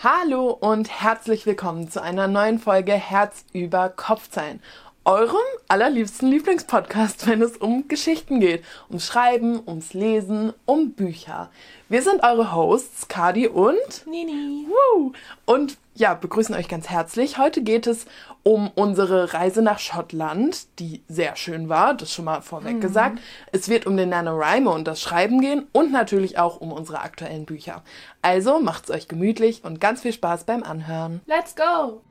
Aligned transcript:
Hallo 0.00 0.50
und 0.50 0.88
herzlich 0.88 1.44
willkommen 1.44 1.90
zu 1.90 2.00
einer 2.00 2.28
neuen 2.28 2.60
Folge 2.60 2.92
Herz 2.92 3.44
über 3.52 3.88
Kopf 3.88 4.28
sein. 4.30 4.60
Eurem 5.08 5.38
allerliebsten 5.68 6.28
Lieblingspodcast, 6.28 7.26
wenn 7.26 7.40
es 7.40 7.56
um 7.56 7.88
Geschichten 7.88 8.40
geht. 8.40 8.62
Ums 8.90 9.06
Schreiben, 9.06 9.58
ums 9.66 9.94
Lesen, 9.94 10.52
um 10.66 10.90
Bücher. 10.92 11.48
Wir 11.88 12.02
sind 12.02 12.22
eure 12.22 12.52
Hosts, 12.54 13.08
Kadi 13.08 13.48
und 13.48 14.06
Nini. 14.06 14.66
Woo! 14.68 15.12
Und 15.46 15.78
ja, 15.94 16.12
begrüßen 16.12 16.54
euch 16.54 16.68
ganz 16.68 16.90
herzlich. 16.90 17.38
Heute 17.38 17.62
geht 17.62 17.86
es 17.86 18.04
um 18.42 18.70
unsere 18.74 19.32
Reise 19.32 19.62
nach 19.62 19.78
Schottland, 19.78 20.66
die 20.78 21.00
sehr 21.08 21.36
schön 21.36 21.70
war, 21.70 21.94
das 21.94 22.12
schon 22.12 22.26
mal 22.26 22.42
vorweg 22.42 22.76
Mhm. 22.76 22.80
gesagt. 22.82 23.18
Es 23.50 23.70
wird 23.70 23.86
um 23.86 23.96
den 23.96 24.10
NaNoWriMo 24.10 24.74
und 24.74 24.86
das 24.86 25.00
Schreiben 25.00 25.40
gehen 25.40 25.68
und 25.72 25.90
natürlich 25.90 26.38
auch 26.38 26.60
um 26.60 26.70
unsere 26.70 27.00
aktuellen 27.00 27.46
Bücher. 27.46 27.82
Also 28.20 28.58
macht's 28.60 28.90
euch 28.90 29.08
gemütlich 29.08 29.64
und 29.64 29.80
ganz 29.80 30.02
viel 30.02 30.12
Spaß 30.12 30.44
beim 30.44 30.62
Anhören. 30.62 31.22
Let's 31.24 31.56
go! 31.56 32.02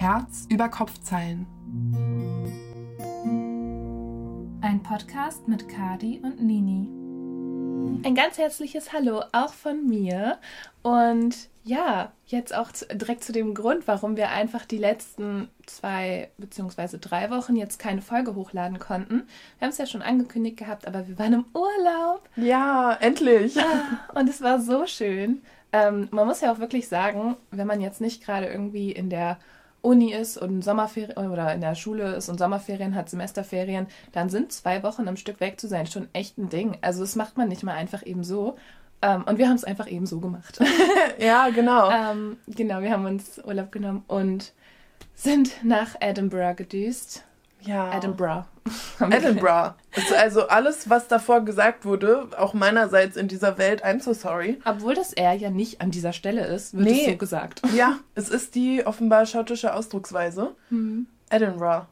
Herz 0.00 0.46
über 0.48 0.68
Kopfzeilen. 0.68 1.44
Ein 4.60 4.80
Podcast 4.84 5.48
mit 5.48 5.68
Kadi 5.68 6.20
und 6.22 6.40
Nini. 6.40 6.86
Ein 8.06 8.14
ganz 8.14 8.38
herzliches 8.38 8.92
Hallo 8.92 9.24
auch 9.32 9.52
von 9.52 9.88
mir. 9.88 10.38
Und 10.82 11.48
ja, 11.64 12.12
jetzt 12.26 12.54
auch 12.54 12.70
zu, 12.70 12.86
direkt 12.86 13.24
zu 13.24 13.32
dem 13.32 13.54
Grund, 13.54 13.88
warum 13.88 14.16
wir 14.16 14.28
einfach 14.28 14.66
die 14.66 14.78
letzten 14.78 15.48
zwei 15.66 16.30
beziehungsweise 16.38 17.00
drei 17.00 17.28
Wochen 17.32 17.56
jetzt 17.56 17.80
keine 17.80 18.00
Folge 18.00 18.36
hochladen 18.36 18.78
konnten. 18.78 19.26
Wir 19.58 19.66
haben 19.66 19.72
es 19.72 19.78
ja 19.78 19.86
schon 19.86 20.02
angekündigt 20.02 20.58
gehabt, 20.58 20.86
aber 20.86 21.08
wir 21.08 21.18
waren 21.18 21.32
im 21.32 21.44
Urlaub. 21.54 22.22
Ja, 22.36 22.96
endlich. 23.00 23.58
Ah, 23.58 24.14
Und 24.14 24.28
es 24.28 24.42
war 24.42 24.60
so 24.60 24.86
schön. 24.86 25.42
Ähm, 25.72 26.06
man 26.12 26.28
muss 26.28 26.40
ja 26.40 26.52
auch 26.52 26.60
wirklich 26.60 26.86
sagen, 26.86 27.36
wenn 27.50 27.66
man 27.66 27.80
jetzt 27.80 28.00
nicht 28.00 28.24
gerade 28.24 28.46
irgendwie 28.46 28.92
in 28.92 29.10
der 29.10 29.38
Uni 29.88 30.12
ist 30.12 30.36
und 30.36 30.62
Sommerferien 30.62 31.16
oder 31.16 31.54
in 31.54 31.62
der 31.62 31.74
Schule 31.74 32.14
ist 32.14 32.28
und 32.28 32.36
Sommerferien 32.36 32.94
hat, 32.94 33.08
Semesterferien, 33.08 33.86
dann 34.12 34.28
sind 34.28 34.52
zwei 34.52 34.82
Wochen 34.82 35.08
am 35.08 35.16
Stück 35.16 35.40
weg 35.40 35.58
zu 35.58 35.66
sein 35.66 35.86
schon 35.86 36.08
echt 36.12 36.36
ein 36.36 36.50
Ding. 36.50 36.76
Also 36.82 37.00
das 37.00 37.16
macht 37.16 37.38
man 37.38 37.48
nicht 37.48 37.62
mal 37.62 37.72
einfach 37.72 38.04
eben 38.04 38.22
so. 38.22 38.56
Ähm, 39.00 39.24
und 39.24 39.38
wir 39.38 39.48
haben 39.48 39.56
es 39.56 39.64
einfach 39.64 39.90
eben 39.90 40.06
so 40.06 40.20
gemacht. 40.20 40.58
Ja, 41.18 41.48
genau. 41.48 41.90
ähm, 41.90 42.36
genau, 42.46 42.80
wir 42.80 42.92
haben 42.92 43.06
uns 43.06 43.40
Urlaub 43.44 43.72
genommen 43.72 44.04
und 44.06 44.52
sind 45.14 45.64
nach 45.64 45.96
Edinburgh 46.00 46.54
gedüst. 46.54 47.24
Ja. 47.62 47.92
Edinburgh. 47.96 48.44
Edinburgh. 49.00 49.74
Also- 49.94 50.14
Also 50.16 50.48
alles, 50.48 50.88
was 50.90 51.08
davor 51.08 51.40
gesagt 51.44 51.84
wurde, 51.84 52.28
auch 52.38 52.54
meinerseits 52.54 53.16
in 53.16 53.26
dieser 53.28 53.58
Welt, 53.58 53.84
I'm 53.84 54.00
so 54.00 54.12
sorry. 54.12 54.58
Obwohl 54.64 54.94
das 54.94 55.12
R 55.12 55.32
ja 55.34 55.50
nicht 55.50 55.80
an 55.80 55.90
dieser 55.90 56.12
Stelle 56.12 56.46
ist, 56.46 56.74
wird 56.74 56.84
Nee. 56.88 57.04
es 57.06 57.10
so 57.12 57.16
gesagt. 57.16 57.62
Ja, 57.74 57.98
es 58.14 58.28
ist 58.28 58.54
die 58.54 58.86
offenbar 58.86 59.26
schottische 59.26 59.74
Ausdrucksweise. 59.74 60.54
Edinburgh. 61.30 61.86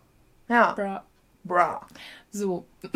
Ja. 0.48 0.72
Bra. 0.74 1.04
Bra. 1.44 1.86
So. 2.30 2.66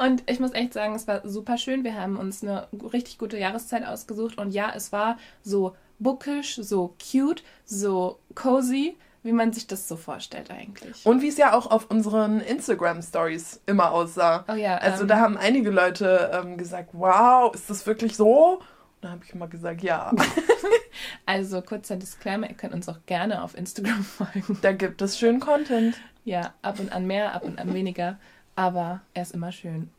und 0.00 0.28
ich 0.28 0.40
muss 0.40 0.52
echt 0.52 0.72
sagen, 0.72 0.94
es 0.94 1.06
war 1.06 1.26
super 1.28 1.58
schön. 1.58 1.84
Wir 1.84 1.94
haben 2.00 2.16
uns 2.16 2.42
eine 2.42 2.66
richtig 2.92 3.18
gute 3.18 3.38
Jahreszeit 3.38 3.86
ausgesucht. 3.86 4.38
Und 4.38 4.52
ja, 4.52 4.72
es 4.74 4.92
war 4.92 5.18
so 5.42 5.76
bookish, 5.98 6.56
so 6.56 6.94
cute, 7.12 7.42
so 7.64 8.18
cozy, 8.34 8.96
wie 9.24 9.32
man 9.32 9.52
sich 9.52 9.66
das 9.66 9.88
so 9.88 9.96
vorstellt 9.96 10.50
eigentlich. 10.52 11.04
Und 11.04 11.20
wie 11.22 11.28
es 11.28 11.36
ja 11.38 11.52
auch 11.54 11.68
auf 11.70 11.90
unseren 11.90 12.40
Instagram-Stories 12.40 13.62
immer 13.66 13.90
aussah. 13.90 14.44
Oh 14.48 14.54
ja, 14.54 14.76
Also 14.76 15.02
ähm, 15.02 15.08
da 15.08 15.16
haben 15.18 15.36
einige 15.36 15.70
Leute 15.70 16.30
ähm, 16.32 16.56
gesagt, 16.58 16.90
wow, 16.92 17.52
ist 17.54 17.68
das 17.68 17.84
wirklich 17.86 18.16
so? 18.16 18.60
Da 19.00 19.10
habe 19.10 19.20
ich 19.24 19.34
immer 19.34 19.48
gesagt, 19.48 19.82
ja. 19.82 20.12
Also 21.26 21.60
kurzer 21.62 21.96
Disclaimer, 21.96 22.48
ihr 22.48 22.54
könnt 22.54 22.74
uns 22.74 22.88
auch 22.88 22.98
gerne 23.06 23.42
auf 23.42 23.56
Instagram 23.56 24.04
folgen. 24.04 24.58
da 24.62 24.72
gibt 24.72 25.02
es 25.02 25.18
schönen 25.18 25.40
Content. 25.40 25.96
Ja, 26.24 26.54
ab 26.62 26.78
und 26.78 26.92
an 26.92 27.06
mehr, 27.06 27.34
ab 27.34 27.44
und 27.44 27.58
an 27.58 27.74
weniger. 27.74 28.18
Aber 28.56 29.00
er 29.14 29.22
ist 29.22 29.34
immer 29.34 29.50
schön. 29.50 29.90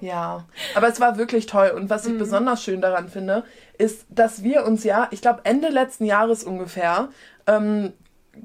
Ja, 0.00 0.44
aber 0.74 0.88
es 0.88 1.00
war 1.00 1.16
wirklich 1.16 1.46
toll. 1.46 1.70
Und 1.74 1.88
was 1.88 2.04
ich 2.06 2.12
Mhm. 2.12 2.18
besonders 2.18 2.62
schön 2.62 2.80
daran 2.82 3.08
finde, 3.08 3.44
ist, 3.78 4.04
dass 4.10 4.42
wir 4.42 4.66
uns 4.66 4.84
ja, 4.84 5.08
ich 5.10 5.22
glaube 5.22 5.40
Ende 5.44 5.68
letzten 5.70 6.04
Jahres 6.04 6.44
ungefähr, 6.44 7.08
ähm, 7.46 7.92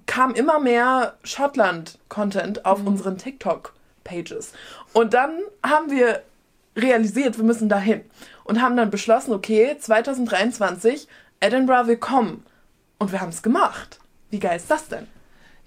kam 0.05 0.33
immer 0.33 0.59
mehr 0.59 1.17
Schottland-Content 1.23 2.66
auf 2.66 2.79
Mhm. 2.79 2.88
unseren 2.88 3.17
TikTok-Pages. 3.17 4.53
Und 4.94 5.13
dann 5.13 5.31
haben 5.66 5.91
wir 5.91 6.23
realisiert, 6.75 7.38
wir 7.38 7.44
müssen 7.45 7.69
dahin. 7.69 8.01
Und 8.44 8.61
haben 8.61 8.75
dann 8.77 8.89
beschlossen, 8.89 9.33
okay, 9.33 9.77
2023, 9.79 11.07
Edinburgh 11.39 11.88
willkommen. 11.88 12.45
Und 12.97 13.11
wir 13.11 13.22
haben 13.22 13.29
es 13.29 13.44
gemacht. 13.44 14.00
Wie 14.29 14.39
geil 14.39 14.57
ist 14.57 14.69
das 14.72 14.88
denn? 14.88 15.07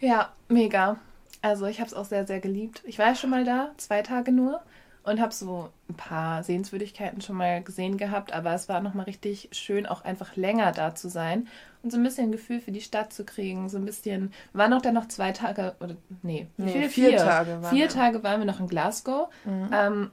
Ja, 0.01 0.33
mega. 0.49 0.97
Also 1.41 1.67
ich 1.67 1.81
habe 1.81 1.89
es 1.89 1.95
auch 1.95 2.05
sehr, 2.05 2.27
sehr 2.27 2.41
geliebt. 2.41 2.83
Ich 2.85 2.99
war 2.99 3.07
ja 3.07 3.15
schon 3.15 3.31
mal 3.31 3.45
da, 3.45 3.71
zwei 3.77 4.03
Tage 4.03 4.33
nur 4.33 4.61
und 5.05 5.21
habe 5.21 5.33
so 5.33 5.69
ein 5.89 5.95
paar 5.95 6.43
Sehenswürdigkeiten 6.45 7.21
schon 7.21 7.37
mal 7.37 7.63
gesehen 7.63 7.97
gehabt, 7.99 8.33
aber 8.33 8.55
es 8.55 8.69
war 8.69 8.81
nochmal 8.81 9.07
richtig 9.07 9.49
schön, 9.53 9.87
auch 9.87 10.05
einfach 10.05 10.37
länger 10.37 10.73
da 10.73 10.95
zu 10.95 11.09
sein 11.09 11.49
und 11.83 11.91
so 11.91 11.97
ein 11.99 12.03
bisschen 12.05 12.29
ein 12.29 12.33
Gefühl 12.33 12.61
für 12.61 12.71
die 12.73 12.81
Stadt 12.81 13.13
zu 13.13 13.25
kriegen, 13.25 13.69
so 13.69 13.79
ein 13.79 13.85
bisschen, 13.85 14.33
wir 14.53 14.59
waren 14.61 14.73
auch 14.73 14.83
dann 14.83 14.95
noch 14.95 15.09
zwei 15.09 15.33
Tage, 15.33 15.75
oder 15.81 15.97
nee, 16.23 16.47
Nee, 16.57 16.89
viel? 16.89 17.11
vier 17.11 17.17
Tage 17.17 17.63
waren 17.63 17.71
Vier 17.75 17.87
wir. 17.87 17.89
Tage 17.89 18.23
waren 18.23 18.41
wir 18.41 18.47
noch 18.47 18.61
in 18.61 18.69
Glasgow. 18.69 19.29
Ähm, 19.73 20.11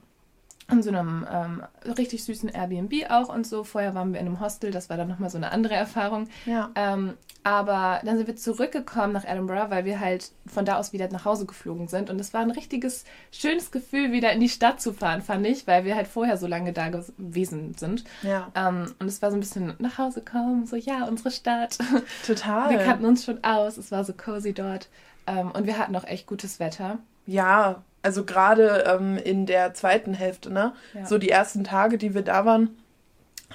in 0.70 0.82
so 0.82 0.90
einem 0.90 1.26
ähm, 1.30 1.62
richtig 1.96 2.24
süßen 2.24 2.48
Airbnb 2.48 3.10
auch 3.10 3.28
und 3.28 3.46
so. 3.46 3.64
Vorher 3.64 3.94
waren 3.94 4.12
wir 4.12 4.20
in 4.20 4.26
einem 4.26 4.40
Hostel, 4.40 4.70
das 4.70 4.90
war 4.90 4.96
dann 4.96 5.08
nochmal 5.08 5.30
so 5.30 5.36
eine 5.36 5.52
andere 5.52 5.74
Erfahrung. 5.74 6.28
Ja. 6.46 6.70
Ähm, 6.74 7.14
aber 7.42 8.00
dann 8.04 8.18
sind 8.18 8.26
wir 8.26 8.36
zurückgekommen 8.36 9.14
nach 9.14 9.24
Edinburgh, 9.24 9.70
weil 9.70 9.86
wir 9.86 9.98
halt 9.98 10.30
von 10.46 10.66
da 10.66 10.76
aus 10.76 10.92
wieder 10.92 11.08
nach 11.10 11.24
Hause 11.24 11.46
geflogen 11.46 11.88
sind. 11.88 12.10
Und 12.10 12.20
es 12.20 12.34
war 12.34 12.42
ein 12.42 12.50
richtiges, 12.50 13.04
schönes 13.32 13.70
Gefühl, 13.70 14.12
wieder 14.12 14.32
in 14.32 14.40
die 14.40 14.48
Stadt 14.50 14.80
zu 14.82 14.92
fahren, 14.92 15.22
fand 15.22 15.46
ich, 15.46 15.66
weil 15.66 15.84
wir 15.84 15.96
halt 15.96 16.06
vorher 16.06 16.36
so 16.36 16.46
lange 16.46 16.72
da 16.74 16.88
gewesen 16.90 17.74
sind. 17.78 18.04
Ja, 18.22 18.50
Ähm, 18.54 18.92
und 18.98 19.06
es 19.06 19.22
war 19.22 19.30
so 19.30 19.36
ein 19.38 19.40
bisschen 19.40 19.72
nach 19.78 19.96
Hause 19.96 20.20
kommen, 20.22 20.66
so 20.66 20.76
ja, 20.76 21.04
unsere 21.06 21.30
Stadt. 21.30 21.78
total. 22.26 22.70
Wir 22.70 22.78
kannten 22.78 23.06
uns 23.06 23.24
schon 23.24 23.42
aus, 23.42 23.78
es 23.78 23.90
war 23.90 24.04
so 24.04 24.12
cozy 24.12 24.52
dort. 24.52 24.88
Ähm, 25.26 25.50
und 25.52 25.66
wir 25.66 25.78
hatten 25.78 25.96
auch 25.96 26.04
echt 26.04 26.26
gutes 26.26 26.60
Wetter. 26.60 26.98
Ja, 27.26 27.82
also 28.02 28.24
gerade 28.24 28.84
ähm, 28.86 29.16
in 29.18 29.46
der 29.46 29.74
zweiten 29.74 30.14
Hälfte, 30.14 30.52
ne? 30.52 30.72
Ja. 30.94 31.06
So 31.06 31.18
die 31.18 31.30
ersten 31.30 31.64
Tage, 31.64 31.98
die 31.98 32.14
wir 32.14 32.22
da 32.22 32.44
waren, 32.44 32.70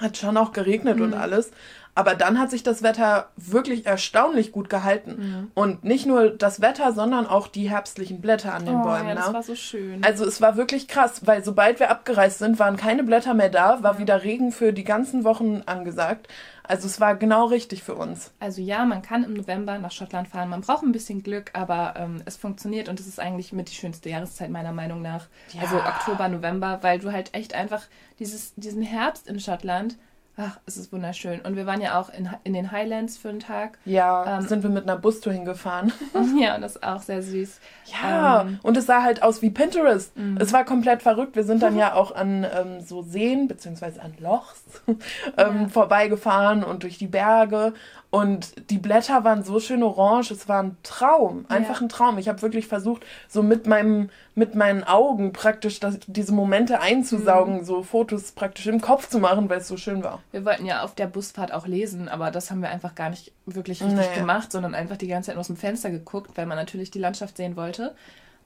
hat 0.00 0.16
schon 0.16 0.36
auch 0.36 0.52
geregnet 0.52 0.96
Mhm. 0.96 1.02
und 1.02 1.14
alles. 1.14 1.50
Aber 1.98 2.14
dann 2.14 2.38
hat 2.38 2.50
sich 2.50 2.62
das 2.62 2.82
Wetter 2.82 3.30
wirklich 3.38 3.86
erstaunlich 3.86 4.52
gut 4.52 4.68
gehalten. 4.68 5.16
Mhm. 5.16 5.50
Und 5.54 5.82
nicht 5.82 6.04
nur 6.04 6.28
das 6.28 6.60
Wetter, 6.60 6.92
sondern 6.92 7.26
auch 7.26 7.48
die 7.48 7.70
herbstlichen 7.70 8.20
Blätter 8.20 8.52
an 8.52 8.66
den 8.66 8.76
oh, 8.76 8.82
Bäumen. 8.82 9.08
ja, 9.08 9.14
das 9.14 9.28
ne? 9.28 9.32
war 9.32 9.42
so 9.42 9.54
schön. 9.54 10.04
Also 10.04 10.26
es 10.26 10.42
war 10.42 10.58
wirklich 10.58 10.88
krass, 10.88 11.22
weil 11.24 11.42
sobald 11.42 11.80
wir 11.80 11.90
abgereist 11.90 12.38
sind, 12.40 12.58
waren 12.58 12.76
keine 12.76 13.02
Blätter 13.02 13.32
mehr 13.32 13.48
da, 13.48 13.82
war 13.82 13.98
wieder 13.98 14.24
Regen 14.24 14.52
für 14.52 14.74
die 14.74 14.84
ganzen 14.84 15.24
Wochen 15.24 15.62
angesagt. 15.64 16.28
Also 16.68 16.86
es 16.86 17.00
war 17.00 17.16
genau 17.16 17.46
richtig 17.46 17.82
für 17.82 17.94
uns. 17.94 18.32
Also 18.40 18.60
ja, 18.60 18.84
man 18.84 19.02
kann 19.02 19.24
im 19.24 19.34
November 19.34 19.78
nach 19.78 19.92
Schottland 19.92 20.28
fahren. 20.28 20.48
Man 20.48 20.60
braucht 20.60 20.82
ein 20.82 20.92
bisschen 20.92 21.22
Glück, 21.22 21.50
aber 21.52 21.94
ähm, 21.96 22.22
es 22.24 22.36
funktioniert 22.36 22.88
und 22.88 22.98
es 23.00 23.06
ist 23.06 23.20
eigentlich 23.20 23.52
mit 23.52 23.70
die 23.70 23.74
schönste 23.74 24.10
Jahreszeit 24.10 24.50
meiner 24.50 24.72
Meinung 24.72 25.02
nach. 25.02 25.28
Ja. 25.52 25.62
Also 25.62 25.76
Oktober, 25.76 26.28
November, 26.28 26.78
weil 26.82 26.98
du 26.98 27.12
halt 27.12 27.34
echt 27.34 27.54
einfach 27.54 27.84
dieses, 28.18 28.54
diesen 28.56 28.82
Herbst 28.82 29.28
in 29.28 29.40
Schottland, 29.40 29.96
ach, 30.36 30.58
es 30.66 30.76
ist 30.76 30.92
wunderschön. 30.92 31.40
Und 31.40 31.56
wir 31.56 31.66
waren 31.66 31.80
ja 31.80 31.98
auch 31.98 32.10
in, 32.10 32.28
in 32.44 32.52
den 32.52 32.70
Highlands 32.72 33.16
für 33.16 33.28
einen 33.30 33.40
Tag. 33.40 33.78
Ja, 33.84 34.38
Ähm, 34.38 34.46
sind 34.46 34.62
wir 34.62 34.70
mit 34.70 34.84
einer 34.84 34.96
Bustour 34.96 35.32
hingefahren. 35.32 35.92
ja, 36.38 36.54
und 36.56 36.60
das 36.62 36.76
ist 36.76 36.82
auch 36.82 37.00
sehr 37.02 37.22
süß. 37.22 37.60
Ja, 38.02 38.42
Ähm, 38.42 38.58
und 38.62 38.76
es 38.76 38.86
sah 38.86 39.02
halt 39.02 39.22
aus 39.22 39.40
wie 39.42 39.50
Pinterest. 39.50 40.16
Mhm. 40.16 40.36
Es 40.40 40.52
war 40.52 40.64
komplett 40.64 41.02
verrückt. 41.02 41.36
Wir 41.36 41.44
sind 41.44 41.62
dann 41.62 41.76
ja 41.78 41.94
auch 41.94 42.14
an 42.14 42.44
ähm, 42.44 42.80
so 42.80 43.02
Seen 43.02 43.48
beziehungsweise 43.48 44.02
an 44.02 44.14
Lochs 44.18 44.62
ähm, 44.86 45.62
Ja. 45.62 45.68
vorbeigefahren 45.68 46.64
und 46.64 46.82
durch 46.82 46.98
die 46.98 47.06
Berge. 47.08 47.72
Und 48.10 48.70
die 48.70 48.78
Blätter 48.78 49.24
waren 49.24 49.42
so 49.42 49.58
schön 49.60 49.82
orange. 49.82 50.30
Es 50.30 50.48
war 50.48 50.62
ein 50.62 50.76
Traum, 50.82 51.44
einfach 51.48 51.80
Ja. 51.80 51.86
ein 51.86 51.88
Traum. 51.88 52.18
Ich 52.18 52.28
habe 52.28 52.40
wirklich 52.40 52.66
versucht, 52.66 53.04
so 53.28 53.42
mit 53.42 53.66
meinem 53.66 54.10
mit 54.38 54.54
meinen 54.54 54.84
Augen 54.84 55.32
praktisch 55.32 55.80
das, 55.80 55.98
diese 56.06 56.32
Momente 56.32 56.80
einzusaugen, 56.80 57.58
Mhm. 57.60 57.64
so 57.64 57.82
Fotos 57.82 58.32
praktisch 58.32 58.66
im 58.66 58.82
Kopf 58.82 59.08
zu 59.08 59.18
machen, 59.18 59.48
weil 59.48 59.58
es 59.60 59.68
so 59.68 59.76
schön 59.78 60.04
war. 60.04 60.20
Wir 60.36 60.44
wollten 60.44 60.66
ja 60.66 60.82
auf 60.82 60.94
der 60.94 61.06
Busfahrt 61.06 61.50
auch 61.50 61.66
lesen, 61.66 62.10
aber 62.10 62.30
das 62.30 62.50
haben 62.50 62.60
wir 62.60 62.68
einfach 62.68 62.94
gar 62.94 63.08
nicht 63.08 63.32
wirklich 63.46 63.82
richtig 63.82 64.10
Nee. 64.10 64.18
gemacht, 64.20 64.52
sondern 64.52 64.74
einfach 64.74 64.98
die 64.98 65.06
ganze 65.06 65.30
Zeit 65.30 65.38
aus 65.38 65.46
dem 65.46 65.56
Fenster 65.56 65.90
geguckt, 65.90 66.32
weil 66.34 66.44
man 66.44 66.58
natürlich 66.58 66.90
die 66.90 66.98
Landschaft 66.98 67.38
sehen 67.38 67.56
wollte. 67.56 67.94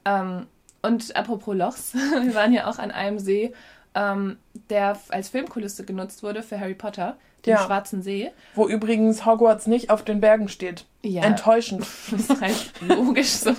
Ähm, 0.04 0.46
und 0.82 1.16
apropos 1.16 1.56
Lochs, 1.56 1.94
wir 2.22 2.32
waren 2.37 2.52
ja 2.52 2.70
auch 2.70 2.78
an 2.78 2.92
einem 2.92 3.19
See, 3.19 3.52
ähm, 3.96 4.37
der 4.70 4.96
als 5.08 5.31
Filmkulisse 5.31 5.84
genutzt 5.84 6.22
wurde 6.22 6.44
für 6.44 6.60
Harry 6.60 6.75
Potter, 6.75 7.16
den 7.44 7.54
Ja. 7.54 7.64
Schwarzen 7.64 8.02
See. 8.02 8.31
Wo 8.54 8.69
übrigens 8.69 9.26
Hogwarts 9.26 9.66
nicht 9.66 9.90
auf 9.90 10.04
den 10.04 10.20
Bergen 10.20 10.48
steht. 10.48 10.84
Ja. 11.02 11.22
Enttäuschend. 11.22 11.84
Das 12.12 12.20
ist 12.20 12.40
halt 12.40 12.72
logisch 12.82 13.31
so. 13.31 13.50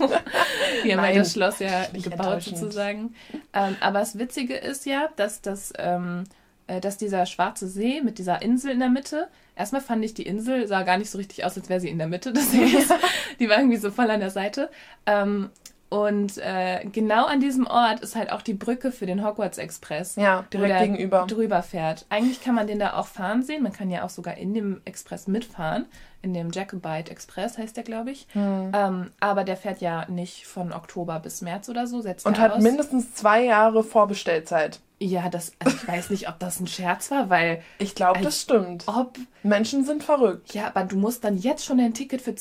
Die 0.85 0.93
haben 0.93 1.01
Nein, 1.01 1.17
das 1.17 1.33
Schloss 1.33 1.59
ja 1.59 1.85
gebaut 1.91 2.43
sozusagen. 2.43 3.13
Ähm, 3.53 3.75
aber 3.81 3.99
das 3.99 4.17
Witzige 4.17 4.55
ist 4.55 4.85
ja, 4.85 5.09
dass 5.17 5.41
das 5.41 5.73
ähm, 5.77 6.23
äh, 6.23 6.40
dass 6.79 6.97
dieser 6.97 7.25
schwarze 7.25 7.67
See 7.67 8.01
mit 8.01 8.17
dieser 8.17 8.41
Insel 8.41 8.71
in 8.71 8.79
der 8.79 8.89
Mitte, 8.89 9.27
erstmal 9.55 9.81
fand 9.81 10.05
ich, 10.05 10.13
die 10.13 10.25
Insel 10.25 10.67
sah 10.67 10.83
gar 10.83 10.97
nicht 10.97 11.09
so 11.09 11.17
richtig 11.17 11.43
aus, 11.43 11.57
als 11.57 11.69
wäre 11.69 11.79
sie 11.79 11.89
in 11.89 11.97
der 11.97 12.07
Mitte 12.07 12.31
des 12.33 12.51
Sees. 12.51 12.87
die 13.39 13.49
war 13.49 13.57
irgendwie 13.57 13.77
so 13.77 13.91
voll 13.91 14.09
an 14.09 14.19
der 14.19 14.31
Seite. 14.31 14.69
Ähm, 15.05 15.49
und 15.91 16.37
äh, 16.37 16.85
genau 16.85 17.25
an 17.25 17.41
diesem 17.41 17.67
Ort 17.67 17.99
ist 17.99 18.15
halt 18.15 18.31
auch 18.31 18.41
die 18.41 18.53
Brücke 18.53 18.93
für 18.93 19.05
den 19.05 19.25
Hogwarts 19.25 19.57
Express. 19.57 20.15
Ja, 20.15 20.45
direkt 20.53 20.79
gegenüber. 20.79 21.25
Drüber 21.27 21.61
fährt. 21.61 22.05
Eigentlich 22.07 22.41
kann 22.41 22.55
man 22.55 22.65
den 22.65 22.79
da 22.79 22.93
auch 22.93 23.07
fahren 23.07 23.43
sehen. 23.43 23.61
Man 23.61 23.73
kann 23.73 23.89
ja 23.89 24.05
auch 24.05 24.09
sogar 24.09 24.37
in 24.37 24.53
dem 24.53 24.79
Express 24.85 25.27
mitfahren. 25.27 25.85
In 26.21 26.33
dem 26.33 26.49
Jacobite 26.51 27.11
Express 27.11 27.57
heißt 27.57 27.75
der, 27.75 27.83
glaube 27.83 28.11
ich. 28.11 28.25
Hm. 28.31 28.71
Ähm, 28.73 29.11
aber 29.19 29.43
der 29.43 29.57
fährt 29.57 29.81
ja 29.81 30.05
nicht 30.09 30.47
von 30.47 30.71
Oktober 30.71 31.19
bis 31.19 31.41
März 31.41 31.67
oder 31.67 31.85
so. 31.87 31.99
Setzt 31.99 32.25
Und 32.25 32.39
hat 32.39 32.53
aus. 32.53 32.63
mindestens 32.63 33.13
zwei 33.13 33.43
Jahre 33.43 33.83
Vorbestellzeit. 33.83 34.79
Ja, 34.99 35.27
das, 35.27 35.51
also 35.59 35.75
ich 35.75 35.87
weiß 35.87 36.09
nicht, 36.11 36.29
ob 36.29 36.39
das 36.39 36.61
ein 36.61 36.67
Scherz 36.67 37.11
war, 37.11 37.29
weil 37.29 37.63
Ich 37.79 37.95
glaube, 37.95 38.21
das 38.21 38.39
stimmt. 38.39 38.85
ob, 38.87 39.17
Menschen 39.43 39.83
sind 39.83 40.03
verrückt. 40.05 40.53
ja, 40.53 40.67
aber 40.67 40.85
du 40.85 40.95
musst 40.95 41.25
dann 41.25 41.37
jetzt 41.37 41.65
schon 41.65 41.81
ein 41.81 41.93
Ticket 41.93 42.21
für 42.21 42.33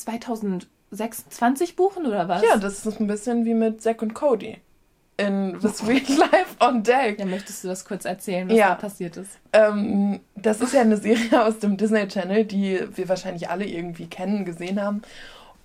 2026 0.95 1.75
buchen 1.75 2.05
oder 2.05 2.27
was? 2.27 2.41
Ja, 2.43 2.57
das 2.57 2.85
ist 2.85 2.99
ein 2.99 3.07
bisschen 3.07 3.45
wie 3.45 3.53
mit 3.53 3.81
Zack 3.81 4.01
und 4.01 4.13
Cody. 4.13 4.57
In 5.17 5.57
The 5.59 5.69
Sweet 5.69 6.09
Life 6.17 6.55
on 6.59 6.83
Deck. 6.83 7.19
Ja, 7.19 7.25
möchtest 7.25 7.63
du 7.63 7.67
das 7.67 7.85
kurz 7.85 8.05
erzählen, 8.05 8.49
was 8.49 8.57
Ja. 8.57 8.69
da 8.69 8.75
passiert 8.75 9.17
ist? 9.17 9.37
Ähm, 9.53 10.19
das 10.35 10.61
ist 10.61 10.73
ja 10.73 10.81
eine 10.81 10.97
Serie 10.97 11.45
aus 11.45 11.59
dem 11.59 11.77
Disney 11.77 12.07
Channel, 12.07 12.43
die 12.45 12.79
wir 12.95 13.07
wahrscheinlich 13.07 13.49
alle 13.49 13.65
irgendwie 13.65 14.07
kennen, 14.07 14.45
gesehen 14.45 14.81
haben. 14.81 15.01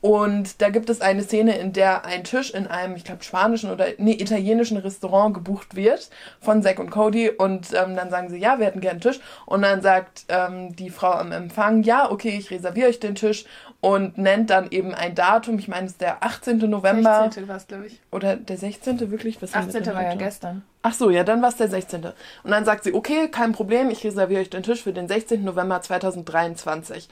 Und 0.02 0.60
da 0.60 0.68
gibt 0.68 0.90
es 0.90 1.00
eine 1.00 1.22
Szene, 1.22 1.56
in 1.58 1.72
der 1.72 2.04
ein 2.04 2.22
Tisch 2.22 2.50
in 2.52 2.66
einem, 2.66 2.94
ich 2.96 3.02
glaube, 3.02 3.24
spanischen 3.24 3.70
oder 3.70 3.86
nee, 3.98 4.12
italienischen 4.12 4.76
Restaurant 4.76 5.34
gebucht 5.34 5.74
wird 5.74 6.10
von 6.40 6.62
Zack 6.62 6.78
und 6.78 6.90
Cody. 6.90 7.30
Und 7.30 7.68
ähm, 7.72 7.96
dann 7.96 8.10
sagen 8.10 8.28
sie, 8.28 8.36
ja, 8.36 8.58
wir 8.58 8.66
hätten 8.66 8.80
gerne 8.80 8.92
einen 8.96 9.00
Tisch. 9.00 9.18
Und 9.46 9.62
dann 9.62 9.80
sagt 9.80 10.26
ähm, 10.28 10.76
die 10.76 10.90
Frau 10.90 11.12
am 11.12 11.32
Empfang, 11.32 11.82
ja, 11.82 12.10
okay, 12.10 12.36
ich 12.38 12.50
reserviere 12.50 12.88
euch 12.90 13.00
den 13.00 13.14
Tisch. 13.14 13.46
Und 13.86 14.18
nennt 14.18 14.50
dann 14.50 14.68
eben 14.72 14.94
ein 14.94 15.14
Datum. 15.14 15.60
Ich 15.60 15.68
meine, 15.68 15.86
es 15.86 15.92
ist 15.92 16.00
der 16.00 16.24
18. 16.24 16.58
November. 16.58 17.20
16. 17.22 17.46
war 17.46 17.56
es, 17.56 17.68
glaube 17.68 17.86
ich. 17.86 18.00
Oder 18.10 18.34
der 18.34 18.56
16. 18.56 19.12
wirklich? 19.12 19.40
Was 19.40 19.54
haben 19.54 19.66
wir 19.66 19.68
18. 19.68 19.84
denn 19.84 19.94
war 19.94 20.02
ja 20.02 20.16
gestern. 20.16 20.64
Ach 20.82 20.92
so, 20.92 21.08
ja, 21.08 21.22
dann 21.22 21.40
war 21.40 21.50
es 21.50 21.56
der 21.56 21.68
16. 21.68 22.04
Und 22.04 22.50
dann 22.50 22.64
sagt 22.64 22.82
sie, 22.82 22.92
okay, 22.92 23.28
kein 23.28 23.52
Problem, 23.52 23.90
ich 23.90 24.02
reserviere 24.02 24.40
euch 24.40 24.50
den 24.50 24.64
Tisch 24.64 24.82
für 24.82 24.92
den 24.92 25.06
16. 25.06 25.44
November 25.44 25.80
2023. 25.80 27.08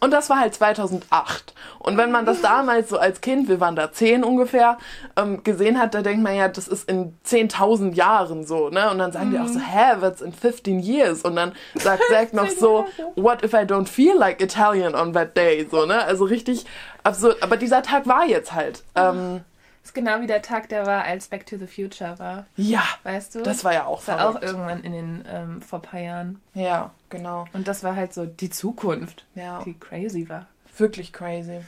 Und 0.00 0.12
das 0.12 0.30
war 0.30 0.40
halt 0.40 0.54
2008. 0.54 1.54
Und 1.78 1.96
wenn 1.96 2.10
man 2.10 2.26
das 2.26 2.40
damals 2.40 2.88
so 2.88 2.98
als 2.98 3.20
Kind, 3.20 3.48
wir 3.48 3.60
waren 3.60 3.76
da 3.76 3.92
10 3.92 4.24
ungefähr, 4.24 4.78
ähm, 5.16 5.44
gesehen 5.44 5.78
hat, 5.78 5.94
da 5.94 6.02
denkt 6.02 6.22
man 6.22 6.34
ja, 6.34 6.48
das 6.48 6.68
ist 6.68 6.88
in 6.88 7.14
10.000 7.26 7.94
Jahren 7.94 8.46
so, 8.46 8.70
ne? 8.70 8.90
Und 8.90 8.98
dann 8.98 9.12
sagen 9.12 9.30
die 9.30 9.38
auch 9.38 9.46
so, 9.46 9.60
hä, 9.60 9.96
what's 10.00 10.20
in 10.22 10.32
15 10.32 10.80
years? 10.80 11.22
Und 11.22 11.36
dann 11.36 11.52
sagt 11.74 12.02
Zack 12.10 12.32
noch 12.32 12.48
so, 12.48 12.86
what 13.14 13.42
if 13.42 13.52
I 13.52 13.64
don't 13.64 13.88
feel 13.88 14.16
like 14.16 14.40
Italian 14.40 14.94
on 14.94 15.12
that 15.12 15.36
day? 15.36 15.66
So, 15.70 15.84
ne? 15.84 16.02
Also 16.04 16.24
richtig 16.24 16.64
absurd. 17.02 17.42
Aber 17.42 17.56
dieser 17.56 17.82
Tag 17.82 18.06
war 18.06 18.24
jetzt 18.26 18.54
halt. 18.54 18.82
Ähm, 18.94 19.42
ist 19.82 19.94
genau 19.94 20.20
wie 20.20 20.26
der 20.26 20.42
Tag, 20.42 20.68
der 20.68 20.86
war, 20.86 21.04
als 21.04 21.28
Back 21.28 21.46
to 21.46 21.56
the 21.56 21.66
Future 21.66 22.18
war. 22.18 22.46
ja, 22.56 22.82
Weißt 23.02 23.34
du? 23.34 23.42
das 23.42 23.64
war 23.64 23.72
ja 23.72 23.86
auch 23.86 24.04
Das 24.04 24.08
war 24.18 24.28
auch 24.28 24.42
irgendwann 24.42 24.82
in 24.84 24.92
den, 24.92 25.24
ähm, 25.30 25.62
vor 25.62 25.78
ein 25.78 25.82
paar 25.82 26.00
Jahren. 26.00 26.40
Ja, 26.54 26.90
genau. 27.08 27.46
Und 27.52 27.66
das 27.68 27.82
war 27.82 27.96
halt 27.96 28.12
so 28.12 28.26
die 28.26 28.50
Zukunft, 28.50 29.24
Ja. 29.34 29.62
die 29.64 29.74
crazy 29.78 30.28
war. 30.28 30.46
Wirklich 30.76 31.12
crazy. 31.12 31.60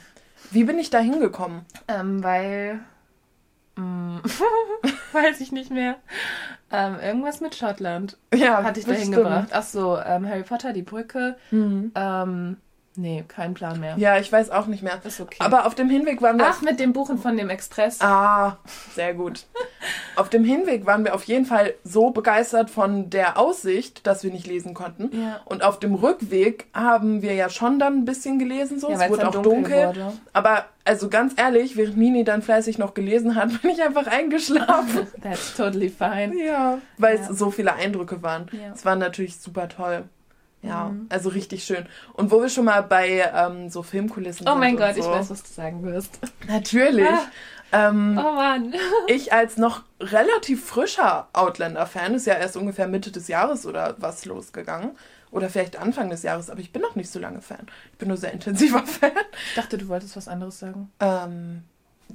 Wie 0.51 0.63
bin 0.63 0.77
ich 0.79 0.89
da 0.89 0.99
hingekommen? 0.99 1.61
Ähm, 1.87 2.23
weil. 2.23 2.79
Mm, 3.75 4.17
weiß 5.13 5.41
ich 5.41 5.51
nicht 5.51 5.71
mehr. 5.71 5.95
Ähm, 6.71 6.99
irgendwas 6.99 7.41
mit 7.41 7.55
Schottland 7.55 8.17
Ja, 8.33 8.63
hatte 8.63 8.79
ich 8.79 8.85
da 8.85 8.93
hingebracht. 8.93 9.49
Ach 9.51 9.63
so, 9.63 9.97
ähm, 9.99 10.27
Harry 10.27 10.43
Potter, 10.43 10.73
die 10.73 10.81
Brücke. 10.83 11.37
Mhm. 11.51 11.91
Nee, 12.95 13.23
kein 13.27 13.53
Plan 13.55 13.79
mehr. 13.79 13.95
Ja, 13.97 14.17
ich 14.19 14.31
weiß 14.31 14.51
auch 14.51 14.67
nicht 14.67 14.83
mehr. 14.83 14.99
Ist 15.03 15.19
okay. 15.19 15.37
Aber 15.39 15.65
auf 15.65 15.73
dem 15.73 15.89
Hinweg 15.89 16.21
waren 16.21 16.37
wir. 16.37 16.45
Ach, 16.47 16.61
mit 16.61 16.79
dem 16.79 16.93
Buchen 16.93 17.17
von 17.17 17.35
dem 17.37 17.49
Express. 17.49 17.99
Ah, 18.01 18.57
sehr 18.93 19.13
gut. 19.15 19.45
auf 20.15 20.29
dem 20.29 20.43
Hinweg 20.43 20.85
waren 20.85 21.03
wir 21.03 21.15
auf 21.15 21.23
jeden 21.23 21.45
Fall 21.45 21.73
so 21.83 22.11
begeistert 22.11 22.69
von 22.69 23.09
der 23.09 23.37
Aussicht, 23.39 24.05
dass 24.05 24.23
wir 24.23 24.31
nicht 24.31 24.45
lesen 24.45 24.73
konnten. 24.75 25.09
Ja. 25.19 25.39
Und 25.45 25.63
auf 25.63 25.79
dem 25.79 25.95
Rückweg 25.95 26.65
haben 26.73 27.21
wir 27.23 27.33
ja 27.33 27.49
schon 27.49 27.79
dann 27.79 27.97
ein 27.99 28.05
bisschen 28.05 28.37
gelesen, 28.37 28.79
so. 28.79 28.91
Ja, 28.91 29.01
es 29.01 29.09
wurde 29.09 29.27
auch 29.27 29.31
dunkel 29.31 29.53
dunkel. 29.53 29.87
wurde. 29.87 30.13
Aber 30.33 30.65
also 30.85 31.09
ganz 31.09 31.33
ehrlich, 31.37 31.75
während 31.77 31.97
Nini 31.97 32.23
dann 32.23 32.41
fleißig 32.41 32.77
noch 32.77 32.93
gelesen 32.93 33.35
hat, 33.35 33.59
bin 33.61 33.71
ich 33.71 33.81
einfach 33.81 34.05
eingeschlafen. 34.05 35.07
That's 35.23 35.55
totally 35.55 35.89
fine. 35.89 36.33
Ja, 36.35 36.77
weil 36.97 37.15
Ja. 37.15 37.21
es 37.29 37.39
so 37.39 37.49
viele 37.49 37.73
Eindrücke 37.73 38.21
waren. 38.21 38.47
Ja. 38.51 38.71
Es 38.73 38.85
war 38.85 38.95
natürlich 38.95 39.37
super 39.37 39.67
toll. 39.67 40.03
Ja, 40.63 40.85
Mhm. 40.85 41.07
also 41.09 41.29
richtig 41.29 41.63
schön. 41.65 41.85
Und 42.13 42.31
wo 42.31 42.41
wir 42.41 42.49
schon 42.49 42.65
mal 42.65 42.81
bei 42.81 43.29
ähm, 43.35 43.69
so 43.69 43.83
Filmkulissen 43.83 44.47
Oh 44.47 44.51
sind 44.51 44.59
mein 44.59 44.73
und 44.75 44.79
Gott, 44.79 44.95
so. 44.95 45.01
ich 45.01 45.05
weiß, 45.07 45.29
was 45.29 45.43
du 45.43 45.51
sagen 45.53 45.83
wirst. 45.83 46.19
Natürlich. 46.47 47.05
Ah. 47.07 47.89
Ähm, 47.89 48.17
Oh 48.17 48.31
Mann. 48.33 48.73
Ich 49.07 49.33
als 49.33 49.57
noch 49.57 49.83
relativ 49.99 50.65
frischer 50.65 51.27
Outlander-Fan, 51.33 52.13
ist 52.13 52.27
ja 52.27 52.35
erst 52.35 52.55
ungefähr 52.55 52.87
Mitte 52.87 53.11
des 53.11 53.27
Jahres 53.27 53.65
oder 53.65 53.95
was 53.99 54.25
losgegangen. 54.25 54.91
Oder 55.31 55.49
vielleicht 55.49 55.77
Anfang 55.77 56.11
des 56.11 56.21
Jahres, 56.21 56.51
aber 56.51 56.59
ich 56.59 56.71
bin 56.71 56.81
noch 56.83 56.95
nicht 56.95 57.09
so 57.11 57.17
lange 57.19 57.41
Fan. 57.41 57.65
Ich 57.91 57.97
bin 57.97 58.07
nur 58.07 58.17
sehr 58.17 58.31
intensiver 58.31 58.83
Fan. 58.85 59.11
Ich 59.49 59.55
dachte, 59.55 59.77
du 59.79 59.87
wolltest 59.87 60.15
was 60.15 60.27
anderes 60.27 60.59
sagen. 60.59 60.91
Ähm, 60.99 61.63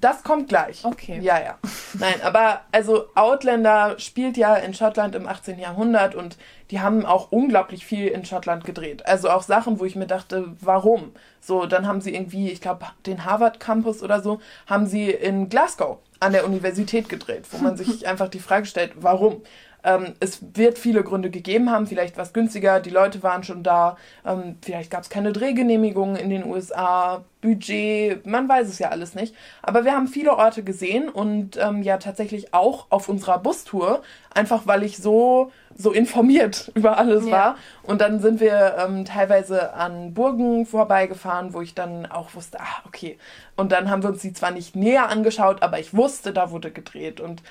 das 0.01 0.23
kommt 0.23 0.49
gleich. 0.49 0.85
Okay. 0.85 1.19
Ja, 1.21 1.41
ja. 1.41 1.59
Nein, 1.95 2.21
aber 2.23 2.63
also 2.73 3.07
Outlander 3.15 3.99
spielt 3.99 4.37
ja 4.37 4.55
in 4.55 4.75
Schottland 4.75 5.15
im 5.15 5.27
18. 5.27 5.59
Jahrhundert 5.59 6.15
und 6.15 6.37
die 6.71 6.81
haben 6.81 7.05
auch 7.05 7.33
unglaublich 7.33 7.85
viel 7.85 8.09
in 8.09 8.25
Schottland 8.25 8.65
gedreht. 8.65 9.07
Also 9.07 9.31
auch 9.31 9.43
Sachen, 9.43 9.81
wo 9.81 9.85
ich 9.85 9.97
mir 9.97 10.07
dachte, 10.07 10.55
warum? 10.61 11.13
So, 11.41 11.67
dann 11.67 11.87
haben 11.87 12.01
sie 12.01 12.15
irgendwie, 12.15 12.51
ich 12.51 12.61
glaube, 12.61 12.87
den 13.07 13.25
Harvard 13.25 13.59
Campus 13.59 14.03
oder 14.03 14.23
so, 14.23 14.41
haben 14.67 14.87
sie 14.87 15.11
in 15.11 15.49
Glasgow 15.49 15.99
an 16.21 16.33
der 16.33 16.45
Universität 16.45 17.09
gedreht, 17.09 17.47
wo 17.51 17.59
man 17.59 17.77
sich 17.77 18.07
einfach 18.09 18.29
die 18.29 18.41
Frage 18.41 18.67
stellt, 18.67 18.93
warum? 18.97 19.43
Ähm, 19.85 20.15
es 20.21 20.41
wird 20.55 20.79
viele 20.79 21.03
Gründe 21.03 21.31
gegeben 21.31 21.71
haben, 21.71 21.87
vielleicht 21.87 22.17
war 22.17 22.25
es 22.25 22.33
günstiger, 22.33 22.81
die 22.81 22.91
Leute 22.91 23.23
waren 23.23 23.45
schon 23.45 23.63
da, 23.63 23.97
ähm, 24.27 24.57
vielleicht 24.63 24.91
gab 24.91 25.03
es 25.03 25.09
keine 25.11 25.33
Drehgenehmigungen 25.33 26.17
in 26.17 26.31
den 26.31 26.45
USA, 26.45 27.25
Budget, 27.41 28.27
man 28.27 28.49
weiß 28.49 28.69
es 28.69 28.79
ja 28.81 28.89
alles 28.89 29.15
nicht. 29.15 29.35
Aber 29.63 29.85
wir 29.85 29.93
haben 29.93 30.09
viele 30.09 30.37
Orte 30.37 30.65
gesehen 30.65 31.09
und 31.09 31.57
ähm, 31.57 31.83
ja 31.83 31.99
tatsächlich 31.99 32.53
auch 32.53 32.87
auf 32.91 33.09
unserer 33.09 33.39
Bustour, 33.39 34.03
einfach 34.35 34.67
weil 34.67 34.83
ich 34.83 34.97
so, 34.99 35.53
so 35.81 35.93
informiert 35.93 36.73
über 36.75 36.99
alles 36.99 37.25
Ja. 37.25 37.31
war. 37.31 37.57
Und 37.85 38.01
dann 38.01 38.19
sind 38.21 38.41
wir 38.41 38.75
ähm, 38.85 39.05
teilweise 39.05 39.73
an 39.75 40.13
Burgen 40.13 40.67
vorbeigefahren, 40.67 41.55
wo 41.55 41.61
ich 41.63 41.73
dann 41.75 42.05
auch 42.07 42.35
wusste, 42.35 42.59
ah, 42.61 42.83
okay. 42.85 43.17
Und 43.57 43.71
dann 43.73 43.89
haben 43.89 44.03
wir 44.03 44.11
uns 44.11 44.21
die 44.21 44.33
zwar 44.33 44.51
nicht 44.51 44.75
näher 44.77 45.09
angeschaut, 45.09 45.63
aber 45.63 45.79
ich 45.79 45.95
wusste, 45.97 46.33
da 46.33 46.51
wurde 46.51 46.71
gedreht. 46.73 47.21
Und 47.21 47.43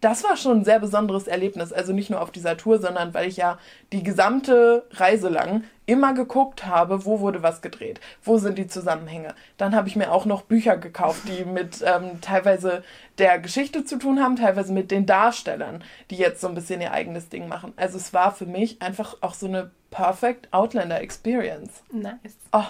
das 0.00 0.22
war 0.24 0.36
schon 0.36 0.58
ein 0.58 0.64
sehr 0.64 0.80
besonderes 0.80 1.26
Erlebnis. 1.28 1.72
Also 1.72 1.92
nicht 1.92 2.10
nur 2.10 2.20
auf 2.20 2.30
dieser 2.32 2.56
Tour, 2.56 2.78
sondern 2.78 3.14
weil 3.14 3.28
ich 3.28 3.36
ja 3.36 3.58
die 3.92 4.02
gesamte 4.02 4.84
Reise 4.92 5.28
lang 5.28 5.62
immer 5.90 6.14
geguckt 6.14 6.66
habe, 6.66 7.04
wo 7.04 7.18
wurde 7.18 7.42
was 7.42 7.62
gedreht, 7.62 8.00
wo 8.22 8.38
sind 8.38 8.58
die 8.58 8.68
Zusammenhänge. 8.68 9.34
Dann 9.56 9.74
habe 9.74 9.88
ich 9.88 9.96
mir 9.96 10.12
auch 10.12 10.24
noch 10.24 10.42
Bücher 10.42 10.76
gekauft, 10.76 11.22
die 11.26 11.44
mit 11.44 11.82
ähm, 11.84 12.20
teilweise 12.20 12.84
der 13.18 13.40
Geschichte 13.40 13.84
zu 13.84 13.98
tun 13.98 14.22
haben, 14.22 14.36
teilweise 14.36 14.72
mit 14.72 14.92
den 14.92 15.04
Darstellern, 15.04 15.82
die 16.10 16.16
jetzt 16.16 16.40
so 16.40 16.46
ein 16.46 16.54
bisschen 16.54 16.80
ihr 16.80 16.92
eigenes 16.92 17.28
Ding 17.28 17.48
machen. 17.48 17.72
Also 17.76 17.98
es 17.98 18.14
war 18.14 18.32
für 18.32 18.46
mich 18.46 18.80
einfach 18.80 19.16
auch 19.20 19.34
so 19.34 19.46
eine 19.46 19.72
perfect 19.90 20.52
Outlander 20.52 21.00
Experience. 21.00 21.82
Nice. 21.90 22.36
Oh, 22.52 22.62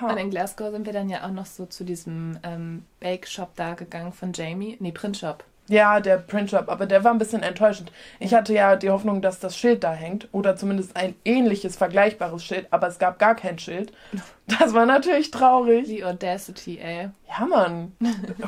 Und 0.00 0.10
ja. 0.10 0.16
in 0.16 0.30
Glasgow 0.30 0.70
sind 0.72 0.86
wir 0.86 0.94
dann 0.94 1.10
ja 1.10 1.26
auch 1.26 1.30
noch 1.30 1.44
so 1.44 1.66
zu 1.66 1.84
diesem 1.84 2.38
ähm, 2.42 2.86
Bake-Shop 3.00 3.50
da 3.54 3.74
gegangen 3.74 4.12
von 4.12 4.32
Jamie. 4.32 4.78
Nee, 4.80 4.92
Print-Shop. 4.92 5.44
Ja, 5.72 6.00
der 6.00 6.18
Printshop, 6.18 6.68
aber 6.68 6.84
der 6.84 7.02
war 7.02 7.12
ein 7.12 7.18
bisschen 7.18 7.42
enttäuschend. 7.42 7.92
Ich 8.20 8.34
hatte 8.34 8.52
ja 8.52 8.76
die 8.76 8.90
Hoffnung, 8.90 9.22
dass 9.22 9.40
das 9.40 9.56
Schild 9.56 9.82
da 9.84 9.94
hängt 9.94 10.28
oder 10.30 10.54
zumindest 10.54 10.94
ein 10.96 11.14
ähnliches, 11.24 11.76
vergleichbares 11.76 12.44
Schild, 12.44 12.66
aber 12.70 12.88
es 12.88 12.98
gab 12.98 13.18
gar 13.18 13.34
kein 13.34 13.58
Schild. 13.58 13.90
Das 14.58 14.74
war 14.74 14.84
natürlich 14.84 15.30
traurig. 15.30 15.86
Die 15.86 16.04
Audacity, 16.04 16.78
ey. 16.78 17.08
Ja, 17.28 17.46
Mann. 17.46 17.92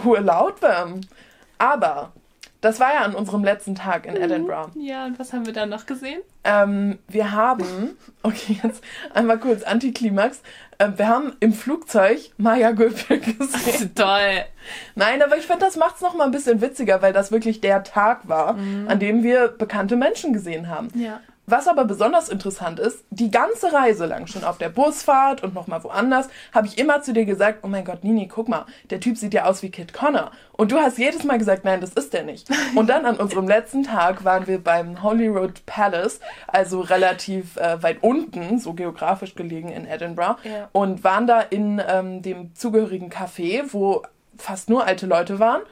Who 0.02 0.16
allowed 0.16 0.61
them? 0.61 1.00
Aber 1.57 2.12
das 2.64 2.81
war 2.81 2.95
ja 2.95 3.00
an 3.02 3.14
unserem 3.14 3.45
letzten 3.45 3.75
Tag 3.75 4.07
in 4.07 4.16
Edinburgh. 4.16 4.71
Ja, 4.75 5.04
und 5.04 5.19
was 5.19 5.33
haben 5.33 5.45
wir 5.45 5.52
dann 5.52 5.69
noch 5.69 5.85
gesehen? 5.85 6.21
Ähm, 6.45 6.99
wir 7.09 7.33
haben, 7.33 7.97
okay, 8.23 8.59
jetzt 8.62 8.83
einmal 9.12 9.38
kurz 9.38 9.62
Antiklimax. 9.62 10.43
Ähm, 10.78 10.95
wir 10.97 11.09
haben 11.09 11.33
im 11.40 11.52
Flugzeug 11.52 12.31
Maya 12.37 12.73
Göpel 12.73 13.19
gesehen. 13.38 13.95
Toll. 13.95 14.45
Nein, 14.95 15.23
aber 15.23 15.37
ich 15.37 15.47
finde, 15.47 15.64
das 15.64 15.76
macht 15.76 15.97
es 15.97 16.00
noch 16.00 16.14
mal 16.14 16.25
ein 16.25 16.31
bisschen 16.31 16.61
witziger, 16.61 17.02
weil 17.02 17.12
das 17.12 17.33
wirklich 17.33 17.61
der 17.61 17.85
Tag 17.85 18.28
war, 18.28 18.57
an 18.88 18.99
dem 18.99 19.23
wir 19.23 19.49
bekannte 19.49 19.97
Menschen 19.97 20.33
gesehen 20.33 20.69
haben. 20.69 20.88
Ja. 20.95 21.21
Was 21.46 21.68
aber 21.68 21.84
besonders 21.84 22.28
interessant 22.28 22.78
ist, 22.80 23.04
die 23.10 23.30
ganze 23.30 23.72
Reise 23.72 24.06
lang, 24.06 24.26
schon 24.26 24.44
auf 24.44 24.58
der 24.58 24.68
Busfahrt 24.70 25.42
und 25.42 25.54
nochmal 25.54 25.84
woanders, 25.84 26.28
habe 26.52 26.66
ich 26.66 26.78
immer 26.78 27.02
zu 27.02 27.12
dir 27.12 27.24
gesagt, 27.24 27.58
oh 27.62 27.68
mein 27.68 27.84
Gott, 27.84 28.02
Nini, 28.04 28.28
guck 28.28 28.48
mal, 28.48 28.64
der 28.90 29.00
Typ 29.00 29.16
sieht 29.18 29.34
ja 29.34 29.44
aus 29.44 29.62
wie 29.62 29.70
Kid 29.70 29.92
Connor. 29.92 30.30
Und 30.52 30.72
du 30.72 30.78
hast 30.78 30.98
jedes 30.98 31.24
Mal 31.24 31.38
gesagt, 31.38 31.64
nein, 31.64 31.80
das 31.80 31.90
ist 31.92 32.12
der 32.12 32.22
nicht. 32.24 32.48
Und 32.74 32.88
dann 32.88 33.04
an 33.04 33.16
unserem 33.16 33.46
letzten 33.48 33.82
Tag 33.82 34.24
waren 34.24 34.46
wir 34.46 34.62
beim 34.62 35.02
Holyrood 35.02 35.66
Palace, 35.66 36.20
also 36.46 36.80
relativ 36.80 37.56
äh, 37.56 37.82
weit 37.82 37.98
unten, 38.02 38.58
so 38.58 38.72
geografisch 38.72 39.34
gelegen 39.34 39.68
in 39.70 39.86
Edinburgh, 39.86 40.36
Ja. 40.44 40.68
und 40.72 41.04
waren 41.04 41.26
da 41.26 41.40
in 41.40 41.82
ähm, 41.86 42.22
dem 42.22 42.54
zugehörigen 42.54 43.10
Café, 43.10 43.64
wo 43.72 44.02
fast 44.38 44.68
nur 44.70 44.84
alte 44.86 45.06
Leute 45.06 45.38
waren. 45.38 45.62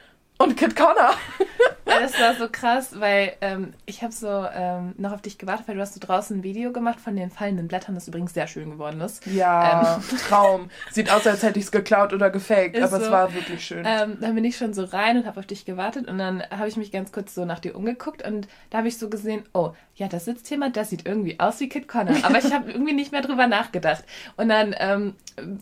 Und 0.43 0.57
Kid 0.57 0.75
Connor. 0.77 1.15
Das 1.85 2.19
war 2.19 2.35
so 2.35 2.49
krass, 2.51 2.99
weil 2.99 3.35
ähm, 3.41 3.75
ich 3.87 4.03
habe 4.03 4.13
so 4.13 4.27
ähm, 4.27 4.95
noch 4.97 5.13
auf 5.13 5.23
dich 5.23 5.39
gewartet, 5.39 5.69
weil 5.69 5.77
du 5.77 5.81
hast 5.81 5.95
so 5.95 6.01
draußen 6.01 6.39
ein 6.39 6.43
Video 6.43 6.73
gemacht 6.73 7.01
von 7.01 7.15
den 7.17 7.31
fallenden 7.31 7.69
Blättern, 7.69 7.95
das 7.95 8.09
übrigens 8.09 8.35
sehr 8.35 8.47
schön 8.47 8.71
geworden 8.71 9.01
ist. 9.01 9.27
Ja, 9.27 10.01
Traum. 10.29 10.71
Sieht 10.91 11.13
aus, 11.13 11.27
als 11.27 11.43
hätte 11.43 11.59
ich 11.59 11.67
es 11.67 11.71
geklaut 11.71 12.13
oder 12.13 12.31
gefaked, 12.31 12.77
Ist 12.77 12.85
aber 12.85 12.99
es 12.99 13.07
so. 13.07 13.13
war 13.13 13.35
wirklich 13.35 13.65
schön. 13.65 13.85
Ähm, 13.87 14.17
dann 14.21 14.35
bin 14.35 14.45
ich 14.45 14.57
schon 14.57 14.75
so 14.75 14.85
rein 14.85 15.19
und 15.19 15.27
habe 15.27 15.39
auf 15.39 15.47
dich 15.47 15.65
gewartet 15.65 16.09
und 16.09 16.19
dann 16.19 16.43
habe 16.51 16.69
ich 16.69 16.77
mich 16.77 16.93
ganz 16.93 17.13
kurz 17.13 17.35
so 17.35 17.45
nach 17.45 17.59
dir 17.59 17.77
umgeguckt 17.77 18.27
und 18.27 18.49
da 18.71 18.79
habe 18.79 18.89
ich 18.89 18.99
so 18.99 19.11
gesehen, 19.11 19.45
oh, 19.53 19.73
ja, 19.97 20.09
das 20.09 20.25
sitzt 20.25 20.49
jemand, 20.51 20.77
der 20.77 20.85
sieht 20.85 21.07
irgendwie 21.07 21.39
aus 21.39 21.61
wie 21.61 21.69
Kid 21.69 21.89
Connor, 21.89 22.17
aber 22.23 22.39
ich 22.39 22.53
habe 22.53 22.71
irgendwie 22.71 22.95
nicht 22.95 23.13
mehr 23.13 23.23
drüber 23.23 23.47
nachgedacht. 23.47 24.05
Und 24.37 24.49
dann 24.49 24.75
ähm, 24.79 25.15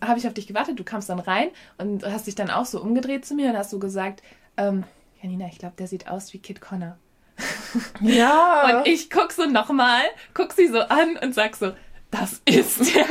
habe 0.04 0.18
ich 0.18 0.26
auf 0.26 0.34
dich 0.34 0.46
gewartet, 0.46 0.78
du 0.78 0.84
kamst 0.84 1.10
dann 1.10 1.18
rein 1.18 1.48
und 1.78 2.04
hast 2.04 2.26
dich 2.26 2.34
dann 2.34 2.50
auch 2.50 2.66
so 2.66 2.80
umgedreht 2.80 3.24
zu 3.26 3.34
mir 3.34 3.50
und 3.50 3.56
hast 3.58 3.70
so 3.70 3.78
gesagt, 3.78 4.22
ähm, 4.60 4.84
Janina, 5.22 5.46
ich 5.50 5.58
glaube, 5.58 5.74
der 5.78 5.86
sieht 5.86 6.08
aus 6.08 6.32
wie 6.32 6.38
Kid 6.38 6.60
Connor. 6.60 6.96
ja. 8.00 8.78
Und 8.80 8.86
ich 8.88 9.10
guck 9.10 9.32
so 9.32 9.44
nochmal, 9.46 10.02
guck 10.34 10.52
sie 10.52 10.68
so 10.68 10.80
an 10.80 11.16
und 11.22 11.34
sag 11.34 11.56
so, 11.56 11.72
das 12.10 12.42
ist 12.44 12.80
der. 12.94 13.06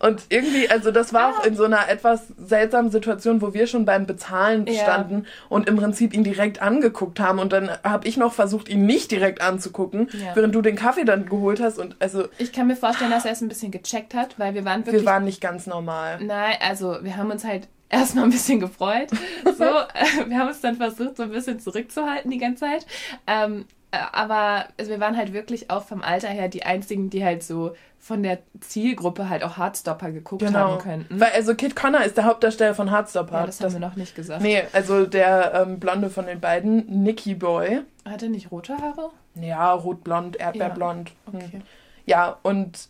Und 0.00 0.24
irgendwie, 0.28 0.68
also 0.68 0.90
das 0.90 1.14
war 1.14 1.30
auch 1.30 1.44
in 1.46 1.56
so 1.56 1.64
einer 1.64 1.88
etwas 1.88 2.28
seltsamen 2.36 2.90
Situation, 2.90 3.40
wo 3.40 3.54
wir 3.54 3.66
schon 3.66 3.86
beim 3.86 4.06
Bezahlen 4.06 4.66
Ja. 4.66 4.82
standen 4.82 5.26
und 5.48 5.68
im 5.68 5.76
Prinzip 5.76 6.12
ihn 6.12 6.22
direkt 6.24 6.60
angeguckt 6.60 7.18
haben. 7.18 7.38
Und 7.38 7.52
dann 7.54 7.70
habe 7.82 8.06
ich 8.06 8.16
noch 8.18 8.34
versucht, 8.34 8.68
ihn 8.68 8.84
nicht 8.84 9.10
direkt 9.10 9.40
anzugucken, 9.40 10.08
Ja. 10.12 10.36
während 10.36 10.54
du 10.54 10.60
den 10.60 10.76
Kaffee 10.76 11.04
dann 11.04 11.26
geholt 11.26 11.60
hast. 11.60 11.78
Und 11.78 11.96
also 11.98 12.28
Ich 12.38 12.52
kann 12.52 12.66
mir 12.66 12.76
vorstellen, 12.76 13.10
dass 13.10 13.24
er 13.24 13.32
es 13.32 13.40
ein 13.40 13.48
bisschen 13.48 13.70
gecheckt 13.70 14.12
hat, 14.14 14.38
weil 14.38 14.52
wir 14.54 14.64
waren 14.66 14.84
wirklich 14.84 15.02
wir 15.02 15.06
waren 15.06 15.24
nicht 15.24 15.40
ganz 15.40 15.66
normal. 15.66 16.18
Nein, 16.22 16.56
also 16.60 16.98
wir 17.02 17.16
haben 17.16 17.30
uns 17.30 17.44
halt 17.44 17.68
erstmal 17.90 18.24
ein 18.24 18.30
bisschen 18.30 18.60
gefreut. 18.60 19.08
So, 19.44 19.64
äh, 19.64 20.28
wir 20.28 20.38
haben 20.38 20.48
uns 20.48 20.60
dann 20.60 20.76
versucht, 20.76 21.16
so 21.16 21.24
ein 21.24 21.30
bisschen 21.30 21.60
zurückzuhalten 21.60 22.30
die 22.30 22.38
ganze 22.38 22.64
Zeit. 22.64 22.86
Ähm, 23.26 23.66
äh, 23.90 23.98
aber 24.12 24.66
also 24.78 24.90
wir 24.90 25.00
waren 25.00 25.16
halt 25.16 25.32
wirklich 25.32 25.70
auch 25.70 25.84
vom 25.84 26.02
Alter 26.02 26.28
her 26.28 26.48
die 26.48 26.62
einzigen, 26.64 27.10
die 27.10 27.24
halt 27.24 27.42
so 27.42 27.74
von 27.98 28.22
der 28.22 28.38
Zielgruppe 28.60 29.28
halt 29.28 29.42
auch 29.44 29.58
Hardstopper 29.58 30.10
geguckt 30.10 30.42
Genau. 30.42 30.58
haben 30.58 30.78
könnten. 30.78 31.20
Weil 31.20 31.32
also 31.34 31.54
Kid 31.54 31.76
Connor 31.76 32.02
ist 32.02 32.16
der 32.16 32.24
Hauptdarsteller 32.24 32.74
von 32.74 32.90
Heartstopper. 32.90 33.40
ja, 33.40 33.46
das 33.46 33.60
haben 33.60 33.72
wir 33.74 33.80
noch 33.80 33.96
nicht 33.96 34.14
gesagt. 34.14 34.40
Nee, 34.40 34.62
also 34.72 35.04
der 35.04 35.52
ähm, 35.66 35.78
Blonde 35.80 36.08
von 36.08 36.24
den 36.26 36.40
beiden, 36.40 37.02
Nicky 37.02 37.34
Boy. 37.34 37.82
Hat 38.08 38.22
er 38.22 38.30
nicht 38.30 38.50
rote 38.50 38.76
Haare? 38.78 39.10
Ja, 39.34 39.72
rotblond, 39.72 40.36
erdbeerblond. 40.36 41.10
Hm. 41.30 41.34
Okay. 41.34 41.60
Ja, 42.06 42.38
und 42.42 42.88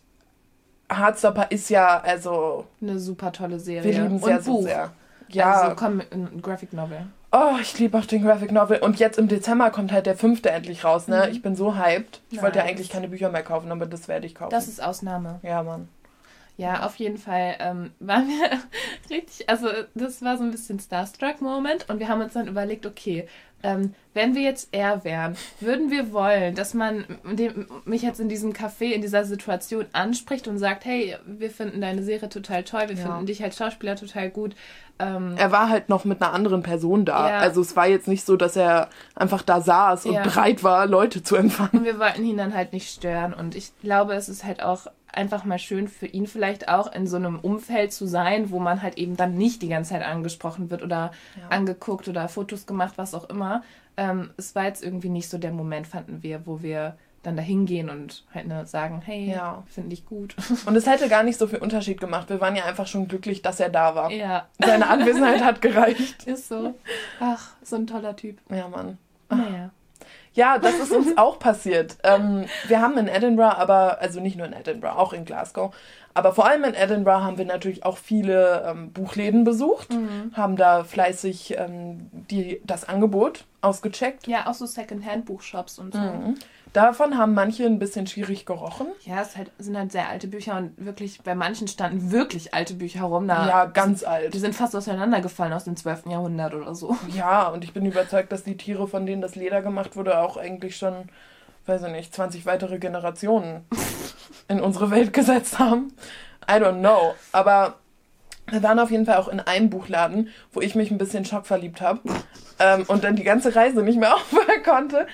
Heartstopper 0.97 1.51
ist 1.51 1.69
ja, 1.69 1.99
also, 2.01 2.65
Eine 2.81 2.99
super 2.99 3.31
tolle 3.31 3.59
Serie. 3.59 3.83
wir 3.93 4.01
lieben 4.03 4.15
Und 4.15 4.23
sehr, 4.23 4.41
so 4.41 4.51
Buch. 4.53 4.63
sehr. 4.63 4.91
Ja, 5.29 5.51
Also 5.51 5.75
komm, 5.75 6.01
ein 6.11 6.41
Graphic 6.41 6.73
Novel. 6.73 7.05
oh, 7.31 7.55
ich 7.61 7.79
liebe 7.79 7.97
auch 7.97 8.05
den 8.05 8.21
Graphic 8.23 8.51
Novel. 8.51 8.79
Und 8.79 8.99
jetzt 8.99 9.17
im 9.17 9.27
Dezember 9.29 9.69
kommt 9.71 9.91
halt 9.93 10.05
der 10.05 10.17
fünfte 10.17 10.51
endlich 10.51 10.83
raus, 10.83 11.07
ne? 11.07 11.29
Ich 11.29 11.41
bin 11.41 11.55
so 11.55 11.77
hyped. 11.77 12.21
Ich 12.31 12.41
wollte 12.41 12.57
ja 12.59 12.63
Nice. 12.65 12.71
eigentlich 12.73 12.89
keine 12.89 13.07
Bücher 13.07 13.29
mehr 13.29 13.43
kaufen, 13.43 13.71
aber 13.71 13.85
das 13.85 14.07
werde 14.09 14.25
ich 14.27 14.35
kaufen. 14.35 14.51
Das 14.51 14.67
ist 14.67 14.83
Ausnahme. 14.83 15.39
ja, 15.43 15.63
Mann. 15.63 15.87
Ja, 16.57 16.85
auf 16.85 16.97
jeden 16.97 17.17
Fall 17.17 17.55
ähm, 17.59 17.91
waren 17.99 18.27
wir 18.27 18.49
richtig, 19.09 19.49
also 19.49 19.67
das 19.95 20.21
war 20.21 20.37
so 20.37 20.43
ein 20.43 20.51
bisschen 20.51 20.79
Starstruck-Moment 20.79 21.89
und 21.89 21.99
wir 21.99 22.07
haben 22.09 22.21
uns 22.21 22.33
dann 22.33 22.47
überlegt, 22.47 22.85
okay, 22.85 23.27
ähm, 23.63 23.93
wenn 24.13 24.35
wir 24.35 24.41
jetzt 24.41 24.69
er 24.71 25.03
wären, 25.03 25.37
würden 25.59 25.89
wir 25.91 26.11
wollen, 26.11 26.55
dass 26.55 26.73
man 26.73 27.05
dem, 27.23 27.67
mich 27.85 28.01
jetzt 28.01 28.19
in 28.19 28.27
diesem 28.29 28.51
Café, 28.53 28.91
in 28.91 29.01
dieser 29.01 29.23
Situation 29.23 29.85
anspricht 29.93 30.47
und 30.47 30.57
sagt, 30.57 30.83
hey, 30.85 31.15
wir 31.25 31.49
finden 31.49 31.79
deine 31.81 32.03
Serie 32.03 32.27
total 32.29 32.63
toll, 32.63 32.89
wir 32.89 32.95
Ja. 32.97 33.03
finden 33.03 33.25
dich 33.25 33.43
als 33.43 33.57
Schauspieler 33.57 33.95
total 33.95 34.29
gut. 34.29 34.55
Ähm, 35.01 35.35
Er 35.37 35.51
war 35.51 35.69
halt 35.69 35.89
noch 35.89 36.05
mit 36.05 36.21
einer 36.21 36.33
anderen 36.33 36.61
Person 36.63 37.05
da. 37.05 37.29
Ja. 37.29 37.37
Also 37.39 37.61
es 37.61 37.75
war 37.75 37.87
jetzt 37.87 38.07
nicht 38.07 38.25
so, 38.25 38.35
dass 38.37 38.55
er 38.55 38.89
einfach 39.15 39.41
da 39.41 39.59
saß 39.61 40.05
und 40.05 40.13
Ja. 40.13 40.23
bereit 40.23 40.63
war, 40.63 40.85
Leute 40.85 41.23
zu 41.23 41.35
empfangen. 41.35 41.71
Und 41.79 41.83
wir 41.85 41.99
wollten 41.99 42.23
ihn 42.23 42.37
dann 42.37 42.53
halt 42.55 42.73
nicht 42.73 42.93
stören. 42.93 43.33
Und 43.33 43.55
ich 43.55 43.71
glaube, 43.81 44.13
es 44.13 44.29
ist 44.29 44.43
halt 44.43 44.61
auch 44.61 44.87
einfach 45.13 45.43
mal 45.43 45.59
schön 45.59 45.87
für 45.89 46.05
ihn 46.05 46.25
vielleicht 46.27 46.69
auch 46.69 46.91
in 46.93 47.05
so 47.05 47.17
einem 47.17 47.37
Umfeld 47.39 47.91
zu 47.91 48.05
sein, 48.07 48.49
wo 48.51 48.59
man 48.59 48.81
halt 48.81 48.97
eben 48.97 49.17
dann 49.17 49.35
nicht 49.35 49.61
die 49.61 49.67
ganze 49.67 49.91
Zeit 49.91 50.05
angesprochen 50.05 50.69
wird 50.71 50.83
oder 50.83 51.11
Ja. 51.39 51.49
angeguckt 51.49 52.07
oder 52.07 52.29
Fotos 52.29 52.65
gemacht, 52.65 52.93
was 52.95 53.13
auch 53.13 53.29
immer. 53.29 53.63
Ähm, 53.97 54.29
es 54.37 54.55
war 54.55 54.63
jetzt 54.63 54.81
irgendwie 54.83 55.09
nicht 55.09 55.29
so 55.29 55.37
der 55.37 55.51
Moment, 55.51 55.85
fanden 55.87 56.23
wir, 56.23 56.45
wo 56.45 56.61
wir 56.61 56.95
dann 57.23 57.35
da 57.37 57.43
hingehen 57.43 57.89
und 57.89 58.23
halt 58.33 58.47
ne, 58.47 58.65
sagen, 58.65 59.01
hey, 59.05 59.29
Ja. 59.31 59.63
finde 59.67 59.93
ich 59.93 60.05
gut. 60.05 60.35
Und 60.65 60.75
es 60.75 60.87
hätte 60.87 61.07
gar 61.07 61.23
nicht 61.23 61.37
so 61.37 61.47
viel 61.47 61.59
Unterschied 61.59 61.99
gemacht. 61.99 62.29
Wir 62.29 62.41
waren 62.41 62.55
ja 62.55 62.65
einfach 62.65 62.87
schon 62.87 63.07
glücklich, 63.07 63.41
dass 63.41 63.59
er 63.59 63.69
da 63.69 63.93
war. 63.95 64.11
ja, 64.11 64.47
Seine 64.59 64.87
Anwesenheit 64.89 65.43
hat 65.43 65.61
gereicht. 65.61 66.23
ist 66.25 66.47
so. 66.49 66.73
Ach, 67.19 67.51
so 67.63 67.75
ein 67.75 67.85
toller 67.87 68.15
Typ. 68.15 68.39
Ja, 68.49 68.67
Mann. 68.67 68.97
Naja. 69.29 69.69
Ja, 70.33 70.57
das 70.57 70.79
ist 70.79 70.91
uns 70.93 71.17
auch 71.17 71.39
passiert. 71.39 71.97
Ähm, 72.03 72.45
wir 72.67 72.81
haben 72.81 72.97
in 72.97 73.07
Edinburgh, 73.09 73.57
aber, 73.57 73.99
also 73.99 74.21
nicht 74.21 74.37
nur 74.37 74.45
in 74.47 74.53
Edinburgh, 74.53 74.97
auch 74.97 75.11
in 75.11 75.25
Glasgow, 75.25 75.75
aber 76.13 76.33
vor 76.33 76.45
allem 76.47 76.63
in 76.63 76.73
Edinburgh 76.73 77.23
haben 77.23 77.37
wir 77.37 77.45
natürlich 77.45 77.85
auch 77.85 77.97
viele 77.97 78.63
ähm, 78.67 78.91
Buchläden 78.91 79.43
besucht, 79.43 79.89
haben 80.33 80.55
da 80.55 80.83
fleißig 80.83 81.55
ähm, 81.57 82.09
die, 82.11 82.61
das 82.65 82.87
Angebot 82.87 83.45
ausgecheckt. 83.61 84.27
Ja, 84.27 84.47
auch 84.47 84.53
so 84.53 84.65
Secondhand-Buchshops 84.65 85.79
und 85.79 85.93
so. 85.93 85.99
Mhm. 85.99 86.35
Davon 86.73 87.17
haben 87.17 87.33
manche 87.33 87.65
ein 87.65 87.79
bisschen 87.79 88.07
schwierig 88.07 88.45
gerochen. 88.45 88.87
Ja, 89.01 89.21
es 89.21 89.35
halt, 89.35 89.51
sind 89.59 89.77
halt 89.77 89.91
sehr 89.91 90.07
alte 90.07 90.27
Bücher 90.27 90.55
und 90.57 90.71
wirklich, 90.77 91.21
bei 91.21 91.35
manchen 91.35 91.67
standen 91.67 92.11
wirklich 92.11 92.53
alte 92.53 92.75
Bücher 92.75 93.03
rum. 93.03 93.27
Da 93.27 93.45
Ja, 93.45 93.65
ganz 93.65 93.99
Die 94.01 94.05
alt. 94.07 94.33
sind 94.35 94.55
fast 94.55 94.73
auseinandergefallen 94.75 95.51
aus 95.51 95.65
dem 95.65 95.75
12. 95.75 96.05
Jahrhundert 96.07 96.53
oder 96.53 96.73
so. 96.73 96.95
Ja, 97.13 97.49
und 97.49 97.65
ich 97.65 97.73
bin 97.73 97.85
überzeugt, 97.85 98.31
dass 98.31 98.43
die 98.45 98.55
Tiere, 98.55 98.87
von 98.87 99.05
denen 99.05 99.21
das 99.21 99.35
Leder 99.35 99.61
gemacht 99.61 99.97
wurde, 99.97 100.19
auch 100.19 100.37
eigentlich 100.37 100.77
schon, 100.77 100.93
weiß 101.65 101.83
ich 101.83 101.91
nicht, 101.91 102.15
20 102.15 102.45
weitere 102.45 102.79
Generationen 102.79 103.65
in 104.47 104.59
unsere 104.59 104.91
Welt 104.91 105.13
gesetzt 105.13 105.59
haben. 105.59 105.93
I 106.49 106.53
don't 106.53 106.79
know. 106.79 107.15
Aber 107.31 107.75
wir 108.51 108.63
waren 108.63 108.79
auf 108.79 108.91
jeden 108.91 109.05
Fall 109.05 109.17
auch 109.17 109.27
in 109.27 109.39
einem 109.39 109.69
Buchladen, 109.69 110.29
wo 110.51 110.61
ich 110.61 110.75
mich 110.75 110.91
ein 110.91 110.97
bisschen 110.97 111.25
schockverliebt 111.25 111.81
habe 111.81 112.01
ähm, 112.59 112.83
und 112.87 113.03
dann 113.03 113.15
die 113.15 113.23
ganze 113.23 113.55
Reise 113.55 113.81
nicht 113.81 113.99
mehr 113.99 114.13
aufhören 114.15 114.63
konnte, 114.63 115.07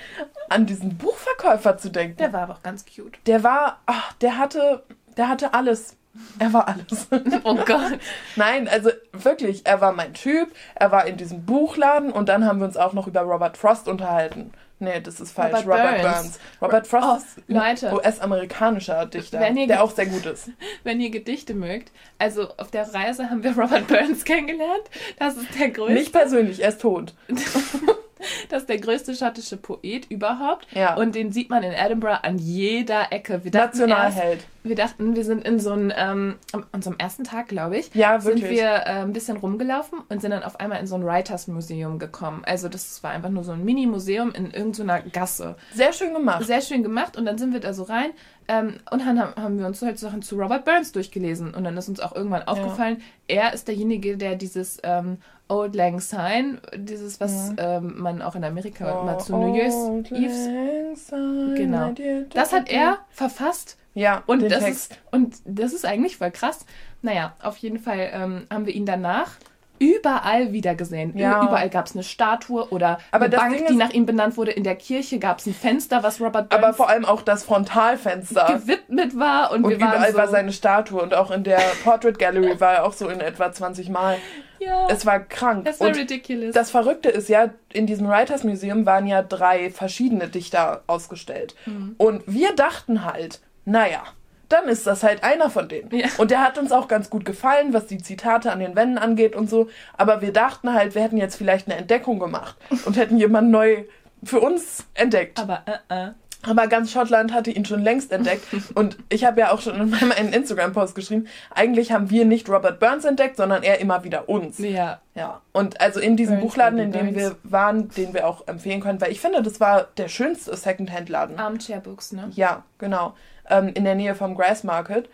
an 0.48 0.66
diesen 0.66 0.96
Buchverkäufer 0.96 1.76
zu 1.78 1.90
denken. 1.90 2.16
Der 2.16 2.32
war 2.32 2.42
aber 2.42 2.54
auch 2.54 2.62
ganz 2.62 2.84
cute. 2.84 3.18
Der 3.26 3.44
war, 3.44 3.80
ach, 3.86 4.12
der 4.14 4.38
hatte, 4.38 4.82
der 5.16 5.28
hatte 5.28 5.54
alles. 5.54 5.96
Er 6.40 6.52
war 6.52 6.66
alles. 6.66 7.06
Oh 7.44 7.54
Gott. 7.54 7.98
Nein, 8.34 8.66
also 8.66 8.90
wirklich, 9.12 9.64
er 9.66 9.80
war 9.80 9.92
mein 9.92 10.14
Typ, 10.14 10.52
er 10.74 10.90
war 10.90 11.06
in 11.06 11.16
diesem 11.16 11.44
Buchladen 11.44 12.10
und 12.10 12.28
dann 12.28 12.44
haben 12.44 12.58
wir 12.58 12.66
uns 12.66 12.76
auch 12.76 12.92
noch 12.92 13.06
über 13.06 13.20
Robert 13.20 13.56
Frost 13.56 13.88
unterhalten. 13.88 14.52
Nee, 14.80 15.00
das 15.00 15.18
ist 15.20 15.32
falsch. 15.32 15.52
Robert 15.64 15.66
Robert, 15.66 16.02
Burns. 16.02 16.12
Burns. 16.16 16.38
Robert 16.62 16.86
Frost 16.86 17.26
Oh, 17.38 17.42
Leute. 17.48 17.88
ein 17.88 17.94
US-amerikanischer 17.94 19.06
Dichter, 19.06 19.38
der 19.40 19.52
ge- 19.52 19.76
auch 19.76 19.90
sehr 19.90 20.06
gut 20.06 20.24
ist. 20.26 20.50
Wenn 20.84 21.00
ihr 21.00 21.10
Gedichte 21.10 21.54
mögt, 21.54 21.90
also 22.18 22.48
auf 22.56 22.70
der 22.70 22.92
Reise 22.94 23.28
haben 23.30 23.42
wir 23.42 23.58
Robert 23.58 23.86
Burns 23.88 24.24
kennengelernt. 24.24 24.84
Das 25.18 25.36
ist 25.36 25.48
der 25.58 25.70
größte, 25.70 25.94
Nicht 25.94 26.12
persönlich, 26.12 26.62
er 26.62 26.68
ist 26.68 26.80
tot. 26.80 27.14
das 28.48 28.62
ist 28.62 28.68
der 28.68 28.78
größte 28.78 29.14
schottische 29.14 29.56
Poet 29.56 30.06
überhaupt. 30.10 30.66
Ja. 30.72 30.94
Und 30.96 31.14
den 31.14 31.32
sieht 31.32 31.50
man 31.50 31.62
in 31.62 31.72
Edinburgh 31.72 32.20
an 32.22 32.38
jeder 32.38 33.12
Ecke. 33.12 33.42
Wir 33.44 33.50
dachten 33.50 33.78
erst, 33.78 33.88
Nationalheld. 33.88 34.44
Wir 34.68 34.76
dachten, 34.76 35.16
wir 35.16 35.24
sind 35.24 35.44
in 35.46 35.58
so 35.58 35.72
einem, 35.72 35.92
ähm, 35.96 36.36
an 36.52 36.64
unserem 36.72 36.96
ersten 36.98 37.24
Tag, 37.24 37.48
glaube 37.48 37.78
ich, 37.78 37.94
Ja, 37.94 38.20
sind 38.20 38.42
wir 38.42 38.64
äh, 38.66 39.02
ein 39.02 39.12
bisschen 39.12 39.36
rumgelaufen 39.36 40.00
und 40.08 40.20
sind 40.20 40.30
dann 40.30 40.42
auf 40.42 40.60
einmal 40.60 40.80
in 40.80 40.86
so 40.86 40.94
ein 40.94 41.04
Writers 41.04 41.48
Museum 41.48 41.98
gekommen. 41.98 42.42
Also 42.44 42.68
das 42.68 43.02
war 43.02 43.10
einfach 43.10 43.30
nur 43.30 43.44
so 43.44 43.52
ein 43.52 43.64
Mini-Museum 43.64 44.32
in 44.32 44.50
irgendeiner 44.50 45.00
Gasse. 45.00 45.56
Sehr 45.74 45.92
schön 45.92 46.14
gemacht. 46.14 46.44
Sehr 46.44 46.60
schön 46.60 46.82
gemacht 46.82 47.16
und 47.16 47.24
dann 47.26 47.38
sind 47.38 47.52
wir 47.52 47.60
da 47.60 47.72
so 47.72 47.84
rein 47.84 48.10
ähm, 48.48 48.74
und 48.90 49.04
dann 49.04 49.18
haben, 49.36 49.58
wir 49.58 49.66
uns 49.66 49.82
halt 49.82 49.98
Sachen 49.98 50.22
zu 50.22 50.36
Robert 50.36 50.64
Burns 50.64 50.92
durchgelesen 50.92 51.54
und 51.54 51.64
dann 51.64 51.76
ist 51.76 51.88
uns 51.88 52.00
auch 52.00 52.14
irgendwann 52.14 52.42
aufgefallen, 52.44 53.02
er 53.26 53.52
ist 53.52 53.68
derjenige, 53.68 54.16
der 54.16 54.36
dieses 54.36 54.78
ähm, 54.84 55.18
Old 55.48 55.74
Lang 55.74 56.00
Syne, 56.00 56.60
dieses, 56.74 57.20
was 57.20 57.52
ähm, 57.58 57.94
man 57.98 58.22
auch 58.22 58.34
in 58.36 58.44
Amerika 58.44 59.02
immer 59.02 59.18
zu 59.18 59.36
New 59.36 59.54
Year's 59.54 59.74
Old 59.74 60.10
Eves, 60.12 60.46
Lang 60.46 60.96
Syne, 60.96 61.54
Genau. 61.56 61.94
das 62.32 62.52
hat 62.54 62.70
er 62.70 62.98
verfasst 63.10 63.76
Ja, 63.98 64.22
und 64.26 64.42
das 64.42 64.64
Text. 64.64 64.92
ist 64.92 65.00
und 65.10 65.34
das 65.44 65.72
ist 65.72 65.84
eigentlich 65.84 66.16
voll 66.16 66.30
krass. 66.30 66.64
Naja, 67.02 67.34
auf 67.42 67.56
jeden 67.58 67.78
Fall 67.78 68.10
ähm, 68.12 68.46
haben 68.52 68.66
wir 68.66 68.74
ihn 68.74 68.86
danach 68.86 69.32
überall 69.80 70.52
wieder 70.52 70.74
gesehen. 70.74 71.16
Ja. 71.16 71.40
Überall 71.44 71.70
gab 71.70 71.86
es 71.86 71.94
eine 71.94 72.02
Statue 72.02 72.68
oder 72.70 72.98
Aber 73.12 73.26
eine 73.26 73.36
Bank, 73.36 73.56
Ding 73.56 73.66
die 73.66 73.72
ist- 73.74 73.78
nach 73.78 73.90
ihm 73.90 74.06
benannt 74.06 74.36
wurde. 74.36 74.50
In 74.50 74.64
der 74.64 74.74
Kirche 74.74 75.20
gab 75.20 75.38
es 75.38 75.46
ein 75.46 75.54
Fenster, 75.54 76.02
was 76.02 76.20
Robert 76.20 76.48
Burns 76.48 76.64
Aber 76.64 76.74
vor 76.74 76.88
allem 76.88 77.04
auch 77.04 77.22
das 77.22 77.44
Frontalfenster. 77.44 78.46
gewidmet 78.60 79.16
war. 79.16 79.52
Und, 79.52 79.64
Und 79.64 79.70
überall 79.72 80.10
so, 80.10 80.18
war 80.18 80.26
seine 80.28 80.52
Statue 80.52 81.00
und 81.00 81.14
auch 81.14 81.30
in 81.30 81.44
der 81.44 81.60
Portrait 81.84 82.18
Gallery 82.18 82.58
war 82.60 82.72
er 82.74 82.84
auch 82.84 82.92
so 82.92 83.08
in 83.08 83.20
etwa 83.20 83.52
20 83.52 83.88
Mal. 83.88 84.16
ja, 84.58 84.88
Es 84.90 85.06
war 85.06 85.20
krank. 85.20 85.64
das 85.64 85.78
war 85.78 85.86
und 85.88 85.96
ridiculous. 85.96 86.52
das 86.54 86.70
Verrückte 86.72 87.08
ist 87.10 87.28
ja, 87.28 87.50
in 87.72 87.86
diesem 87.86 88.08
Writers 88.08 88.42
Museum 88.42 88.84
waren 88.84 89.06
ja 89.06 89.22
drei 89.22 89.70
verschiedene 89.70 90.26
Dichter 90.28 90.82
ausgestellt. 90.88 91.54
Mhm. 91.66 91.94
Und 91.98 92.22
wir 92.26 92.52
dachten 92.56 93.04
halt, 93.04 93.40
naja, 93.68 94.02
dann 94.48 94.66
ist 94.66 94.86
das 94.86 95.02
halt 95.02 95.22
einer 95.22 95.50
von 95.50 95.68
denen. 95.68 95.94
Ja. 95.94 96.08
Und 96.16 96.30
der 96.30 96.42
hat 96.42 96.56
uns 96.58 96.72
auch 96.72 96.88
ganz 96.88 97.10
gut 97.10 97.24
gefallen, 97.24 97.72
was 97.72 97.86
die 97.86 97.98
Zitate 97.98 98.50
an 98.50 98.60
den 98.60 98.74
Wänden 98.76 98.98
angeht 98.98 99.36
und 99.36 99.50
so. 99.50 99.68
Aber 99.96 100.22
wir 100.22 100.32
dachten 100.32 100.72
halt, 100.72 100.94
wir 100.94 101.02
hätten 101.02 101.18
jetzt 101.18 101.36
vielleicht 101.36 101.68
eine 101.68 101.76
Entdeckung 101.76 102.18
gemacht 102.18 102.56
und 102.86 102.96
hätten 102.96 103.18
jemanden 103.18 103.50
neu 103.50 103.84
für 104.24 104.40
uns 104.40 104.86
entdeckt. 104.94 105.38
aber 105.38 105.62
äh, 105.66 106.08
äh. 106.08 106.10
Aber 106.42 106.68
ganz 106.68 106.92
Schottland 106.92 107.32
hatte 107.34 107.50
ihn 107.50 107.64
schon 107.64 107.82
längst 107.82 108.12
entdeckt. 108.12 108.44
Und 108.74 108.96
ich 109.08 109.24
habe 109.24 109.40
ja 109.40 109.50
auch 109.50 109.60
schon 109.60 109.80
in 109.80 109.90
meinem 109.90 110.12
einen 110.12 110.32
Instagram-Post 110.32 110.94
geschrieben, 110.94 111.26
eigentlich 111.52 111.90
haben 111.90 112.10
wir 112.10 112.24
nicht 112.24 112.48
Robert 112.48 112.78
Burns 112.78 113.04
entdeckt, 113.04 113.36
sondern 113.36 113.64
er 113.64 113.80
immer 113.80 114.04
wieder 114.04 114.28
uns. 114.28 114.58
ja, 114.58 115.00
Ja. 115.16 115.42
Und 115.52 115.80
also 115.80 115.98
in 115.98 116.16
diesem 116.16 116.36
Burns, 116.36 116.52
Buchladen, 116.52 116.78
in 116.78 116.92
dem 116.92 117.12
Burns. 117.12 117.16
wir 117.16 117.36
waren, 117.42 117.88
den 117.88 118.14
wir 118.14 118.26
auch 118.26 118.46
empfehlen 118.46 118.80
können, 118.80 119.00
weil 119.00 119.10
ich 119.10 119.20
finde, 119.20 119.42
das 119.42 119.58
war 119.58 119.88
der 119.96 120.08
schönste 120.08 120.56
Secondhand-Laden. 120.56 121.38
Armchair 121.38 121.80
Books, 121.80 122.12
ne? 122.12 122.30
Ja, 122.34 122.62
genau. 122.78 123.14
Ähm, 123.48 123.68
in 123.74 123.84
der 123.84 123.94
Nähe 123.94 124.14
vom 124.14 124.34
Grass 124.34 124.64
Market. 124.64 125.08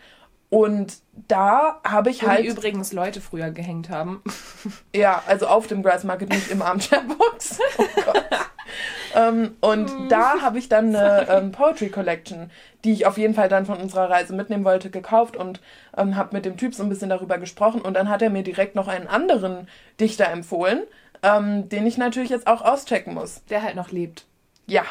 Und 0.50 0.98
da 1.26 1.80
habe 1.84 2.10
ich 2.10 2.22
Wo 2.22 2.28
halt. 2.28 2.44
übrigens 2.44 2.92
Leute 2.92 3.20
früher 3.20 3.50
gehängt 3.50 3.90
haben. 3.90 4.22
Ja, 4.94 5.22
also 5.26 5.48
auf 5.48 5.66
dem 5.66 5.82
Grass 5.82 6.04
Market, 6.04 6.30
nicht 6.30 6.50
im 6.50 6.62
Armchair-Box. 6.62 7.58
Oh 7.78 7.84
Gott. 8.04 8.24
ähm, 9.16 9.56
und 9.60 9.90
da 10.08 10.40
habe 10.40 10.58
ich 10.58 10.68
dann 10.68 10.94
eine 10.94 11.28
ähm, 11.28 11.52
Poetry 11.52 11.88
Collection, 11.88 12.50
die 12.84 12.92
ich 12.92 13.06
auf 13.06 13.18
jeden 13.18 13.34
Fall 13.34 13.48
dann 13.48 13.66
von 13.66 13.78
unserer 13.78 14.08
Reise 14.08 14.32
mitnehmen 14.32 14.64
wollte, 14.64 14.90
gekauft 14.90 15.36
und 15.36 15.60
ähm, 15.96 16.16
habe 16.16 16.34
mit 16.36 16.44
dem 16.44 16.56
Typ 16.56 16.74
so 16.74 16.82
ein 16.84 16.88
bisschen 16.88 17.10
darüber 17.10 17.38
gesprochen. 17.38 17.80
Und 17.82 17.94
dann 17.94 18.08
hat 18.08 18.22
er 18.22 18.30
mir 18.30 18.42
direkt 18.44 18.74
noch 18.76 18.86
einen 18.88 19.08
anderen 19.08 19.68
Dichter 20.00 20.28
empfohlen, 20.28 20.82
ähm, 21.22 21.68
den 21.68 21.86
ich 21.86 21.98
natürlich 21.98 22.30
jetzt 22.30 22.46
auch 22.46 22.62
auschecken 22.62 23.14
muss. 23.14 23.44
Der 23.50 23.62
halt 23.62 23.74
noch 23.74 23.90
lebt. 23.90 24.24
Ja, 24.66 24.84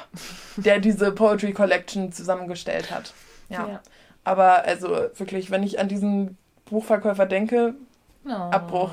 der 0.57 0.79
diese 0.79 1.11
Poetry 1.13 1.53
Collection 1.53 2.11
zusammengestellt 2.11 2.91
hat. 2.91 3.13
Ja. 3.53 3.67
Ja. 3.67 3.81
Aber 4.23 4.63
also 4.65 4.89
wirklich, 5.15 5.51
wenn 5.51 5.63
ich 5.63 5.79
an 5.79 5.87
diesen 5.87 6.37
Buchverkäufer 6.65 7.25
denke, 7.25 7.75
Oh. 8.25 8.29
Abbruch. 8.29 8.91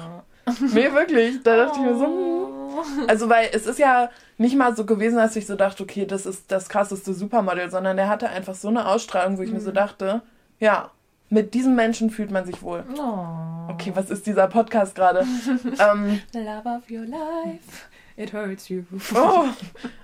nee, 0.72 0.92
wirklich, 0.92 1.40
da 1.44 1.56
dachte 1.56 1.78
ich 1.78 1.84
mir 1.86 1.96
so, 1.96 2.04
hm. 2.04 2.40
Oh. 2.72 2.82
also 3.08 3.28
weil 3.28 3.48
es 3.52 3.66
ist 3.66 3.78
ja 3.78 4.10
nicht 4.38 4.56
mal 4.56 4.74
so 4.74 4.84
gewesen, 4.84 5.16
dass 5.18 5.36
ich 5.36 5.46
so 5.46 5.54
dachte, 5.54 5.82
okay, 5.84 6.04
das 6.06 6.26
ist 6.26 6.50
das 6.50 6.68
krasseste 6.68 7.14
Supermodel, 7.14 7.70
sondern 7.70 7.96
der 7.96 8.08
hatte 8.08 8.28
einfach 8.28 8.54
so 8.56 8.66
eine 8.68 8.86
Ausstrahlung, 8.88 9.38
wo 9.38 9.42
ich 9.42 9.52
mir 9.52 9.60
so 9.60 9.70
dachte, 9.70 10.22
ja, 10.58 10.90
mit 11.28 11.54
diesem 11.54 11.76
Menschen 11.76 12.10
fühlt 12.10 12.32
man 12.32 12.44
sich 12.44 12.60
wohl. 12.62 12.82
Oh. 12.98 13.70
Okay, 13.72 13.92
was 13.94 14.10
ist 14.10 14.26
dieser 14.26 14.48
Podcast 14.48 14.96
gerade? 14.96 15.20
ähm, 15.78 16.20
Love 16.34 16.68
of 16.68 16.90
your 16.90 17.06
life, 17.06 17.86
it 18.16 18.32
hurts 18.32 18.68
you. 18.68 18.82
oh, 19.14 19.46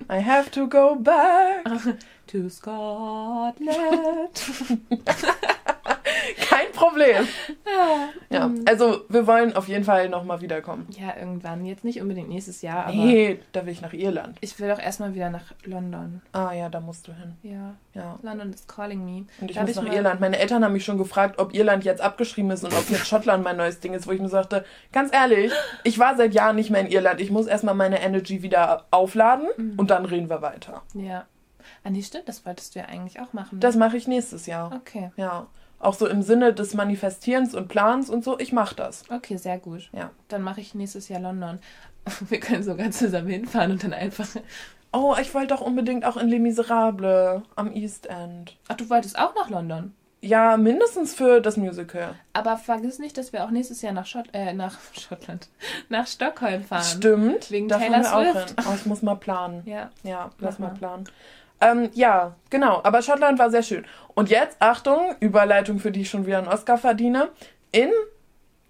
I 0.08 0.22
have 0.22 0.50
to 0.52 0.68
go 0.68 0.94
back. 0.94 1.64
To 2.28 2.48
Scotland. 2.48 3.56
Kein 6.48 6.72
Problem. 6.72 7.26
ja. 7.64 8.08
Ja, 8.30 8.50
also 8.66 9.02
wir 9.08 9.26
wollen 9.26 9.54
auf 9.54 9.68
jeden 9.68 9.84
Fall 9.84 10.08
nochmal 10.08 10.40
wiederkommen. 10.40 10.86
ja, 10.98 11.14
irgendwann. 11.18 11.64
Jetzt 11.64 11.84
nicht 11.84 12.00
unbedingt 12.00 12.28
nächstes 12.28 12.62
Jahr, 12.62 12.86
aber 12.86 12.94
Nee, 12.96 13.38
da 13.52 13.64
will 13.66 13.72
ich 13.72 13.80
nach 13.82 13.92
Irland. 13.92 14.36
ich 14.40 14.58
will 14.58 14.68
doch 14.68 14.78
erstmal 14.80 15.14
wieder 15.14 15.30
nach 15.30 15.52
London. 15.64 16.22
Ah 16.32 16.52
ja, 16.52 16.68
da 16.68 16.80
musst 16.80 17.06
du 17.08 17.12
hin. 17.12 17.34
Ja, 17.42 17.74
Ja. 17.94 18.18
London 18.22 18.50
is 18.52 18.66
calling 18.66 19.04
me. 19.04 19.26
Und 19.40 19.50
ich 19.50 19.54
Da 19.56 19.60
hab 19.62 19.68
muss 19.68 19.76
nach 19.76 19.84
mal- 19.84 19.94
Irland. 19.94 20.20
Meine 20.20 20.38
Eltern 20.38 20.64
haben 20.64 20.72
mich 20.72 20.84
schon 20.84 20.98
gefragt, 20.98 21.38
ob 21.38 21.54
Irland 21.54 21.84
jetzt 21.84 22.00
abgeschrieben 22.00 22.50
ist 22.50 22.64
und 22.64 22.72
ob 22.74 22.88
jetzt 22.90 23.06
Schottland 23.06 23.44
mein 23.44 23.56
neues 23.56 23.80
Ding 23.80 23.92
ist, 23.94 24.06
wo 24.06 24.12
ich 24.12 24.20
mir 24.20 24.28
sagte, 24.28 24.64
ganz 24.92 25.12
ehrlich, 25.14 25.52
ich 25.84 25.98
war 25.98 26.16
seit 26.16 26.34
Jahren 26.34 26.56
nicht 26.56 26.70
mehr 26.70 26.80
in 26.80 26.88
Irland. 26.88 27.20
Ich 27.20 27.30
muss 27.30 27.46
erstmal 27.46 27.74
meine 27.74 28.00
Energy 28.02 28.42
wieder 28.42 28.86
aufladen 28.90 29.46
Mhm. 29.56 29.74
und 29.76 29.90
dann 29.90 30.04
reden 30.04 30.28
wir 30.30 30.42
weiter. 30.42 30.82
Ja. 30.94 31.26
Ah, 31.86 31.90
nee, 31.90 32.02
stimmt, 32.02 32.28
das 32.28 32.44
wolltest 32.44 32.74
du 32.74 32.80
ja 32.80 32.86
eigentlich 32.86 33.20
auch 33.20 33.32
machen. 33.32 33.56
ne? 33.56 33.60
Das 33.60 33.76
mache 33.76 33.96
ich 33.96 34.08
nächstes 34.08 34.46
Jahr. 34.46 34.72
okay. 34.74 35.12
Ja. 35.16 35.46
Auch 35.78 35.94
so 35.94 36.08
im 36.08 36.22
Sinne 36.22 36.52
des 36.54 36.74
Manifestierens 36.74 37.54
und 37.54 37.68
Plans 37.68 38.08
und 38.10 38.24
so. 38.24 38.38
Ich 38.40 38.52
mache 38.52 38.74
das. 38.74 39.04
Okay, 39.10 39.36
sehr 39.36 39.58
gut. 39.58 39.88
Ja. 39.92 40.10
Dann 40.28 40.42
mache 40.42 40.60
ich 40.60 40.74
nächstes 40.74 41.08
Jahr 41.08 41.20
London. 41.20 41.58
Wir 42.28 42.40
können 42.40 42.62
sogar 42.62 42.90
zusammen 42.90 43.28
hinfahren 43.28 43.70
und 43.72 43.84
dann 43.84 43.92
einfach. 43.92 44.26
Oh, 44.92 45.14
ich 45.20 45.34
wollte 45.34 45.48
doch 45.48 45.60
unbedingt 45.60 46.06
auch 46.06 46.16
in 46.16 46.28
Les 46.28 46.38
Miserables 46.38 47.42
am 47.54 47.70
East 47.74 48.06
End. 48.06 48.56
Ach, 48.68 48.76
du 48.76 48.88
wolltest 48.88 49.18
auch 49.18 49.34
nach 49.34 49.50
London. 49.50 49.92
Ja, 50.22 50.56
mindestens 50.56 51.12
für 51.14 51.42
das 51.42 51.58
Musical. 51.58 52.14
Aber 52.32 52.56
vergiss 52.56 52.98
nicht, 52.98 53.18
dass 53.18 53.32
wir 53.34 53.44
auch 53.44 53.50
nächstes 53.50 53.82
Jahr 53.82 53.92
nach, 53.92 54.06
Schott 54.06 54.28
äh, 54.32 54.54
nach 54.54 54.78
Schottland, 54.98 55.48
nach 55.90 56.06
Stockholm 56.06 56.64
fahren. 56.64 56.82
Stimmt. 56.84 57.50
Wegen 57.50 57.68
da 57.68 57.78
Taylor 57.78 58.00
wir 58.00 58.16
auch 58.16 58.32
Swift. 58.32 58.48
hin. 58.60 58.66
Oh, 58.70 58.74
ich 58.74 58.86
muss 58.86 59.02
mal 59.02 59.16
planen. 59.16 59.62
Ja. 59.66 59.90
Ja, 60.02 60.30
lass 60.38 60.58
mal. 60.58 60.70
planen. 60.72 61.04
Ähm, 61.60 61.90
ja, 61.94 62.34
genau. 62.50 62.80
Aber 62.82 63.02
Schottland 63.02 63.38
war 63.38 63.50
sehr 63.50 63.62
schön. 63.62 63.84
Und 64.14 64.30
jetzt, 64.30 64.56
Achtung, 64.60 65.14
Überleitung, 65.20 65.78
für 65.78 65.90
die 65.90 66.02
ich 66.02 66.10
schon 66.10 66.26
wieder 66.26 66.38
einen 66.38 66.48
Oscar 66.48 66.78
verdiene. 66.78 67.28
In 67.72 67.90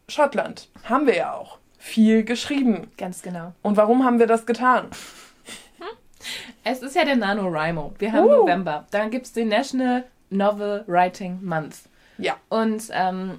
Schottland 0.09 0.69
haben 0.85 1.07
wir 1.07 1.17
ja 1.17 1.35
auch 1.35 1.59
viel 1.79 2.25
geschrieben. 2.25 2.91
Ganz 2.97 3.23
genau. 3.23 3.53
Und 3.63 3.77
warum 3.77 4.05
haben 4.05 4.19
wir 4.19 4.27
das 4.27 4.47
getan? 4.47 4.89
Es 6.65 6.83
ist 6.83 6.97
ja 6.97 7.05
der 7.05 7.17
NaNoWriMo. 7.17 7.95
Wir 7.99 8.13
haben 8.13 8.27
Uh. 8.27 8.37
November. 8.39 8.87
Dann 8.91 9.11
gibt 9.11 9.27
es 9.27 9.33
den 9.33 9.49
National 9.49 10.05
Novel 10.31 10.83
Writing 10.89 11.39
Month. 11.45 11.83
Ja. 12.19 12.37
Und 12.49 12.89
ähm, 12.91 13.39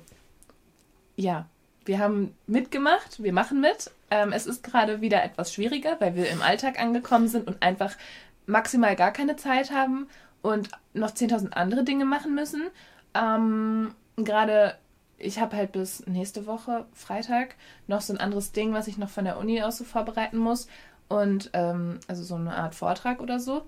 ja, 1.17 1.45
wir 1.83 1.99
haben 1.99 2.33
mitgemacht, 2.45 3.21
wir 3.21 3.33
machen 3.33 3.59
mit. 3.59 3.91
Ähm, 4.09 4.31
es 4.31 4.45
ist 4.45 4.63
gerade 4.63 5.01
wieder 5.01 5.23
etwas 5.23 5.53
schwieriger, 5.53 5.97
weil 5.99 6.15
wir 6.15 6.29
im 6.29 6.41
Alltag 6.41 6.79
angekommen 6.79 7.27
sind 7.27 7.47
und 7.47 7.61
einfach 7.61 7.97
maximal 8.47 8.95
gar 8.95 9.11
keine 9.11 9.35
Zeit 9.35 9.71
haben 9.71 10.07
und 10.41 10.69
noch 10.93 11.11
10.000 11.11 11.53
andere 11.53 11.83
Dinge 11.83 12.05
machen 12.05 12.33
müssen. 12.33 12.63
Ähm, 13.13 13.93
gerade, 14.15 14.75
ich 15.17 15.39
habe 15.39 15.55
halt 15.55 15.71
bis 15.73 16.05
nächste 16.07 16.47
Woche, 16.47 16.85
Freitag, 16.93 17.55
noch 17.87 18.01
so 18.01 18.13
ein 18.13 18.19
anderes 18.19 18.51
Ding, 18.53 18.73
was 18.73 18.87
ich 18.87 18.97
noch 18.97 19.09
von 19.09 19.25
der 19.25 19.37
Uni 19.37 19.61
aus 19.61 19.77
so 19.77 19.83
vorbereiten 19.83 20.37
muss. 20.37 20.67
Und 21.09 21.51
ähm, 21.53 21.99
also 22.07 22.23
so 22.23 22.35
eine 22.35 22.55
Art 22.55 22.75
Vortrag 22.75 23.21
oder 23.21 23.39
so. 23.39 23.63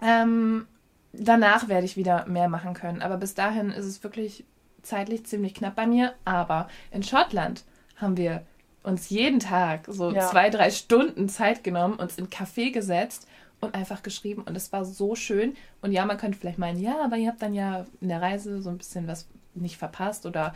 Ähm, 0.00 0.66
danach 1.12 1.68
werde 1.68 1.84
ich 1.84 1.96
wieder 1.96 2.26
mehr 2.26 2.48
machen 2.48 2.74
können. 2.74 3.02
Aber 3.02 3.16
bis 3.16 3.34
dahin 3.34 3.70
ist 3.70 3.84
es 3.84 4.02
wirklich 4.02 4.44
zeitlich 4.82 5.24
ziemlich 5.26 5.54
knapp 5.54 5.76
bei 5.76 5.86
mir. 5.86 6.14
Aber 6.24 6.68
in 6.90 7.02
Schottland 7.02 7.64
haben 7.96 8.16
wir 8.16 8.42
uns 8.82 9.10
jeden 9.10 9.38
Tag 9.38 9.82
so 9.86 10.10
Ja. 10.10 10.28
zwei, 10.28 10.50
drei 10.50 10.70
Stunden 10.70 11.28
Zeit 11.28 11.62
genommen, 11.62 11.94
uns 11.94 12.18
in 12.18 12.28
Café 12.30 12.72
gesetzt 12.72 13.28
und 13.62 13.74
einfach 13.74 14.02
geschrieben. 14.02 14.42
Und 14.42 14.56
es 14.56 14.72
war 14.72 14.84
so 14.84 15.14
schön. 15.14 15.54
Und 15.80 15.92
ja, 15.92 16.04
man 16.04 16.18
könnte 16.18 16.36
vielleicht 16.38 16.58
meinen, 16.58 16.80
ja, 16.80 17.02
aber 17.02 17.16
ihr 17.16 17.28
habt 17.28 17.40
dann 17.40 17.54
ja 17.54 17.86
in 18.00 18.08
der 18.08 18.20
Reise 18.20 18.60
so 18.60 18.68
ein 18.68 18.76
bisschen 18.78 19.06
was 19.08 19.28
nicht 19.54 19.76
verpasst 19.78 20.26
oder 20.26 20.54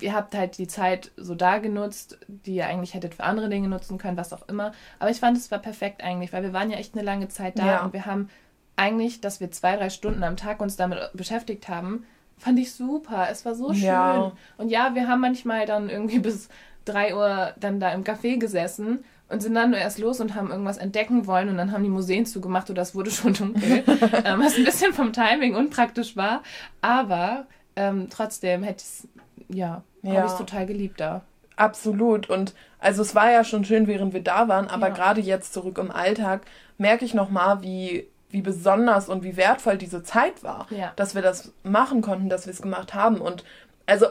ihr 0.00 0.14
habt 0.14 0.34
halt 0.34 0.58
die 0.58 0.66
Zeit 0.66 1.10
so 1.16 1.34
da 1.34 1.58
genutzt, 1.58 2.18
die 2.28 2.56
ihr 2.56 2.66
eigentlich 2.66 2.94
hättet 2.94 3.14
für 3.14 3.24
andere 3.24 3.48
Dinge 3.48 3.68
nutzen 3.68 3.98
können, 3.98 4.16
was 4.16 4.32
auch 4.32 4.46
immer. 4.48 4.72
Aber 4.98 5.10
ich 5.10 5.18
fand, 5.18 5.36
es 5.36 5.50
war 5.50 5.58
perfekt 5.58 6.02
eigentlich, 6.02 6.32
weil 6.32 6.42
wir 6.42 6.52
waren 6.52 6.70
ja 6.70 6.78
echt 6.78 6.94
eine 6.94 7.02
lange 7.04 7.28
Zeit 7.28 7.58
da 7.58 7.66
Ja. 7.66 7.84
und 7.84 7.92
wir 7.92 8.06
haben 8.06 8.28
eigentlich, 8.76 9.20
dass 9.20 9.40
wir 9.40 9.50
zwei, 9.50 9.76
drei 9.76 9.90
Stunden 9.90 10.22
am 10.22 10.36
Tag 10.36 10.60
uns 10.60 10.76
damit 10.76 10.98
beschäftigt 11.14 11.68
haben, 11.68 12.04
fand 12.38 12.58
ich 12.58 12.72
super. 12.72 13.28
Es 13.30 13.44
war 13.44 13.54
so 13.54 13.74
schön. 13.74 13.84
Ja. 13.84 14.32
Und 14.56 14.70
ja, 14.70 14.94
wir 14.94 15.06
haben 15.08 15.20
manchmal 15.20 15.66
dann 15.66 15.88
irgendwie 15.90 16.18
bis 16.20 16.48
drei 16.84 17.14
Uhr 17.14 17.52
dann 17.60 17.78
da 17.80 17.92
im 17.92 18.04
Café 18.04 18.38
gesessen 18.38 19.04
und 19.30 19.40
sind 19.42 19.54
dann 19.54 19.70
nur 19.70 19.78
erst 19.78 19.98
los 19.98 20.20
und 20.20 20.34
haben 20.34 20.50
irgendwas 20.50 20.76
entdecken 20.76 21.26
wollen 21.26 21.48
und 21.48 21.56
dann 21.56 21.72
haben 21.72 21.82
die 21.82 21.88
Museen 21.88 22.26
zugemacht 22.26 22.68
oder 22.68 22.82
es 22.82 22.94
wurde 22.94 23.10
schon 23.10 23.32
dunkel, 23.34 23.84
ähm, 24.24 24.40
was 24.42 24.56
ein 24.56 24.64
bisschen 24.64 24.92
vom 24.92 25.12
Timing 25.12 25.54
unpraktisch 25.54 26.16
war. 26.16 26.42
Aber 26.82 27.46
ähm, 27.76 28.08
trotzdem 28.10 28.62
hätte 28.62 28.82
ich 28.82 28.88
es, 28.88 29.08
ja, 29.48 29.82
Ja. 30.02 30.14
habe 30.14 30.26
ich 30.26 30.32
total 30.34 30.66
geliebt 30.66 31.00
da. 31.00 31.22
Absolut. 31.56 32.28
Und 32.28 32.54
also 32.78 33.02
es 33.02 33.14
war 33.14 33.30
ja 33.30 33.44
schon 33.44 33.64
schön, 33.64 33.86
während 33.86 34.12
wir 34.14 34.22
da 34.22 34.48
waren, 34.48 34.68
aber 34.68 34.88
Ja. 34.88 34.94
gerade 34.94 35.20
jetzt 35.20 35.52
zurück 35.54 35.78
im 35.78 35.90
Alltag 35.90 36.42
merke 36.78 37.04
ich 37.04 37.12
nochmal, 37.14 37.62
wie, 37.62 38.08
wie 38.30 38.40
besonders 38.42 39.08
und 39.08 39.22
wie 39.22 39.36
wertvoll 39.36 39.76
diese 39.76 40.02
Zeit 40.02 40.42
war, 40.42 40.66
Ja. 40.70 40.92
dass 40.96 41.14
wir 41.14 41.22
das 41.22 41.52
machen 41.62 42.00
konnten, 42.00 42.28
dass 42.30 42.46
wir 42.46 42.52
es 42.52 42.62
gemacht 42.62 42.94
haben. 42.94 43.20
Und 43.20 43.44
also 43.86 44.06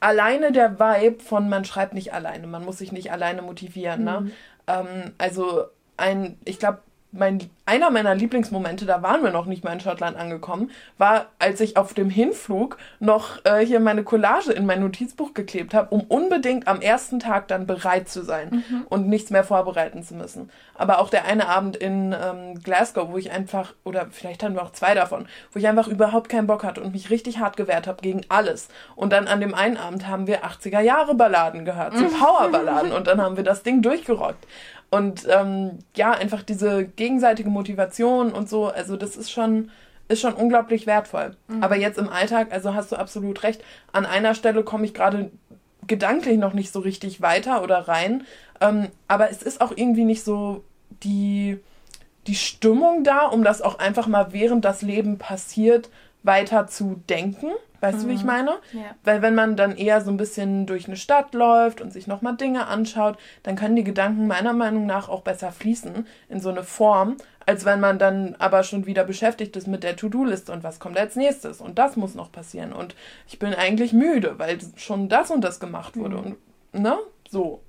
alleine 0.00 0.50
der 0.52 0.78
Vibe 0.80 1.22
von 1.22 1.48
man 1.48 1.64
schreibt 1.64 1.94
nicht 1.94 2.12
alleine, 2.12 2.46
man 2.48 2.64
muss 2.64 2.78
sich 2.78 2.92
nicht 2.92 3.12
alleine 3.12 3.40
motivieren. 3.40 4.04
Ne? 4.04 4.30
Ähm, 4.72 5.12
also 5.18 5.66
ein, 5.96 6.38
ich 6.44 6.58
glaube, 6.58 6.80
mein, 7.12 7.50
einer 7.66 7.90
meiner 7.90 8.14
Lieblingsmomente, 8.14 8.86
da 8.86 9.02
waren 9.02 9.22
wir 9.22 9.30
noch 9.30 9.44
nicht 9.44 9.64
mal 9.64 9.74
in 9.74 9.80
Schottland 9.80 10.16
angekommen, 10.16 10.70
war, 10.96 11.26
als 11.38 11.60
ich 11.60 11.76
auf 11.76 11.92
dem 11.92 12.08
Hinflug 12.08 12.78
noch 13.00 13.44
äh, 13.44 13.64
hier 13.64 13.80
meine 13.80 14.02
Collage 14.02 14.50
in 14.50 14.64
mein 14.64 14.80
Notizbuch 14.80 15.34
geklebt 15.34 15.74
habe, 15.74 15.94
um 15.94 16.00
unbedingt 16.02 16.66
am 16.66 16.80
ersten 16.80 17.20
Tag 17.20 17.48
dann 17.48 17.66
bereit 17.66 18.08
zu 18.08 18.24
sein 18.24 18.64
mhm. 18.68 18.86
und 18.88 19.08
nichts 19.08 19.30
mehr 19.30 19.44
vorbereiten 19.44 20.02
zu 20.02 20.14
müssen. 20.14 20.50
Aber 20.74 21.00
auch 21.00 21.10
der 21.10 21.26
eine 21.26 21.48
Abend 21.48 21.76
in 21.76 22.16
ähm, 22.18 22.60
Glasgow, 22.62 23.12
wo 23.12 23.18
ich 23.18 23.30
einfach, 23.30 23.74
oder 23.84 24.06
vielleicht 24.10 24.42
hatten 24.42 24.54
wir 24.54 24.62
auch 24.62 24.72
zwei 24.72 24.94
davon, 24.94 25.26
wo 25.52 25.58
ich 25.58 25.68
einfach 25.68 25.88
überhaupt 25.88 26.30
keinen 26.30 26.46
Bock 26.46 26.64
hatte 26.64 26.80
und 26.80 26.92
mich 26.92 27.10
richtig 27.10 27.38
hart 27.38 27.58
gewehrt 27.58 27.86
habe 27.86 28.00
gegen 28.00 28.22
alles. 28.30 28.68
Und 28.96 29.12
dann 29.12 29.28
an 29.28 29.40
dem 29.40 29.54
einen 29.54 29.76
Abend 29.76 30.08
haben 30.08 30.26
wir 30.26 30.44
80er 30.44 30.80
Jahre 30.80 31.14
Balladen 31.14 31.66
gehört, 31.66 31.94
so 31.96 32.06
Powerballaden 32.06 32.90
und 32.90 33.06
dann 33.06 33.20
haben 33.20 33.36
wir 33.36 33.44
das 33.44 33.62
Ding 33.62 33.82
durchgerockt. 33.82 34.46
Und 34.92 35.26
ähm, 35.26 35.78
ja, 35.96 36.10
einfach 36.10 36.42
diese 36.42 36.84
gegenseitige 36.84 37.48
Motivation 37.48 38.30
und 38.30 38.50
so, 38.50 38.66
also 38.66 38.98
das 38.98 39.16
ist 39.16 39.32
schon, 39.32 39.70
ist 40.08 40.20
schon 40.20 40.34
unglaublich 40.34 40.86
wertvoll. 40.86 41.34
Mhm. 41.48 41.62
Aber 41.62 41.76
jetzt 41.76 41.96
im 41.96 42.10
Alltag, 42.10 42.52
also 42.52 42.74
hast 42.74 42.92
du 42.92 42.96
absolut 42.96 43.42
recht, 43.42 43.64
an 43.92 44.04
einer 44.04 44.34
Stelle 44.34 44.62
komme 44.64 44.84
ich 44.84 44.92
gerade 44.92 45.30
gedanklich 45.86 46.36
noch 46.36 46.52
nicht 46.52 46.74
so 46.74 46.80
richtig 46.80 47.22
weiter 47.22 47.62
oder 47.62 47.88
rein. 47.88 48.24
Ähm, 48.60 48.88
aber 49.08 49.30
es 49.30 49.42
ist 49.42 49.62
auch 49.62 49.72
irgendwie 49.74 50.04
nicht 50.04 50.24
so 50.24 50.62
die, 51.02 51.58
die 52.26 52.34
Stimmung 52.34 53.02
da, 53.02 53.24
um 53.24 53.44
das 53.44 53.62
auch 53.62 53.78
einfach 53.78 54.06
mal 54.06 54.34
während 54.34 54.62
das 54.66 54.82
Leben 54.82 55.16
passiert, 55.16 55.88
weiter 56.22 56.66
zu 56.66 57.02
denken. 57.08 57.52
Weißt 57.80 57.98
mhm. 57.98 58.02
du, 58.02 58.08
wie 58.08 58.14
ich 58.14 58.20
mhm. 58.20 58.26
meine? 58.26 58.50
Ja. 58.72 58.94
Weil 59.04 59.22
wenn 59.22 59.34
man 59.34 59.56
dann 59.56 59.76
eher 59.76 60.00
so 60.00 60.10
ein 60.10 60.16
bisschen 60.16 60.66
durch 60.66 60.86
eine 60.86 60.96
Stadt 60.96 61.34
läuft 61.34 61.80
und 61.80 61.92
sich 61.92 62.06
nochmal 62.06 62.36
Dinge 62.36 62.66
anschaut, 62.66 63.18
dann 63.42 63.56
können 63.56 63.76
die 63.76 63.84
Gedanken 63.84 64.26
meiner 64.26 64.52
Meinung 64.52 64.86
nach 64.86 65.08
auch 65.08 65.22
besser 65.22 65.50
fließen 65.50 66.06
in 66.28 66.40
so 66.40 66.50
eine 66.50 66.62
Form, 66.62 67.16
als 67.44 67.64
wenn 67.64 67.80
man 67.80 67.98
dann 67.98 68.36
aber 68.38 68.62
schon 68.62 68.86
wieder 68.86 69.04
beschäftigt 69.04 69.56
ist 69.56 69.66
mit 69.66 69.82
der 69.82 69.96
To-Do-Liste 69.96 70.52
und 70.52 70.62
was 70.62 70.78
kommt 70.78 70.96
als 70.96 71.16
nächstes 71.16 71.60
und 71.60 71.78
das 71.78 71.96
muss 71.96 72.14
noch 72.14 72.30
passieren 72.30 72.72
und 72.72 72.94
ich 73.26 73.40
bin 73.40 73.52
eigentlich 73.52 73.92
müde, 73.92 74.38
weil 74.38 74.58
schon 74.76 75.08
das 75.08 75.32
und 75.32 75.42
das 75.42 75.58
gemacht 75.58 75.96
wurde 75.96 76.16
mhm. 76.18 76.36
und 76.72 76.82
ne, 76.82 76.98
so. 77.28 77.60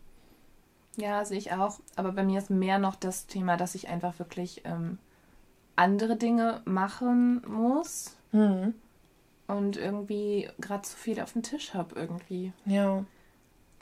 Ja, 0.96 1.26
sehe 1.26 1.40
ich 1.40 1.52
auch. 1.54 1.80
Aber 1.96 2.12
bei 2.12 2.24
mir 2.24 2.38
ist 2.38 2.52
mehr 2.52 2.78
noch 2.78 2.96
das 2.96 3.26
Thema, 3.26 3.58
dass 3.58 3.74
ich 3.74 3.90
einfach 3.90 4.20
wirklich 4.20 4.62
ähm, 4.66 5.00
andere 5.76 6.16
Dinge 6.16 6.62
machen 6.66 7.42
muss. 7.48 8.16
Mhm 8.34 8.74
und 9.48 9.78
irgendwie 9.78 10.50
gerade 10.60 10.84
zu 10.84 10.96
viel 10.98 11.20
auf 11.20 11.34
dem 11.34 11.44
Tisch 11.44 11.74
habe 11.74 11.96
irgendwie. 11.96 12.54
Ja. 12.66 13.04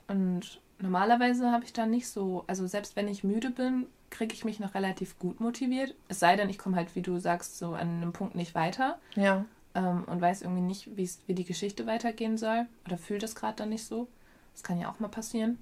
Und 0.08 0.60
normalerweise 0.80 1.50
habe 1.50 1.64
ich 1.64 1.72
dann 1.72 1.90
nicht 1.90 2.08
so, 2.08 2.44
also 2.46 2.66
selbst 2.66 2.96
wenn 2.96 3.08
ich 3.08 3.24
müde 3.24 3.50
bin, 3.50 3.86
kriege 4.10 4.34
ich 4.34 4.44
mich 4.44 4.60
noch 4.60 4.74
relativ 4.74 5.18
gut 5.18 5.40
motiviert. 5.40 5.94
Es 6.08 6.20
sei 6.20 6.36
denn, 6.36 6.50
ich 6.50 6.58
komme 6.58 6.76
halt, 6.76 6.94
wie 6.94 7.02
du 7.02 7.18
sagst, 7.18 7.58
so 7.58 7.74
an 7.74 8.02
einem 8.02 8.12
Punkt 8.12 8.34
nicht 8.34 8.54
weiter. 8.54 8.98
Ja. 9.14 9.44
Ähm, 9.74 10.04
und 10.04 10.20
weiß 10.20 10.42
irgendwie 10.42 10.60
nicht, 10.60 10.96
wie 10.96 11.34
die 11.34 11.44
Geschichte 11.44 11.86
weitergehen 11.86 12.36
soll. 12.36 12.66
Oder 12.84 12.98
fühlt 12.98 13.22
es 13.22 13.34
gerade 13.34 13.56
dann 13.56 13.70
nicht 13.70 13.86
so. 13.86 14.08
Das 14.52 14.62
kann 14.62 14.78
ja 14.78 14.90
auch 14.90 15.00
mal 15.00 15.08
passieren. 15.08 15.58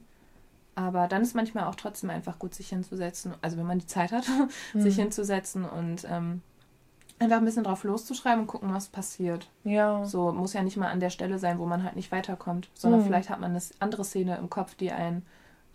Aber 0.74 1.06
dann 1.06 1.22
ist 1.22 1.36
manchmal 1.36 1.64
auch 1.64 1.74
trotzdem 1.76 2.10
einfach 2.10 2.38
gut, 2.38 2.54
sich 2.54 2.70
hinzusetzen. 2.70 3.34
Also 3.42 3.56
wenn 3.56 3.66
man 3.66 3.78
die 3.78 3.86
Zeit 3.86 4.10
hat, 4.10 4.24
mhm. 4.74 4.80
sich 4.80 4.96
hinzusetzen 4.96 5.64
und 5.64 6.04
ähm, 6.10 6.42
einfach 7.20 7.36
ein 7.36 7.44
bisschen 7.44 7.64
drauf 7.64 7.84
loszuschreiben 7.84 8.40
und 8.40 8.46
gucken, 8.46 8.72
was 8.72 8.88
passiert. 8.88 9.48
Ja. 9.64 10.04
So 10.04 10.32
muss 10.32 10.54
ja 10.54 10.62
nicht 10.62 10.76
mal 10.76 10.88
an 10.88 11.00
der 11.00 11.10
Stelle 11.10 11.38
sein, 11.38 11.58
wo 11.58 11.66
man 11.66 11.84
halt 11.84 11.94
nicht 11.96 12.10
weiterkommt, 12.10 12.68
sondern 12.74 13.00
mhm. 13.00 13.04
vielleicht 13.04 13.30
hat 13.30 13.40
man 13.40 13.50
eine 13.50 13.62
andere 13.78 14.04
Szene 14.04 14.36
im 14.38 14.50
Kopf, 14.50 14.74
die 14.74 14.90
einen 14.90 15.24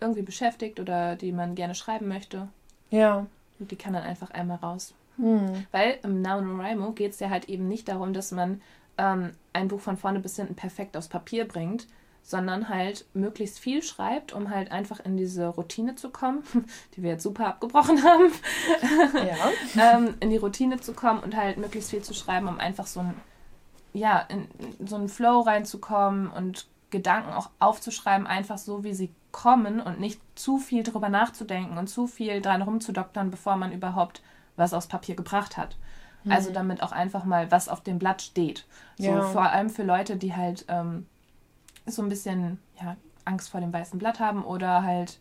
irgendwie 0.00 0.22
beschäftigt 0.22 0.80
oder 0.80 1.16
die 1.16 1.32
man 1.32 1.54
gerne 1.54 1.74
schreiben 1.74 2.08
möchte. 2.08 2.48
Ja. 2.90 3.26
Und 3.58 3.70
die 3.70 3.76
kann 3.76 3.92
dann 3.94 4.02
einfach 4.02 4.30
einmal 4.30 4.58
raus. 4.58 4.92
Mhm. 5.16 5.66
Weil 5.70 5.98
im 6.02 6.20
NaNoWriMo 6.20 6.92
geht 6.92 7.12
es 7.12 7.20
ja 7.20 7.30
halt 7.30 7.48
eben 7.48 7.68
nicht 7.68 7.88
darum, 7.88 8.12
dass 8.12 8.32
man 8.32 8.60
ähm, 8.98 9.32
ein 9.52 9.68
Buch 9.68 9.80
von 9.80 9.96
vorne 9.96 10.20
bis 10.20 10.36
hinten 10.36 10.54
perfekt 10.56 10.96
aufs 10.96 11.08
Papier 11.08 11.46
bringt, 11.46 11.86
sondern 12.26 12.68
halt 12.68 13.06
möglichst 13.14 13.60
viel 13.60 13.84
schreibt, 13.84 14.32
um 14.32 14.50
halt 14.50 14.72
einfach 14.72 14.98
in 14.98 15.16
diese 15.16 15.46
Routine 15.46 15.94
zu 15.94 16.10
kommen, 16.10 16.42
die 16.96 17.04
wir 17.04 17.10
jetzt 17.10 17.22
super 17.22 17.46
abgebrochen 17.46 18.02
haben, 18.02 18.32
ja. 19.14 19.94
ähm, 19.94 20.14
in 20.18 20.30
die 20.30 20.36
Routine 20.36 20.80
zu 20.80 20.92
kommen 20.92 21.20
und 21.20 21.36
halt 21.36 21.56
möglichst 21.56 21.90
viel 21.90 22.02
zu 22.02 22.14
schreiben, 22.14 22.48
um 22.48 22.58
einfach 22.58 22.88
so 22.88 22.98
ein, 22.98 23.14
ja, 23.92 24.18
in, 24.28 24.48
in 24.80 24.88
so 24.88 24.96
einen 24.96 25.08
Flow 25.08 25.42
reinzukommen 25.42 26.28
und 26.28 26.66
Gedanken 26.90 27.32
auch 27.32 27.50
aufzuschreiben, 27.60 28.26
einfach 28.26 28.58
so, 28.58 28.82
wie 28.82 28.94
sie 28.94 29.14
kommen 29.30 29.80
und 29.80 30.00
nicht 30.00 30.20
zu 30.34 30.58
viel 30.58 30.82
drüber 30.82 31.08
nachzudenken 31.08 31.78
und 31.78 31.86
zu 31.86 32.08
viel 32.08 32.40
dran 32.40 32.62
rumzudoktern, 32.62 33.30
bevor 33.30 33.54
man 33.54 33.70
überhaupt 33.70 34.20
was 34.56 34.74
aufs 34.74 34.88
Papier 34.88 35.14
gebracht 35.14 35.56
hat. 35.56 35.76
Mhm. 36.24 36.32
Also 36.32 36.52
damit 36.52 36.82
auch 36.82 36.92
einfach 36.92 37.24
mal 37.24 37.52
was 37.52 37.68
auf 37.68 37.82
dem 37.82 38.00
Blatt 38.00 38.20
steht. 38.20 38.66
So 38.98 39.10
ja. 39.10 39.22
vor 39.22 39.42
allem 39.42 39.70
für 39.70 39.84
Leute, 39.84 40.16
die 40.16 40.34
halt 40.34 40.64
ähm, 40.66 41.06
so 41.86 42.02
ein 42.02 42.08
bisschen 42.08 42.58
ja, 42.80 42.96
Angst 43.24 43.50
vor 43.50 43.60
dem 43.60 43.72
weißen 43.72 43.98
Blatt 43.98 44.20
haben 44.20 44.44
oder 44.44 44.82
halt 44.82 45.18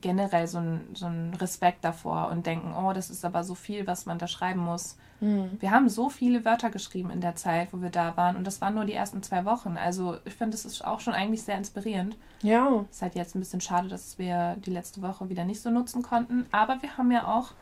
generell 0.00 0.46
so 0.46 0.58
ein, 0.58 0.80
so 0.94 1.06
ein 1.06 1.34
Respekt 1.34 1.84
davor 1.84 2.28
und 2.30 2.46
denken, 2.46 2.74
oh, 2.74 2.92
das 2.92 3.08
ist 3.10 3.24
aber 3.24 3.42
so 3.42 3.54
viel, 3.54 3.86
was 3.86 4.06
man 4.06 4.18
da 4.18 4.26
schreiben 4.26 4.60
muss. 4.60 4.98
Mhm. 5.20 5.56
Wir 5.60 5.70
haben 5.70 5.88
so 5.88 6.10
viele 6.10 6.44
Wörter 6.44 6.70
geschrieben 6.70 7.10
in 7.10 7.20
der 7.20 7.36
Zeit, 7.36 7.72
wo 7.72 7.80
wir 7.80 7.90
da 7.90 8.16
waren 8.16 8.36
und 8.36 8.46
das 8.46 8.60
waren 8.60 8.74
nur 8.74 8.84
die 8.84 8.92
ersten 8.92 9.22
zwei 9.22 9.44
Wochen. 9.44 9.76
Also 9.76 10.18
ich 10.24 10.34
finde, 10.34 10.52
das 10.52 10.64
ist 10.64 10.84
auch 10.84 11.00
schon 11.00 11.14
eigentlich 11.14 11.42
sehr 11.42 11.56
inspirierend. 11.56 12.16
Ja. 12.42 12.84
Ist 12.90 13.02
halt 13.02 13.14
jetzt 13.14 13.34
ein 13.34 13.40
bisschen 13.40 13.60
schade, 13.60 13.88
dass 13.88 14.18
wir 14.18 14.56
die 14.64 14.70
letzte 14.70 15.00
Woche 15.02 15.28
wieder 15.28 15.44
nicht 15.44 15.62
so 15.62 15.70
nutzen 15.70 16.02
konnten, 16.02 16.46
aber 16.52 16.82
wir 16.82 16.98
haben 16.98 17.10
ja 17.10 17.26
auch 17.26 17.52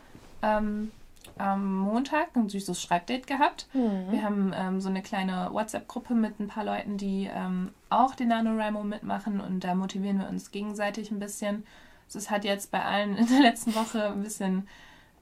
ähm, 0.42 0.90
am 1.38 1.78
Montag 1.78 2.34
ein 2.34 2.48
süßes 2.48 2.80
Schreibdate 2.80 3.26
gehabt. 3.26 3.66
Mhm. 3.74 4.10
Wir 4.10 4.22
haben 4.22 4.52
ähm, 4.54 4.80
so 4.80 4.88
eine 4.88 5.02
kleine 5.02 5.50
WhatsApp-Gruppe 5.52 6.14
mit 6.14 6.40
ein 6.40 6.48
paar 6.48 6.64
Leuten, 6.64 6.96
die 6.96 7.30
ähm, 7.32 7.70
auch 7.90 8.14
den 8.14 8.28
NaNoWriMo 8.28 8.82
mitmachen 8.82 9.40
und 9.40 9.64
da 9.64 9.74
motivieren 9.74 10.18
wir 10.18 10.28
uns 10.28 10.50
gegenseitig 10.50 11.10
ein 11.10 11.18
bisschen. 11.18 11.64
Es 12.08 12.30
hat 12.30 12.44
jetzt 12.44 12.70
bei 12.70 12.82
allen 12.84 13.16
in 13.16 13.26
der 13.26 13.40
letzten 13.40 13.74
Woche 13.74 14.06
ein 14.06 14.22
bisschen, 14.22 14.68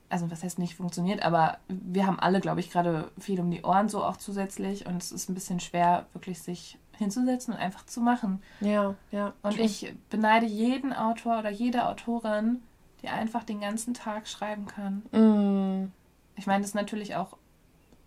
also 0.08 0.30
was 0.30 0.42
heißt 0.42 0.58
nicht 0.58 0.76
funktioniert, 0.76 1.22
aber 1.22 1.58
wir 1.68 2.06
haben 2.06 2.20
alle, 2.20 2.40
glaube 2.40 2.60
ich, 2.60 2.70
gerade 2.70 3.10
viel 3.18 3.40
um 3.40 3.50
die 3.50 3.62
Ohren 3.62 3.88
so 3.88 4.04
auch 4.04 4.16
zusätzlich 4.16 4.86
und 4.86 5.02
es 5.02 5.10
ist 5.10 5.28
ein 5.28 5.34
bisschen 5.34 5.60
schwer, 5.60 6.06
wirklich 6.12 6.40
sich 6.40 6.78
hinzusetzen 6.96 7.54
und 7.54 7.60
einfach 7.60 7.86
zu 7.86 8.00
machen. 8.00 8.40
Ja, 8.60 8.94
ja. 9.10 9.32
Und 9.42 9.58
ich 9.58 9.92
beneide 10.10 10.46
jeden 10.46 10.92
Autor 10.92 11.40
oder 11.40 11.50
jede 11.50 11.88
Autorin, 11.88 12.62
die 13.02 13.08
einfach 13.08 13.42
den 13.42 13.60
ganzen 13.60 13.94
Tag 13.94 14.28
schreiben 14.28 14.66
kann. 14.66 15.02
Mm. 15.10 15.90
Ich 16.36 16.46
meine, 16.46 16.60
das 16.60 16.70
ist 16.70 16.74
natürlich 16.74 17.16
auch 17.16 17.36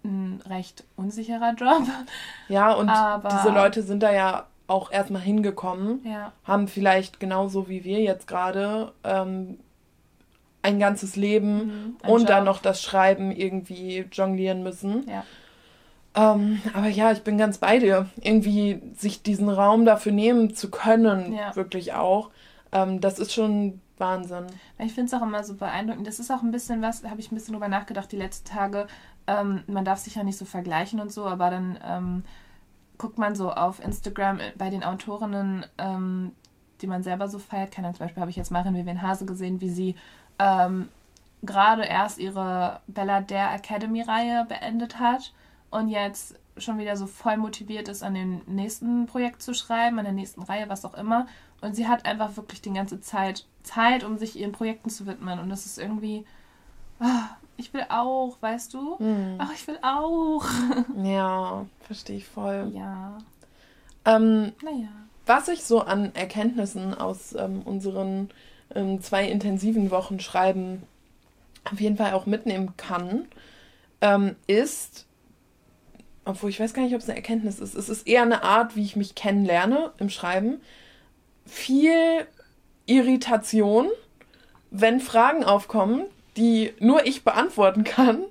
ein 0.03 0.41
recht 0.47 0.83
unsicherer 0.95 1.53
Job. 1.53 1.83
Ja, 2.49 2.73
und 2.73 2.89
aber 2.89 3.29
diese 3.29 3.53
Leute 3.53 3.83
sind 3.83 4.01
da 4.03 4.13
ja 4.13 4.47
auch 4.67 4.91
erstmal 4.91 5.21
hingekommen, 5.21 6.01
ja. 6.05 6.33
haben 6.43 6.67
vielleicht 6.67 7.19
genauso 7.19 7.69
wie 7.69 7.83
wir 7.83 8.01
jetzt 8.01 8.27
gerade 8.27 8.91
ähm, 9.03 9.59
ein 10.61 10.79
ganzes 10.79 11.15
Leben 11.15 11.55
mhm, 11.55 11.97
ein 12.01 12.11
und 12.11 12.19
Job. 12.21 12.27
dann 12.27 12.43
noch 12.43 12.61
das 12.61 12.81
Schreiben 12.81 13.31
irgendwie 13.31 14.05
jonglieren 14.11 14.63
müssen. 14.63 15.05
Ja. 15.09 15.23
Ähm, 16.15 16.61
aber 16.73 16.87
ja, 16.87 17.11
ich 17.11 17.21
bin 17.21 17.37
ganz 17.37 17.59
bei 17.59 17.79
dir. 17.79 18.07
Irgendwie 18.21 18.81
sich 18.97 19.23
diesen 19.23 19.49
Raum 19.49 19.85
dafür 19.85 20.11
nehmen 20.11 20.53
zu 20.53 20.69
können, 20.69 21.33
ja. 21.33 21.55
wirklich 21.55 21.93
auch. 21.93 22.31
Ähm, 22.71 22.99
das 22.99 23.19
ist 23.19 23.33
schon 23.33 23.79
Wahnsinn. 23.99 24.47
Ich 24.77 24.93
finde 24.93 25.07
es 25.07 25.13
auch 25.13 25.25
immer 25.25 25.43
so 25.43 25.55
beeindruckend. 25.55 26.07
Das 26.07 26.19
ist 26.19 26.31
auch 26.31 26.43
ein 26.43 26.51
bisschen 26.51 26.81
was, 26.81 27.03
habe 27.03 27.19
ich 27.19 27.31
ein 27.31 27.35
bisschen 27.35 27.53
drüber 27.53 27.67
nachgedacht 27.67 28.11
die 28.11 28.17
letzten 28.17 28.47
Tage. 28.49 28.87
Ähm, 29.27 29.63
man 29.67 29.85
darf 29.85 29.99
sich 29.99 30.15
ja 30.15 30.23
nicht 30.23 30.37
so 30.37 30.45
vergleichen 30.45 30.99
und 30.99 31.11
so, 31.11 31.25
aber 31.25 31.49
dann 31.49 31.79
ähm, 31.83 32.23
guckt 32.97 33.17
man 33.17 33.35
so 33.35 33.51
auf 33.51 33.83
Instagram 33.83 34.39
bei 34.57 34.69
den 34.69 34.83
Autorinnen, 34.83 35.65
ähm, 35.77 36.31
die 36.81 36.87
man 36.87 37.03
selber 37.03 37.27
so 37.27 37.39
feiert. 37.39 37.71
Keine 37.71 37.91
zum 37.91 37.99
Beispiel 37.99 38.21
habe 38.21 38.31
ich 38.31 38.37
jetzt 38.37 38.51
Marin 38.51 38.75
Vivian 38.75 39.01
Hase 39.01 39.25
gesehen, 39.25 39.61
wie 39.61 39.69
sie 39.69 39.95
ähm, 40.39 40.89
gerade 41.43 41.83
erst 41.83 42.17
ihre 42.17 42.81
Bella 42.87 43.21
Dare 43.21 43.55
Academy-Reihe 43.55 44.45
beendet 44.47 44.99
hat 44.99 45.33
und 45.69 45.89
jetzt 45.89 46.35
schon 46.57 46.77
wieder 46.79 46.97
so 46.97 47.05
voll 47.05 47.37
motiviert 47.37 47.87
ist, 47.87 48.03
an 48.03 48.15
dem 48.15 48.41
nächsten 48.47 49.05
Projekt 49.05 49.41
zu 49.41 49.53
schreiben, 49.53 49.99
an 49.99 50.05
der 50.05 50.13
nächsten 50.13 50.41
Reihe, 50.41 50.69
was 50.69 50.85
auch 50.85 50.95
immer. 50.95 51.27
Und 51.61 51.75
sie 51.75 51.87
hat 51.87 52.05
einfach 52.05 52.35
wirklich 52.37 52.61
die 52.61 52.73
ganze 52.73 53.01
Zeit 53.01 53.45
Zeit, 53.67 54.03
um 54.03 54.17
sich 54.17 54.37
ihren 54.37 54.51
Projekten 54.51 54.89
zu 54.89 55.05
widmen. 55.05 55.39
Und 55.39 55.49
das 55.49 55.65
ist 55.65 55.77
irgendwie, 55.77 56.25
oh, 56.99 57.05
ich 57.57 57.73
will 57.73 57.85
auch, 57.89 58.37
weißt 58.41 58.73
du? 58.73 58.97
Mhm. 58.99 59.35
Ach, 59.37 59.51
ich 59.53 59.67
will 59.67 59.79
auch. 59.81 60.45
Ja, 61.03 61.65
verstehe 61.81 62.17
ich 62.17 62.27
voll. 62.27 62.71
Ja. 62.73 63.17
Ähm, 64.05 64.53
naja. 64.63 64.89
Was 65.25 65.49
ich 65.49 65.63
so 65.63 65.81
an 65.81 66.15
Erkenntnissen 66.15 66.93
aus 66.93 67.35
ähm, 67.35 67.61
unseren 67.63 68.29
ähm, 68.73 69.01
zwei 69.01 69.27
intensiven 69.27 69.91
Wochen 69.91 70.19
Schreiben 70.19 70.83
auf 71.65 71.81
jeden 71.81 71.97
Fall 71.97 72.13
auch 72.13 72.25
mitnehmen 72.25 72.73
kann, 72.77 73.25
ähm, 73.99 74.35
ist, 74.47 75.05
obwohl 76.23 76.49
ich 76.49 76.59
weiß 76.59 76.73
gar 76.73 76.83
nicht, 76.83 76.95
ob 76.95 77.01
es 77.01 77.09
eine 77.09 77.17
Erkenntnis 77.17 77.59
ist, 77.59 77.75
es 77.75 77.89
ist 77.89 78.07
eher 78.07 78.21
eine 78.21 78.43
Art, 78.43 78.75
wie 78.75 78.83
ich 78.83 78.95
mich 78.95 79.15
kennenlerne 79.15 79.91
im 79.97 80.09
Schreiben 80.09 80.61
viel 81.45 82.25
Irritation, 82.87 83.89
wenn 84.71 84.99
Fragen 84.99 85.43
aufkommen, 85.43 86.05
die 86.35 86.73
nur 86.79 87.05
ich 87.05 87.23
beantworten 87.23 87.83
kann, 87.83 88.23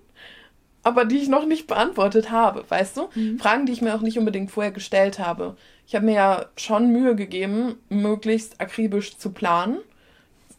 aber 0.83 1.05
die 1.05 1.19
ich 1.19 1.29
noch 1.29 1.47
nicht 1.47 1.67
beantwortet 1.67 2.31
habe, 2.31 2.65
weißt 2.69 2.97
du? 2.97 3.09
Mhm. 3.15 3.39
Fragen, 3.39 3.67
die 3.67 3.73
ich 3.73 3.83
mir 3.83 3.95
auch 3.95 4.03
nicht 4.03 4.19
unbedingt 4.19 4.51
vorher 4.51 4.73
gestellt 4.73 5.19
habe. 5.19 5.57
Ich 5.87 5.95
habe 5.95 6.05
mir 6.05 6.15
ja 6.15 6.47
schon 6.57 6.91
Mühe 6.91 7.17
gegeben, 7.17 7.77
möglichst 7.89 8.61
akribisch 8.61 9.17
zu 9.19 9.31
planen. 9.31 9.79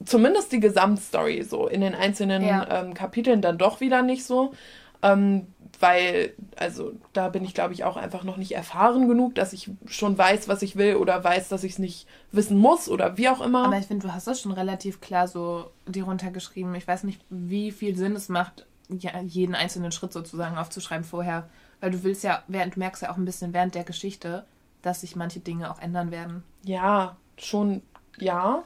Zumindest 0.06 0.52
die 0.52 0.60
Gesamtstory 0.60 1.44
so. 1.44 1.68
In 1.68 1.82
den 1.82 1.96
einzelnen 1.96 2.46
ja. 2.46 2.68
ähm, 2.70 2.94
Kapiteln 2.94 3.42
dann 3.42 3.58
doch 3.58 3.80
wieder 3.80 4.02
nicht 4.02 4.26
so. 4.26 4.54
Ähm, 5.02 5.48
weil, 5.80 6.34
also 6.56 6.94
da 7.14 7.30
bin 7.30 7.44
ich, 7.44 7.54
glaube 7.54 7.74
ich, 7.74 7.84
auch 7.84 7.98
einfach 7.98 8.24
noch 8.24 8.38
nicht 8.38 8.54
erfahren 8.54 9.08
genug, 9.08 9.36
dass 9.36 9.54
ich 9.54 9.70
schon 9.86 10.18
weiß, 10.18 10.48
was 10.48 10.62
ich 10.62 10.76
will 10.76 10.96
oder 10.96 11.24
weiß, 11.24 11.50
dass 11.50 11.64
ich 11.64 11.74
es 11.74 11.80
nicht 11.80 12.08
wissen 12.32 12.58
muss 12.58 12.90
oder 12.90 13.18
wie 13.18 13.30
auch 13.30 13.42
immer. 13.42 13.66
Aber 13.66 13.78
ich 13.78 13.86
finde, 13.86 14.08
du 14.08 14.14
hast 14.14 14.28
das 14.28 14.42
schon 14.42 14.52
relativ 14.52 15.02
klar 15.02 15.28
so 15.28 15.72
dir 15.86 16.06
runtergeschrieben. 16.06 16.74
Ich 16.76 16.88
weiß 16.88 17.04
nicht, 17.04 17.22
wie 17.30 17.72
viel 17.72 17.96
Sinn 17.96 18.16
es 18.16 18.30
macht, 18.30 18.66
ja, 18.90 19.20
jeden 19.22 19.56
einzelnen 19.56 19.92
Schritt 19.92 20.14
sozusagen 20.14 20.58
aufzuschreiben 20.58 21.04
vorher. 21.06 21.50
Weil 21.80 21.92
du 21.92 22.04
willst 22.04 22.24
ja, 22.24 22.44
während 22.48 22.76
du 22.76 22.80
merkst 22.80 23.04
ja 23.04 23.12
auch 23.12 23.18
ein 23.18 23.26
bisschen 23.26 23.54
während 23.54 23.76
der 23.76 23.84
Geschichte, 23.84 24.46
dass 24.82 25.02
sich 25.02 25.16
manche 25.16 25.40
Dinge 25.40 25.72
auch 25.72 25.80
ändern 25.80 26.12
werden. 26.12 26.44
Ja, 26.64 27.18
schon, 27.38 27.82
ja, 28.18 28.64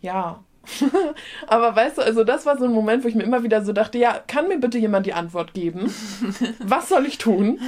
ja. 0.00 0.44
Aber 1.46 1.74
weißt 1.74 1.98
du, 1.98 2.02
also 2.02 2.24
das 2.24 2.46
war 2.46 2.58
so 2.58 2.64
ein 2.64 2.72
Moment, 2.72 3.04
wo 3.04 3.08
ich 3.08 3.14
mir 3.14 3.22
immer 3.22 3.42
wieder 3.42 3.64
so 3.64 3.72
dachte, 3.72 3.98
ja, 3.98 4.20
kann 4.26 4.48
mir 4.48 4.58
bitte 4.58 4.78
jemand 4.78 5.06
die 5.06 5.12
Antwort 5.12 5.54
geben? 5.54 5.92
Was 6.58 6.88
soll 6.88 7.06
ich 7.06 7.18
tun? 7.18 7.60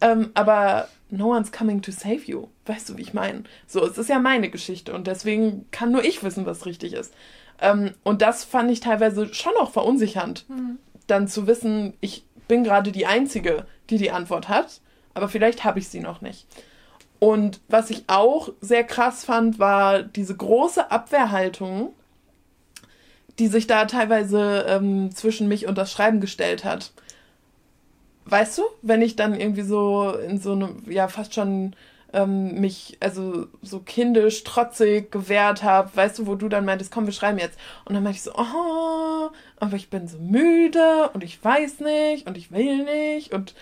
ähm, 0.00 0.30
aber 0.34 0.88
no 1.10 1.34
one's 1.34 1.52
coming 1.52 1.82
to 1.82 1.92
save 1.92 2.22
you. 2.24 2.48
Weißt 2.66 2.88
du, 2.88 2.96
wie 2.96 3.02
ich 3.02 3.14
meine? 3.14 3.44
So, 3.66 3.84
es 3.84 3.98
ist 3.98 4.08
ja 4.08 4.18
meine 4.18 4.50
Geschichte 4.50 4.92
und 4.94 5.06
deswegen 5.06 5.66
kann 5.70 5.92
nur 5.92 6.04
ich 6.04 6.22
wissen, 6.22 6.46
was 6.46 6.66
richtig 6.66 6.92
ist. 6.92 7.12
Ähm, 7.60 7.92
und 8.04 8.22
das 8.22 8.44
fand 8.44 8.70
ich 8.70 8.80
teilweise 8.80 9.32
schon 9.34 9.52
auch 9.60 9.70
verunsichernd, 9.70 10.46
mhm. 10.48 10.78
dann 11.06 11.28
zu 11.28 11.46
wissen, 11.46 11.94
ich 12.00 12.24
bin 12.48 12.64
gerade 12.64 12.92
die 12.92 13.06
Einzige, 13.06 13.66
die 13.90 13.98
die 13.98 14.10
Antwort 14.10 14.48
hat, 14.48 14.80
aber 15.14 15.28
vielleicht 15.28 15.64
habe 15.64 15.78
ich 15.78 15.88
sie 15.88 16.00
noch 16.00 16.20
nicht. 16.20 16.46
Und 17.18 17.60
was 17.68 17.90
ich 17.90 18.04
auch 18.06 18.50
sehr 18.60 18.82
krass 18.82 19.24
fand, 19.24 19.58
war 19.58 20.02
diese 20.02 20.34
große 20.34 20.90
Abwehrhaltung 20.90 21.92
die 23.40 23.48
sich 23.48 23.66
da 23.66 23.86
teilweise 23.86 24.66
ähm, 24.68 25.14
zwischen 25.14 25.48
mich 25.48 25.66
und 25.66 25.78
das 25.78 25.90
Schreiben 25.90 26.20
gestellt 26.20 26.64
hat. 26.64 26.92
Weißt 28.26 28.58
du, 28.58 28.62
wenn 28.82 29.00
ich 29.00 29.16
dann 29.16 29.34
irgendwie 29.34 29.62
so 29.62 30.12
in 30.12 30.38
so 30.38 30.52
einem, 30.52 30.84
ja, 30.86 31.08
fast 31.08 31.34
schon 31.34 31.74
ähm, 32.12 32.60
mich, 32.60 32.98
also 33.00 33.46
so 33.62 33.80
kindisch, 33.80 34.44
trotzig 34.44 35.10
gewehrt 35.10 35.62
habe, 35.62 35.90
weißt 35.94 36.18
du, 36.18 36.26
wo 36.26 36.34
du 36.34 36.50
dann 36.50 36.66
meintest, 36.66 36.92
komm, 36.92 37.06
wir 37.06 37.14
schreiben 37.14 37.38
jetzt. 37.38 37.58
Und 37.86 37.94
dann 37.94 38.02
meinte 38.02 38.18
ich 38.18 38.22
so, 38.22 38.32
oh, 38.34 39.30
aber 39.58 39.76
ich 39.76 39.88
bin 39.88 40.06
so 40.06 40.18
müde 40.18 41.08
und 41.14 41.24
ich 41.24 41.42
weiß 41.42 41.80
nicht 41.80 42.26
und 42.28 42.36
ich 42.36 42.52
will 42.52 42.84
nicht 42.84 43.32
und 43.32 43.54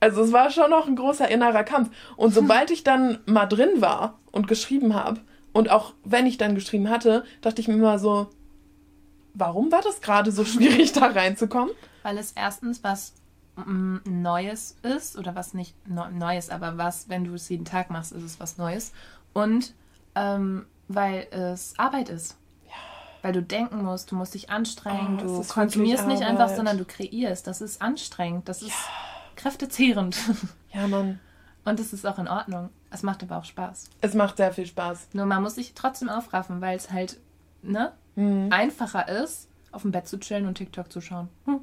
also 0.00 0.22
es 0.22 0.32
war 0.32 0.50
schon 0.50 0.70
noch 0.70 0.88
ein 0.88 0.96
großer 0.96 1.30
innerer 1.30 1.64
Kampf. 1.64 1.90
Und 2.16 2.32
sobald 2.34 2.70
ich 2.70 2.82
dann 2.82 3.18
mal 3.26 3.46
drin 3.46 3.80
war 3.80 4.18
und 4.32 4.48
geschrieben 4.48 4.94
habe, 4.94 5.20
und 5.52 5.70
auch 5.70 5.92
wenn 6.02 6.26
ich 6.26 6.38
dann 6.38 6.54
geschrieben 6.54 6.88
hatte, 6.88 7.24
dachte 7.42 7.60
ich 7.60 7.68
mir 7.68 7.74
immer 7.74 7.98
so, 7.98 8.28
Warum 9.34 9.72
war 9.72 9.82
das 9.82 10.00
gerade 10.00 10.32
so 10.32 10.44
schwierig, 10.44 10.92
da 10.92 11.06
reinzukommen? 11.06 11.74
Weil 12.02 12.18
es 12.18 12.32
erstens 12.32 12.82
was 12.84 13.14
mm, 13.56 13.98
Neues 14.04 14.76
ist, 14.82 15.16
oder 15.16 15.34
was 15.34 15.54
nicht 15.54 15.74
Neues, 15.86 16.50
aber 16.50 16.78
was, 16.78 17.08
wenn 17.08 17.24
du 17.24 17.34
es 17.34 17.48
jeden 17.48 17.64
Tag 17.64 17.90
machst, 17.90 18.12
ist 18.12 18.22
es 18.22 18.40
was 18.40 18.58
Neues. 18.58 18.92
Und 19.32 19.74
ähm, 20.14 20.66
weil 20.88 21.26
es 21.30 21.74
Arbeit 21.78 22.08
ist. 22.08 22.36
Ja. 22.66 22.74
Weil 23.22 23.32
du 23.32 23.42
denken 23.42 23.82
musst, 23.84 24.10
du 24.10 24.16
musst 24.16 24.34
dich 24.34 24.50
anstrengen, 24.50 25.20
oh, 25.20 25.42
du 25.42 25.44
konsumierst 25.44 26.06
nicht 26.06 26.22
einfach, 26.22 26.48
sondern 26.48 26.78
du 26.78 26.84
kreierst. 26.84 27.46
Das 27.46 27.60
ist 27.60 27.80
anstrengend, 27.80 28.48
das 28.48 28.62
ist 28.62 28.70
ja. 28.70 28.76
kräftezehrend. 29.36 30.16
Ja, 30.74 30.88
Mann. 30.88 31.20
Und 31.66 31.78
es 31.80 31.92
ist 31.92 32.06
auch 32.06 32.18
in 32.18 32.28
Ordnung. 32.28 32.70
Es 32.90 33.02
macht 33.02 33.22
aber 33.22 33.36
auch 33.36 33.44
Spaß. 33.44 33.90
Es 34.00 34.14
macht 34.14 34.38
sehr 34.38 34.54
viel 34.54 34.64
Spaß. 34.64 35.08
Nur 35.12 35.26
man 35.26 35.42
muss 35.42 35.56
sich 35.56 35.74
trotzdem 35.74 36.08
aufraffen, 36.08 36.62
weil 36.62 36.78
es 36.78 36.90
halt, 36.90 37.18
ne? 37.60 37.92
Mhm. 38.14 38.48
einfacher 38.50 39.08
ist, 39.08 39.48
auf 39.72 39.82
dem 39.82 39.92
Bett 39.92 40.06
zu 40.06 40.18
chillen 40.18 40.46
und 40.46 40.56
TikTok 40.56 40.92
zu 40.92 41.00
schauen. 41.00 41.28
Hm. 41.46 41.60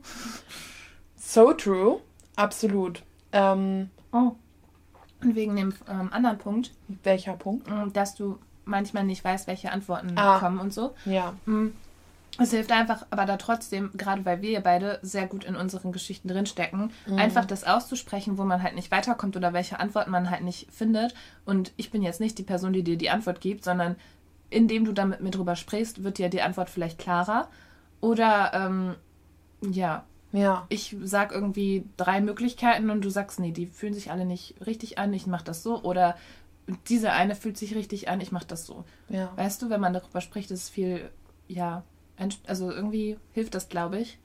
So 1.15 1.53
true, 1.53 1.99
absolut. 2.35 3.03
Ähm, 3.31 3.89
oh. 4.11 4.31
Und 5.21 5.35
wegen 5.35 5.55
dem 5.55 5.73
ähm, 5.87 6.11
anderen 6.11 6.37
Punkt. 6.37 6.71
Welcher 7.03 7.33
Punkt? 7.33 7.69
Mm, 7.69 7.91
dass 7.93 8.15
du 8.15 8.39
manchmal 8.65 9.03
nicht 9.03 9.23
weißt, 9.23 9.47
welche 9.47 9.71
Antworten 9.71 10.17
ah. 10.17 10.39
kommen 10.39 10.59
und 10.59 10.73
so. 10.73 10.95
Ja. 11.05 11.33
Mm. 11.45 11.67
Es 12.41 12.51
hilft 12.51 12.71
einfach, 12.71 13.05
aber 13.09 13.25
da 13.25 13.35
trotzdem, 13.35 13.91
gerade 13.95 14.23
weil 14.23 14.41
wir 14.41 14.61
beide 14.61 14.99
sehr 15.01 15.27
gut 15.27 15.43
in 15.43 15.57
unseren 15.57 15.91
Geschichten 15.91 16.29
drinstecken, 16.29 16.91
mhm. 17.05 17.17
einfach 17.17 17.43
das 17.43 17.65
auszusprechen, 17.65 18.37
wo 18.37 18.45
man 18.45 18.63
halt 18.63 18.75
nicht 18.75 18.91
weiterkommt 18.91 19.35
oder 19.35 19.51
welche 19.51 19.79
Antworten 19.79 20.11
man 20.11 20.29
halt 20.29 20.43
nicht 20.43 20.71
findet. 20.71 21.13
Und 21.43 21.73
ich 21.75 21.91
bin 21.91 22.01
jetzt 22.01 22.21
nicht 22.21 22.37
die 22.37 22.43
Person, 22.43 22.71
die 22.71 22.83
dir 22.83 22.97
die 22.97 23.09
Antwort 23.09 23.41
gibt, 23.41 23.65
sondern 23.65 23.97
indem 24.49 24.85
du 24.85 24.93
damit 24.93 25.21
mit 25.21 25.35
drüber 25.35 25.55
sprichst, 25.55 26.03
wird 26.03 26.17
dir 26.17 26.29
die 26.29 26.41
Antwort 26.41 26.69
vielleicht 26.69 26.99
klarer. 26.99 27.49
Oder 28.01 28.51
ähm, 28.53 28.95
ja. 29.71 30.05
Ja. 30.31 30.67
Ich 30.69 30.95
sag 31.03 31.31
irgendwie 31.31 31.85
drei 31.97 32.21
Möglichkeiten 32.21 32.89
und 32.89 33.03
du 33.03 33.09
sagst, 33.09 33.39
nee, 33.39 33.51
die 33.51 33.65
fühlen 33.65 33.93
sich 33.93 34.11
alle 34.11 34.25
nicht 34.25 34.55
richtig 34.65 34.97
an, 34.99 35.13
ich 35.13 35.25
mach 35.25 35.41
das 35.41 35.63
so. 35.63 35.81
Oder 35.81 36.15
diese 36.87 37.11
eine 37.11 37.35
fühlt 37.35 37.57
sich 37.57 37.75
richtig 37.75 38.09
an, 38.09 38.21
ich 38.21 38.31
mach 38.31 38.43
das 38.43 38.65
so. 38.65 38.85
Ja. 39.09 39.31
Weißt 39.35 39.61
du, 39.61 39.69
wenn 39.69 39.81
man 39.81 39.93
darüber 39.93 40.21
spricht, 40.21 40.51
ist 40.51 40.63
es 40.63 40.69
viel, 40.69 41.09
ja, 41.47 41.83
also 42.45 42.71
irgendwie 42.71 43.17
hilft 43.33 43.55
das, 43.55 43.69
glaube 43.69 43.99
ich. 43.99 44.19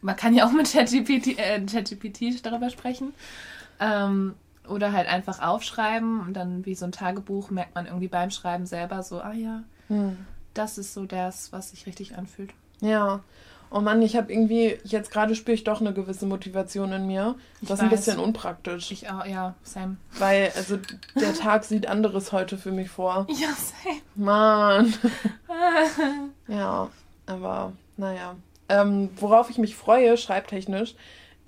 Man 0.00 0.14
kann 0.14 0.34
ja 0.34 0.46
auch 0.46 0.52
mit 0.52 0.70
ChatGPT 0.70 1.38
äh, 1.38 2.40
darüber 2.42 2.70
sprechen. 2.70 3.14
Ähm, 3.80 4.34
oder 4.68 4.92
halt 4.92 5.08
einfach 5.08 5.40
aufschreiben 5.40 6.20
und 6.20 6.34
dann 6.34 6.64
wie 6.64 6.74
so 6.74 6.84
ein 6.84 6.92
Tagebuch 6.92 7.50
merkt 7.50 7.74
man 7.74 7.86
irgendwie 7.86 8.08
beim 8.08 8.30
Schreiben 8.30 8.66
selber 8.66 9.02
so, 9.02 9.20
ah 9.20 9.32
ja, 9.32 9.62
hm. 9.88 10.16
das 10.54 10.78
ist 10.78 10.94
so 10.94 11.06
das, 11.06 11.52
was 11.52 11.70
sich 11.70 11.86
richtig 11.86 12.16
anfühlt. 12.16 12.52
Ja. 12.80 13.20
Oh 13.70 13.80
Mann, 13.80 14.00
ich 14.00 14.16
habe 14.16 14.32
irgendwie, 14.32 14.78
jetzt 14.84 15.10
gerade 15.10 15.34
spüre 15.34 15.54
ich 15.54 15.64
doch 15.64 15.80
eine 15.80 15.92
gewisse 15.92 16.24
Motivation 16.24 16.90
in 16.92 17.06
mir. 17.06 17.34
Ich 17.60 17.68
das 17.68 17.80
ist 17.80 17.84
ein 17.84 17.90
bisschen 17.90 18.18
unpraktisch. 18.18 18.90
Ich 18.90 19.10
auch, 19.10 19.26
ja, 19.26 19.54
same. 19.62 19.98
Weil, 20.18 20.50
also, 20.56 20.78
der 21.20 21.34
Tag 21.34 21.64
sieht 21.64 21.86
anderes 21.86 22.32
heute 22.32 22.56
für 22.56 22.72
mich 22.72 22.88
vor. 22.88 23.26
Ja, 23.38 23.48
same. 23.48 24.00
Mann. 24.14 24.94
ja, 26.48 26.88
aber, 27.26 27.72
naja. 27.98 28.36
Ähm, 28.70 29.10
worauf 29.16 29.50
ich 29.50 29.58
mich 29.58 29.76
freue, 29.76 30.16
schreibtechnisch, 30.16 30.94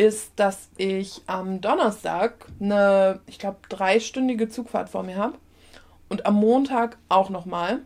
ist, 0.01 0.33
dass 0.37 0.71
ich 0.79 1.21
am 1.27 1.61
Donnerstag 1.61 2.47
eine, 2.59 3.21
ich 3.27 3.39
glaube, 3.39 3.59
dreistündige 3.69 4.49
Zugfahrt 4.49 4.89
vor 4.89 5.03
mir 5.03 5.17
habe. 5.17 5.37
Und 6.09 6.25
am 6.25 6.37
Montag 6.37 6.97
auch 7.11 7.29
nochmal. 7.29 7.81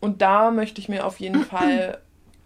Und 0.00 0.22
da 0.22 0.50
möchte 0.50 0.80
ich 0.80 0.88
mir 0.88 1.04
auf 1.06 1.20
jeden 1.20 1.44
Fall 1.44 1.98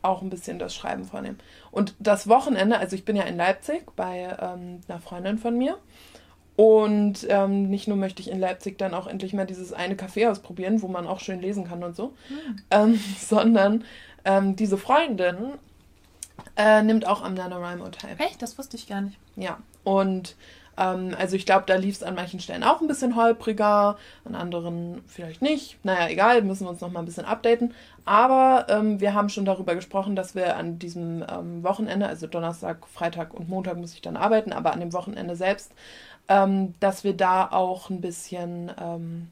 auch 0.03 0.23
ein 0.23 0.31
bisschen 0.31 0.59
das 0.59 0.75
Schreiben 0.75 1.05
vornehmen. 1.05 1.39
Und 1.71 1.95
das 2.01 2.29
Wochenende, 2.29 2.79
also 2.79 2.97
ich 2.97 3.05
bin 3.05 3.15
ja 3.15 3.23
in 3.23 3.37
Leipzig 3.37 3.87
bei 3.95 4.37
ähm, 4.41 4.81
einer 4.89 4.99
Freundin 4.99 5.39
von 5.39 5.57
mir. 5.57 5.79
Und 6.57 7.27
ähm, 7.29 7.69
nicht 7.69 7.87
nur 7.87 7.97
möchte 7.97 8.23
ich 8.23 8.31
in 8.31 8.41
Leipzig 8.41 8.77
dann 8.77 8.93
auch 8.93 9.07
endlich 9.07 9.35
mal 9.35 9.47
dieses 9.47 9.73
eine 9.73 9.95
Café 9.95 10.29
ausprobieren, 10.29 10.83
wo 10.83 10.89
man 10.89 11.07
auch 11.07 11.21
schön 11.21 11.41
lesen 11.41 11.69
kann 11.69 11.85
und 11.85 11.95
so, 11.95 12.09
mhm. 12.29 12.57
ähm, 12.73 13.01
sondern 13.21 13.85
ähm, 14.25 14.57
diese 14.57 14.79
Freundin 14.79 15.53
äh, 16.57 16.83
nimmt 16.83 17.07
auch 17.07 17.23
am 17.23 17.35
NaNoWriMo 17.35 17.89
teil. 17.91 18.17
Echt? 18.19 18.43
Das 18.43 18.59
wusste 18.59 18.77
ich 18.77 18.87
gar 18.87 19.03
nicht. 19.03 19.19
Ja. 19.37 19.59
Und 19.85 20.37
ähm, 20.77 21.15
also 21.19 21.37
ich 21.37 21.47
glaube, 21.47 21.65
da 21.67 21.77
lief 21.77 21.97
es 21.97 22.03
an 22.03 22.15
manchen 22.15 22.41
Stellen 22.41 22.63
auch 22.63 22.81
ein 22.81 22.87
bisschen 22.87 23.17
holpriger, 23.17 23.97
an 24.25 24.35
anderen 24.35 25.03
vielleicht 25.07 25.43
nicht. 25.43 25.79
Naja, 25.85 26.09
egal, 26.09 26.43
müssen 26.43 26.67
wir 26.67 26.71
uns 26.71 26.81
noch 26.81 26.91
mal 26.91 27.01
ein 27.01 27.07
bisschen 27.07 27.25
updaten. 27.25 27.75
Aber 28.05 28.67
ähm, 28.69 29.01
wir 29.01 29.15
haben 29.15 29.29
schon 29.29 29.45
darüber 29.45 29.75
gesprochen, 29.75 30.17
dass 30.17 30.35
wir 30.35 30.57
an 30.57 30.79
diesem 30.79 31.25
ähm, 31.29 31.63
Wochenende, 31.63 32.07
also 32.07 32.27
Donnerstag, 32.27 32.87
Freitag 32.87 33.35
und 33.35 33.49
Montag 33.49 33.77
muss 33.77 33.95
ich 33.95 34.03
dann 34.03 34.17
arbeiten, 34.17 34.53
aber 34.53 34.73
an 34.73 34.81
dem 34.81 34.93
Wochenende 34.93 35.37
selbst, 35.37 35.73
ähm, 36.29 36.75
dass 36.81 37.05
wir 37.05 37.15
da 37.15 37.49
auch 37.51 37.91
ein 37.91 38.01
bisschen 38.01 38.73
ähm, 38.81 39.29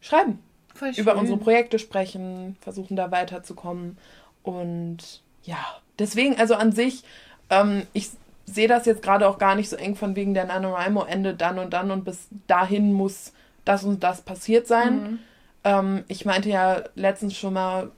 schreiben. 0.00 0.40
Über 0.96 1.16
unsere 1.16 1.38
Projekte 1.38 1.80
sprechen, 1.80 2.56
versuchen 2.60 2.96
da 2.96 3.10
weiterzukommen. 3.10 3.98
Und 4.44 5.22
ja, 5.42 5.58
deswegen, 5.98 6.38
also 6.38 6.54
an 6.54 6.72
sich, 6.72 7.04
ähm, 7.50 7.82
ich 7.92 8.10
sehe 8.46 8.68
das 8.68 8.86
jetzt 8.86 9.02
gerade 9.02 9.28
auch 9.28 9.38
gar 9.38 9.54
nicht 9.54 9.68
so 9.68 9.76
eng 9.76 9.94
von 9.94 10.16
wegen 10.16 10.34
der 10.34 10.46
NaNoWriMo 10.46 11.04
Ende 11.04 11.34
dann 11.34 11.58
und 11.58 11.72
dann 11.72 11.90
und 11.90 12.04
bis 12.04 12.28
dahin 12.46 12.92
muss 12.92 13.32
das 13.64 13.84
und 13.84 14.02
das 14.02 14.22
passiert 14.22 14.66
sein. 14.66 15.02
Mhm. 15.02 15.18
Ähm, 15.64 16.04
ich 16.08 16.24
meinte 16.24 16.48
ja 16.48 16.82
letztens 16.94 17.36
schon 17.36 17.54
mal, 17.54 17.90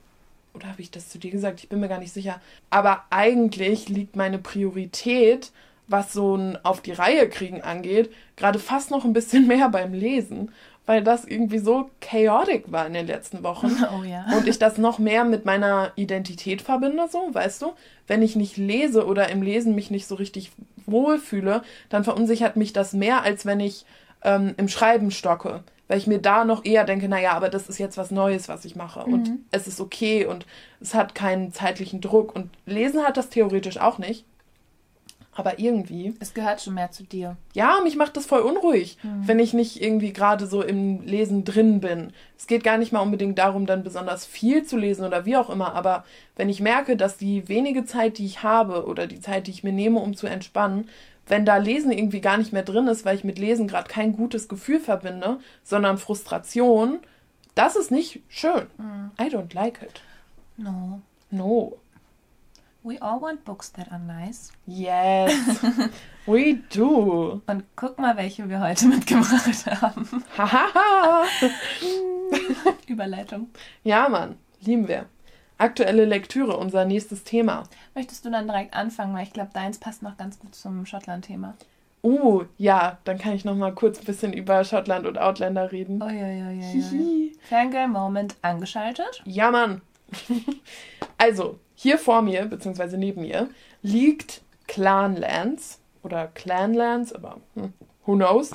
oder 0.53 0.67
habe 0.67 0.81
ich 0.81 0.91
das 0.91 1.09
zu 1.09 1.17
dir 1.17 1.31
gesagt? 1.31 1.61
Ich 1.61 1.69
bin 1.69 1.79
mir 1.79 1.87
gar 1.87 1.99
nicht 1.99 2.13
sicher. 2.13 2.41
Aber 2.69 3.03
eigentlich 3.09 3.87
liegt 3.87 4.15
meine 4.15 4.37
Priorität, 4.37 5.51
was 5.87 6.13
so 6.13 6.35
ein 6.35 6.57
auf 6.63 6.81
die 6.81 6.91
Reihe 6.91 7.29
kriegen 7.29 7.61
angeht, 7.61 8.11
gerade 8.35 8.59
fast 8.59 8.91
noch 8.91 9.05
ein 9.05 9.13
bisschen 9.13 9.47
mehr 9.47 9.69
beim 9.69 9.93
Lesen, 9.93 10.51
weil 10.85 11.03
das 11.03 11.25
irgendwie 11.25 11.59
so 11.59 11.89
chaotic 12.01 12.71
war 12.71 12.85
in 12.87 12.93
den 12.93 13.07
letzten 13.07 13.43
Wochen. 13.43 13.71
Oh 13.99 14.03
ja. 14.03 14.25
Und 14.37 14.47
ich 14.47 14.59
das 14.59 14.77
noch 14.77 14.99
mehr 14.99 15.23
mit 15.25 15.45
meiner 15.45 15.91
Identität 15.95 16.61
verbinde, 16.61 17.07
so, 17.09 17.29
weißt 17.33 17.61
du? 17.61 17.73
Wenn 18.07 18.21
ich 18.21 18.35
nicht 18.35 18.57
lese 18.57 19.05
oder 19.05 19.29
im 19.29 19.41
Lesen 19.41 19.75
mich 19.75 19.91
nicht 19.91 20.07
so 20.07 20.15
richtig 20.15 20.51
wohlfühle, 20.85 21.61
dann 21.89 22.03
verunsichert 22.03 22.55
mich 22.55 22.73
das 22.73 22.93
mehr, 22.93 23.23
als 23.23 23.45
wenn 23.45 23.59
ich 23.59 23.85
ähm, 24.23 24.53
im 24.57 24.67
Schreiben 24.67 25.11
stocke. 25.11 25.63
Weil 25.87 25.97
ich 25.97 26.07
mir 26.07 26.19
da 26.19 26.45
noch 26.45 26.63
eher 26.63 26.85
denke, 26.85 27.09
naja, 27.09 27.33
aber 27.33 27.49
das 27.49 27.67
ist 27.67 27.77
jetzt 27.77 27.97
was 27.97 28.11
Neues, 28.11 28.47
was 28.47 28.63
ich 28.63 28.75
mache. 28.77 29.01
Und 29.03 29.29
Mhm. 29.29 29.45
es 29.51 29.67
ist 29.67 29.81
okay 29.81 30.25
und 30.25 30.45
es 30.79 30.93
hat 30.93 31.15
keinen 31.15 31.51
zeitlichen 31.51 31.99
Druck. 31.99 32.33
Und 32.33 32.49
Lesen 32.65 33.03
hat 33.03 33.17
das 33.17 33.29
theoretisch 33.29 33.77
auch 33.77 33.97
nicht. 33.97 34.25
Aber 35.33 35.59
irgendwie 35.59 36.13
Es 36.19 36.33
gehört 36.33 36.61
schon 36.61 36.73
mehr 36.73 36.91
zu 36.91 37.03
dir. 37.03 37.37
ja, 37.53 37.79
mich 37.83 37.95
macht 37.95 38.17
das 38.17 38.25
voll 38.25 38.41
unruhig, 38.41 38.97
wenn 39.03 39.39
ich 39.39 39.53
nicht 39.53 39.81
irgendwie 39.81 40.11
gerade 40.11 40.45
so 40.45 40.61
im 40.61 41.01
Lesen 41.03 41.45
drin 41.45 41.79
bin. 41.79 42.11
Es 42.37 42.47
geht 42.47 42.63
gar 42.65 42.77
nicht 42.77 42.91
mal 42.91 42.99
unbedingt 42.99 43.37
darum, 43.39 43.65
dann 43.65 43.83
besonders 43.83 44.25
viel 44.25 44.65
zu 44.65 44.77
lesen 44.77 45.05
oder 45.05 45.25
wie 45.25 45.37
auch 45.37 45.49
immer, 45.49 45.73
aber 45.73 46.03
wenn 46.35 46.49
ich 46.49 46.59
merke, 46.59 46.97
dass 46.97 47.17
die 47.17 47.47
wenige 47.47 47.85
Zeit, 47.85 48.17
die 48.17 48.25
ich 48.25 48.43
habe 48.43 48.85
oder 48.85 49.07
die 49.07 49.21
Zeit, 49.21 49.47
die 49.47 49.51
ich 49.51 49.63
mir 49.63 49.71
nehme, 49.71 49.99
um 49.99 50.17
zu 50.17 50.27
entspannen, 50.27 50.89
wenn 51.27 51.45
da 51.45 51.55
Lesen 51.57 51.93
irgendwie 51.93 52.19
gar 52.19 52.37
nicht 52.37 52.51
mehr 52.51 52.63
drin 52.63 52.87
ist, 52.87 53.05
weil 53.05 53.15
ich 53.15 53.23
mit 53.23 53.39
Lesen 53.39 53.67
gerade 53.69 53.87
kein 53.87 54.13
gutes 54.17 54.49
Gefühl 54.49 54.81
verbinde, 54.81 55.39
sondern 55.63 55.97
Frustration, 55.97 56.99
das 57.55 57.77
ist 57.77 57.89
nicht 57.91 58.21
schön. 58.27 58.67
I 59.19 59.23
don't 59.33 59.53
like 59.55 59.79
it. 59.81 60.01
No. 60.57 60.99
No. 61.29 61.77
We 62.83 62.99
all 62.99 63.21
want 63.21 63.45
books 63.45 63.71
that 63.73 63.91
are 63.91 63.99
nice. 63.99 64.51
Yes, 64.65 65.31
we 66.25 66.63
do. 66.73 67.39
Und 67.45 67.63
guck 67.75 67.99
mal, 67.99 68.17
welche 68.17 68.49
wir 68.49 68.59
heute 68.59 68.87
mitgebracht 68.87 69.81
haben. 69.81 70.23
Hahaha. 70.35 71.25
Überleitung. 72.87 73.49
Ja, 73.83 74.09
Mann, 74.09 74.35
lieben 74.61 74.87
wir. 74.87 75.05
Aktuelle 75.59 76.05
Lektüre, 76.05 76.57
unser 76.57 76.85
nächstes 76.85 77.23
Thema. 77.23 77.63
Möchtest 77.93 78.25
du 78.25 78.31
dann 78.31 78.47
direkt 78.47 78.73
anfangen, 78.73 79.13
weil 79.13 79.23
ich 79.23 79.33
glaube, 79.33 79.51
deins 79.53 79.77
passt 79.77 80.01
noch 80.01 80.17
ganz 80.17 80.39
gut 80.39 80.55
zum 80.55 80.87
Schottland-Thema. 80.87 81.53
Uh, 82.03 82.45
ja, 82.57 82.97
dann 83.03 83.19
kann 83.19 83.33
ich 83.33 83.45
noch 83.45 83.53
mal 83.55 83.75
kurz 83.75 83.99
ein 83.99 84.05
bisschen 84.05 84.33
über 84.33 84.63
Schottland 84.63 85.05
und 85.05 85.19
Outlander 85.19 85.71
reden. 85.71 86.01
Uiuiui. 86.01 86.63
Hihi. 86.63 87.37
Fangirl-Moment 87.47 88.37
angeschaltet. 88.41 89.21
Ja, 89.25 89.51
Mann. 89.51 89.81
Also, 91.19 91.59
hier 91.81 91.97
vor 91.97 92.21
mir, 92.21 92.45
beziehungsweise 92.45 92.95
neben 92.95 93.21
mir, 93.21 93.49
liegt 93.81 94.41
Clanlands 94.67 95.79
oder 96.03 96.27
Clanlands, 96.27 97.11
aber 97.11 97.37
hm, 97.55 97.73
who 98.05 98.13
knows, 98.13 98.51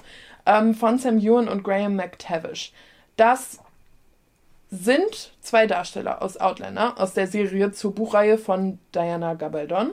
ähm, 0.47 0.77
von 0.77 0.99
Sam 0.99 1.19
Ewan 1.19 1.49
und 1.49 1.65
Graham 1.65 1.97
McTavish. 1.97 2.73
Das 3.17 3.59
sind 4.71 5.33
zwei 5.41 5.67
Darsteller 5.67 6.23
aus 6.23 6.37
Outlander, 6.37 7.01
aus 7.01 7.15
der 7.15 7.27
Serie 7.27 7.73
zur 7.73 7.97
Buchreihe 7.97 8.39
von 8.39 8.79
Diana 8.95 9.35
Gabaldon. 9.35 9.91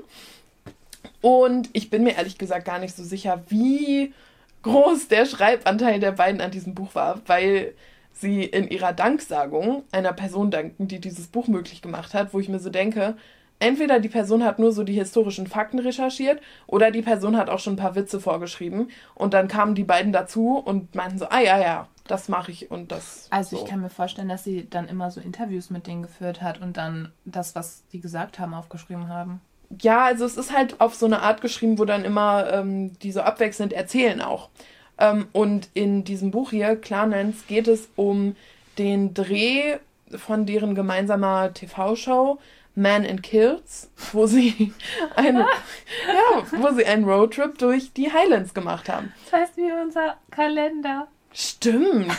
Und 1.22 1.72
ich 1.74 1.90
bin 1.90 2.04
mir 2.04 2.16
ehrlich 2.16 2.38
gesagt 2.38 2.66
gar 2.66 2.78
nicht 2.78 2.96
so 2.96 3.04
sicher, 3.04 3.42
wie 3.50 4.14
groß 4.62 5.08
der 5.08 5.26
Schreibanteil 5.26 6.00
der 6.00 6.12
beiden 6.12 6.40
an 6.40 6.52
diesem 6.52 6.76
Buch 6.76 6.94
war, 6.94 7.20
weil 7.26 7.74
sie 8.24 8.44
in 8.44 8.68
ihrer 8.70 8.94
Danksagung 8.94 9.84
einer 9.92 10.14
Person 10.14 10.50
danken, 10.50 10.88
die 10.88 11.00
dieses 11.00 11.28
Buch 11.28 11.48
möglich 11.48 11.84
gemacht 11.84 12.16
hat, 12.16 12.34
wo 12.34 12.40
ich 12.40 12.50
mir 12.50 12.60
so 12.60 12.72
denke, 12.72 13.16
entweder 13.60 14.00
die 14.00 14.10
Person 14.10 14.44
hat 14.44 14.58
nur 14.58 14.72
so 14.72 14.84
die 14.84 14.94
historischen 14.94 15.46
Fakten 15.46 15.78
recherchiert 15.78 16.42
oder 16.66 16.90
die 16.90 17.04
Person 17.04 17.38
hat 17.38 17.50
auch 17.50 17.60
schon 17.60 17.74
ein 17.74 17.78
paar 17.78 17.96
Witze 17.96 18.20
vorgeschrieben 18.20 18.90
und 19.14 19.36
dann 19.36 19.48
kamen 19.48 19.76
die 19.76 19.84
beiden 19.84 20.12
dazu 20.12 20.58
und 20.58 20.96
meinten 20.96 21.20
so, 21.20 21.28
ah 21.30 21.42
ja, 21.42 21.60
ja, 21.60 21.88
das 22.08 22.30
mache 22.30 22.52
ich 22.52 22.72
und 22.72 22.92
das. 22.92 23.28
Also 23.30 23.58
so. 23.58 23.64
ich 23.64 23.70
kann 23.70 23.82
mir 23.82 23.90
vorstellen, 23.90 24.30
dass 24.30 24.44
sie 24.44 24.68
dann 24.70 24.88
immer 24.88 25.12
so 25.12 25.22
Interviews 25.22 25.70
mit 25.70 25.86
denen 25.86 26.02
geführt 26.04 26.42
hat 26.42 26.62
und 26.62 26.78
dann 26.78 27.12
das, 27.26 27.56
was 27.56 27.84
die 27.92 28.00
gesagt 28.00 28.40
haben, 28.40 28.54
aufgeschrieben 28.54 29.08
haben. 29.08 29.42
Ja, 29.82 30.06
also 30.06 30.26
es 30.26 30.38
ist 30.38 30.56
halt 30.56 30.82
auf 30.82 30.96
so 30.96 31.06
eine 31.06 31.22
Art 31.22 31.42
geschrieben, 31.42 31.80
wo 31.80 31.86
dann 31.86 32.06
immer 32.06 32.52
ähm, 32.52 32.98
die 33.00 33.12
so 33.12 33.22
abwechselnd 33.22 33.74
erzählen 33.74 34.22
auch. 34.22 34.50
Ähm, 34.98 35.28
und 35.32 35.70
in 35.74 36.04
diesem 36.04 36.32
Buch 36.32 36.52
hier, 36.52 36.76
Clarence, 36.76 37.48
geht 37.48 37.68
es 37.68 37.90
um 37.96 38.36
den 38.78 39.14
Dreh 39.14 39.78
von 40.16 40.46
deren 40.46 40.76
gemeinsamer 40.76 41.54
TV-Show 41.54 42.40
Man 42.76 43.04
in 43.04 43.22
Kills, 43.22 43.90
wo 44.12 44.26
sie 44.26 44.74
eine, 45.16 45.40
ja, 46.08 46.44
wo 46.60 46.74
sie 46.74 46.86
einen 46.86 47.06
Roadtrip 47.06 47.58
durch 47.58 47.94
die 47.94 48.12
Highlands 48.12 48.54
gemacht 48.54 48.90
haben. 48.90 49.14
Das 49.26 49.42
heißt 49.42 49.58
wie 49.58 49.72
unser 49.72 50.18
Kalender. 50.32 51.08
Stimmt. 51.34 52.12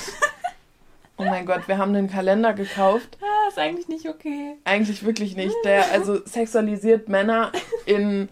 Oh 1.16 1.22
mein 1.22 1.46
Gott, 1.46 1.68
wir 1.68 1.78
haben 1.78 1.94
einen 1.94 2.10
Kalender 2.10 2.54
gekauft. 2.54 3.18
Ah, 3.22 3.48
ist 3.48 3.56
eigentlich 3.56 3.86
nicht 3.86 4.08
okay. 4.08 4.56
Eigentlich 4.64 5.04
wirklich 5.04 5.36
nicht. 5.36 5.54
Der 5.64 5.92
also 5.92 6.18
sexualisiert 6.24 7.08
Männer 7.08 7.52
in 7.86 8.28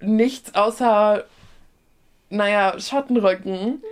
nichts 0.00 0.54
außer, 0.54 1.24
naja, 2.30 2.78
Schottenröcken. 2.78 3.82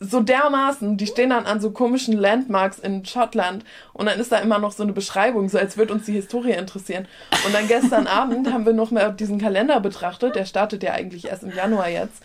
So 0.00 0.20
dermaßen, 0.20 0.96
die 0.96 1.08
stehen 1.08 1.30
dann 1.30 1.46
an 1.46 1.60
so 1.60 1.72
komischen 1.72 2.16
Landmarks 2.16 2.78
in 2.78 3.04
Schottland 3.04 3.64
und 3.92 4.06
dann 4.06 4.20
ist 4.20 4.30
da 4.30 4.38
immer 4.38 4.60
noch 4.60 4.70
so 4.70 4.84
eine 4.84 4.92
Beschreibung, 4.92 5.48
so 5.48 5.58
als 5.58 5.76
würde 5.76 5.92
uns 5.92 6.06
die 6.06 6.12
Historie 6.12 6.52
interessieren. 6.52 7.08
Und 7.44 7.52
dann 7.52 7.66
gestern 7.66 8.06
Abend 8.06 8.52
haben 8.52 8.64
wir 8.64 8.72
noch 8.72 8.92
mal 8.92 9.12
diesen 9.12 9.40
Kalender 9.40 9.80
betrachtet, 9.80 10.36
der 10.36 10.44
startet 10.44 10.84
ja 10.84 10.92
eigentlich 10.92 11.26
erst 11.26 11.42
im 11.42 11.52
Januar 11.52 11.88
jetzt. 11.88 12.22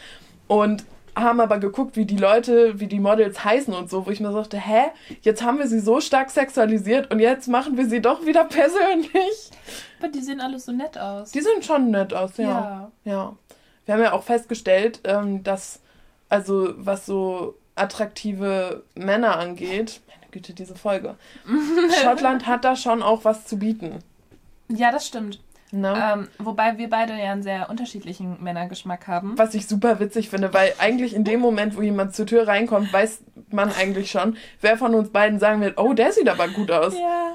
Und 0.47 0.84
haben 1.15 1.39
aber 1.39 1.60
geguckt, 1.60 1.95
wie 1.95 2.06
die 2.06 2.17
Leute, 2.17 2.79
wie 2.79 2.88
die 2.88 2.99
Models 2.99 3.43
heißen 3.43 3.73
und 3.73 3.89
so, 3.89 4.06
wo 4.06 4.12
ich 4.12 4.19
mir 4.19 4.32
sagte, 4.32 4.58
hä, 4.58 4.86
jetzt 5.21 5.43
haben 5.43 5.60
wir 5.60 5.67
sie 5.67 5.79
so 5.79 5.99
stark 5.99 6.29
sexualisiert 6.29 7.12
und 7.12 7.19
jetzt 7.19 7.47
machen 7.47 7.77
wir 7.77 7.88
sie 7.88 8.01
doch 8.01 8.25
wieder 8.25 8.45
persönlich. 8.45 9.51
Aber 9.99 10.10
die 10.10 10.21
sehen 10.21 10.41
alle 10.41 10.60
so 10.60 10.71
nett 10.71 10.97
aus. 10.97 11.32
Die 11.32 11.41
sehen 11.41 11.62
schon 11.62 11.91
nett 11.91 12.13
aus, 12.13 12.38
ja. 12.38 12.43
Ja. 12.45 12.91
Ja. 13.06 13.34
Wir 13.85 13.95
haben 13.95 14.01
ja 14.01 14.13
auch 14.13 14.23
festgestellt, 14.23 15.01
ähm, 15.03 15.43
dass, 15.43 15.79
also 16.29 16.73
was 16.77 17.05
so 17.05 17.55
attraktive 17.75 18.83
Männer 18.95 19.37
angeht, 19.37 20.01
meine 20.07 20.31
Güte, 20.31 20.53
diese 20.53 20.75
Folge, 20.75 21.15
Schottland 22.01 22.47
hat 22.47 22.65
da 22.65 22.75
schon 22.75 23.01
auch 23.03 23.25
was 23.25 23.45
zu 23.45 23.57
bieten. 23.57 23.99
Ja, 24.69 24.91
das 24.91 25.07
stimmt. 25.07 25.39
Ähm, 25.73 26.27
wobei 26.37 26.77
wir 26.77 26.87
beide 26.87 27.13
ja 27.13 27.31
einen 27.31 27.41
sehr 27.41 27.69
unterschiedlichen 27.69 28.41
Männergeschmack 28.43 29.07
haben. 29.07 29.37
Was 29.37 29.55
ich 29.55 29.67
super 29.67 29.99
witzig 29.99 30.29
finde, 30.29 30.53
weil 30.53 30.73
eigentlich 30.77 31.15
in 31.15 31.23
dem 31.23 31.39
Moment, 31.39 31.75
wo 31.75 31.81
jemand 31.81 32.15
zur 32.15 32.27
Tür 32.27 32.47
reinkommt, 32.47 32.93
weiß 32.93 33.23
man 33.49 33.71
eigentlich 33.71 34.11
schon, 34.11 34.37
wer 34.61 34.77
von 34.77 34.93
uns 34.93 35.09
beiden 35.09 35.39
sagen 35.39 35.61
wird, 35.61 35.79
oh, 35.79 35.93
der 35.93 36.11
sieht 36.11 36.29
aber 36.29 36.47
gut 36.47 36.69
aus. 36.69 36.93
Ja. 36.93 37.33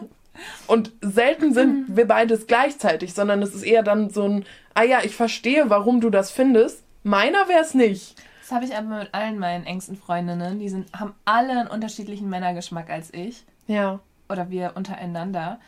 Und 0.69 0.93
selten 1.01 1.53
sind 1.53 1.87
wir 1.97 2.07
beides 2.07 2.47
gleichzeitig, 2.47 3.13
sondern 3.13 3.43
es 3.43 3.57
ist 3.57 3.65
eher 3.65 3.83
dann 3.83 4.11
so 4.11 4.23
ein, 4.23 4.45
ah 4.79 4.85
ja, 4.85 5.01
ich 5.03 5.17
verstehe, 5.17 5.69
warum 5.71 6.01
du 6.01 6.11
das 6.11 6.31
findest. 6.31 6.85
Meiner 7.03 7.49
wäre 7.49 7.61
es 7.61 7.75
nicht. 7.75 8.15
Das 8.41 8.53
habe 8.53 8.65
ich 8.65 8.77
aber 8.77 8.99
mit 9.01 9.13
allen 9.15 9.39
meinen 9.39 9.67
engsten 9.67 9.97
Freundinnen. 9.97 10.59
Die 10.59 10.69
sind, 10.69 10.93
haben 10.99 11.15
alle 11.25 11.51
einen 11.51 11.69
unterschiedlichen 11.69 12.29
Männergeschmack 12.29 12.89
als 12.91 13.13
ich. 13.13 13.45
Ja. 13.67 14.01
Oder 14.29 14.51
wir 14.51 14.73
untereinander. 14.75 15.59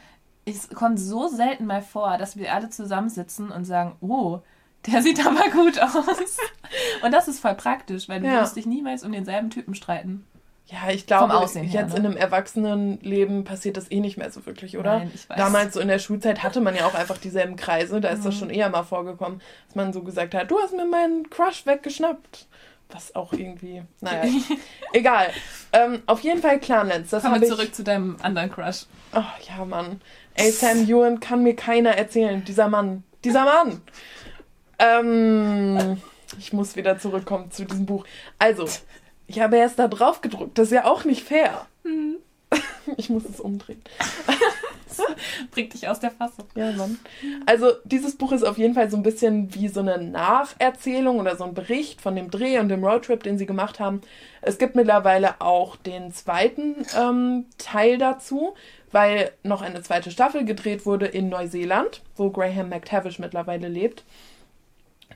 Es 0.44 0.68
kommt 0.70 0.98
so 0.98 1.28
selten 1.28 1.66
mal 1.66 1.82
vor, 1.82 2.16
dass 2.18 2.36
wir 2.36 2.54
alle 2.54 2.70
zusammensitzen 2.70 3.50
und 3.50 3.64
sagen, 3.64 3.96
oh, 4.00 4.40
der 4.86 5.02
sieht 5.02 5.24
aber 5.26 5.50
gut 5.50 5.78
aus. 5.78 5.94
Und 7.02 7.12
das 7.12 7.28
ist 7.28 7.40
voll 7.40 7.54
praktisch, 7.54 8.08
weil 8.08 8.20
du 8.20 8.26
Ja. 8.26 8.34
würdest 8.34 8.56
dich 8.56 8.64
niemals 8.66 9.04
um 9.04 9.12
denselben 9.12 9.50
Typen 9.50 9.74
streiten. 9.74 10.24
Ja, 10.70 10.90
ich 10.92 11.06
glaube, 11.06 11.32
her, 11.32 11.64
jetzt 11.64 11.92
ne? 11.92 11.98
in 11.98 12.06
einem 12.06 12.16
Erwachsenenleben 12.16 13.42
passiert 13.44 13.76
das 13.76 13.90
eh 13.90 13.98
nicht 13.98 14.16
mehr 14.16 14.30
so 14.30 14.46
wirklich, 14.46 14.78
oder? 14.78 14.98
Nein, 15.00 15.10
ich 15.12 15.28
weiß. 15.28 15.36
Damals 15.36 15.74
so 15.74 15.80
in 15.80 15.88
der 15.88 15.98
Schulzeit 15.98 16.42
hatte 16.44 16.60
man 16.60 16.76
ja 16.76 16.86
auch 16.86 16.94
einfach 16.94 17.18
dieselben 17.18 17.56
Kreise, 17.56 18.00
da 18.00 18.08
ist 18.10 18.20
Mhm. 18.20 18.24
das 18.24 18.38
schon 18.38 18.50
eher 18.50 18.68
mal 18.70 18.84
vorgekommen, 18.84 19.40
dass 19.66 19.74
man 19.74 19.92
so 19.92 20.02
gesagt 20.02 20.32
hat, 20.34 20.50
du 20.50 20.58
hast 20.60 20.72
mir 20.72 20.86
meinen 20.86 21.28
Crush 21.28 21.66
weggeschnappt. 21.66 22.46
Was 22.92 23.14
auch 23.14 23.32
irgendwie, 23.32 23.82
naja, 24.00 24.24
egal. 24.92 25.28
Ähm, 25.72 26.02
auf 26.06 26.20
jeden 26.20 26.40
Fall 26.40 26.58
Clanlands, 26.60 27.10
das 27.10 27.22
Kommen 27.22 27.36
wir 27.40 27.42
ich... 27.42 27.48
zurück 27.48 27.74
zu 27.74 27.82
deinem 27.84 28.16
anderen 28.20 28.50
Crush. 28.50 28.86
Oh, 29.14 29.22
ja, 29.48 29.64
Mann. 29.64 30.00
Ey, 30.34 30.50
Sam 30.50 30.88
Ewan 30.88 31.20
kann 31.20 31.42
mir 31.42 31.54
keiner 31.56 31.90
erzählen. 31.96 32.44
Dieser 32.44 32.68
Mann. 32.68 33.02
Dieser 33.24 33.44
Mann. 33.44 33.80
Ähm, 34.78 36.00
ich 36.38 36.52
muss 36.52 36.76
wieder 36.76 36.98
zurückkommen 36.98 37.50
zu 37.50 37.64
diesem 37.64 37.86
Buch. 37.86 38.04
Also, 38.38 38.66
ich 39.30 39.40
habe 39.40 39.56
erst 39.56 39.78
da 39.78 39.86
drauf 39.86 40.20
gedruckt. 40.20 40.58
Das 40.58 40.66
ist 40.66 40.72
ja 40.74 40.84
auch 40.84 41.04
nicht 41.04 41.24
fair. 41.24 41.66
Ich 42.96 43.08
muss 43.08 43.24
es 43.24 43.38
umdrehen. 43.38 43.80
Bringt 45.52 45.72
dich 45.72 45.86
aus 45.86 46.00
der 46.00 46.10
Fassung. 46.10 46.46
Ja, 46.56 46.72
Mann. 46.72 46.98
Also, 47.46 47.72
dieses 47.84 48.16
Buch 48.16 48.32
ist 48.32 48.42
auf 48.42 48.58
jeden 48.58 48.74
Fall 48.74 48.90
so 48.90 48.96
ein 48.96 49.04
bisschen 49.04 49.54
wie 49.54 49.68
so 49.68 49.78
eine 49.80 49.98
Nacherzählung 49.98 51.20
oder 51.20 51.36
so 51.36 51.44
ein 51.44 51.54
Bericht 51.54 52.00
von 52.00 52.16
dem 52.16 52.30
Dreh 52.30 52.58
und 52.58 52.68
dem 52.68 52.84
Roadtrip, 52.84 53.22
den 53.22 53.38
sie 53.38 53.46
gemacht 53.46 53.78
haben. 53.78 54.00
Es 54.42 54.58
gibt 54.58 54.74
mittlerweile 54.74 55.40
auch 55.40 55.76
den 55.76 56.12
zweiten 56.12 56.84
ähm, 56.98 57.44
Teil 57.58 57.98
dazu, 57.98 58.54
weil 58.90 59.30
noch 59.44 59.62
eine 59.62 59.82
zweite 59.82 60.10
Staffel 60.10 60.44
gedreht 60.44 60.86
wurde 60.86 61.06
in 61.06 61.28
Neuseeland, 61.28 62.02
wo 62.16 62.30
Graham 62.30 62.70
McTavish 62.70 63.20
mittlerweile 63.20 63.68
lebt. 63.68 64.02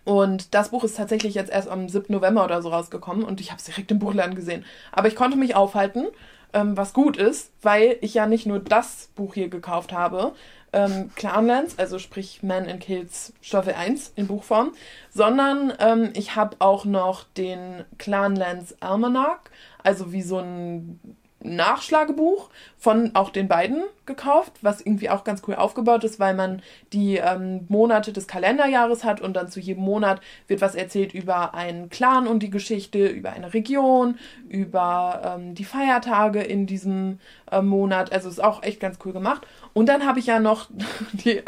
Und 0.04 0.54
das 0.54 0.68
Buch 0.68 0.84
ist 0.84 0.96
tatsächlich 0.96 1.34
jetzt 1.34 1.50
erst 1.50 1.68
am 1.68 1.88
7. 1.88 2.12
November 2.12 2.44
oder 2.44 2.60
so 2.62 2.68
rausgekommen 2.68 3.24
und 3.24 3.40
ich 3.40 3.50
habe 3.50 3.58
es 3.58 3.64
direkt 3.64 3.90
im 3.90 3.98
Buchladen 3.98 4.34
gesehen. 4.34 4.64
Aber 4.92 5.08
ich 5.08 5.16
konnte 5.16 5.36
mich 5.38 5.56
aufhalten, 5.56 6.06
ähm, 6.52 6.76
was 6.76 6.92
gut 6.92 7.16
ist, 7.16 7.50
weil 7.62 7.96
ich 8.00 8.14
ja 8.14 8.26
nicht 8.26 8.46
nur 8.46 8.60
das 8.60 9.10
Buch 9.14 9.34
hier 9.34 9.48
gekauft 9.48 9.92
habe, 9.92 10.34
ähm, 10.74 11.10
Clanlands, 11.14 11.78
also 11.78 11.98
sprich 11.98 12.42
Man 12.42 12.66
in 12.66 12.78
Kills 12.80 13.32
Staffel 13.40 13.74
1 13.74 14.12
in 14.16 14.26
Buchform, 14.26 14.72
sondern 15.10 15.72
ähm, 15.78 16.10
ich 16.14 16.36
habe 16.36 16.56
auch 16.58 16.84
noch 16.84 17.24
den 17.36 17.84
Clanlands 17.98 18.74
Almanac, 18.80 19.50
also 19.82 20.12
wie 20.12 20.22
so 20.22 20.38
ein 20.38 21.00
Nachschlagebuch 21.44 22.50
von 22.76 23.10
auch 23.14 23.30
den 23.30 23.48
beiden 23.48 23.84
gekauft, 24.06 24.52
was 24.60 24.80
irgendwie 24.80 25.08
auch 25.10 25.24
ganz 25.24 25.42
cool 25.46 25.54
aufgebaut 25.54 26.04
ist, 26.04 26.18
weil 26.20 26.34
man 26.34 26.62
die 26.92 27.16
ähm, 27.16 27.64
Monate 27.68 28.12
des 28.12 28.26
Kalenderjahres 28.26 29.04
hat 29.04 29.20
und 29.20 29.34
dann 29.34 29.48
zu 29.48 29.60
jedem 29.60 29.84
Monat 29.84 30.20
wird 30.46 30.60
was 30.60 30.74
erzählt 30.74 31.14
über 31.14 31.54
einen 31.54 31.88
Clan 31.88 32.26
und 32.26 32.42
die 32.42 32.50
Geschichte, 32.50 33.06
über 33.06 33.32
eine 33.32 33.54
Region, 33.54 34.18
über 34.48 35.36
ähm, 35.38 35.54
die 35.54 35.64
Feiertage 35.64 36.42
in 36.42 36.66
diesem 36.66 37.18
äh, 37.50 37.62
Monat. 37.62 38.12
Also 38.12 38.28
ist 38.28 38.42
auch 38.42 38.62
echt 38.62 38.80
ganz 38.80 38.98
cool 39.04 39.12
gemacht. 39.12 39.46
Und 39.72 39.88
dann 39.88 40.06
habe 40.06 40.18
ich 40.18 40.26
ja 40.26 40.40
noch 40.40 40.68
die, 41.12 41.42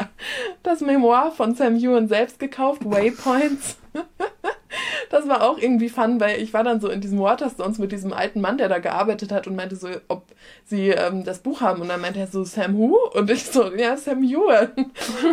das 0.63 0.81
Memoir 0.81 1.31
von 1.31 1.55
Sam 1.55 1.75
Ewan 1.75 2.07
selbst 2.07 2.39
gekauft, 2.39 2.81
Waypoints. 2.85 3.77
das 5.09 5.27
war 5.27 5.43
auch 5.43 5.57
irgendwie 5.57 5.89
fun, 5.89 6.19
weil 6.19 6.41
ich 6.41 6.53
war 6.53 6.63
dann 6.63 6.81
so 6.81 6.89
in 6.89 7.01
diesem 7.01 7.19
Waterstones 7.19 7.77
mit 7.79 7.91
diesem 7.91 8.13
alten 8.13 8.41
Mann, 8.41 8.57
der 8.57 8.69
da 8.69 8.79
gearbeitet 8.79 9.31
hat 9.31 9.47
und 9.47 9.55
meinte 9.55 9.75
so, 9.75 9.89
ob 10.07 10.25
sie 10.65 10.89
ähm, 10.89 11.23
das 11.23 11.39
Buch 11.39 11.61
haben. 11.61 11.81
Und 11.81 11.89
dann 11.89 12.01
meinte 12.01 12.19
er 12.19 12.27
so, 12.27 12.43
Sam 12.43 12.77
Who? 12.77 12.97
Und 13.13 13.29
ich 13.29 13.45
so, 13.45 13.73
ja, 13.73 13.97
Sam 13.97 14.23
Ewan. 14.23 14.69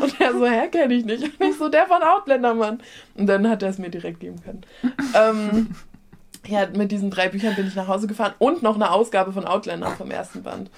Und 0.01 0.20
er 0.20 0.33
so, 0.33 0.47
hä, 0.47 0.68
kenne 0.68 0.95
ich 0.95 1.05
nicht. 1.05 1.25
Und 1.25 1.49
ich 1.49 1.57
so, 1.57 1.68
der 1.68 1.87
von 1.87 2.03
Outlander, 2.03 2.55
Mann. 2.55 2.81
Und 3.14 3.27
dann 3.27 3.49
hat 3.49 3.62
er 3.62 3.70
es 3.70 3.79
mir 3.79 3.91
direkt 3.91 4.20
geben 4.20 4.43
können. 4.43 4.62
ähm, 5.14 5.75
ja, 6.47 6.66
mit 6.75 6.93
diesen 6.93 7.11
drei 7.11 7.29
Büchern 7.29 7.55
bin 7.55 7.66
ich 7.66 7.75
nach 7.75 7.89
Hause 7.89 8.07
gefahren 8.07 8.35
und 8.39 8.62
noch 8.62 8.75
eine 8.75 8.91
Ausgabe 8.91 9.33
von 9.33 9.47
Outlander 9.47 9.91
vom 9.91 10.11
ersten 10.11 10.43
Band. 10.43 10.70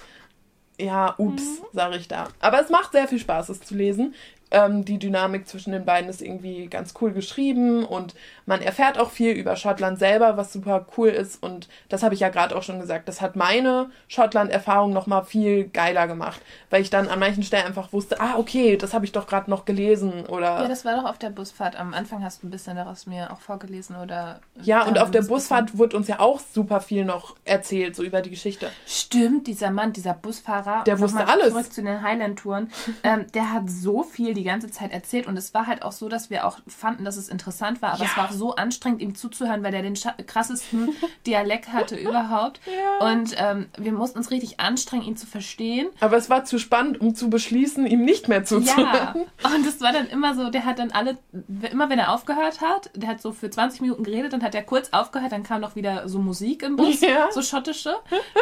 Ja, 0.79 1.15
ups, 1.17 1.43
mhm. 1.43 1.65
sage 1.73 1.97
ich 1.97 2.07
da. 2.07 2.27
Aber 2.39 2.61
es 2.61 2.69
macht 2.69 2.91
sehr 2.91 3.07
viel 3.07 3.19
Spaß, 3.19 3.49
es 3.49 3.61
zu 3.61 3.75
lesen. 3.75 4.13
Ähm, 4.49 4.85
die 4.85 4.97
Dynamik 4.97 5.47
zwischen 5.47 5.71
den 5.73 5.83
beiden 5.83 6.09
ist 6.09 6.21
irgendwie 6.21 6.67
ganz 6.67 6.93
cool 7.01 7.11
geschrieben 7.11 7.83
und 7.83 8.15
man 8.45 8.61
erfährt 8.61 8.97
auch 8.97 9.11
viel 9.11 9.33
über 9.33 9.55
Schottland 9.57 9.99
selber, 9.99 10.37
was 10.37 10.53
super 10.53 10.85
cool 10.97 11.09
ist. 11.09 11.43
Und 11.43 11.67
das 11.89 12.03
habe 12.03 12.13
ich 12.13 12.21
ja 12.21 12.29
gerade 12.29 12.55
auch 12.55 12.63
schon 12.63 12.79
gesagt. 12.79 13.09
Das 13.09 13.19
hat 13.19 13.35
meine 13.35 13.89
Schottland-Erfahrung 14.07 14.93
nochmal 14.93 15.25
viel 15.25 15.65
geiler 15.67 16.07
gemacht, 16.07 16.41
weil 16.69 16.81
ich 16.81 16.89
dann 16.89 17.09
an 17.09 17.19
manchen 17.19 17.43
Stellen 17.43 17.65
einfach 17.65 17.91
wusste, 17.91 18.21
ah, 18.21 18.35
okay, 18.37 18.77
das 18.77 18.93
habe 18.93 19.03
ich 19.03 19.11
doch 19.11 19.27
gerade 19.27 19.49
noch 19.49 19.65
gelesen. 19.65 20.25
Oder 20.27 20.61
ja, 20.61 20.67
das 20.67 20.85
war 20.85 20.95
doch 20.95 21.09
auf 21.09 21.17
der 21.17 21.29
Busfahrt. 21.29 21.75
Am 21.75 21.93
Anfang 21.93 22.23
hast 22.23 22.41
du 22.41 22.47
ein 22.47 22.51
bisschen 22.51 22.77
daraus 22.77 23.05
mir 23.05 23.31
auch 23.31 23.41
vorgelesen 23.41 23.97
oder. 23.97 24.39
Ja, 24.61 24.83
und 24.83 24.97
auf 24.97 25.11
der 25.11 25.23
Busfahrt 25.23 25.77
wurde 25.77 25.97
uns 25.97 26.07
ja 26.07 26.19
auch 26.19 26.39
super 26.39 26.79
viel 26.79 27.03
noch 27.03 27.35
erzählt, 27.43 27.95
so 27.95 28.03
über 28.03 28.21
die 28.21 28.29
Geschichte. 28.29 28.69
Stimmt, 28.85 29.47
dieser 29.47 29.71
Mann, 29.71 29.91
dieser 29.91 30.13
Busfahrer. 30.13 30.83
Der 30.85 30.99
wusste 30.99 31.27
alles. 31.27 31.49
Zurück 31.49 31.73
zu 31.73 31.83
den 31.83 32.01
Highland-Touren. 32.01 32.71
ähm, 33.03 33.25
der 33.33 33.51
hat 33.51 33.69
so 33.69 34.03
viel 34.03 34.36
die 34.37 34.43
ganze 34.43 34.69
Zeit 34.71 34.91
erzählt 34.91 35.27
und 35.27 35.35
es 35.37 35.53
war 35.53 35.67
halt 35.67 35.83
auch 35.83 35.91
so, 35.91 36.07
dass 36.09 36.29
wir 36.29 36.45
auch 36.45 36.59
fanden, 36.67 37.03
dass 37.03 37.17
es 37.17 37.29
interessant 37.29 37.81
war, 37.81 37.93
aber 37.93 38.03
ja. 38.03 38.09
es 38.09 38.17
war 38.17 38.31
so 38.31 38.55
anstrengend, 38.55 39.01
ihm 39.01 39.15
zuzuhören, 39.15 39.63
weil 39.63 39.73
er 39.73 39.81
den 39.81 39.95
krassesten 40.25 40.89
Dialekt 41.27 41.73
hatte 41.73 41.95
überhaupt. 41.95 42.61
Ja. 42.65 43.07
Und 43.07 43.35
ähm, 43.37 43.67
wir 43.77 43.91
mussten 43.91 44.19
uns 44.19 44.31
richtig 44.31 44.59
anstrengen, 44.59 45.03
ihn 45.03 45.17
zu 45.17 45.27
verstehen. 45.27 45.87
Aber 45.99 46.17
es 46.17 46.29
war 46.29 46.45
zu 46.45 46.59
spannend, 46.59 47.01
um 47.01 47.15
zu 47.15 47.29
beschließen, 47.29 47.85
ihm 47.85 48.05
nicht 48.05 48.27
mehr 48.27 48.43
zuzuhören. 48.43 49.25
Ja, 49.43 49.55
und 49.55 49.65
es 49.65 49.81
war 49.81 49.91
dann 49.91 50.07
immer 50.07 50.35
so, 50.35 50.49
der 50.49 50.65
hat 50.65 50.79
dann 50.79 50.91
alle, 50.91 51.17
immer 51.71 51.89
wenn 51.89 51.99
er 51.99 52.13
aufgehört 52.13 52.61
hat, 52.61 52.89
der 52.95 53.09
hat 53.09 53.21
so 53.21 53.31
für 53.31 53.49
20 53.49 53.81
Minuten 53.81 54.03
geredet, 54.03 54.33
dann 54.33 54.43
hat 54.43 54.55
er 54.55 54.63
kurz 54.63 54.89
aufgehört, 54.91 55.31
dann 55.31 55.43
kam 55.43 55.61
noch 55.61 55.75
wieder 55.75 56.07
so 56.07 56.19
Musik 56.19 56.63
im 56.63 56.75
Bus, 56.75 57.01
ja. 57.01 57.31
so 57.31 57.41
schottische. 57.41 57.95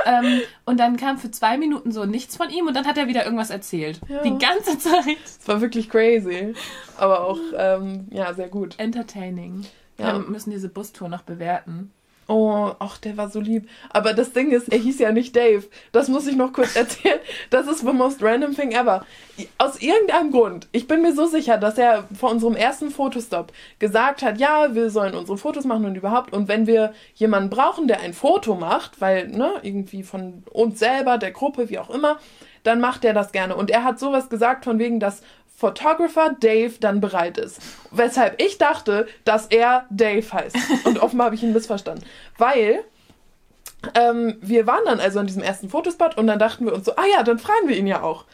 ähm, 0.06 0.42
und 0.66 0.80
dann 0.80 0.98
kam 0.98 1.18
für 1.18 1.32
zwei 1.32 1.58
Minuten 1.58 1.92
so 1.92 2.06
nichts 2.06 2.36
von 2.36 2.50
ihm 2.50 2.68
und 2.68 2.76
dann 2.76 2.86
hat 2.86 2.98
er 2.98 3.08
wieder 3.08 3.24
irgendwas 3.24 3.50
erzählt. 3.50 4.02
Die 4.24 4.38
ganze 4.38 4.78
Zeit. 4.78 5.18
Es 5.26 5.48
war 5.48 5.62
wirklich 5.62 5.85
crazy. 5.90 6.54
Aber 6.98 7.26
auch, 7.26 7.40
ähm, 7.58 8.08
ja, 8.12 8.34
sehr 8.34 8.50
gut. 8.50 8.76
Entertaining. 8.78 9.66
Ja. 9.98 10.14
Wir 10.14 10.20
müssen 10.20 10.50
diese 10.50 10.70
Bustour 10.70 11.10
noch 11.10 11.22
bewerten. 11.22 11.92
Oh, 12.28 12.72
ach, 12.80 12.98
der 12.98 13.18
war 13.18 13.30
so 13.30 13.40
lieb. 13.40 13.70
Aber 13.92 14.14
das 14.14 14.34
Ding 14.34 14.50
ist, 14.50 14.70
er 14.70 14.80
hieß 14.80 14.98
ja 14.98 15.12
nicht 15.12 15.36
Dave. 15.36 15.64
Das 15.92 16.08
muss 16.08 16.26
ich 16.26 16.36
noch 16.36 16.54
kurz 16.54 16.76
erzählen. 16.76 17.20
Das 17.52 17.68
ist 17.68 17.82
the 17.82 17.94
most 17.94 18.24
random 18.24 18.56
thing 18.56 18.72
ever. 18.72 19.06
Aus 19.60 19.80
irgendeinem 19.80 20.32
Grund, 20.32 20.68
ich 20.72 20.88
bin 20.88 21.04
mir 21.04 21.14
so 21.14 21.28
sicher, 21.28 21.58
dass 21.58 21.78
er 21.78 22.06
vor 22.18 22.32
unserem 22.32 22.56
ersten 22.56 22.90
Fotostop 22.90 23.54
gesagt 23.78 24.24
hat, 24.24 24.40
ja, 24.40 24.74
wir 24.74 24.90
sollen 24.90 25.14
unsere 25.14 25.38
Fotos 25.38 25.66
machen 25.66 25.86
und 25.86 25.96
überhaupt. 25.96 26.34
Und 26.34 26.48
wenn 26.48 26.66
wir 26.66 26.94
jemanden 27.14 27.52
brauchen, 27.52 27.88
der 27.88 28.00
ein 28.00 28.14
Foto 28.14 28.56
macht, 28.56 29.02
weil, 29.02 29.28
ne, 29.28 29.52
irgendwie 29.62 30.02
von 30.02 30.44
uns 30.52 30.80
selber, 30.80 31.20
der 31.20 31.32
Gruppe, 31.32 31.70
wie 31.70 31.78
auch 31.78 31.92
immer, 31.92 32.18
dann 32.64 32.82
macht 32.82 33.06
er 33.06 33.14
das 33.14 33.32
gerne. 33.34 33.56
Und 33.56 33.70
er 33.70 33.84
hat 33.84 34.00
sowas 34.00 34.30
gesagt 34.30 34.66
von 34.66 34.80
wegen, 34.80 35.00
dass 35.00 35.22
Photographer 35.56 36.36
Dave 36.40 36.74
dann 36.80 37.00
bereit 37.00 37.38
ist. 37.38 37.62
Weshalb 37.92 38.42
ich 38.42 38.58
dachte, 38.58 39.08
dass 39.24 39.48
er 39.48 39.86
Dave 39.90 40.32
heißt. 40.32 40.58
Und 40.86 41.00
offenbar 41.00 41.26
habe 41.26 41.36
ich 41.36 41.44
ihn 41.44 41.54
missverstanden. 41.54 42.06
Weil 42.38 42.84
ähm, 43.94 44.38
wir 44.42 44.68
waren 44.68 44.84
dann 44.86 45.00
also 45.00 45.20
an 45.20 45.28
diesem 45.28 45.44
ersten 45.44 45.70
Fotospot 45.70 46.18
und 46.18 46.28
dann 46.28 46.40
dachten 46.40 46.66
wir 46.66 46.74
uns 46.74 46.86
so, 46.86 46.96
ah 46.96 47.06
ja, 47.12 47.24
dann 47.24 47.40
fragen 47.40 47.68
wir 47.68 47.78
ihn 47.78 47.88
ja 47.88 48.02
auch. 48.02 48.26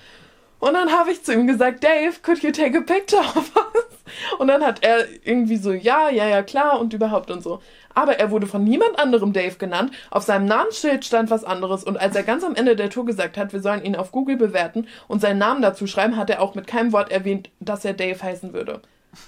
Und 0.60 0.74
dann 0.74 0.92
habe 0.92 1.12
ich 1.12 1.24
zu 1.24 1.34
ihm 1.34 1.48
gesagt, 1.48 1.84
Dave, 1.84 2.14
could 2.22 2.44
you 2.44 2.52
take 2.52 2.78
a 2.78 2.82
picture 2.82 3.22
of 3.22 3.52
us? 3.56 4.40
Und 4.40 4.48
dann 4.48 4.64
hat 4.64 4.84
er 4.84 5.08
irgendwie 5.24 5.58
so, 5.58 5.72
ja, 5.72 6.10
ja, 6.10 6.28
ja, 6.28 6.44
klar 6.44 6.80
und 6.80 6.94
überhaupt 6.94 7.32
und 7.32 7.42
so. 7.42 7.62
Aber 7.94 8.20
er 8.20 8.32
wurde 8.32 8.48
von 8.48 8.64
niemand 8.64 9.00
anderem 9.00 9.34
Dave 9.34 9.56
genannt. 9.56 9.92
Auf 10.10 10.24
seinem 10.24 10.46
Namensschild 10.46 11.06
stand 11.06 11.30
was 11.30 11.44
anderes. 11.44 11.84
Und 11.84 12.00
als 12.00 12.16
er 12.16 12.24
ganz 12.24 12.44
am 12.44 12.56
Ende 12.56 12.76
der 12.76 12.90
Tour 12.90 13.06
gesagt 13.06 13.38
hat, 13.38 13.54
wir 13.54 13.62
sollen 13.62 13.84
ihn 13.84 13.96
auf 13.96 14.12
Google 14.12 14.38
bewerten 14.38 14.88
und 15.08 15.22
seinen 15.22 15.40
Namen 15.40 15.62
dazu 15.62 15.88
schreiben, 15.88 16.18
hat 16.18 16.30
er 16.30 16.42
auch 16.42 16.56
mit 16.56 16.68
keinem 16.68 16.92
Wort 16.92 17.12
erwähnt, 17.12 17.50
dass 17.60 17.86
er 17.86 17.94
Dave 17.94 18.22
heißen 18.22 18.54
würde. 18.54 18.82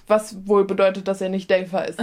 Was 0.07 0.47
wohl 0.47 0.65
bedeutet, 0.65 1.07
dass 1.07 1.21
er 1.21 1.29
nicht 1.29 1.51
Dave 1.51 1.71
heißt. 1.71 1.99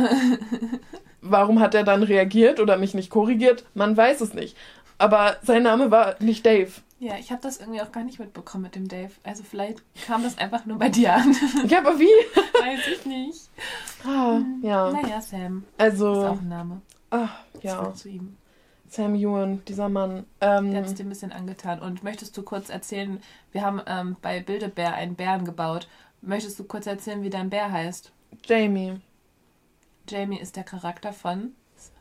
Warum 1.23 1.61
hat 1.61 1.75
er 1.75 1.85
dann 1.85 2.03
reagiert 2.03 2.61
oder 2.61 2.77
mich 2.77 2.95
nicht 2.95 3.11
korrigiert? 3.11 3.65
Man 3.75 3.97
weiß 3.97 4.21
es 4.21 4.35
nicht. 4.35 4.57
Aber 4.99 5.37
sein 5.43 5.63
Name 5.63 5.91
war 5.91 6.17
nicht 6.21 6.45
Dave. 6.45 6.71
Ja, 7.01 7.17
ich 7.17 7.33
habe 7.33 7.41
das 7.41 7.57
irgendwie 7.57 7.81
auch 7.81 7.93
gar 7.93 8.05
nicht 8.05 8.19
mitbekommen 8.19 8.65
mit 8.65 8.75
dem 8.75 8.87
Dave. 8.87 9.11
Also 9.23 9.43
vielleicht 9.43 9.83
kam 10.07 10.23
das 10.23 10.37
einfach 10.37 10.67
nur 10.67 10.79
bei 10.79 10.91
dir 10.91 11.15
an. 11.15 11.35
Ja, 11.67 11.79
aber 11.79 11.99
wie? 11.99 12.05
Weiß 12.61 12.87
ich 12.89 13.07
nicht. 13.07 13.49
Ah, 14.05 14.41
ja. 14.61 14.93
Naja, 14.93 15.19
Sam. 15.23 15.65
Also. 15.79 16.13
Ist 16.13 16.29
auch 16.29 16.41
ein 16.43 16.49
Name. 16.49 16.83
Ach, 17.09 17.39
ja. 17.63 17.95
zu 17.95 18.11
ihm. 18.11 18.37
Sam 18.87 19.15
Ewan, 19.15 19.65
dieser 19.65 19.89
Mann. 19.89 20.27
Ähm, 20.43 20.73
Der 20.73 20.81
hat 20.81 20.89
es 20.89 20.95
dir 20.95 21.07
ein 21.07 21.09
bisschen 21.09 21.33
angetan. 21.33 21.81
Und 21.81 22.05
möchtest 22.05 22.37
du 22.37 22.43
kurz 22.43 22.69
erzählen, 22.69 23.23
wir 23.51 23.63
haben 23.63 23.81
ähm, 23.87 24.17
bei 24.21 24.41
Bildebär 24.41 24.93
einen 24.93 25.15
Bären 25.15 25.47
gebaut. 25.47 25.89
Möchtest 26.21 26.59
du 26.59 26.65
kurz 26.65 26.87
erzählen, 26.87 27.23
wie 27.23 27.31
dein 27.31 27.49
Bär 27.49 27.73
heißt? 27.73 28.13
Jamie. 28.45 29.01
Jamie 30.07 30.39
ist 30.39 30.55
der 30.55 30.65
Charakter 30.65 31.15
von 31.15 31.55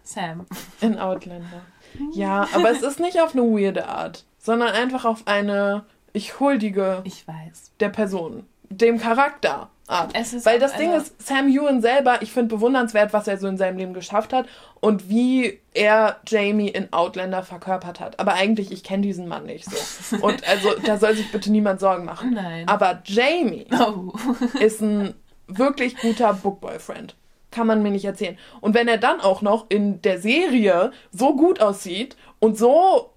Sam. 0.04 0.45
In 0.82 1.00
Outlander. 1.00 1.62
Ja, 2.14 2.47
aber 2.54 2.70
es 2.70 2.84
ist 2.84 3.00
nicht 3.00 3.20
auf 3.20 3.34
eine 3.34 3.41
weirde 3.41 3.88
Art 3.88 4.24
sondern 4.40 4.70
einfach 4.70 5.06
auf 5.06 5.24
eine 5.26 5.86
ich 6.14 6.40
huldige 6.40 7.02
ich 7.04 7.28
weiß. 7.28 7.72
der 7.80 7.90
Person, 7.90 8.46
dem 8.70 9.00
Charakter. 9.00 9.70
Art. 9.90 10.14
Weil 10.46 10.60
das 10.60 10.76
Ding 10.76 10.94
ist, 10.94 11.20
Sam 11.20 11.48
Ewan 11.48 11.82
selber, 11.82 12.22
ich 12.22 12.32
finde 12.32 12.56
bewundernswert, 12.56 13.12
was 13.12 13.28
er 13.28 13.40
so 13.40 13.48
in 13.48 13.58
seinem 13.58 13.80
Leben 13.80 13.96
geschafft 13.96 14.34
hat 14.34 14.46
und 14.82 15.10
wie 15.10 15.60
er 15.74 16.18
Jamie 16.28 16.70
in 16.70 16.94
Outlander 16.94 17.42
verkörpert 17.42 18.00
hat. 18.00 18.20
Aber 18.20 18.34
eigentlich, 18.36 18.72
ich 18.72 18.84
kenne 18.84 19.02
diesen 19.02 19.28
Mann 19.28 19.48
nicht 19.48 19.66
so. 19.66 20.18
Und 20.22 20.48
also, 20.48 20.70
da 20.86 20.98
soll 20.98 21.16
sich 21.16 21.32
bitte 21.32 21.52
niemand 21.52 21.80
Sorgen 21.80 22.06
machen. 22.06 22.34
Nein. 22.36 22.68
Aber 22.68 23.02
Jamie 23.04 23.66
oh. 23.72 24.14
ist 24.60 24.82
ein 24.82 25.16
wirklich 25.48 25.98
guter 25.98 26.34
Bookboyfriend. 26.34 27.16
Kann 27.50 27.66
man 27.66 27.82
mir 27.82 27.90
nicht 27.90 28.06
erzählen. 28.06 28.38
Und 28.62 28.76
wenn 28.76 28.88
er 28.88 29.00
dann 29.00 29.20
auch 29.22 29.42
noch 29.42 29.66
in 29.70 30.04
der 30.04 30.20
Serie 30.22 30.92
so 31.12 31.36
gut 31.36 31.62
aussieht 31.62 32.16
und 32.38 32.60
so. 32.60 33.10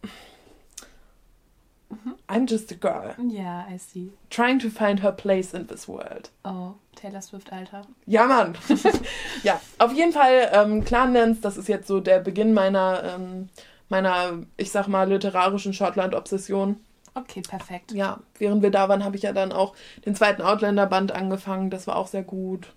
I'm 2.33 2.47
just 2.47 2.73
a 2.73 2.75
girl. 2.75 3.15
Ja, 3.29 3.67
I 3.69 3.77
see. 3.77 4.11
Trying 4.31 4.59
to 4.61 4.71
find 4.71 5.03
her 5.03 5.13
place 5.13 5.53
in 5.53 5.67
this 5.67 5.87
world. 5.87 6.31
Oh, 6.45 6.77
Taylor 6.97 7.21
Swift, 7.21 7.53
Alter. 7.53 7.83
Ja, 8.07 8.27
Mann. 8.27 8.57
ja, 9.43 9.61
auf 9.79 9.93
jeden 9.93 10.13
Fall 10.13 10.51
ähm, 10.53 10.83
Clan 10.85 11.13
das 11.43 11.59
ist 11.59 11.69
jetzt 11.69 11.87
so 11.87 12.01
der 12.01 12.21
Beginn 12.21 12.55
meiner, 12.55 13.03
ähm, 13.05 13.51
meiner, 13.91 14.39
ich 14.57 14.71
sag 14.71 14.89
mal, 14.89 15.09
literarischen 15.09 15.75
Schottland-Obsession. 15.75 16.81
Okay, 17.15 17.43
perfekt. 17.43 17.93
Ja, 17.93 18.21
während 18.39 18.63
wir 18.63 18.71
da 18.71 18.89
waren, 18.89 19.05
habe 19.05 19.17
ich 19.17 19.23
ja 19.23 19.35
dann 19.35 19.53
auch 19.53 19.75
den 20.07 20.15
zweiten 20.15 20.41
Outlander-Band 20.41 21.13
angefangen. 21.13 21.69
Das 21.69 21.87
war 21.87 21.97
auch 21.97 22.07
sehr 22.07 22.23
gut. 22.23 22.73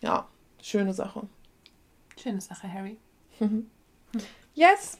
Ja, 0.00 0.26
schöne 0.60 0.92
Sache. 0.92 1.28
Schöne 2.20 2.40
Sache, 2.40 2.72
Harry. 2.72 2.96
yes. 4.54 4.98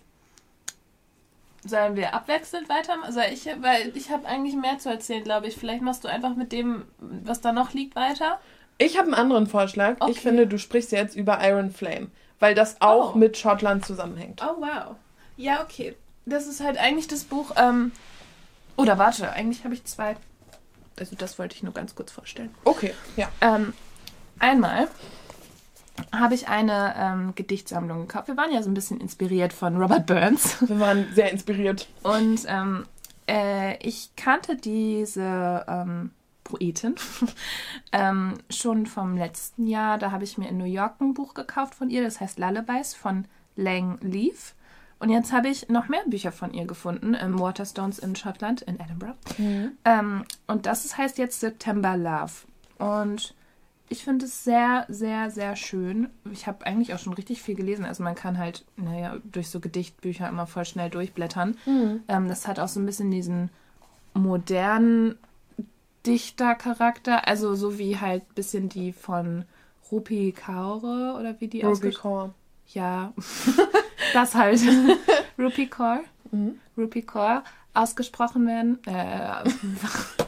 Sollen 1.66 1.96
wir 1.96 2.14
abwechselnd 2.14 2.68
weitermachen? 2.68 3.04
Also 3.06 3.20
ich, 3.20 3.46
weil 3.60 3.96
ich 3.96 4.10
habe 4.10 4.26
eigentlich 4.26 4.54
mehr 4.56 4.78
zu 4.78 4.88
erzählen, 4.88 5.24
glaube 5.24 5.46
ich. 5.48 5.56
Vielleicht 5.56 5.82
machst 5.82 6.04
du 6.04 6.08
einfach 6.08 6.34
mit 6.36 6.52
dem, 6.52 6.84
was 6.98 7.40
da 7.40 7.52
noch 7.52 7.72
liegt, 7.72 7.96
weiter. 7.96 8.38
Ich 8.78 8.96
habe 8.98 9.06
einen 9.06 9.14
anderen 9.14 9.46
Vorschlag. 9.46 9.96
Okay. 10.00 10.12
Ich 10.12 10.20
finde, 10.20 10.46
du 10.46 10.58
sprichst 10.58 10.92
jetzt 10.92 11.16
über 11.16 11.38
Iron 11.42 11.70
Flame, 11.70 12.08
weil 12.40 12.54
das 12.54 12.80
auch 12.80 13.14
Oh. 13.14 13.18
mit 13.18 13.36
Schottland 13.36 13.86
zusammenhängt. 13.86 14.42
Oh, 14.42 14.60
wow. 14.60 14.96
Ja, 15.36 15.62
okay. 15.62 15.96
Das 16.26 16.46
ist 16.46 16.60
halt 16.62 16.76
eigentlich 16.78 17.08
das 17.08 17.24
Buch. 17.24 17.52
Ähm, 17.56 17.92
oder 18.76 18.98
warte, 18.98 19.30
eigentlich 19.32 19.64
habe 19.64 19.74
ich 19.74 19.84
zwei. 19.84 20.16
Also, 20.98 21.14
das 21.16 21.38
wollte 21.38 21.54
ich 21.56 21.62
nur 21.62 21.72
ganz 21.72 21.94
kurz 21.94 22.10
vorstellen. 22.12 22.54
Okay, 22.64 22.92
ja. 23.16 23.28
Ähm, 23.40 23.72
einmal 24.38 24.88
habe 26.12 26.34
ich 26.34 26.48
eine 26.48 26.94
ähm, 26.96 27.34
Gedichtsammlung 27.34 28.06
gekauft. 28.06 28.28
Wir 28.28 28.36
waren 28.36 28.52
ja 28.52 28.62
so 28.62 28.70
ein 28.70 28.74
bisschen 28.74 29.00
inspiriert 29.00 29.52
von 29.52 29.76
Robert 29.76 30.06
Burns. 30.06 30.56
Wir 30.68 30.78
waren 30.80 31.06
sehr 31.14 31.30
inspiriert. 31.30 31.88
Und 32.02 32.40
ähm, 32.46 32.86
äh, 33.28 33.76
ich 33.86 34.14
kannte 34.16 34.56
diese 34.56 35.64
ähm, 35.68 36.10
Poetin 36.44 36.94
ähm, 37.92 38.34
schon 38.50 38.86
vom 38.86 39.16
letzten 39.16 39.66
Jahr. 39.66 39.98
Da 39.98 40.10
habe 40.10 40.24
ich 40.24 40.38
mir 40.38 40.48
in 40.48 40.58
New 40.58 40.64
York 40.64 41.00
ein 41.00 41.14
Buch 41.14 41.34
gekauft 41.34 41.74
von 41.74 41.90
ihr, 41.90 42.02
das 42.02 42.20
heißt 42.20 42.38
Lullabies 42.38 42.94
von 42.94 43.26
Lang 43.56 43.98
Leaf. 44.00 44.54
Und 44.98 45.10
jetzt 45.10 45.32
habe 45.32 45.48
ich 45.48 45.68
noch 45.68 45.88
mehr 45.88 46.04
Bücher 46.06 46.32
von 46.32 46.54
ihr 46.54 46.66
gefunden 46.66 47.12
im 47.14 47.38
Waterstones 47.38 47.98
in 47.98 48.16
Schottland, 48.16 48.62
in 48.62 48.80
Edinburgh. 48.80 49.18
Ähm, 49.84 50.24
und 50.46 50.64
das 50.64 50.96
heißt 50.96 51.18
jetzt 51.18 51.40
September 51.40 51.96
Love. 51.98 52.32
Und 52.78 53.34
ich 53.88 54.04
finde 54.04 54.24
es 54.26 54.44
sehr, 54.44 54.84
sehr, 54.88 55.30
sehr 55.30 55.54
schön. 55.56 56.08
Ich 56.32 56.46
habe 56.46 56.66
eigentlich 56.66 56.92
auch 56.94 56.98
schon 56.98 57.12
richtig 57.12 57.42
viel 57.42 57.54
gelesen. 57.54 57.84
Also 57.84 58.02
man 58.02 58.14
kann 58.14 58.38
halt, 58.38 58.64
naja, 58.76 59.16
durch 59.24 59.48
so 59.48 59.60
Gedichtbücher 59.60 60.28
immer 60.28 60.46
voll 60.46 60.64
schnell 60.64 60.90
durchblättern. 60.90 61.56
Ähm, 62.08 62.28
das 62.28 62.48
hat 62.48 62.58
auch 62.58 62.68
so 62.68 62.80
ein 62.80 62.86
bisschen 62.86 63.10
diesen 63.10 63.50
modernen 64.14 65.16
Dichtercharakter. 66.04 67.28
Also 67.28 67.54
so 67.54 67.78
wie 67.78 67.98
halt 67.98 68.22
ein 68.22 68.34
bisschen 68.34 68.68
die 68.68 68.92
von 68.92 69.44
Rupi 69.90 70.32
Kaur 70.32 71.16
oder 71.18 71.40
wie 71.40 71.48
die 71.48 71.64
ausgesprochen 71.64 72.32
Core. 72.32 72.34
ja, 72.68 73.12
das 74.12 74.34
halt. 74.34 74.60
Rupi 75.38 75.66
Kaur. 75.66 76.00
Rupi 76.76 77.02
Kaur 77.02 77.44
ausgesprochen 77.72 78.46
werden. 78.46 78.78
Äh, 78.86 79.44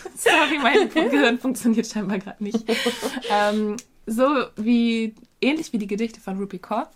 sorry, 0.16 0.58
mein 0.62 0.88
Gehirn 0.94 1.38
funktioniert 1.38 1.86
scheinbar 1.86 2.18
gerade 2.18 2.42
nicht. 2.42 2.64
ähm, 3.30 3.76
so 4.06 4.24
wie, 4.56 5.14
ähnlich 5.40 5.72
wie 5.72 5.78
die 5.78 5.86
Gedichte 5.86 6.20
von 6.20 6.38
Rupi 6.38 6.58
Kaur. 6.58 6.88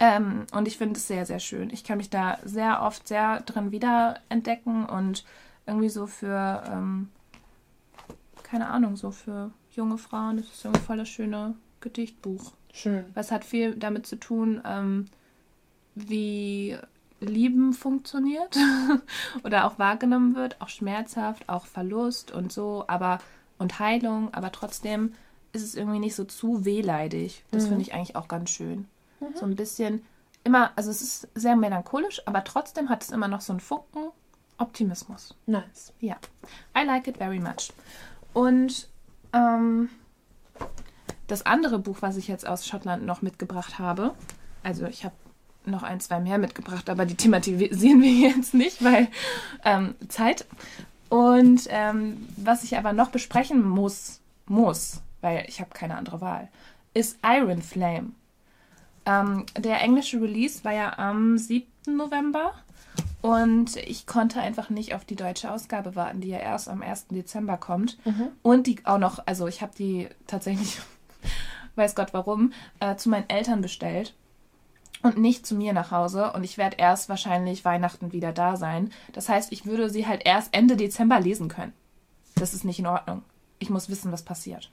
Ähm, 0.00 0.46
und 0.52 0.66
ich 0.66 0.78
finde 0.78 0.98
es 0.98 1.06
sehr, 1.06 1.26
sehr 1.26 1.38
schön. 1.38 1.70
Ich 1.70 1.84
kann 1.84 1.98
mich 1.98 2.10
da 2.10 2.38
sehr 2.44 2.82
oft 2.82 3.06
sehr 3.06 3.40
drin 3.40 3.70
wiederentdecken 3.70 4.86
und 4.86 5.24
irgendwie 5.66 5.88
so 5.88 6.06
für, 6.06 6.62
ähm, 6.70 7.08
keine 8.42 8.68
Ahnung, 8.68 8.96
so 8.96 9.10
für 9.10 9.52
junge 9.72 9.98
Frauen, 9.98 10.38
das 10.38 10.46
ist 10.46 10.64
irgendwie 10.64 10.84
voll 10.84 10.96
das 10.96 11.08
schöne 11.08 11.54
Gedichtbuch. 11.80 12.52
Schön. 12.72 13.04
Es 13.14 13.30
hat 13.30 13.44
viel 13.44 13.74
damit 13.74 14.06
zu 14.06 14.16
tun, 14.16 14.60
ähm, 14.64 15.06
wie 15.94 16.76
Lieben 17.20 17.72
funktioniert 17.72 18.56
oder 19.44 19.64
auch 19.64 19.78
wahrgenommen 19.78 20.34
wird, 20.34 20.60
auch 20.60 20.68
schmerzhaft, 20.68 21.48
auch 21.48 21.66
Verlust 21.66 22.30
und 22.30 22.52
so, 22.52 22.84
aber 22.88 23.18
und 23.58 23.78
Heilung, 23.78 24.32
aber 24.34 24.52
trotzdem 24.52 25.14
ist 25.52 25.62
es 25.62 25.74
irgendwie 25.74 25.98
nicht 25.98 26.14
so 26.14 26.24
zu 26.24 26.64
wehleidig. 26.66 27.42
Das 27.50 27.66
finde 27.66 27.80
ich 27.80 27.94
eigentlich 27.94 28.16
auch 28.16 28.28
ganz 28.28 28.50
schön. 28.50 28.86
So 29.34 29.46
ein 29.46 29.56
bisschen 29.56 30.04
immer, 30.44 30.70
also 30.76 30.90
es 30.90 31.00
ist 31.00 31.28
sehr 31.34 31.56
melancholisch, 31.56 32.20
aber 32.26 32.44
trotzdem 32.44 32.90
hat 32.90 33.02
es 33.02 33.10
immer 33.10 33.28
noch 33.28 33.40
so 33.40 33.52
einen 33.52 33.60
Funken 33.60 34.10
Optimismus. 34.58 35.34
Nice. 35.46 35.92
Ja, 36.00 36.16
I 36.76 36.84
like 36.84 37.08
it 37.08 37.18
very 37.18 37.40
much. 37.40 37.72
Und 38.32 38.88
ähm, 39.32 39.90
das 41.26 41.44
andere 41.44 41.78
Buch, 41.78 41.98
was 42.00 42.16
ich 42.16 42.28
jetzt 42.28 42.46
aus 42.46 42.66
Schottland 42.66 43.04
noch 43.04 43.22
mitgebracht 43.22 43.78
habe, 43.78 44.14
also 44.62 44.86
ich 44.86 45.04
habe 45.04 45.14
noch 45.66 45.82
ein, 45.82 46.00
zwei 46.00 46.20
mehr 46.20 46.38
mitgebracht, 46.38 46.88
aber 46.90 47.06
die 47.06 47.14
thematisieren 47.14 48.02
wir 48.02 48.12
jetzt 48.30 48.54
nicht, 48.54 48.82
weil 48.82 49.08
ähm, 49.64 49.94
Zeit. 50.08 50.46
Und 51.08 51.66
ähm, 51.68 52.28
was 52.36 52.64
ich 52.64 52.76
aber 52.76 52.92
noch 52.92 53.10
besprechen 53.10 53.66
muss, 53.66 54.20
muss, 54.46 55.00
weil 55.20 55.44
ich 55.48 55.60
habe 55.60 55.70
keine 55.72 55.96
andere 55.96 56.20
Wahl, 56.20 56.48
ist 56.94 57.18
Iron 57.24 57.62
Flame. 57.62 58.10
Ähm, 59.04 59.46
der 59.56 59.80
englische 59.80 60.20
Release 60.20 60.64
war 60.64 60.72
ja 60.72 60.98
am 60.98 61.38
7. 61.38 61.66
November 61.86 62.54
und 63.22 63.76
ich 63.76 64.06
konnte 64.06 64.40
einfach 64.40 64.70
nicht 64.70 64.94
auf 64.94 65.04
die 65.04 65.16
deutsche 65.16 65.50
Ausgabe 65.50 65.94
warten, 65.94 66.20
die 66.20 66.28
ja 66.28 66.38
erst 66.38 66.68
am 66.68 66.82
1. 66.82 67.08
Dezember 67.08 67.56
kommt. 67.56 67.98
Und 68.42 68.66
die 68.66 68.78
auch 68.84 68.98
noch, 68.98 69.20
also 69.26 69.46
ich 69.46 69.62
habe 69.62 69.72
die 69.76 70.08
tatsächlich, 70.26 70.80
weiß 71.76 71.94
Gott 71.94 72.12
warum, 72.12 72.52
äh, 72.80 72.96
zu 72.96 73.08
meinen 73.08 73.28
Eltern 73.28 73.62
bestellt 73.62 74.14
und 75.02 75.18
nicht 75.18 75.46
zu 75.46 75.54
mir 75.54 75.72
nach 75.72 75.90
Hause. 75.90 76.32
Und 76.32 76.44
ich 76.44 76.58
werde 76.58 76.76
erst 76.78 77.08
wahrscheinlich 77.08 77.64
Weihnachten 77.64 78.12
wieder 78.12 78.32
da 78.32 78.56
sein. 78.56 78.92
Das 79.12 79.28
heißt, 79.28 79.52
ich 79.52 79.66
würde 79.66 79.90
sie 79.90 80.06
halt 80.06 80.22
erst 80.24 80.54
Ende 80.54 80.76
Dezember 80.76 81.20
lesen 81.20 81.48
können. 81.48 81.72
Das 82.34 82.54
ist 82.54 82.64
nicht 82.64 82.78
in 82.78 82.86
Ordnung. 82.86 83.22
Ich 83.58 83.70
muss 83.70 83.88
wissen, 83.88 84.12
was 84.12 84.22
passiert. 84.22 84.70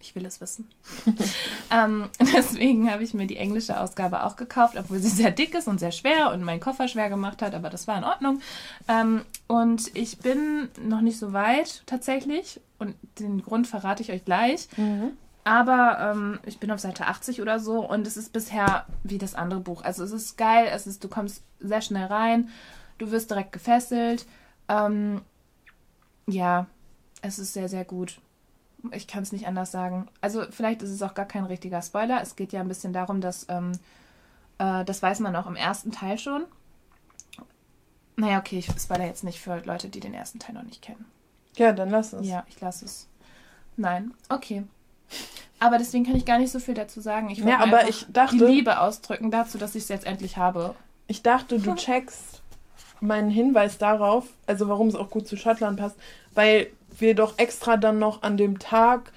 Ich 0.00 0.14
will 0.14 0.24
es 0.26 0.40
wissen. 0.40 0.68
ähm, 1.72 2.08
deswegen 2.36 2.90
habe 2.90 3.02
ich 3.02 3.14
mir 3.14 3.26
die 3.26 3.36
englische 3.36 3.80
Ausgabe 3.80 4.24
auch 4.24 4.36
gekauft, 4.36 4.76
obwohl 4.78 4.98
sie 5.00 5.08
sehr 5.08 5.30
dick 5.30 5.54
ist 5.54 5.66
und 5.66 5.80
sehr 5.80 5.92
schwer 5.92 6.30
und 6.32 6.44
meinen 6.44 6.60
Koffer 6.60 6.86
schwer 6.86 7.08
gemacht 7.08 7.42
hat, 7.42 7.54
aber 7.54 7.68
das 7.68 7.88
war 7.88 7.98
in 7.98 8.04
Ordnung. 8.04 8.40
Ähm, 8.86 9.22
und 9.48 9.90
ich 9.96 10.18
bin 10.18 10.68
noch 10.80 11.00
nicht 11.00 11.18
so 11.18 11.32
weit 11.32 11.82
tatsächlich 11.86 12.60
und 12.78 12.94
den 13.18 13.42
Grund 13.42 13.66
verrate 13.66 14.02
ich 14.02 14.12
euch 14.12 14.24
gleich. 14.24 14.68
Aber 15.48 15.98
ähm, 15.98 16.38
ich 16.44 16.60
bin 16.60 16.70
auf 16.70 16.78
Seite 16.78 17.06
80 17.06 17.40
oder 17.40 17.58
so 17.58 17.80
und 17.82 18.06
es 18.06 18.18
ist 18.18 18.34
bisher 18.34 18.84
wie 19.02 19.16
das 19.16 19.34
andere 19.34 19.60
Buch. 19.60 19.80
Also 19.80 20.04
es 20.04 20.12
ist 20.12 20.36
geil, 20.36 20.68
es 20.70 20.86
ist, 20.86 21.02
du 21.02 21.08
kommst 21.08 21.42
sehr 21.58 21.80
schnell 21.80 22.04
rein, 22.04 22.50
du 22.98 23.10
wirst 23.12 23.30
direkt 23.30 23.52
gefesselt. 23.52 24.26
Ähm, 24.68 25.22
ja, 26.26 26.66
es 27.22 27.38
ist 27.38 27.54
sehr, 27.54 27.70
sehr 27.70 27.86
gut. 27.86 28.20
Ich 28.92 29.06
kann 29.06 29.22
es 29.22 29.32
nicht 29.32 29.46
anders 29.46 29.70
sagen. 29.70 30.08
Also 30.20 30.44
vielleicht 30.50 30.82
ist 30.82 30.90
es 30.90 31.00
auch 31.00 31.14
gar 31.14 31.24
kein 31.24 31.46
richtiger 31.46 31.80
Spoiler. 31.80 32.20
Es 32.20 32.36
geht 32.36 32.52
ja 32.52 32.60
ein 32.60 32.68
bisschen 32.68 32.92
darum, 32.92 33.22
dass, 33.22 33.46
ähm, 33.48 33.72
äh, 34.58 34.84
das 34.84 35.02
weiß 35.02 35.20
man 35.20 35.34
auch 35.34 35.46
im 35.46 35.56
ersten 35.56 35.92
Teil 35.92 36.18
schon. 36.18 36.44
Naja, 38.16 38.38
okay, 38.38 38.58
ich 38.58 38.70
spoiler 38.78 39.06
jetzt 39.06 39.24
nicht 39.24 39.40
für 39.40 39.64
Leute, 39.64 39.88
die 39.88 40.00
den 40.00 40.12
ersten 40.12 40.40
Teil 40.40 40.56
noch 40.56 40.64
nicht 40.64 40.82
kennen. 40.82 41.06
Ja, 41.56 41.72
dann 41.72 41.88
lass 41.88 42.12
es. 42.12 42.26
Ja, 42.26 42.44
ich 42.48 42.60
lasse 42.60 42.84
es. 42.84 43.08
Nein, 43.78 44.12
okay. 44.28 44.64
Aber 45.60 45.78
deswegen 45.78 46.04
kann 46.06 46.14
ich 46.16 46.24
gar 46.24 46.38
nicht 46.38 46.52
so 46.52 46.60
viel 46.60 46.74
dazu 46.74 47.00
sagen. 47.00 47.30
Ich 47.30 47.38
wollte 47.38 47.50
Ja, 47.50 47.60
aber 47.60 47.88
ich 47.88 48.06
dachte- 48.12 48.36
die 48.38 48.44
Liebe 48.44 48.80
ausdrücken 48.80 49.30
dazu, 49.30 49.58
dass 49.58 49.74
ich 49.74 49.82
es 49.84 49.88
jetzt 49.88 50.06
endlich 50.06 50.36
habe. 50.36 50.74
Ich 51.08 51.22
dachte, 51.22 51.58
du 51.58 51.74
checkst 51.76 52.42
meinen 53.00 53.30
Hinweis 53.30 53.78
darauf, 53.78 54.24
also 54.46 54.68
warum 54.68 54.88
es 54.88 54.94
auch 54.94 55.10
gut 55.10 55.26
zu 55.28 55.36
Schottland 55.36 55.78
passt, 55.78 55.96
weil 56.34 56.68
wir 56.98 57.14
doch 57.14 57.38
extra 57.38 57.76
dann 57.76 57.98
noch 57.98 58.22
an 58.22 58.36
dem 58.36 58.58
Tag 58.58 59.12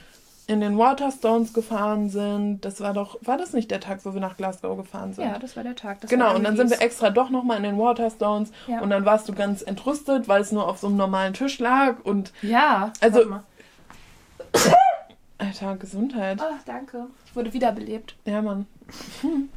in 0.48 0.60
den 0.62 0.78
Waterstones 0.78 1.54
gefahren 1.54 2.10
sind. 2.10 2.62
Das 2.66 2.82
war 2.82 2.94
doch, 2.94 3.18
war 3.22 3.38
das 3.38 3.54
nicht 3.54 3.72
der 3.72 3.80
Tag, 3.80 4.00
wo 4.04 4.14
wir 4.14 4.20
nach 4.22 4.36
Glasgow 4.38 4.76
gefahren 4.78 5.14
sind? 5.14 5.24
Ja, 5.26 5.40
das 5.40 5.56
war 5.56 5.64
der 5.64 5.76
Tag. 5.76 6.02
Genau, 6.10 6.36
und 6.36 6.44
dann 6.44 6.58
sind 6.58 6.70
wir 6.70 6.82
extra 6.82 7.10
doch 7.10 7.30
nochmal 7.30 7.58
in 7.58 7.64
den 7.64 7.78
Waterstones 7.78 8.52
Ja. 8.68 8.82
und 8.82 8.90
dann 8.90 9.06
warst 9.06 9.30
du 9.30 9.34
ganz 9.34 9.62
entrüstet, 9.62 10.28
weil 10.28 10.42
es 10.42 10.52
nur 10.52 10.68
auf 10.68 10.78
so 10.80 10.88
einem 10.88 10.98
normalen 10.98 11.34
Tisch 11.34 11.58
lag 11.60 11.96
und 12.04 12.34
Ja, 12.42 12.92
Also-. 13.00 13.40
Alter, 15.42 15.76
Gesundheit. 15.76 16.40
Oh, 16.42 16.56
danke. 16.66 17.08
Ich 17.26 17.36
wurde 17.36 17.52
wiederbelebt. 17.54 18.16
Ja, 18.26 18.42
Mann. 18.42 18.66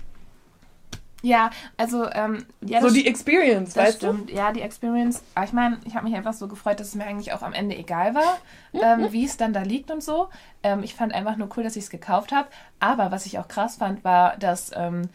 Ja, 1.25 1.49
also, 1.79 2.07
ähm, 2.13 2.45
ja, 2.61 2.83
so 2.83 2.91
die 2.91 3.07
Experience, 3.07 3.73
Das 3.73 3.83
weißt 3.83 3.97
stimmt, 3.97 4.31
ja, 4.31 4.53
die 4.53 4.61
Experience. 4.61 5.23
Aber 5.35 5.47
ich 5.47 5.55
meine, 5.55 5.81
ich 5.87 5.95
habe 5.95 6.05
mich 6.07 6.15
einfach 6.15 6.35
so 6.35 6.49
gefreut, 6.49 6.79
dass 6.81 6.89
es 6.89 6.95
mir 6.97 7.07
eigentlich 7.07 7.33
auch 7.33 7.41
am 7.41 7.55
Ende 7.55 7.75
egal 7.77 8.15
war, 8.15 8.37
ähm, 8.75 9.11
wie 9.11 9.25
es 9.25 9.39
dann 9.39 9.55
da 9.55 9.63
liegt 9.63 9.91
und 9.91 10.03
so. 10.03 10.29
Ähm, 10.63 10.83
ich 10.83 10.95
fand 10.95 11.15
einfach 11.15 11.37
nur 11.37 11.49
cool, 11.57 11.65
dass 11.65 11.77
ich 11.77 11.85
es 11.85 11.91
gekauft 11.91 12.31
habe. 12.31 12.49
Aber 12.79 13.11
was 13.11 13.25
ich 13.25 13.39
auch 13.39 13.49
krass 13.49 13.77
fand, 13.77 14.05
war, 14.05 14.37
dass 14.37 14.71
ähm, 14.77 15.09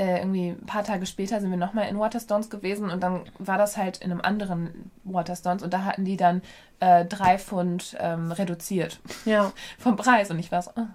äh, 0.00 0.18
irgendwie 0.20 0.48
ein 0.50 0.64
paar 0.66 0.82
Tage 0.82 1.04
später 1.04 1.40
sind 1.40 1.50
wir 1.50 1.58
nochmal 1.58 1.88
in 1.88 1.98
Waterstones 1.98 2.48
gewesen 2.48 2.88
und 2.90 3.02
dann 3.02 3.24
war 3.38 3.58
das 3.58 3.76
halt 3.76 3.98
in 3.98 4.10
einem 4.10 4.22
anderen 4.22 4.90
Waterstones 5.04 5.62
und 5.62 5.74
da 5.74 5.84
hatten 5.84 6.06
die 6.06 6.16
dann 6.16 6.40
äh, 6.80 7.04
drei 7.04 7.38
Pfund 7.38 7.96
ähm, 8.00 8.32
reduziert 8.32 8.98
du? 9.24 9.30
Ja. 9.30 9.52
vom 9.78 9.96
Preis 9.96 10.30
und 10.30 10.38
ich 10.38 10.50
war 10.50 10.62
so, 10.62 10.70
oh, 10.76 10.86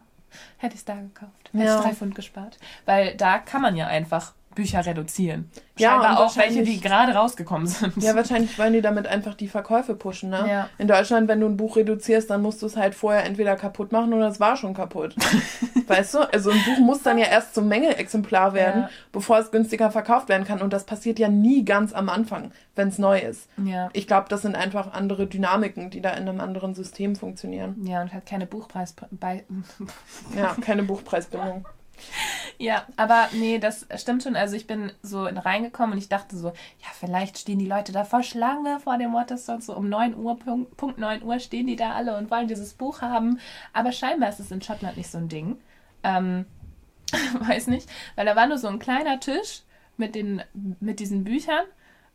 hätte 0.58 0.74
ich 0.74 0.80
es 0.80 0.86
da 0.86 0.96
gekauft, 0.96 1.52
hätte 1.54 1.64
Ja. 1.64 1.78
ich 1.78 1.84
drei 1.86 1.94
Pfund 1.94 2.16
gespart. 2.16 2.58
Weil 2.86 3.16
da 3.16 3.38
kann 3.38 3.62
man 3.62 3.76
ja 3.76 3.86
einfach 3.88 4.34
Bücher 4.56 4.86
reduzieren. 4.86 5.52
Ja, 5.78 5.92
Scheinbar 5.92 6.20
auch 6.26 6.36
welche, 6.38 6.64
die 6.64 6.80
gerade 6.80 7.14
rausgekommen 7.14 7.68
sind. 7.68 8.02
Ja, 8.02 8.16
wahrscheinlich 8.16 8.58
wollen 8.58 8.74
die 8.74 8.82
damit 8.82 9.08
einfach 9.08 9.34
die 9.34 9.50
Verkäufe 9.50 9.94
pushen, 9.94 10.30
ne? 10.30 10.46
Ja. 10.50 10.70
In 10.78 10.88
Deutschland, 10.88 11.28
wenn 11.28 11.42
du 11.42 11.48
ein 11.48 11.58
Buch 11.58 11.76
reduzierst, 11.76 12.30
dann 12.30 12.42
musst 12.42 12.62
du 12.62 12.66
es 12.66 12.78
halt 12.78 12.96
vorher 12.96 13.26
entweder 13.26 13.56
kaputt 13.58 13.92
machen 13.92 14.14
oder 14.14 14.28
es 14.28 14.40
war 14.40 14.56
schon 14.56 14.74
kaputt. 14.74 15.16
weißt 15.88 16.14
du? 16.14 16.20
Also 16.34 16.52
ein 16.52 16.64
Buch 16.66 16.80
muss 16.80 17.04
dann 17.04 17.18
ja 17.18 17.26
erst 17.26 17.54
zum 17.54 17.68
Mängelexemplar 17.68 18.54
werden, 18.54 18.84
ja. 18.84 18.90
bevor 19.12 19.40
es 19.40 19.52
günstiger 19.52 19.92
verkauft 19.92 20.30
werden 20.30 20.46
kann. 20.46 20.62
Und 20.62 20.72
das 20.72 20.86
passiert 20.86 21.20
ja 21.20 21.28
nie 21.28 21.66
ganz 21.66 21.94
am 21.94 22.10
Anfang, 22.10 22.52
wenn 22.76 22.88
es 22.88 22.98
neu 22.98 23.20
ist. 23.20 23.50
Ja. 23.64 23.90
Ich 23.94 24.08
glaube, 24.08 24.28
das 24.30 24.42
sind 24.42 24.56
einfach 24.56 24.94
andere 24.94 25.28
Dynamiken, 25.28 25.90
die 25.90 26.02
da 26.02 26.12
in 26.12 26.28
einem 26.28 26.40
anderen 26.40 26.74
System 26.74 27.16
funktionieren. 27.16 27.86
Ja, 27.86 28.02
und 28.02 28.14
hat 28.14 28.26
keine 28.26 28.46
Buchpreis 28.46 28.96
bei. 29.12 29.44
ja, 30.36 30.56
keine 30.62 30.84
Buchpreisbindung. 30.84 31.66
Ja, 32.58 32.86
aber 32.96 33.30
nee, 33.34 33.60
das 33.60 33.86
stimmt 33.96 34.24
schon. 34.24 34.36
Also 34.36 34.56
ich 34.56 34.68
bin 34.68 34.92
so 35.02 35.26
reingekommen 35.26 35.94
und 35.94 35.98
ich 35.98 36.10
dachte 36.10 36.38
so, 36.38 36.48
ja, 36.48 36.88
vielleicht 36.94 37.38
stehen 37.38 37.60
die 37.60 37.68
Leute 37.68 37.92
da 37.92 38.06
vor 38.06 38.24
Schlange 38.24 38.80
vor 38.80 38.98
dem 38.98 39.14
Waterstone, 39.14 39.62
so 39.62 39.76
um 39.76 39.90
9 39.90 40.16
Uhr, 40.16 40.40
Punkt, 40.40 40.78
Punkt 40.78 40.98
9 40.98 41.24
Uhr 41.24 41.40
stehen 41.40 41.68
die 41.68 41.76
da 41.76 41.92
alle 41.94 42.18
und 42.18 42.32
wollen 42.32 42.48
dieses 42.48 42.74
Buch 42.74 43.02
haben. 43.02 43.40
Aber 43.74 43.92
scheinbar 43.92 44.30
ist 44.30 44.40
es 44.40 44.52
in 44.52 44.62
Schottland 44.62 44.98
nicht 44.98 45.12
so 45.12 45.18
ein 45.18 45.30
Ding. 45.30 45.58
Ähm, 46.04 46.46
weiß 47.40 47.68
nicht, 47.68 47.90
weil 48.16 48.26
da 48.26 48.36
war 48.36 48.48
nur 48.48 48.58
so 48.58 48.68
ein 48.68 48.80
kleiner 48.80 49.20
Tisch 49.20 49.64
mit, 49.98 50.16
den, 50.16 50.42
mit 50.80 51.00
diesen 51.00 51.24
Büchern 51.24 51.66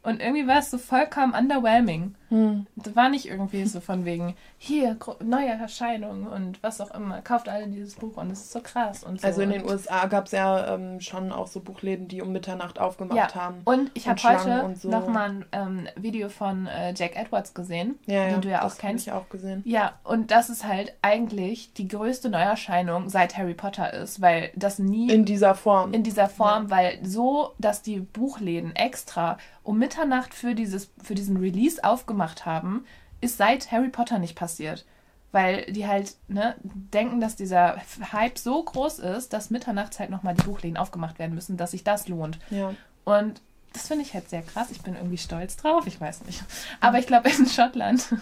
und 0.02 0.20
irgendwie 0.20 0.46
war 0.46 0.58
es 0.58 0.70
so 0.70 0.78
vollkommen 0.78 1.34
underwhelming. 1.34 2.14
Hm. 2.30 2.66
Das 2.76 2.94
war 2.96 3.08
nicht 3.08 3.26
irgendwie 3.26 3.66
so 3.66 3.80
von 3.80 4.04
wegen, 4.04 4.34
hier, 4.56 4.96
neue 5.22 5.48
Erscheinungen 5.48 6.26
und 6.26 6.62
was 6.62 6.80
auch 6.80 6.92
immer, 6.92 7.20
kauft 7.22 7.48
alle 7.48 7.66
dieses 7.66 7.96
Buch 7.96 8.16
und 8.16 8.30
es 8.30 8.40
ist 8.40 8.52
so 8.52 8.60
krass 8.60 9.02
und 9.02 9.20
so. 9.20 9.26
Also 9.26 9.42
in 9.42 9.50
den 9.50 9.64
USA 9.64 10.06
gab 10.06 10.26
es 10.26 10.32
ja 10.32 10.74
ähm, 10.74 11.00
schon 11.00 11.32
auch 11.32 11.48
so 11.48 11.60
Buchläden, 11.60 12.08
die 12.08 12.22
um 12.22 12.32
Mitternacht 12.32 12.78
aufgemacht 12.78 13.34
ja. 13.34 13.34
haben. 13.34 13.62
Und 13.64 13.90
ich 13.94 14.08
habe 14.08 14.22
heute 14.22 14.74
so. 14.76 14.88
nochmal 14.88 15.30
ein 15.30 15.44
ähm, 15.52 15.88
Video 15.96 16.28
von 16.28 16.66
äh, 16.66 16.94
Jack 16.96 17.16
Edwards 17.16 17.52
gesehen, 17.52 17.98
ja, 18.06 18.24
den 18.24 18.34
ja, 18.34 18.38
du 18.38 18.48
ja 18.48 18.64
auch 18.64 18.76
kennst. 18.78 19.08
Ich 19.08 19.12
auch 19.12 19.28
gesehen. 19.28 19.62
Ja, 19.66 19.94
und 20.04 20.30
das 20.30 20.50
ist 20.50 20.64
halt 20.64 20.94
eigentlich 21.02 21.74
die 21.74 21.88
größte 21.88 22.30
Neuerscheinung 22.30 23.08
seit 23.08 23.36
Harry 23.36 23.54
Potter 23.54 23.92
ist, 23.92 24.20
weil 24.20 24.50
das 24.54 24.78
nie. 24.78 25.10
In 25.10 25.24
dieser 25.24 25.54
Form. 25.54 25.92
In 25.92 26.04
dieser 26.04 26.28
Form, 26.28 26.64
ja. 26.64 26.70
weil 26.70 26.98
so, 27.02 27.54
dass 27.58 27.82
die 27.82 27.98
Buchläden 27.98 28.74
extra 28.76 29.36
um 29.62 29.78
Mitternacht 29.78 30.34
für, 30.34 30.54
dieses, 30.54 30.90
für 31.02 31.14
diesen 31.14 31.36
Release 31.36 31.82
aufgemacht 31.82 32.46
haben, 32.46 32.84
ist 33.20 33.36
seit 33.36 33.70
Harry 33.70 33.88
Potter 33.88 34.18
nicht 34.18 34.36
passiert. 34.36 34.84
Weil 35.32 35.64
die 35.66 35.86
halt 35.86 36.16
ne, 36.26 36.56
denken, 36.62 37.20
dass 37.20 37.36
dieser 37.36 37.80
Hype 38.12 38.38
so 38.38 38.62
groß 38.62 38.98
ist, 38.98 39.32
dass 39.32 39.50
mitternachts 39.50 40.00
halt 40.00 40.10
nochmal 40.10 40.34
die 40.34 40.42
Buchläden 40.42 40.76
aufgemacht 40.76 41.20
werden 41.20 41.34
müssen, 41.34 41.56
dass 41.56 41.70
sich 41.70 41.84
das 41.84 42.08
lohnt. 42.08 42.38
Ja. 42.50 42.74
Und 43.04 43.40
das 43.72 43.86
finde 43.86 44.04
ich 44.04 44.14
halt 44.14 44.28
sehr 44.28 44.42
krass. 44.42 44.70
Ich 44.70 44.82
bin 44.82 44.96
irgendwie 44.96 45.18
stolz 45.18 45.56
drauf, 45.56 45.86
ich 45.86 46.00
weiß 46.00 46.24
nicht. 46.24 46.42
Aber 46.80 46.98
ich 46.98 47.06
glaube, 47.06 47.30
in 47.30 47.46
Schottland. 47.46 48.12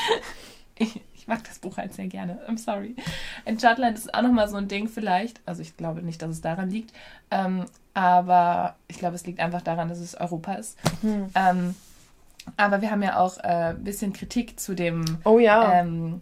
ich, 0.76 1.00
ich 1.14 1.28
mag 1.28 1.44
das 1.44 1.60
Buch 1.60 1.76
halt 1.76 1.94
sehr 1.94 2.08
gerne. 2.08 2.40
I'm 2.48 2.58
sorry. 2.58 2.96
In 3.44 3.60
Schottland 3.60 3.96
ist 3.96 4.12
auch 4.12 4.22
nochmal 4.22 4.48
so 4.48 4.56
ein 4.56 4.66
Ding 4.66 4.88
vielleicht. 4.88 5.40
Also 5.46 5.62
ich 5.62 5.76
glaube 5.76 6.02
nicht, 6.02 6.20
dass 6.20 6.30
es 6.30 6.40
daran 6.40 6.70
liegt. 6.70 6.92
Ähm, 7.30 7.66
aber 7.94 8.76
ich 8.88 8.98
glaube, 8.98 9.14
es 9.14 9.26
liegt 9.26 9.40
einfach 9.40 9.62
daran, 9.62 9.88
dass 9.88 9.98
es 9.98 10.14
Europa 10.14 10.54
ist. 10.54 10.78
Hm. 11.02 11.26
Ähm, 11.34 11.74
aber 12.56 12.80
wir 12.80 12.90
haben 12.90 13.02
ja 13.02 13.18
auch 13.18 13.38
ein 13.38 13.76
äh, 13.76 13.78
bisschen 13.78 14.12
Kritik 14.12 14.58
zu 14.58 14.74
dem 14.74 15.18
oh, 15.24 15.38
ja. 15.38 15.80
ähm, 15.80 16.20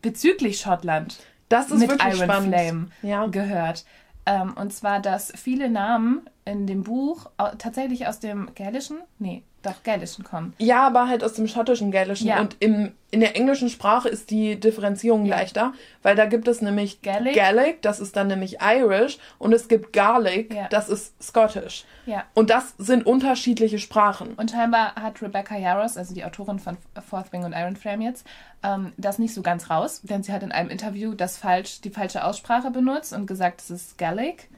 bezüglich 0.00 0.60
Schottland 0.60 1.18
das 1.52 1.70
ist 1.70 1.80
mit 1.80 1.90
wirklich 1.90 2.14
Iron 2.14 2.24
spannend. 2.24 2.54
Flame 2.54 2.86
ja. 3.02 3.26
gehört. 3.26 3.84
Ähm, 4.24 4.54
und 4.54 4.72
zwar, 4.72 5.00
dass 5.00 5.32
viele 5.36 5.68
Namen 5.68 6.22
in 6.44 6.66
dem 6.66 6.82
Buch 6.82 7.30
tatsächlich 7.58 8.06
aus 8.06 8.20
dem 8.20 8.54
Gälischen, 8.54 8.98
nee, 9.18 9.42
doch 9.62 9.82
Gälischen 9.82 10.24
kommen. 10.24 10.54
Ja, 10.58 10.86
aber 10.86 11.08
halt 11.08 11.24
aus 11.24 11.34
dem 11.34 11.48
schottischen 11.48 11.90
Gälischen. 11.90 12.26
Ja. 12.26 12.40
Und 12.40 12.56
im, 12.60 12.92
in 13.10 13.20
der 13.20 13.36
englischen 13.36 13.68
Sprache 13.68 14.08
ist 14.08 14.30
die 14.30 14.58
Differenzierung 14.58 15.24
ja. 15.24 15.36
leichter, 15.36 15.72
weil 16.02 16.16
da 16.16 16.26
gibt 16.26 16.48
es 16.48 16.60
nämlich 16.60 17.02
Gaelic, 17.02 17.34
Gaelic 17.34 17.82
das 17.82 18.00
ist 18.00 18.16
dann 18.16 18.28
nämlich 18.28 18.58
Irish, 18.60 19.18
und 19.38 19.52
es 19.52 19.68
gibt 19.68 19.92
Gaelic, 19.92 20.52
ja. 20.52 20.68
das 20.68 20.88
ist 20.88 21.22
Scottish. 21.22 21.84
Ja. 22.06 22.24
Und 22.34 22.50
das 22.50 22.74
sind 22.78 23.06
unterschiedliche 23.06 23.78
Sprachen. 23.78 24.34
Und 24.34 24.50
scheinbar 24.50 24.94
hat 24.96 25.22
Rebecca 25.22 25.56
Yarros, 25.56 25.96
also 25.96 26.14
die 26.14 26.24
Autorin 26.24 26.58
von 26.58 26.76
Fourth 27.08 27.32
Wing 27.32 27.44
und 27.44 27.52
Iron 27.52 27.76
Frame 27.76 28.02
jetzt, 28.02 28.26
ähm, 28.62 28.92
das 28.96 29.18
nicht 29.18 29.34
so 29.34 29.42
ganz 29.42 29.70
raus, 29.70 30.00
denn 30.02 30.22
sie 30.22 30.32
hat 30.32 30.42
in 30.42 30.52
einem 30.52 30.70
Interview 30.70 31.14
das 31.14 31.36
falsch, 31.36 31.80
die 31.80 31.90
falsche 31.90 32.24
Aussprache 32.24 32.70
benutzt 32.70 33.12
und 33.12 33.26
gesagt, 33.26 33.60
es 33.60 33.70
ist 33.70 33.98
Gaelic. 33.98 34.48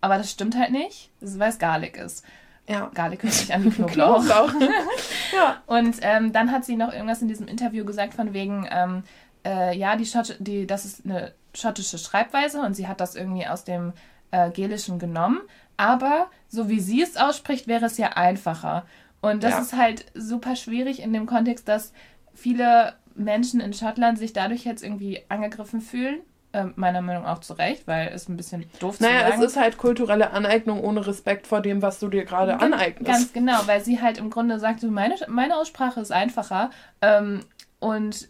Aber 0.00 0.16
das 0.16 0.30
stimmt 0.30 0.56
halt 0.56 0.70
nicht, 0.70 1.10
weil 1.20 1.50
es 1.50 1.58
Garlic 1.58 1.96
ist. 1.96 2.24
Ja. 2.70 2.90
Garlic 2.94 3.22
sich 3.22 3.52
an 3.52 3.68
Knoblauch. 3.74 4.24
Knoblauch. 4.24 4.52
ja. 5.32 5.62
Und 5.66 5.96
ähm, 6.02 6.32
dann 6.32 6.52
hat 6.52 6.64
sie 6.64 6.76
noch 6.76 6.92
irgendwas 6.92 7.20
in 7.20 7.28
diesem 7.28 7.48
Interview 7.48 7.84
gesagt 7.84 8.14
von 8.14 8.32
wegen, 8.32 8.68
ähm, 8.70 9.02
äh, 9.44 9.76
ja, 9.76 9.96
die, 9.96 10.06
Schott 10.06 10.36
die 10.38 10.66
das 10.66 10.84
ist 10.84 11.04
eine 11.04 11.32
schottische 11.52 11.98
Schreibweise 11.98 12.60
und 12.60 12.74
sie 12.74 12.86
hat 12.86 13.00
das 13.00 13.16
irgendwie 13.16 13.46
aus 13.46 13.64
dem 13.64 13.92
äh, 14.30 14.50
Gelischen 14.50 15.00
genommen. 15.00 15.40
Aber 15.76 16.30
so 16.48 16.68
wie 16.68 16.78
sie 16.78 17.02
es 17.02 17.16
ausspricht, 17.16 17.66
wäre 17.66 17.86
es 17.86 17.98
ja 17.98 18.10
einfacher. 18.10 18.86
Und 19.20 19.42
das 19.42 19.52
ja. 19.52 19.60
ist 19.60 19.76
halt 19.76 20.06
super 20.14 20.54
schwierig 20.54 21.02
in 21.02 21.12
dem 21.12 21.26
Kontext, 21.26 21.66
dass 21.66 21.92
viele 22.34 22.94
Menschen 23.14 23.60
in 23.60 23.72
Schottland 23.72 24.18
sich 24.18 24.32
dadurch 24.32 24.64
jetzt 24.64 24.84
irgendwie 24.84 25.22
angegriffen 25.28 25.80
fühlen 25.80 26.20
äh, 26.52 26.64
meiner 26.76 27.00
Meinung 27.00 27.24
nach 27.24 27.36
auch 27.36 27.40
zu 27.40 27.54
Recht, 27.54 27.86
weil 27.86 28.08
es 28.08 28.28
ein 28.28 28.36
bisschen 28.36 28.64
doof 28.80 28.98
naja, 29.00 29.12
zu 29.12 29.18
sagen. 29.18 29.30
Naja, 29.30 29.44
es 29.44 29.50
ist 29.52 29.60
halt 29.60 29.78
kulturelle 29.78 30.32
Aneignung 30.32 30.80
ohne 30.80 31.06
Respekt 31.06 31.46
vor 31.46 31.60
dem, 31.60 31.82
was 31.82 32.00
du 32.00 32.08
dir 32.08 32.24
gerade 32.24 32.60
aneignest. 32.60 33.06
Ganz 33.06 33.32
genau, 33.32 33.58
weil 33.66 33.82
sie 33.82 34.00
halt 34.00 34.18
im 34.18 34.30
Grunde 34.30 34.58
sagt, 34.58 34.82
meine, 34.82 35.14
meine 35.28 35.56
Aussprache 35.56 36.00
ist 36.00 36.12
einfacher 36.12 36.70
ähm, 37.02 37.40
und 37.78 38.28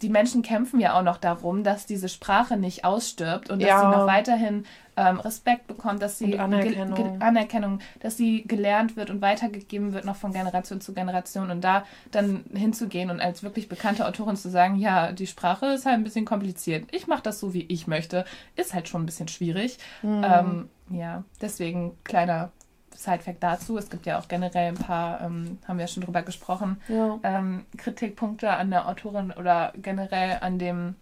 die 0.00 0.08
Menschen 0.08 0.42
kämpfen 0.42 0.80
ja 0.80 0.98
auch 0.98 1.02
noch 1.02 1.18
darum, 1.18 1.64
dass 1.64 1.86
diese 1.86 2.08
Sprache 2.08 2.56
nicht 2.56 2.84
ausstirbt 2.84 3.50
und 3.50 3.60
dass 3.60 3.68
ja. 3.68 3.80
sie 3.80 3.98
noch 3.98 4.06
weiterhin 4.06 4.64
ähm, 4.96 5.20
Respekt 5.20 5.66
bekommt, 5.66 6.02
dass 6.02 6.18
sie 6.18 6.38
Anerkennung. 6.38 7.20
Anerkennung, 7.20 7.78
dass 8.00 8.16
sie 8.16 8.44
gelernt 8.46 8.96
wird 8.96 9.10
und 9.10 9.22
weitergegeben 9.22 9.92
wird 9.92 10.04
noch 10.04 10.16
von 10.16 10.32
Generation 10.32 10.80
zu 10.80 10.92
Generation 10.92 11.50
und 11.50 11.62
da 11.62 11.84
dann 12.10 12.44
hinzugehen 12.52 13.10
und 13.10 13.20
als 13.20 13.42
wirklich 13.42 13.68
bekannte 13.68 14.06
Autorin 14.06 14.36
zu 14.36 14.50
sagen, 14.50 14.76
ja, 14.76 15.12
die 15.12 15.26
Sprache 15.26 15.66
ist 15.66 15.86
halt 15.86 15.96
ein 15.96 16.04
bisschen 16.04 16.24
kompliziert. 16.24 16.88
Ich 16.92 17.06
mache 17.06 17.22
das 17.22 17.40
so, 17.40 17.54
wie 17.54 17.64
ich 17.68 17.86
möchte, 17.86 18.24
ist 18.56 18.74
halt 18.74 18.88
schon 18.88 19.02
ein 19.02 19.06
bisschen 19.06 19.28
schwierig. 19.28 19.78
Mhm. 20.02 20.24
Ähm, 20.24 20.68
ja, 20.90 21.24
deswegen 21.40 21.96
kleiner 22.04 22.50
Side-Fact 22.94 23.42
dazu. 23.42 23.78
Es 23.78 23.90
gibt 23.90 24.06
ja 24.06 24.18
auch 24.18 24.28
generell 24.28 24.68
ein 24.68 24.74
paar, 24.74 25.20
ähm, 25.20 25.58
haben 25.66 25.78
wir 25.78 25.84
ja 25.84 25.88
schon 25.88 26.02
drüber 26.02 26.22
gesprochen, 26.22 26.80
ja. 26.88 27.18
ähm, 27.22 27.64
Kritikpunkte 27.76 28.50
an 28.50 28.70
der 28.70 28.88
Autorin 28.88 29.32
oder 29.32 29.72
generell 29.76 30.38
an 30.40 30.58
dem 30.58 30.94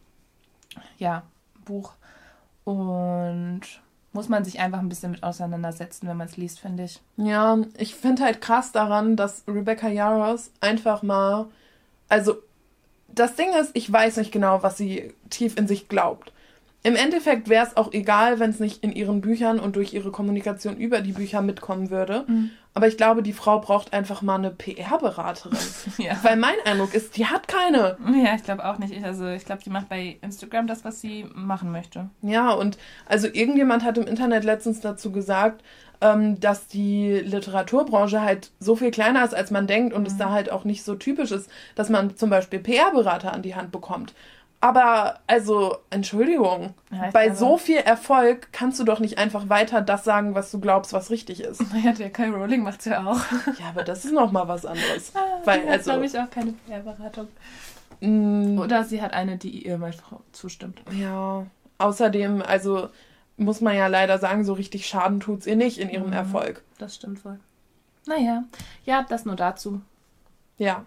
ja, 0.98 1.22
Buch. 1.64 1.92
Und 2.64 3.62
muss 4.12 4.28
man 4.28 4.44
sich 4.44 4.60
einfach 4.60 4.80
ein 4.80 4.88
bisschen 4.88 5.12
mit 5.12 5.22
auseinandersetzen, 5.22 6.08
wenn 6.08 6.16
man 6.16 6.26
es 6.26 6.36
liest, 6.36 6.60
finde 6.60 6.84
ich. 6.84 7.00
Ja, 7.16 7.58
ich 7.76 7.94
finde 7.94 8.24
halt 8.24 8.40
krass 8.40 8.72
daran, 8.72 9.16
dass 9.16 9.44
Rebecca 9.46 9.88
Yaros 9.88 10.50
einfach 10.60 11.02
mal, 11.02 11.46
also 12.08 12.36
das 13.08 13.36
Ding 13.36 13.48
ist, 13.60 13.70
ich 13.74 13.90
weiß 13.90 14.16
nicht 14.18 14.32
genau, 14.32 14.62
was 14.62 14.76
sie 14.76 15.14
tief 15.30 15.56
in 15.56 15.66
sich 15.66 15.88
glaubt. 15.88 16.32
Im 16.82 16.96
Endeffekt 16.96 17.50
wäre 17.50 17.66
es 17.66 17.76
auch 17.76 17.92
egal, 17.92 18.40
wenn 18.40 18.50
es 18.50 18.58
nicht 18.58 18.82
in 18.82 18.92
ihren 18.92 19.20
Büchern 19.20 19.60
und 19.60 19.76
durch 19.76 19.92
ihre 19.92 20.10
Kommunikation 20.10 20.78
über 20.78 21.02
die 21.02 21.12
Bücher 21.12 21.42
mitkommen 21.42 21.90
würde. 21.90 22.24
Mhm. 22.26 22.50
Aber 22.72 22.88
ich 22.88 22.96
glaube, 22.96 23.22
die 23.22 23.34
Frau 23.34 23.58
braucht 23.58 23.92
einfach 23.92 24.22
mal 24.22 24.36
eine 24.36 24.50
PR-Beraterin. 24.50 25.58
ja. 25.98 26.18
Weil 26.22 26.36
mein 26.36 26.54
Eindruck 26.64 26.94
ist, 26.94 27.16
die 27.16 27.26
hat 27.26 27.48
keine. 27.48 27.98
Ja, 28.24 28.34
ich 28.34 28.44
glaube 28.44 28.64
auch 28.64 28.78
nicht. 28.78 29.04
Also 29.04 29.26
ich 29.26 29.44
glaube, 29.44 29.62
die 29.62 29.70
macht 29.70 29.90
bei 29.90 30.16
Instagram 30.22 30.66
das, 30.66 30.84
was 30.84 31.00
sie 31.00 31.26
machen 31.34 31.70
möchte. 31.70 32.08
Ja, 32.22 32.52
und 32.52 32.78
also 33.06 33.26
irgendjemand 33.26 33.84
hat 33.84 33.98
im 33.98 34.06
Internet 34.06 34.44
letztens 34.44 34.80
dazu 34.80 35.12
gesagt, 35.12 35.62
ähm, 36.00 36.40
dass 36.40 36.66
die 36.66 37.20
Literaturbranche 37.24 38.22
halt 38.22 38.52
so 38.58 38.76
viel 38.76 38.90
kleiner 38.90 39.24
ist, 39.24 39.34
als 39.34 39.50
man 39.50 39.66
denkt 39.66 39.92
und 39.92 40.02
mhm. 40.02 40.06
es 40.06 40.16
da 40.16 40.30
halt 40.30 40.50
auch 40.50 40.64
nicht 40.64 40.82
so 40.82 40.94
typisch 40.94 41.30
ist, 41.30 41.50
dass 41.74 41.90
man 41.90 42.16
zum 42.16 42.30
Beispiel 42.30 42.60
PR-Berater 42.60 43.32
an 43.32 43.42
die 43.42 43.54
Hand 43.54 43.70
bekommt. 43.70 44.14
Aber, 44.62 45.20
also, 45.26 45.78
Entschuldigung, 45.88 46.74
ja, 46.90 47.08
bei 47.12 47.34
so 47.34 47.56
viel 47.56 47.78
Erfolg 47.78 48.48
kannst 48.52 48.78
du 48.78 48.84
doch 48.84 49.00
nicht 49.00 49.16
einfach 49.16 49.48
weiter 49.48 49.80
das 49.80 50.04
sagen, 50.04 50.34
was 50.34 50.50
du 50.50 50.60
glaubst, 50.60 50.92
was 50.92 51.10
richtig 51.10 51.40
ist. 51.40 51.62
Naja, 51.72 51.92
der 51.92 52.10
Kai 52.10 52.28
Rowling 52.28 52.62
macht's 52.62 52.84
ja 52.84 53.06
auch. 53.06 53.20
Ja, 53.58 53.70
aber 53.70 53.84
das 53.84 54.04
ist 54.04 54.12
nochmal 54.12 54.48
was 54.48 54.66
anderes. 54.66 55.12
Ah, 55.14 55.40
Weil, 55.44 55.66
also, 55.66 55.90
glaube 55.90 56.04
ich, 56.04 56.18
auch 56.18 56.28
keine 56.28 56.52
PR-Beratung. 56.52 57.28
Mm. 58.00 58.58
Oder 58.58 58.84
sie 58.84 59.00
hat 59.00 59.14
eine, 59.14 59.38
die 59.38 59.66
ihr 59.66 59.78
mal 59.78 59.94
zustimmt. 60.32 60.82
Ja, 60.92 61.46
außerdem, 61.78 62.42
also, 62.42 62.90
muss 63.38 63.62
man 63.62 63.74
ja 63.74 63.86
leider 63.86 64.18
sagen, 64.18 64.44
so 64.44 64.52
richtig 64.52 64.86
Schaden 64.86 65.20
tut's 65.20 65.46
ihr 65.46 65.56
nicht 65.56 65.78
in 65.78 65.88
ihrem 65.88 66.08
mhm, 66.08 66.12
Erfolg. 66.12 66.62
Das 66.76 66.96
stimmt 66.96 67.24
wohl. 67.24 67.40
Naja, 68.06 68.44
ja, 68.84 69.06
das 69.08 69.24
nur 69.24 69.36
dazu. 69.36 69.80
Ja. 70.58 70.84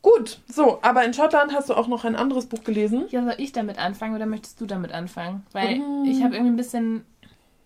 Gut, 0.00 0.40
so, 0.46 0.78
aber 0.82 1.04
in 1.04 1.12
Schottland 1.12 1.52
hast 1.52 1.70
du 1.70 1.74
auch 1.74 1.88
noch 1.88 2.04
ein 2.04 2.14
anderes 2.16 2.46
Buch 2.46 2.62
gelesen. 2.62 3.06
Ja, 3.10 3.24
soll 3.24 3.34
ich 3.38 3.52
damit 3.52 3.78
anfangen 3.78 4.14
oder 4.14 4.26
möchtest 4.26 4.60
du 4.60 4.66
damit 4.66 4.92
anfangen? 4.92 5.44
Weil 5.52 5.78
mm. 5.78 6.04
ich 6.06 6.22
habe 6.22 6.34
irgendwie 6.34 6.52
ein 6.52 6.56
bisschen 6.56 7.04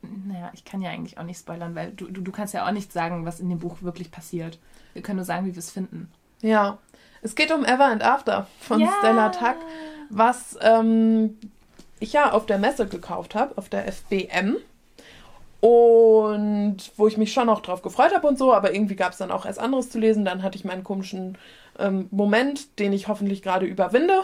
naja, 0.03 0.51
ich 0.53 0.64
kann 0.64 0.83
ja 0.83 0.91
eigentlich 0.91 1.18
auch 1.18 1.22
nicht 1.22 1.39
spoilern, 1.39 1.74
weil 1.74 1.93
du, 1.93 2.07
du, 2.07 2.20
du 2.20 2.33
kannst 2.33 2.55
ja 2.55 2.66
auch 2.66 2.72
nicht 2.72 2.93
sagen, 2.93 3.24
was 3.24 3.41
in 3.41 3.49
dem 3.49 3.59
Buch 3.59 3.83
wirklich 3.83 4.11
passiert. 4.11 4.59
Wir 4.95 5.03
können 5.03 5.16
nur 5.16 5.24
sagen, 5.24 5.47
wie 5.47 5.55
wir 5.55 5.59
es 5.59 5.70
finden. 5.70 6.11
Ja. 6.41 6.78
Es 7.22 7.37
geht 7.37 7.53
um 7.53 7.64
Ever 7.64 7.87
and 7.87 8.03
After 8.03 8.49
von 8.61 8.80
ja. 8.80 8.93
Stella 8.99 9.28
Tuck, 9.28 9.57
was 10.11 10.59
ähm, 10.61 11.39
ich 12.01 12.12
ja 12.12 12.33
auf 12.33 12.47
der 12.47 12.59
Messe 12.59 12.87
gekauft 12.87 13.37
habe, 13.37 13.57
auf 13.57 13.68
der 13.68 13.87
FBM. 13.87 14.57
Und 15.61 16.78
wo 16.97 17.07
ich 17.07 17.16
mich 17.16 17.33
schon 17.33 17.49
auch 17.49 17.61
drauf 17.61 17.83
gefreut 17.83 18.12
habe 18.12 18.26
und 18.26 18.37
so, 18.37 18.53
aber 18.53 18.74
irgendwie 18.74 18.97
gab 18.97 19.12
es 19.12 19.18
dann 19.18 19.30
auch 19.30 19.47
erst 19.47 19.61
anderes 19.61 19.91
zu 19.91 20.01
lesen. 20.01 20.24
Dann 20.24 20.43
hatte 20.43 20.59
ich 20.59 20.64
meinen 20.64 20.83
komischen 20.83 21.39
ähm, 21.79 22.09
Moment, 22.11 22.79
den 22.79 22.93
ich 22.93 23.09
hoffentlich 23.09 23.43
gerade 23.43 23.66
überwinde. 23.66 24.23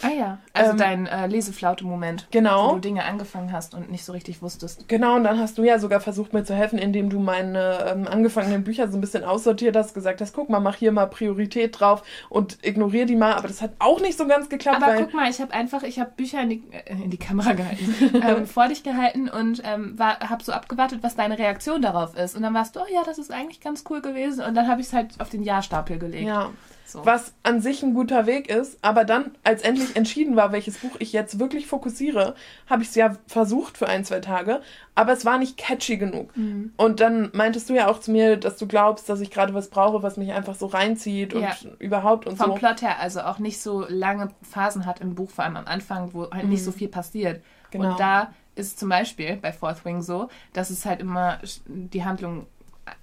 Ah 0.00 0.10
ja, 0.10 0.38
also 0.52 0.72
ähm, 0.72 0.78
dein 0.78 1.06
äh, 1.06 1.26
Leseflaute-Moment. 1.26 2.26
Genau. 2.30 2.70
Wo 2.70 2.74
du 2.74 2.80
Dinge 2.80 3.04
angefangen 3.04 3.52
hast 3.52 3.74
und 3.74 3.90
nicht 3.90 4.04
so 4.04 4.12
richtig 4.12 4.42
wusstest. 4.42 4.88
Genau, 4.88 5.16
und 5.16 5.24
dann 5.24 5.38
hast 5.38 5.58
du 5.58 5.64
ja 5.64 5.78
sogar 5.78 6.00
versucht, 6.00 6.32
mir 6.32 6.44
zu 6.44 6.54
helfen, 6.54 6.78
indem 6.78 7.08
du 7.08 7.20
meine 7.20 7.84
ähm, 7.86 8.08
angefangenen 8.08 8.64
Bücher 8.64 8.88
so 8.88 8.98
ein 8.98 9.00
bisschen 9.00 9.22
aussortiert 9.22 9.76
hast, 9.76 9.94
gesagt 9.94 10.20
hast, 10.20 10.34
guck 10.34 10.48
mal, 10.48 10.60
mach 10.60 10.76
hier 10.76 10.90
mal 10.90 11.06
Priorität 11.06 11.78
drauf 11.78 12.02
und 12.28 12.58
ignoriere 12.62 13.06
die 13.06 13.14
mal. 13.14 13.34
Aber 13.34 13.46
das 13.46 13.62
hat 13.62 13.72
auch 13.78 14.00
nicht 14.00 14.18
so 14.18 14.26
ganz 14.26 14.48
geklappt. 14.48 14.82
Aber 14.82 14.96
guck 14.96 15.14
mal, 15.14 15.30
ich 15.30 15.40
habe 15.40 15.52
einfach, 15.52 15.84
ich 15.84 16.00
habe 16.00 16.10
Bücher 16.16 16.42
in 16.42 16.50
die, 16.50 16.62
äh, 16.72 16.92
in 16.92 17.10
die 17.10 17.18
Kamera 17.18 17.52
gehalten, 17.52 18.22
ähm, 18.26 18.46
vor 18.46 18.68
dich 18.68 18.82
gehalten 18.82 19.28
und 19.28 19.62
ähm, 19.64 19.96
habe 19.98 20.42
so 20.42 20.52
abgewartet, 20.52 21.00
was 21.02 21.14
deine 21.14 21.38
Reaktion 21.38 21.80
darauf 21.80 22.16
ist. 22.16 22.36
Und 22.36 22.42
dann 22.42 22.54
warst 22.54 22.74
du, 22.74 22.80
oh 22.80 22.92
ja, 22.92 23.02
das 23.04 23.18
ist 23.18 23.30
eigentlich 23.30 23.60
ganz 23.60 23.84
cool 23.88 24.02
gewesen. 24.02 24.44
Und 24.44 24.54
dann 24.54 24.66
habe 24.66 24.80
ich 24.80 24.88
es 24.88 24.92
halt 24.92 25.20
auf 25.20 25.28
den 25.28 25.42
Ja-Stapel 25.44 25.98
gelegt. 25.98 26.26
Ja. 26.26 26.50
So. 26.92 27.06
Was 27.06 27.32
an 27.42 27.62
sich 27.62 27.82
ein 27.82 27.94
guter 27.94 28.26
Weg 28.26 28.50
ist, 28.50 28.78
aber 28.82 29.06
dann, 29.06 29.30
als 29.44 29.62
endlich 29.62 29.96
entschieden 29.96 30.36
war, 30.36 30.52
welches 30.52 30.76
Buch 30.76 30.94
ich 30.98 31.14
jetzt 31.14 31.38
wirklich 31.38 31.66
fokussiere, 31.66 32.34
habe 32.68 32.82
ich 32.82 32.90
es 32.90 32.94
ja 32.94 33.16
versucht 33.26 33.78
für 33.78 33.88
ein, 33.88 34.04
zwei 34.04 34.20
Tage, 34.20 34.60
aber 34.94 35.12
es 35.12 35.24
war 35.24 35.38
nicht 35.38 35.56
catchy 35.56 35.96
genug. 35.96 36.36
Mhm. 36.36 36.74
Und 36.76 37.00
dann 37.00 37.30
meintest 37.32 37.70
du 37.70 37.74
ja 37.74 37.88
auch 37.88 37.98
zu 37.98 38.10
mir, 38.10 38.36
dass 38.36 38.58
du 38.58 38.66
glaubst, 38.66 39.08
dass 39.08 39.22
ich 39.22 39.30
gerade 39.30 39.54
was 39.54 39.70
brauche, 39.70 40.02
was 40.02 40.18
mich 40.18 40.32
einfach 40.32 40.54
so 40.54 40.66
reinzieht 40.66 41.32
und 41.32 41.44
ja. 41.44 41.56
überhaupt 41.78 42.26
und 42.26 42.36
Vom 42.36 42.44
so. 42.44 42.52
Vom 42.52 42.58
Plot 42.58 42.82
her, 42.82 43.00
also 43.00 43.22
auch 43.22 43.38
nicht 43.38 43.58
so 43.62 43.86
lange 43.88 44.28
Phasen 44.42 44.84
hat 44.84 45.00
im 45.00 45.14
Buch, 45.14 45.30
vor 45.30 45.44
allem 45.44 45.56
am 45.56 45.66
Anfang, 45.66 46.12
wo 46.12 46.30
halt 46.30 46.44
mhm. 46.44 46.50
nicht 46.50 46.62
so 46.62 46.72
viel 46.72 46.88
passiert. 46.88 47.42
Genau. 47.70 47.92
Und 47.92 48.00
da 48.00 48.34
ist 48.54 48.78
zum 48.78 48.90
Beispiel 48.90 49.36
bei 49.36 49.50
Fourth 49.50 49.82
Wing 49.86 50.02
so, 50.02 50.28
dass 50.52 50.68
es 50.68 50.84
halt 50.84 51.00
immer 51.00 51.38
die 51.64 52.04
Handlung 52.04 52.46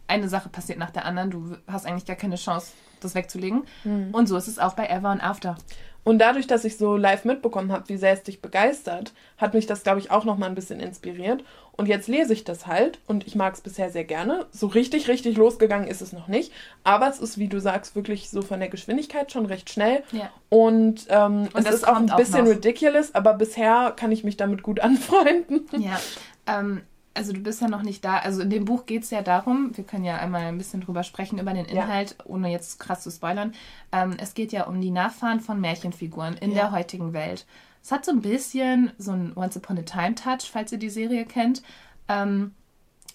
eine 0.07 0.29
Sache 0.29 0.49
passiert 0.49 0.77
nach 0.77 0.91
der 0.91 1.05
anderen. 1.05 1.31
Du 1.31 1.57
hast 1.65 1.87
eigentlich 1.87 2.05
gar 2.05 2.15
keine 2.15 2.35
Chance, 2.35 2.73
das 2.99 3.15
wegzulegen. 3.15 3.63
Mhm. 3.83 4.09
Und 4.11 4.27
so 4.27 4.37
ist 4.37 4.47
es 4.47 4.59
auch 4.59 4.73
bei 4.73 4.87
Ever 4.87 5.11
und 5.11 5.21
After. 5.21 5.57
Und 6.03 6.19
dadurch, 6.19 6.47
dass 6.47 6.65
ich 6.65 6.77
so 6.77 6.95
live 6.95 7.25
mitbekommen 7.25 7.71
habe, 7.71 7.89
wie 7.89 7.97
sehr 7.97 8.13
es 8.13 8.23
dich 8.23 8.41
begeistert, 8.41 9.13
hat 9.37 9.53
mich 9.53 9.67
das, 9.67 9.83
glaube 9.83 9.99
ich, 9.99 10.11
auch 10.11 10.25
noch 10.25 10.37
mal 10.37 10.47
ein 10.47 10.55
bisschen 10.55 10.79
inspiriert. 10.79 11.43
Und 11.73 11.87
jetzt 11.87 12.07
lese 12.07 12.33
ich 12.33 12.43
das 12.43 12.67
halt 12.67 12.99
und 13.07 13.27
ich 13.27 13.35
mag 13.35 13.53
es 13.53 13.61
bisher 13.61 13.89
sehr 13.89 14.05
gerne. 14.05 14.47
So 14.51 14.67
richtig, 14.67 15.07
richtig 15.07 15.37
losgegangen 15.37 15.87
ist 15.87 16.01
es 16.01 16.11
noch 16.11 16.27
nicht. 16.27 16.51
Aber 16.83 17.09
es 17.09 17.19
ist, 17.19 17.37
wie 17.37 17.47
du 17.47 17.59
sagst, 17.59 17.95
wirklich 17.95 18.29
so 18.29 18.41
von 18.41 18.59
der 18.59 18.69
Geschwindigkeit 18.69 19.31
schon 19.31 19.45
recht 19.45 19.69
schnell. 19.69 20.03
Ja. 20.11 20.29
Und, 20.49 21.05
ähm, 21.09 21.47
und 21.53 21.67
es 21.67 21.75
ist 21.75 21.87
auch 21.87 21.97
ein 21.97 22.07
bisschen 22.17 22.45
auch 22.45 22.49
ridiculous, 22.49 23.13
aber 23.13 23.33
bisher 23.33 23.93
kann 23.95 24.11
ich 24.11 24.23
mich 24.23 24.35
damit 24.35 24.63
gut 24.63 24.79
anfreunden. 24.81 25.67
Ja. 25.77 25.99
Ähm, 26.47 26.81
also 27.13 27.33
du 27.33 27.39
bist 27.41 27.61
ja 27.61 27.67
noch 27.67 27.81
nicht 27.81 28.05
da. 28.05 28.17
Also 28.17 28.41
in 28.41 28.49
dem 28.49 28.65
Buch 28.65 28.85
geht 28.85 29.03
es 29.03 29.09
ja 29.09 29.21
darum, 29.21 29.75
wir 29.75 29.83
können 29.83 30.05
ja 30.05 30.17
einmal 30.17 30.43
ein 30.43 30.57
bisschen 30.57 30.81
drüber 30.81 31.03
sprechen, 31.03 31.39
über 31.39 31.53
den 31.53 31.65
Inhalt, 31.65 32.15
ja. 32.17 32.25
ohne 32.25 32.51
jetzt 32.51 32.79
krass 32.79 33.01
zu 33.01 33.11
spoilern. 33.11 33.53
Ähm, 33.91 34.15
es 34.19 34.33
geht 34.33 34.51
ja 34.51 34.67
um 34.67 34.79
die 34.79 34.91
Nachfahren 34.91 35.39
von 35.39 35.59
Märchenfiguren 35.59 36.37
in 36.37 36.51
ja. 36.51 36.55
der 36.55 36.71
heutigen 36.71 37.13
Welt. 37.13 37.45
Es 37.83 37.91
hat 37.91 38.05
so 38.05 38.11
ein 38.11 38.21
bisschen 38.21 38.91
so 38.97 39.11
ein 39.11 39.33
Once 39.35 39.57
Upon 39.57 39.79
a 39.79 39.81
Time 39.81 40.15
Touch, 40.15 40.49
falls 40.51 40.71
ihr 40.71 40.77
die 40.77 40.89
Serie 40.89 41.25
kennt. 41.25 41.63
Ähm, 42.07 42.53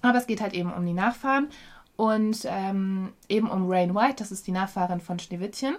aber 0.02 0.18
es 0.18 0.26
geht 0.26 0.40
halt 0.40 0.54
eben 0.54 0.72
um 0.72 0.84
die 0.84 0.92
Nachfahren 0.92 1.48
und 1.96 2.44
ähm, 2.44 3.12
eben 3.28 3.48
um 3.48 3.70
Rain 3.70 3.94
White, 3.94 4.16
das 4.18 4.32
ist 4.32 4.46
die 4.46 4.52
Nachfahrin 4.52 5.00
von 5.00 5.18
Schneewittchen. 5.18 5.76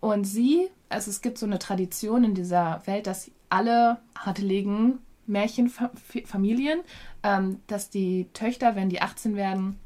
Und 0.00 0.24
sie, 0.24 0.68
also 0.88 1.10
es 1.10 1.20
gibt 1.20 1.38
so 1.38 1.46
eine 1.46 1.58
Tradition 1.58 2.24
in 2.24 2.34
dieser 2.34 2.82
Welt, 2.86 3.06
dass 3.06 3.30
alle 3.50 3.98
adeligen 4.24 4.98
Märchenfamilien, 5.30 6.80
ähm, 7.22 7.60
dass 7.66 7.90
die 7.90 8.28
Töchter, 8.34 8.76
wenn 8.76 8.90
die 8.90 9.00
18 9.00 9.36
werden, 9.36 9.78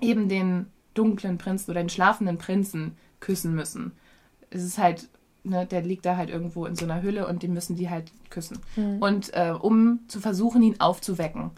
eben 0.00 0.28
den 0.28 0.66
dunklen 0.94 1.38
Prinzen 1.38 1.70
oder 1.70 1.80
den 1.80 1.88
schlafenden 1.88 2.38
Prinzen 2.38 2.96
küssen 3.20 3.54
müssen. 3.54 3.92
Es 4.50 4.62
ist 4.62 4.78
halt, 4.78 5.08
ne, 5.44 5.66
der 5.66 5.82
liegt 5.82 6.04
da 6.04 6.16
halt 6.16 6.30
irgendwo 6.30 6.66
in 6.66 6.74
so 6.74 6.84
einer 6.84 7.02
Hülle 7.02 7.26
und 7.26 7.42
den 7.42 7.52
müssen 7.52 7.76
die 7.76 7.90
halt 7.90 8.10
küssen. 8.30 8.58
Mhm. 8.76 8.98
Und 9.00 9.34
äh, 9.34 9.52
um 9.58 10.00
zu 10.08 10.20
versuchen, 10.20 10.62
ihn 10.62 10.80
aufzuwecken. 10.80 11.50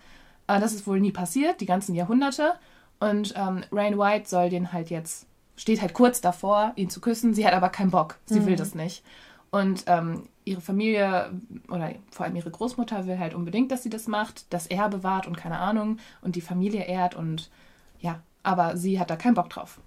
Äh, 0.46 0.60
das 0.60 0.72
ist 0.72 0.86
wohl 0.86 1.00
nie 1.00 1.12
passiert, 1.12 1.60
die 1.60 1.66
ganzen 1.66 1.94
Jahrhunderte. 1.94 2.54
Und 2.98 3.34
ähm, 3.36 3.62
Rain 3.72 3.98
White 3.98 4.28
soll 4.28 4.50
den 4.50 4.72
halt 4.72 4.90
jetzt, 4.90 5.26
steht 5.56 5.80
halt 5.80 5.94
kurz 5.94 6.20
davor, 6.20 6.72
ihn 6.76 6.90
zu 6.90 7.00
küssen. 7.00 7.32
Sie 7.32 7.46
hat 7.46 7.54
aber 7.54 7.70
keinen 7.70 7.90
Bock. 7.90 8.18
Sie 8.26 8.40
mhm. 8.40 8.46
will 8.46 8.56
das 8.56 8.74
nicht. 8.74 9.02
Und 9.50 9.84
ähm, 9.86 10.28
ihre 10.44 10.60
Familie 10.60 11.30
oder 11.68 11.92
vor 12.10 12.26
allem 12.26 12.36
ihre 12.36 12.50
Großmutter 12.50 13.06
will 13.06 13.18
halt 13.18 13.34
unbedingt, 13.34 13.72
dass 13.72 13.82
sie 13.82 13.90
das 13.90 14.06
macht, 14.06 14.52
das 14.52 14.66
Erbe 14.66 15.02
wahrt 15.02 15.26
und 15.26 15.36
keine 15.36 15.58
Ahnung 15.58 15.98
und 16.22 16.36
die 16.36 16.40
Familie 16.40 16.84
ehrt 16.84 17.14
und 17.14 17.50
ja, 18.00 18.20
aber 18.42 18.76
sie 18.76 18.98
hat 18.98 19.10
da 19.10 19.16
keinen 19.16 19.34
Bock 19.34 19.50
drauf. 19.50 19.80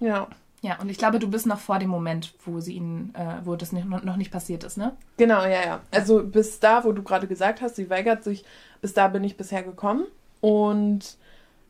Ja. 0.00 0.28
Ja, 0.62 0.80
und 0.80 0.88
ich 0.88 0.96
glaube, 0.96 1.18
du 1.18 1.28
bist 1.28 1.44
noch 1.44 1.58
vor 1.58 1.78
dem 1.78 1.90
Moment, 1.90 2.32
wo 2.46 2.58
sie 2.58 2.72
ihn, 2.72 3.12
äh, 3.14 3.44
wo 3.44 3.54
das 3.54 3.72
nicht, 3.72 3.86
noch 3.86 4.16
nicht 4.16 4.30
passiert 4.30 4.64
ist, 4.64 4.78
ne? 4.78 4.96
Genau, 5.18 5.42
ja, 5.42 5.62
ja. 5.62 5.80
Also 5.90 6.24
bis 6.24 6.58
da, 6.58 6.84
wo 6.84 6.92
du 6.92 7.02
gerade 7.02 7.26
gesagt 7.26 7.60
hast, 7.60 7.76
sie 7.76 7.90
weigert 7.90 8.24
sich, 8.24 8.46
bis 8.80 8.94
da 8.94 9.08
bin 9.08 9.24
ich 9.24 9.36
bisher 9.36 9.62
gekommen. 9.62 10.06
Und 10.40 11.18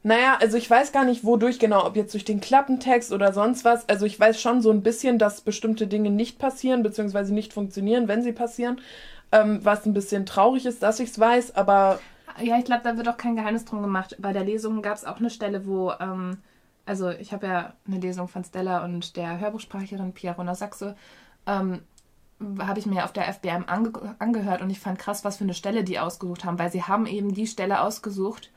naja, 0.07 0.37
also 0.39 0.59
ich 0.59 0.69
weiß 0.69 0.93
gar 0.93 1.07
nicht, 1.07 1.25
wodurch 1.25 1.59
genau, 1.59 1.87
ob 1.87 1.97
jetzt 1.97 2.13
durch 2.13 2.27
den 2.27 2.43
Klappentext 2.43 3.11
oder 3.11 3.33
sonst 3.33 3.65
was. 3.65 3.89
Also 3.89 4.05
ich 4.05 4.21
weiß 4.21 4.39
schon 4.39 4.61
so 4.61 4.71
ein 4.71 4.83
bisschen, 4.83 5.19
dass 5.19 5.41
bestimmte 5.41 5.87
Dinge 5.87 6.11
nicht 6.11 6.39
passieren, 6.39 6.83
beziehungsweise 6.83 7.33
nicht 7.33 7.55
funktionieren, 7.55 8.07
wenn 8.07 8.23
sie 8.23 8.33
passieren. 8.33 8.83
Ähm, 9.33 9.65
was 9.65 9.87
ein 9.87 9.95
bisschen 9.95 10.27
traurig 10.27 10.67
ist, 10.67 10.83
dass 10.83 11.01
ich 11.01 11.09
es 11.09 11.19
weiß, 11.19 11.57
aber. 11.57 12.01
Ja, 12.39 12.59
ich 12.59 12.67
glaube, 12.67 12.83
da 12.85 12.99
wird 12.99 13.09
auch 13.09 13.17
kein 13.17 13.35
Geheimnis 13.35 13.65
drum 13.65 13.81
gemacht. 13.81 14.17
Bei 14.19 14.35
der 14.35 14.45
Lesung 14.45 14.83
gab 14.83 14.99
es 14.99 15.07
auch 15.07 15.21
eine 15.21 15.31
Stelle, 15.31 15.67
wo, 15.67 15.93
ähm, 15.99 16.37
also 16.85 17.09
ich 17.09 17.33
habe 17.33 17.47
ja 17.47 17.73
eine 17.87 17.99
Lesung 17.99 18.29
von 18.29 18.45
Stella 18.45 18.85
und 18.85 19.17
der 19.17 19.41
Hörbuchsprecherin 19.41 20.13
Pia 20.13 20.55
Sachse, 20.55 20.97
ähm, 21.47 21.81
habe 22.59 22.79
ich 22.79 22.85
mir 22.85 23.05
auf 23.05 23.13
der 23.13 23.27
FBM 23.33 23.65
ange 23.69 24.17
angehört 24.19 24.61
und 24.61 24.69
ich 24.69 24.81
fand 24.81 24.99
krass, 24.99 25.25
was 25.25 25.39
für 25.39 25.45
eine 25.45 25.55
Stelle 25.55 25.83
die 25.83 25.99
ausgesucht 25.99 26.45
haben, 26.45 26.59
weil 26.59 26.71
sie 26.71 26.83
haben 26.83 27.07
eben 27.07 27.33
die 27.33 27.47
Stelle 27.47 27.81
ausgesucht, 27.81 28.51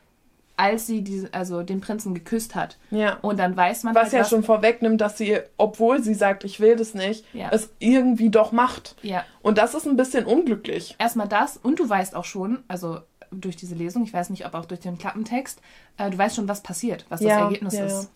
als 0.58 0.88
sie 0.88 1.04
diese, 1.04 1.34
also 1.34 1.62
den 1.64 1.82
Prinzen 1.82 2.14
geküsst 2.14 2.56
hat. 2.56 2.78
Ja. 2.90 3.18
Und 3.22 3.40
dann 3.40 3.56
weiß 3.56 3.84
man 3.84 3.96
was 3.96 4.06
halt, 4.06 4.14
ja 4.14 4.20
was 4.22 4.30
schon 4.30 4.44
vorwegnimmt, 4.44 5.00
dass 5.00 5.18
sie, 5.18 5.38
obwohl 5.56 6.04
sie 6.04 6.16
sagt, 6.16 6.44
ich 6.44 6.60
will 6.60 6.76
das 6.76 6.96
nicht, 6.96 7.24
ja. 7.34 7.50
es 7.52 7.70
irgendwie 7.80 8.30
doch 8.30 8.52
macht. 8.52 8.96
Ja. 9.04 9.24
Und 9.42 9.60
das 9.60 9.76
ist 9.76 9.88
ein 9.88 9.96
bisschen 9.96 10.26
unglücklich. 10.26 10.96
Erstmal 10.98 11.28
das 11.28 11.58
und 11.58 11.80
du 11.80 11.88
weißt 11.88 12.16
auch 12.16 12.26
schon, 12.26 12.64
also 12.68 13.00
durch 13.32 13.56
diese 13.56 13.76
Lesung, 13.76 14.04
ich 14.04 14.14
weiß 14.14 14.32
nicht, 14.32 14.46
ob 14.46 14.56
auch 14.56 14.66
durch 14.66 14.80
den 14.80 14.98
Klappentext, 14.98 15.62
äh, 15.98 16.10
du 16.10 16.18
weißt 16.18 16.36
schon, 16.36 16.48
was 16.48 16.64
passiert, 16.64 17.06
was 17.10 17.22
ja, 17.22 17.28
das 17.28 17.38
Ergebnis 17.44 17.74
ja, 17.74 17.86
ist. 17.86 18.12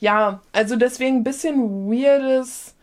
Ja, 0.00 0.40
also 0.52 0.76
deswegen 0.76 1.18
ein 1.18 1.24
bisschen 1.24 1.90
weirdes 1.90 2.74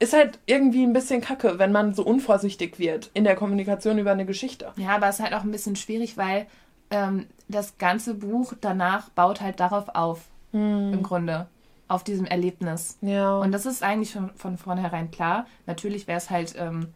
ist 0.00 0.12
halt 0.12 0.40
irgendwie 0.46 0.82
ein 0.82 0.92
bisschen 0.92 1.20
kacke, 1.20 1.58
wenn 1.58 1.72
man 1.72 1.94
so 1.94 2.04
unvorsichtig 2.04 2.78
wird 2.78 3.10
in 3.14 3.24
der 3.24 3.36
Kommunikation 3.36 3.98
über 3.98 4.10
eine 4.10 4.26
Geschichte. 4.26 4.72
Ja, 4.76 4.96
aber 4.96 5.08
es 5.08 5.18
ist 5.18 5.24
halt 5.24 5.34
auch 5.34 5.44
ein 5.44 5.52
bisschen 5.52 5.76
schwierig, 5.76 6.16
weil 6.16 6.46
ähm, 6.90 7.26
das 7.48 7.78
ganze 7.78 8.14
Buch 8.14 8.54
danach 8.60 9.10
baut 9.10 9.40
halt 9.40 9.60
darauf 9.60 9.88
auf, 9.94 10.22
hm. 10.52 10.92
im 10.92 11.02
Grunde, 11.02 11.48
auf 11.88 12.04
diesem 12.04 12.26
Erlebnis. 12.26 12.98
Ja. 13.00 13.38
Und 13.38 13.52
das 13.52 13.66
ist 13.66 13.82
eigentlich 13.82 14.12
von, 14.12 14.30
von 14.34 14.56
vornherein 14.56 15.10
klar. 15.10 15.46
Natürlich 15.66 16.06
wäre 16.06 16.18
es 16.18 16.30
halt, 16.30 16.54
ähm, 16.58 16.88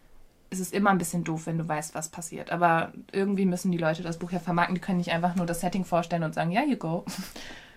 es 0.51 0.61
ist 0.61 0.73
immer 0.73 0.91
ein 0.91 0.99
bisschen 0.99 1.25
doof, 1.25 1.47
wenn 1.47 1.59
du 1.59 1.69
weißt, 1.69 1.95
was 1.95 2.09
passiert. 2.09 2.51
Aber 2.51 2.93
irgendwie 3.13 3.45
müssen 3.45 3.71
die 3.71 3.79
Leute 3.79 4.03
das 4.03 4.19
Buch 4.19 4.33
ja 4.33 4.39
vermarkten. 4.39 4.75
Die 4.75 4.81
können 4.81 4.99
nicht 4.99 5.13
einfach 5.13 5.37
nur 5.37 5.47
das 5.47 5.61
Setting 5.61 5.85
vorstellen 5.85 6.23
und 6.23 6.35
sagen, 6.35 6.51
ja, 6.51 6.63
you 6.63 6.77
go. 6.77 7.05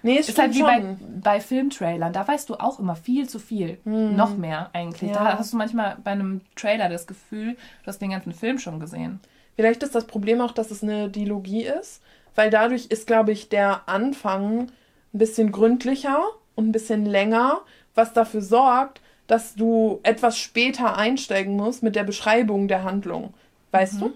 Nee, 0.03 0.17
es 0.17 0.29
ist 0.29 0.39
halt 0.39 0.55
wie 0.55 0.59
schon. 0.59 0.67
bei, 0.67 0.97
bei 1.21 1.39
Filmtrailern. 1.39 2.11
Da 2.11 2.27
weißt 2.27 2.49
du 2.49 2.55
auch 2.55 2.79
immer 2.79 2.95
viel 2.95 3.29
zu 3.29 3.37
viel. 3.37 3.77
Hm. 3.83 4.15
Noch 4.15 4.35
mehr 4.35 4.71
eigentlich. 4.73 5.11
Ja. 5.11 5.23
Da 5.23 5.37
hast 5.37 5.53
du 5.53 5.57
manchmal 5.57 5.97
bei 6.03 6.11
einem 6.11 6.41
Trailer 6.55 6.89
das 6.89 7.05
Gefühl, 7.05 7.53
du 7.53 7.87
hast 7.87 7.99
den 7.99 8.09
ganzen 8.09 8.33
Film 8.33 8.57
schon 8.57 8.79
gesehen. 8.79 9.19
Vielleicht 9.55 9.83
ist 9.83 9.95
das 9.95 10.07
Problem 10.07 10.41
auch, 10.41 10.51
dass 10.51 10.71
es 10.71 10.83
eine 10.83 11.09
Dilogie 11.09 11.63
ist, 11.63 12.01
weil 12.35 12.49
dadurch 12.49 12.87
ist, 12.87 13.07
glaube 13.07 13.31
ich, 13.31 13.49
der 13.49 13.87
Anfang 13.87 14.71
ein 15.13 15.17
bisschen 15.17 15.51
gründlicher 15.51 16.23
und 16.55 16.69
ein 16.69 16.71
bisschen 16.71 17.05
länger, 17.05 17.61
was 17.93 18.13
dafür 18.13 18.41
sorgt, 18.41 19.01
dass 19.27 19.55
du 19.55 19.99
etwas 20.03 20.37
später 20.37 20.97
einsteigen 20.97 21.55
musst 21.55 21.83
mit 21.83 21.95
der 21.95 22.03
Beschreibung 22.03 22.67
der 22.67 22.83
Handlung. 22.83 23.33
Weißt 23.71 23.95
mhm. 23.95 23.99
du? 23.99 24.13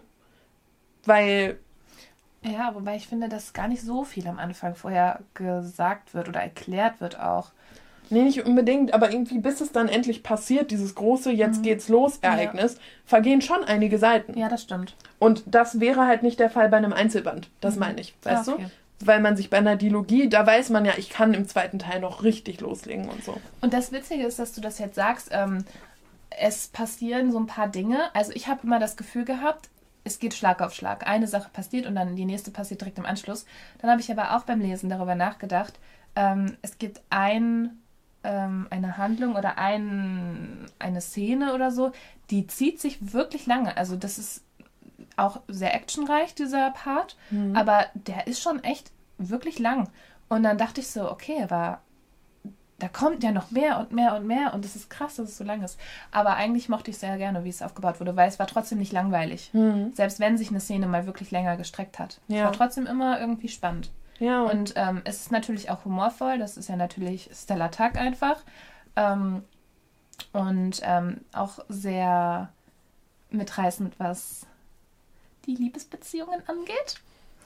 Weil. 1.05 1.59
Ja, 2.43 2.75
wobei 2.75 2.95
ich 2.95 3.07
finde, 3.07 3.27
dass 3.27 3.53
gar 3.53 3.67
nicht 3.67 3.81
so 3.81 4.03
viel 4.03 4.27
am 4.27 4.39
Anfang 4.39 4.75
vorher 4.75 5.21
gesagt 5.33 6.13
wird 6.13 6.27
oder 6.29 6.41
erklärt 6.41 7.01
wird 7.01 7.19
auch. 7.19 7.51
Nee, 8.09 8.23
nicht 8.23 8.45
unbedingt, 8.45 8.93
aber 8.93 9.11
irgendwie 9.11 9.39
bis 9.39 9.61
es 9.61 9.71
dann 9.71 9.87
endlich 9.87 10.23
passiert, 10.23 10.71
dieses 10.71 10.95
große 10.95 11.31
Jetzt 11.31 11.63
geht's 11.63 11.89
los 11.89 12.17
Ereignis, 12.21 12.73
ja. 12.73 12.79
vergehen 13.05 13.41
schon 13.41 13.63
einige 13.63 13.97
Seiten. 13.97 14.37
Ja, 14.37 14.49
das 14.49 14.63
stimmt. 14.63 14.95
Und 15.19 15.43
das 15.45 15.79
wäre 15.79 16.05
halt 16.07 16.23
nicht 16.23 16.39
der 16.39 16.49
Fall 16.49 16.69
bei 16.69 16.77
einem 16.77 16.93
Einzelband. 16.93 17.49
Das 17.61 17.75
mhm. 17.75 17.79
meine 17.81 18.01
ich, 18.01 18.15
weißt 18.23 18.49
ah, 18.49 18.53
okay. 18.53 18.63
du? 18.99 19.05
Weil 19.07 19.19
man 19.19 19.35
sich 19.35 19.49
bei 19.49 19.57
einer 19.57 19.75
Dilogie, 19.75 20.29
da 20.29 20.45
weiß 20.45 20.69
man 20.69 20.85
ja, 20.85 20.93
ich 20.97 21.09
kann 21.09 21.33
im 21.33 21.47
zweiten 21.47 21.79
Teil 21.79 21.99
noch 21.99 22.23
richtig 22.23 22.61
loslegen 22.61 23.09
und 23.09 23.23
so. 23.23 23.39
Und 23.61 23.73
das 23.73 23.91
Witzige 23.91 24.25
ist, 24.25 24.39
dass 24.39 24.53
du 24.53 24.61
das 24.61 24.79
jetzt 24.79 24.95
sagst, 24.95 25.29
ähm, 25.31 25.65
es 26.29 26.67
passieren 26.67 27.31
so 27.31 27.39
ein 27.39 27.47
paar 27.47 27.67
Dinge. 27.67 27.97
Also 28.13 28.31
ich 28.33 28.47
habe 28.47 28.61
immer 28.63 28.79
das 28.79 28.95
Gefühl 28.95 29.25
gehabt, 29.25 29.69
es 30.05 30.19
geht 30.19 30.33
Schlag 30.33 30.61
auf 30.61 30.73
Schlag. 30.73 31.07
Eine 31.07 31.27
Sache 31.27 31.49
passiert 31.51 31.87
und 31.87 31.95
dann 31.95 32.15
die 32.15 32.25
nächste 32.25 32.51
passiert 32.51 32.81
direkt 32.81 32.99
im 32.99 33.05
Anschluss. 33.05 33.45
Dann 33.79 33.89
habe 33.89 34.01
ich 34.01 34.11
aber 34.11 34.35
auch 34.35 34.43
beim 34.43 34.61
Lesen 34.61 34.89
darüber 34.89 35.15
nachgedacht, 35.15 35.73
ähm, 36.15 36.57
es 36.61 36.77
gibt 36.77 37.01
ein, 37.09 37.81
ähm, 38.25 38.67
eine 38.69 38.97
Handlung 38.97 39.35
oder 39.35 39.57
ein, 39.57 40.65
eine 40.79 41.01
Szene 41.01 41.53
oder 41.53 41.71
so, 41.71 41.91
die 42.29 42.47
zieht 42.47 42.81
sich 42.81 43.13
wirklich 43.13 43.45
lange. 43.45 43.77
Also 43.77 43.95
das 43.95 44.17
ist 44.17 44.43
auch 45.17 45.41
sehr 45.47 45.73
actionreich, 45.73 46.35
dieser 46.35 46.71
Part, 46.71 47.15
mhm. 47.29 47.55
aber 47.55 47.85
der 47.93 48.27
ist 48.27 48.41
schon 48.41 48.63
echt 48.63 48.91
wirklich 49.17 49.59
lang. 49.59 49.89
Und 50.27 50.43
dann 50.43 50.57
dachte 50.57 50.81
ich 50.81 50.87
so, 50.87 51.09
okay, 51.09 51.41
aber 51.43 51.79
da 52.79 52.89
kommt 52.89 53.23
ja 53.23 53.31
noch 53.31 53.51
mehr 53.51 53.79
und 53.79 53.91
mehr 53.93 54.15
und 54.15 54.27
mehr 54.27 54.53
und 54.53 54.65
es 54.65 54.75
ist 54.75 54.89
krass, 54.89 55.15
dass 55.15 55.29
es 55.29 55.37
so 55.37 55.43
lang 55.45 55.63
ist. 55.63 55.79
Aber 56.11 56.35
eigentlich 56.35 56.67
mochte 56.67 56.91
ich 56.91 56.97
sehr 56.97 57.17
gerne, 57.17 57.45
wie 57.45 57.49
es 57.49 57.61
aufgebaut 57.61 57.99
wurde, 57.99 58.15
weil 58.17 58.27
es 58.27 58.37
war 58.37 58.47
trotzdem 58.47 58.79
nicht 58.79 58.91
langweilig. 58.91 59.49
Mhm. 59.53 59.93
Selbst 59.93 60.19
wenn 60.19 60.37
sich 60.37 60.49
eine 60.49 60.59
Szene 60.59 60.87
mal 60.87 61.05
wirklich 61.05 61.31
länger 61.31 61.55
gestreckt 61.55 61.99
hat. 61.99 62.19
Ja. 62.27 62.37
Es 62.37 62.43
war 62.45 62.51
trotzdem 62.51 62.85
immer 62.85 63.19
irgendwie 63.19 63.47
spannend. 63.47 63.91
Ja. 64.19 64.43
Und 64.43 64.73
ähm, 64.75 65.01
es 65.05 65.21
ist 65.21 65.31
natürlich 65.31 65.69
auch 65.69 65.85
humorvoll, 65.85 66.37
das 66.37 66.57
ist 66.57 66.69
ja 66.69 66.75
natürlich 66.75 67.29
Stella 67.33 67.69
Tag 67.69 67.97
einfach. 67.97 68.43
Ähm, 68.95 69.43
und 70.31 70.81
ähm, 70.83 71.21
auch 71.33 71.59
sehr 71.67 72.49
mitreißend, 73.29 73.99
was 73.99 74.45
die 75.45 75.55
Liebesbeziehungen 75.55 76.41
angeht. 76.47 77.01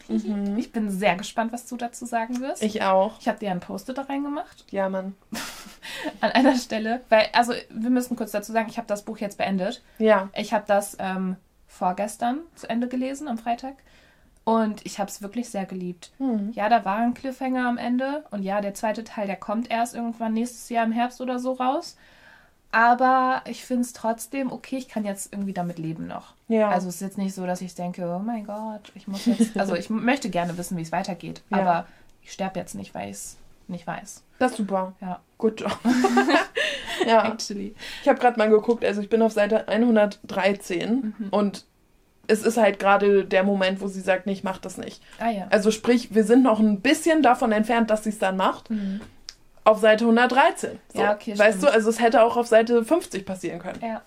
Mhm. 0.08 0.58
Ich 0.58 0.72
bin 0.72 0.90
sehr 0.90 1.16
gespannt, 1.16 1.54
was 1.54 1.68
du 1.68 1.78
dazu 1.78 2.06
sagen 2.06 2.42
wirst. 2.42 2.64
Ich 2.64 2.82
auch. 2.82 3.20
Ich 3.20 3.28
habe 3.28 3.40
dir 3.40 3.52
ein 3.52 3.60
Post-it 3.60 3.98
da 3.98 4.04
reingemacht. 4.04 4.66
Ja, 4.72 4.90
Mann. 4.90 5.16
An 6.22 6.32
einer 6.32 6.56
Stelle. 6.56 7.02
Weil, 7.10 7.28
also, 7.34 7.54
wir 7.70 7.90
müssen 7.90 8.16
kurz 8.16 8.32
dazu 8.32 8.52
sagen, 8.52 8.70
ich 8.70 8.78
habe 8.78 8.88
das 8.88 9.04
Buch 9.04 9.20
jetzt 9.20 9.38
beendet. 9.38 9.84
Ja. 10.00 10.30
Ich 10.36 10.54
habe 10.54 10.66
das 10.68 10.98
ähm, 11.00 11.36
vorgestern 11.68 12.40
zu 12.56 12.68
Ende 12.70 12.88
gelesen, 12.88 13.28
am 13.28 13.38
Freitag. 13.38 13.76
Und 14.50 14.84
ich 14.84 14.97
habe 14.97 15.12
es 15.12 15.22
wirklich 15.22 15.47
sehr 15.47 15.68
geliebt. 15.68 16.10
Mhm. 16.18 16.54
Ja, 16.56 16.70
da 16.70 16.84
war 16.84 16.97
ein 16.97 17.14
Cliffhanger 17.14 17.68
am 17.68 17.78
Ende. 17.78 18.24
Und 18.32 18.41
ja, 18.41 18.62
der 18.62 18.74
zweite 18.74 19.04
Teil, 19.04 19.28
der 19.28 19.36
kommt 19.36 19.70
erst 19.70 19.93
irgendwann 19.93 20.34
nächstes 20.34 20.70
Jahr 20.70 20.86
im 20.86 20.91
Herbst 20.91 21.22
oder 21.22 21.38
so 21.38 21.54
raus. 21.54 21.97
Aber 22.72 23.43
ich 23.45 23.64
finde 23.64 23.84
es 23.84 23.93
trotzdem 23.93 24.52
okay, 24.52 24.78
ich 24.78 24.88
kann 24.88 25.06
jetzt 25.06 25.32
irgendwie 25.32 25.54
damit 25.54 25.78
leben 25.78 26.08
noch. 26.08 26.34
Ja. 26.47 26.70
Also 26.70 26.89
es 26.89 26.95
ist 26.95 27.02
jetzt 27.02 27.20
nicht 27.20 27.36
so, 27.36 27.45
dass 27.45 27.62
ich 27.62 27.76
denke, 27.76 28.04
oh 28.10 28.18
mein 28.18 28.47
Gott, 28.47 28.91
ich 28.95 29.08
muss 29.08 29.28
jetzt. 29.28 29.56
Also 29.56 29.76
ich 29.76 29.91
möchte 29.91 30.32
gerne 30.32 30.58
wissen, 30.58 30.78
wie 30.78 30.82
es 30.82 30.91
weitergeht. 30.91 31.43
Ja. 31.52 31.58
Aber 31.58 31.88
ich 32.24 32.32
sterbe 32.32 32.58
jetzt 32.58 32.74
nicht, 32.74 32.95
weil 32.95 33.12
ich 33.12 33.18
es 33.18 33.38
nicht 33.68 33.86
weiß. 33.86 34.24
Das 34.39 34.52
ist 34.52 34.58
super. 34.58 34.93
Ja. 35.00 35.20
Gut. 35.38 35.64
ja. 37.08 37.32
Actually. 37.32 37.76
Ich 38.02 38.10
habe 38.10 38.18
gerade 38.18 38.39
mal 38.39 38.50
geguckt, 38.50 38.84
also 38.84 39.00
ich 39.00 39.10
bin 39.10 39.22
auf 39.22 39.32
Seite 39.32 39.68
113 39.68 41.14
mhm. 41.20 41.30
und 41.30 41.66
es 42.30 42.44
ist 42.44 42.58
halt 42.58 42.80
gerade 42.80 43.26
der 43.26 43.44
Moment, 43.44 43.82
wo 43.82 43.88
sie 43.88 44.02
sagt, 44.02 44.26
nee, 44.26 44.34
ich 44.34 44.44
mach 44.44 44.60
das 44.60 44.78
nicht. 44.78 45.02
Ah, 45.20 45.30
ja. 45.30 45.48
Also 45.50 45.72
sprich, 45.72 46.14
wir 46.14 46.24
sind 46.24 46.44
noch 46.44 46.60
ein 46.60 46.82
bisschen 46.82 47.22
davon 47.24 47.52
entfernt, 47.52 47.90
dass 47.90 48.04
sie 48.04 48.10
es 48.10 48.20
dann 48.20 48.38
macht. 48.38 48.70
Mhm 48.70 49.02
auf 49.70 49.80
Seite 49.80 50.06
113. 50.06 50.80
So, 50.94 51.00
ja, 51.00 51.14
okay. 51.14 51.38
Weißt 51.38 51.58
stimmt. 51.58 51.64
du, 51.64 51.74
also 51.74 51.90
es 51.90 52.00
hätte 52.00 52.24
auch 52.24 52.38
auf 52.38 52.48
Seite 52.48 52.84
50 52.84 53.26
passieren 53.26 53.60
können. 53.60 53.80
Ja. 53.82 54.02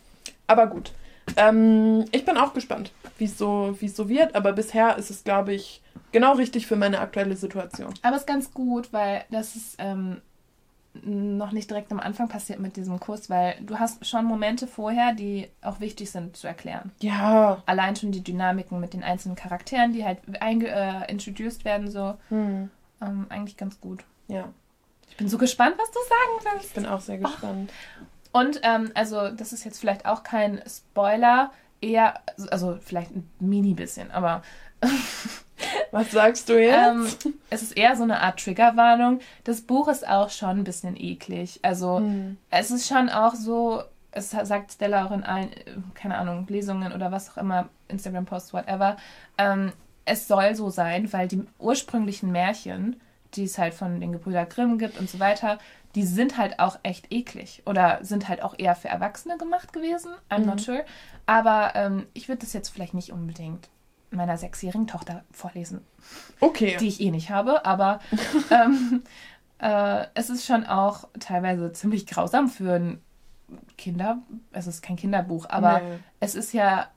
Aber 0.47 0.67
gut. 0.67 0.93
Ähm, 1.37 2.05
ich 2.11 2.25
bin 2.25 2.37
auch 2.37 2.53
gespannt, 2.53 2.93
wie 3.19 3.27
es 3.27 3.39
so, 3.39 3.77
so 3.81 4.09
wird, 4.09 4.35
aber 4.35 4.53
bisher 4.53 4.99
ist 4.99 5.11
es, 5.11 5.23
glaube 5.23 5.55
ich, 5.55 5.81
genau 6.11 6.33
richtig 6.35 6.67
für 6.67 6.77
meine 6.77 6.99
aktuelle 6.99 7.37
Situation. 7.37 7.95
Aber 8.03 8.17
es 8.17 8.23
ist 8.23 8.27
ganz 8.27 8.53
gut, 8.53 8.93
weil 8.93 9.25
das 9.31 9.55
ist 9.55 9.77
ähm, 9.79 10.21
noch 10.95 11.53
nicht 11.53 11.71
direkt 11.71 11.91
am 11.91 12.01
Anfang 12.01 12.29
passiert 12.29 12.61
mit 12.61 12.77
diesem 12.77 13.01
Kurs, 13.01 13.31
weil 13.31 13.57
du 13.63 13.79
hast 13.79 14.05
schon 14.07 14.27
Momente 14.27 14.67
vorher, 14.67 15.15
die 15.15 15.49
auch 15.63 15.81
wichtig 15.81 16.11
sind 16.11 16.37
zu 16.37 16.47
erklären. 16.47 16.93
Ja. 17.01 17.63
Allein 17.67 17.97
schon 17.97 18.13
die 18.13 18.23
Dynamiken 18.23 18.79
mit 18.79 18.93
den 18.93 19.03
einzelnen 19.03 19.37
Charakteren, 19.37 19.93
die 19.93 20.05
halt 20.05 20.19
einge 20.41 20.69
äh, 20.69 21.11
introduced 21.11 21.65
werden, 21.65 21.91
so. 21.91 22.15
Hm. 22.29 22.71
Ähm, 23.01 23.27
eigentlich 23.31 23.57
ganz 23.57 23.81
gut. 23.81 24.05
Ja. 24.29 24.49
Ich 25.09 25.17
bin 25.17 25.29
so 25.29 25.39
gespannt, 25.39 25.77
was 25.79 25.91
du 25.91 25.99
sagen 26.09 26.55
willst. 26.55 26.69
Ich 26.69 26.75
bin 26.75 26.87
auch 26.87 27.01
sehr 27.01 27.19
gespannt. 27.19 27.71
Oh. 28.33 28.39
Und 28.41 28.61
ähm, 28.63 28.91
also, 28.95 29.31
das 29.31 29.53
ist 29.53 29.65
jetzt 29.65 29.79
vielleicht 29.79 30.07
auch 30.07 30.23
kein 30.23 30.63
Spoiler, 30.67 31.53
eher, 31.81 32.21
also 32.51 32.79
vielleicht 32.81 33.11
ein 33.15 33.31
mini 33.41 33.75
bisschen, 33.75 34.11
aber. 34.11 34.43
was 35.91 36.11
sagst 36.11 36.49
du 36.49 36.61
jetzt? 36.61 37.25
Ähm, 37.25 37.35
es 37.51 37.63
ist 37.63 37.77
eher 37.77 37.97
so 37.97 38.03
eine 38.03 38.21
Art 38.21 38.43
Triggerwarnung. 38.43 39.21
Das 39.45 39.63
Buch 39.63 39.89
ist 39.89 40.07
auch 40.07 40.31
schon 40.31 40.61
ein 40.61 40.65
bisschen 40.65 40.97
eklig. 40.97 41.61
Also, 41.63 41.99
hm. 41.99 42.37
es 42.51 42.71
ist 42.71 42.89
schon 42.89 43.09
auch 43.09 43.35
so, 43.35 43.83
es 44.11 44.31
sagt 44.31 44.73
Stella 44.73 45.07
auch 45.07 45.13
in 45.13 45.25
allen, 45.25 45.51
keine 45.95 46.19
Ahnung, 46.19 46.47
Lesungen 46.49 46.93
oder 46.93 47.13
was 47.13 47.31
auch 47.31 47.39
immer, 47.39 47.69
Instagram-Posts, 47.89 48.53
whatever. 48.53 48.97
Ähm, 49.39 49.73
es 50.05 50.27
soll 50.27 50.55
so 50.55 50.71
sein, 50.71 51.13
weil 51.13 51.29
die 51.29 51.45
ursprünglichen 51.59 52.33
Märchen 52.33 53.01
die 53.35 53.45
es 53.45 53.59
halt 53.59 53.75
von 53.75 54.01
den 54.01 54.13
Gebrüder 54.13 54.47
Grimm 54.47 54.79
gibt 54.79 54.99
und 54.99 55.09
so 55.09 55.21
weiter, 55.21 55.59
die 55.95 56.05
sind 56.05 56.39
halt 56.39 56.59
auch 56.59 56.79
echt 56.83 57.13
eklig 57.13 57.63
oder 57.67 57.99
sind 58.03 58.29
halt 58.29 58.43
auch 58.43 58.55
eher 58.59 58.75
für 58.75 58.89
Erwachsene 58.89 59.37
gemacht 59.37 59.73
gewesen. 59.73 60.13
I'm 60.31 60.41
mhm. 60.41 60.47
not 60.47 60.61
sure. 60.61 60.85
Aber 61.27 61.73
ähm, 61.75 62.07
ich 62.15 62.29
würde 62.29 62.41
das 62.41 62.53
jetzt 62.53 62.71
vielleicht 62.71 62.95
nicht 62.95 63.13
unbedingt 63.13 63.69
meiner 64.13 64.37
sechsjährigen 64.37 64.87
Tochter 64.87 65.25
vorlesen. 65.33 65.81
Okay. 66.41 66.77
Die 66.79 66.89
ich 66.89 67.01
eh 67.01 67.11
nicht 67.11 67.31
habe, 67.31 67.65
aber 67.65 68.01
ähm, 68.51 69.03
äh, 69.59 70.07
es 70.15 70.31
ist 70.31 70.45
schon 70.45 70.67
auch 70.67 71.09
teilweise 71.21 71.73
ziemlich 71.73 72.07
grausam 72.07 72.49
für 72.49 72.75
ein 72.75 73.03
Kinder. 73.77 74.19
Es 74.53 74.67
ist 74.67 74.83
kein 74.83 74.97
Kinderbuch, 74.97 75.47
aber 75.49 75.81
nee. 75.81 75.99
es 76.21 76.35
ist 76.35 76.53
ja 76.53 76.89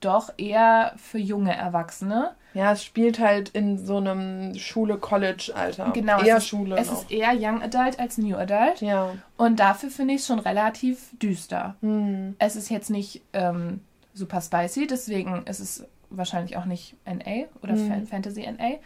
doch 0.00 0.32
eher 0.38 0.94
für 0.96 1.18
junge 1.18 1.54
Erwachsene. 1.54 2.34
Ja, 2.54 2.72
es 2.72 2.84
spielt 2.84 3.18
halt 3.18 3.50
in 3.50 3.84
so 3.84 3.96
einem 3.96 4.54
Schule-College-Alter. 4.54 5.90
Genau. 5.92 6.22
Eher 6.22 6.36
es 6.36 6.44
ist, 6.44 6.48
Schule. 6.48 6.76
Es 6.76 6.90
noch. 6.90 7.02
ist 7.02 7.10
eher 7.10 7.32
Young 7.36 7.62
Adult 7.62 7.98
als 7.98 8.16
New 8.16 8.36
Adult. 8.36 8.80
Ja. 8.80 9.10
Und 9.36 9.60
dafür 9.60 9.90
finde 9.90 10.14
ich 10.14 10.20
es 10.20 10.26
schon 10.26 10.38
relativ 10.38 11.10
düster. 11.18 11.74
Hm. 11.80 12.36
Es 12.38 12.56
ist 12.56 12.70
jetzt 12.70 12.90
nicht 12.90 13.22
ähm, 13.32 13.80
super 14.14 14.40
spicy, 14.40 14.86
deswegen 14.86 15.42
ist 15.46 15.60
es 15.60 15.84
wahrscheinlich 16.10 16.56
auch 16.56 16.64
nicht 16.64 16.96
NA 17.06 17.46
oder 17.62 17.74
hm. 17.74 18.06
Fantasy 18.06 18.42
NA. 18.50 18.78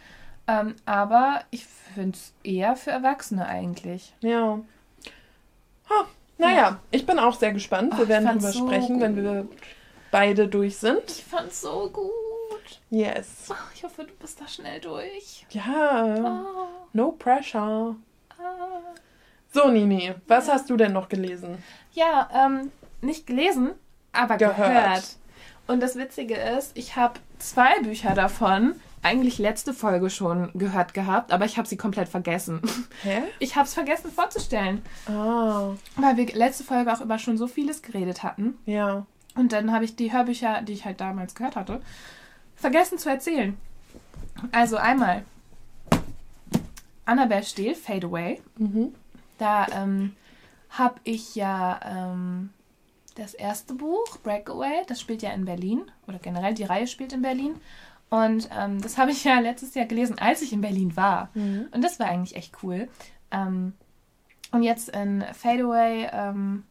Ähm, 0.47 0.75
aber 0.85 1.43
ich 1.51 1.65
finde 1.65 2.17
es 2.17 2.33
eher 2.43 2.75
für 2.75 2.91
Erwachsene 2.91 3.45
eigentlich. 3.45 4.13
Ja. 4.21 4.59
Ha, 5.89 6.07
naja, 6.37 6.55
ja. 6.55 6.79
ich 6.91 7.05
bin 7.05 7.19
auch 7.19 7.35
sehr 7.35 7.53
gespannt. 7.53 7.95
Wir 7.97 8.05
oh, 8.05 8.07
werden 8.07 8.27
drüber 8.29 8.51
so 8.51 8.67
sprechen, 8.67 8.93
gut. 8.95 9.01
wenn 9.01 9.15
wir 9.15 9.47
beide 10.11 10.47
durch 10.47 10.77
sind. 10.77 11.03
Ich 11.07 11.23
fand's 11.23 11.61
so 11.61 11.89
gut. 11.91 12.11
Yes. 12.89 13.49
Oh, 13.49 13.55
ich 13.75 13.83
hoffe, 13.83 14.05
du 14.05 14.13
bist 14.19 14.41
da 14.41 14.47
schnell 14.47 14.79
durch. 14.79 15.45
Ja. 15.51 16.15
Oh. 16.17 16.67
No 16.93 17.11
pressure. 17.11 17.95
Ah. 18.31 18.79
So, 19.51 19.69
Nini, 19.69 20.13
was 20.27 20.47
ja. 20.47 20.53
hast 20.53 20.69
du 20.69 20.77
denn 20.77 20.93
noch 20.93 21.09
gelesen? 21.09 21.63
Ja, 21.93 22.29
ähm, 22.33 22.71
nicht 23.01 23.27
gelesen, 23.27 23.71
aber 24.11 24.37
gehört. 24.37 24.57
gehört. 24.57 25.18
Und 25.69 25.81
das 25.81 25.95
Witzige 25.95 26.33
ist, 26.33 26.71
ich 26.73 26.95
habe 26.95 27.19
zwei 27.37 27.79
Bücher 27.83 28.15
davon 28.15 28.73
eigentlich 29.03 29.37
letzte 29.37 29.71
Folge 29.71 30.09
schon 30.09 30.49
gehört 30.55 30.95
gehabt, 30.95 31.31
aber 31.31 31.45
ich 31.45 31.59
habe 31.59 31.67
sie 31.67 31.77
komplett 31.77 32.09
vergessen. 32.09 32.59
Hä? 33.03 33.21
Ich 33.37 33.55
habe 33.55 33.67
es 33.67 33.75
vergessen 33.75 34.11
vorzustellen. 34.11 34.81
Oh. 35.07 35.75
Weil 35.95 36.17
wir 36.17 36.25
letzte 36.33 36.63
Folge 36.63 36.91
auch 36.91 37.01
über 37.01 37.19
schon 37.19 37.37
so 37.37 37.45
vieles 37.45 37.83
geredet 37.83 38.23
hatten. 38.23 38.57
Ja. 38.65 39.05
Und 39.35 39.53
dann 39.53 39.71
habe 39.71 39.85
ich 39.85 39.95
die 39.95 40.11
Hörbücher, 40.11 40.63
die 40.63 40.73
ich 40.73 40.85
halt 40.85 41.01
damals 41.01 41.35
gehört 41.35 41.55
hatte, 41.55 41.81
vergessen 42.55 42.97
zu 42.97 43.07
erzählen. 43.07 43.55
Also 44.51 44.77
einmal 44.77 45.23
Annabelle 47.05 47.43
Steele, 47.43 47.75
Fade 47.75 48.07
Away. 48.07 48.41
Mhm. 48.57 48.95
Da 49.37 49.67
ähm, 49.67 50.15
habe 50.71 50.95
ich 51.03 51.35
ja 51.35 51.79
ähm, 51.85 52.49
das 53.19 53.33
erste 53.33 53.73
Buch, 53.73 54.17
Breakaway, 54.23 54.83
das 54.87 54.99
spielt 54.99 55.21
ja 55.21 55.31
in 55.31 55.45
Berlin. 55.45 55.91
Oder 56.07 56.19
generell, 56.19 56.53
die 56.53 56.63
Reihe 56.63 56.87
spielt 56.87 57.13
in 57.13 57.21
Berlin. 57.21 57.55
Und 58.09 58.49
ähm, 58.57 58.81
das 58.81 58.97
habe 58.97 59.11
ich 59.11 59.23
ja 59.23 59.39
letztes 59.39 59.75
Jahr 59.75 59.85
gelesen, 59.85 60.17
als 60.17 60.41
ich 60.41 60.53
in 60.53 60.61
Berlin 60.61 60.95
war. 60.95 61.29
Mhm. 61.35 61.67
Und 61.71 61.83
das 61.83 61.99
war 61.99 62.07
eigentlich 62.07 62.35
echt 62.35 62.63
cool. 62.63 62.89
Ähm, 63.31 63.73
und 64.51 64.63
jetzt 64.63 64.89
in 64.89 65.23
Fade 65.33 65.63
Away 65.63 66.09
ähm, 66.11 66.63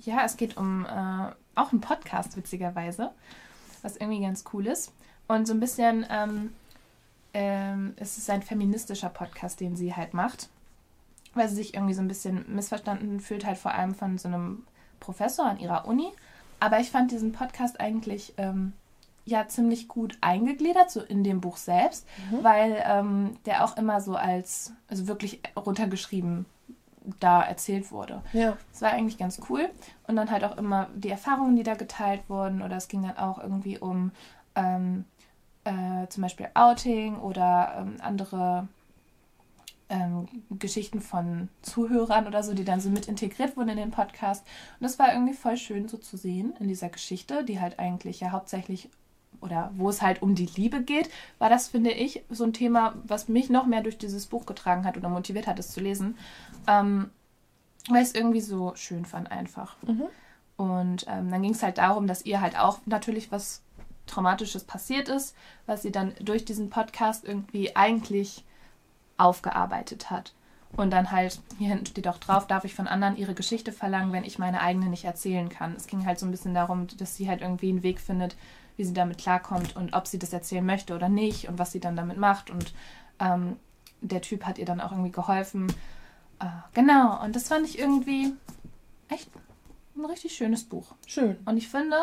ja, 0.00 0.24
es 0.24 0.36
geht 0.36 0.56
um 0.56 0.84
äh, 0.84 1.32
auch 1.54 1.72
einen 1.72 1.80
Podcast, 1.80 2.36
witzigerweise, 2.36 3.12
was 3.82 3.96
irgendwie 3.96 4.20
ganz 4.20 4.44
cool 4.52 4.66
ist. 4.66 4.92
Und 5.28 5.46
so 5.46 5.54
ein 5.54 5.60
bisschen, 5.60 6.04
ähm, 6.10 6.52
ähm, 7.32 7.94
es 7.96 8.18
ist 8.18 8.28
ein 8.28 8.42
feministischer 8.42 9.08
Podcast, 9.08 9.60
den 9.60 9.76
sie 9.76 9.94
halt 9.94 10.14
macht. 10.14 10.48
weil 11.34 11.48
sie 11.48 11.56
sich 11.56 11.74
irgendwie 11.74 11.94
so 11.94 12.00
ein 12.00 12.08
bisschen 12.08 12.44
missverstanden 12.54 13.20
fühlt, 13.20 13.44
halt 13.44 13.58
vor 13.58 13.72
allem 13.72 13.94
von 13.94 14.18
so 14.18 14.28
einem 14.28 14.64
Professor 15.04 15.46
an 15.46 15.58
ihrer 15.58 15.86
Uni. 15.86 16.10
Aber 16.60 16.80
ich 16.80 16.90
fand 16.90 17.10
diesen 17.10 17.32
Podcast 17.32 17.80
eigentlich 17.80 18.34
ähm, 18.38 18.72
ja 19.24 19.46
ziemlich 19.48 19.88
gut 19.88 20.16
eingegliedert, 20.20 20.90
so 20.90 21.00
in 21.00 21.24
dem 21.24 21.40
Buch 21.40 21.56
selbst, 21.56 22.06
mhm. 22.30 22.44
weil 22.44 22.82
ähm, 22.86 23.36
der 23.46 23.64
auch 23.64 23.76
immer 23.76 24.00
so 24.00 24.16
als, 24.16 24.72
also 24.88 25.06
wirklich 25.06 25.40
runtergeschrieben 25.56 26.46
da 27.20 27.42
erzählt 27.42 27.92
wurde. 27.92 28.22
Ja. 28.32 28.56
Das 28.72 28.82
war 28.82 28.90
eigentlich 28.90 29.18
ganz 29.18 29.40
cool. 29.48 29.68
Und 30.06 30.16
dann 30.16 30.30
halt 30.30 30.44
auch 30.44 30.56
immer 30.56 30.88
die 30.94 31.10
Erfahrungen, 31.10 31.56
die 31.56 31.62
da 31.62 31.74
geteilt 31.74 32.22
wurden. 32.28 32.62
Oder 32.62 32.76
es 32.76 32.88
ging 32.88 33.02
dann 33.02 33.18
auch 33.18 33.38
irgendwie 33.38 33.78
um 33.78 34.10
ähm, 34.54 35.04
äh, 35.64 36.06
zum 36.08 36.22
Beispiel 36.22 36.48
Outing 36.54 37.18
oder 37.18 37.74
ähm, 37.78 37.96
andere 38.00 38.68
ähm, 39.88 40.26
Geschichten 40.50 41.00
von 41.00 41.48
Zuhörern 41.62 42.26
oder 42.26 42.42
so, 42.42 42.54
die 42.54 42.64
dann 42.64 42.80
so 42.80 42.88
mit 42.88 43.08
integriert 43.08 43.56
wurden 43.56 43.70
in 43.70 43.76
den 43.76 43.90
Podcast. 43.90 44.44
Und 44.80 44.84
das 44.84 44.98
war 44.98 45.12
irgendwie 45.12 45.34
voll 45.34 45.56
schön 45.56 45.88
so 45.88 45.98
zu 45.98 46.16
sehen 46.16 46.54
in 46.58 46.68
dieser 46.68 46.88
Geschichte, 46.88 47.44
die 47.44 47.60
halt 47.60 47.78
eigentlich 47.78 48.20
ja 48.20 48.30
hauptsächlich 48.30 48.88
oder 49.40 49.70
wo 49.76 49.90
es 49.90 50.00
halt 50.00 50.22
um 50.22 50.34
die 50.34 50.46
Liebe 50.46 50.82
geht, 50.82 51.10
war 51.38 51.50
das, 51.50 51.68
finde 51.68 51.90
ich, 51.90 52.24
so 52.30 52.44
ein 52.44 52.54
Thema, 52.54 52.94
was 53.04 53.28
mich 53.28 53.50
noch 53.50 53.66
mehr 53.66 53.82
durch 53.82 53.98
dieses 53.98 54.26
Buch 54.26 54.46
getragen 54.46 54.84
hat 54.84 54.96
oder 54.96 55.10
motiviert 55.10 55.46
hat, 55.46 55.58
es 55.58 55.70
zu 55.70 55.80
lesen. 55.80 56.16
Ähm, 56.66 57.10
weil 57.90 58.02
ich 58.02 58.08
es 58.08 58.14
irgendwie 58.14 58.40
so 58.40 58.74
schön 58.74 59.04
fand 59.04 59.30
einfach. 59.30 59.76
Mhm. 59.82 60.04
Und 60.56 61.06
ähm, 61.08 61.30
dann 61.30 61.42
ging 61.42 61.52
es 61.52 61.62
halt 61.62 61.78
darum, 61.78 62.06
dass 62.06 62.24
ihr 62.24 62.40
halt 62.40 62.58
auch 62.58 62.78
natürlich 62.86 63.30
was 63.30 63.62
Traumatisches 64.06 64.64
passiert 64.64 65.08
ist, 65.08 65.34
was 65.66 65.82
sie 65.82 65.92
dann 65.92 66.14
durch 66.20 66.44
diesen 66.44 66.70
Podcast 66.70 67.24
irgendwie 67.24 67.74
eigentlich 67.74 68.44
aufgearbeitet 69.16 70.10
hat. 70.10 70.32
Und 70.76 70.90
dann 70.90 71.12
halt, 71.12 71.40
hier 71.58 71.68
hinten 71.68 71.86
steht 71.86 72.08
auch 72.08 72.18
drauf, 72.18 72.46
darf 72.46 72.64
ich 72.64 72.74
von 72.74 72.88
anderen 72.88 73.16
ihre 73.16 73.34
Geschichte 73.34 73.70
verlangen, 73.70 74.12
wenn 74.12 74.24
ich 74.24 74.40
meine 74.40 74.60
eigene 74.60 74.86
nicht 74.86 75.04
erzählen 75.04 75.48
kann. 75.48 75.74
Es 75.76 75.86
ging 75.86 76.04
halt 76.04 76.18
so 76.18 76.26
ein 76.26 76.32
bisschen 76.32 76.54
darum, 76.54 76.88
dass 76.98 77.16
sie 77.16 77.28
halt 77.28 77.42
irgendwie 77.42 77.68
einen 77.68 77.84
Weg 77.84 78.00
findet, 78.00 78.36
wie 78.76 78.84
sie 78.84 78.92
damit 78.92 79.18
klarkommt 79.18 79.76
und 79.76 79.94
ob 79.94 80.08
sie 80.08 80.18
das 80.18 80.32
erzählen 80.32 80.66
möchte 80.66 80.94
oder 80.94 81.08
nicht 81.08 81.48
und 81.48 81.58
was 81.58 81.70
sie 81.70 81.80
dann 81.80 81.94
damit 81.94 82.18
macht. 82.18 82.50
Und 82.50 82.74
ähm, 83.20 83.56
der 84.00 84.20
Typ 84.20 84.44
hat 84.44 84.58
ihr 84.58 84.64
dann 84.64 84.80
auch 84.80 84.90
irgendwie 84.90 85.12
geholfen. 85.12 85.72
Äh, 86.40 86.46
genau, 86.72 87.22
und 87.22 87.36
das 87.36 87.48
fand 87.48 87.66
ich 87.66 87.78
irgendwie 87.78 88.32
echt 89.08 89.30
ein 89.96 90.04
richtig 90.04 90.34
schönes 90.34 90.64
Buch. 90.64 90.94
Schön. 91.06 91.36
Und 91.44 91.56
ich 91.56 91.68
finde, 91.68 91.96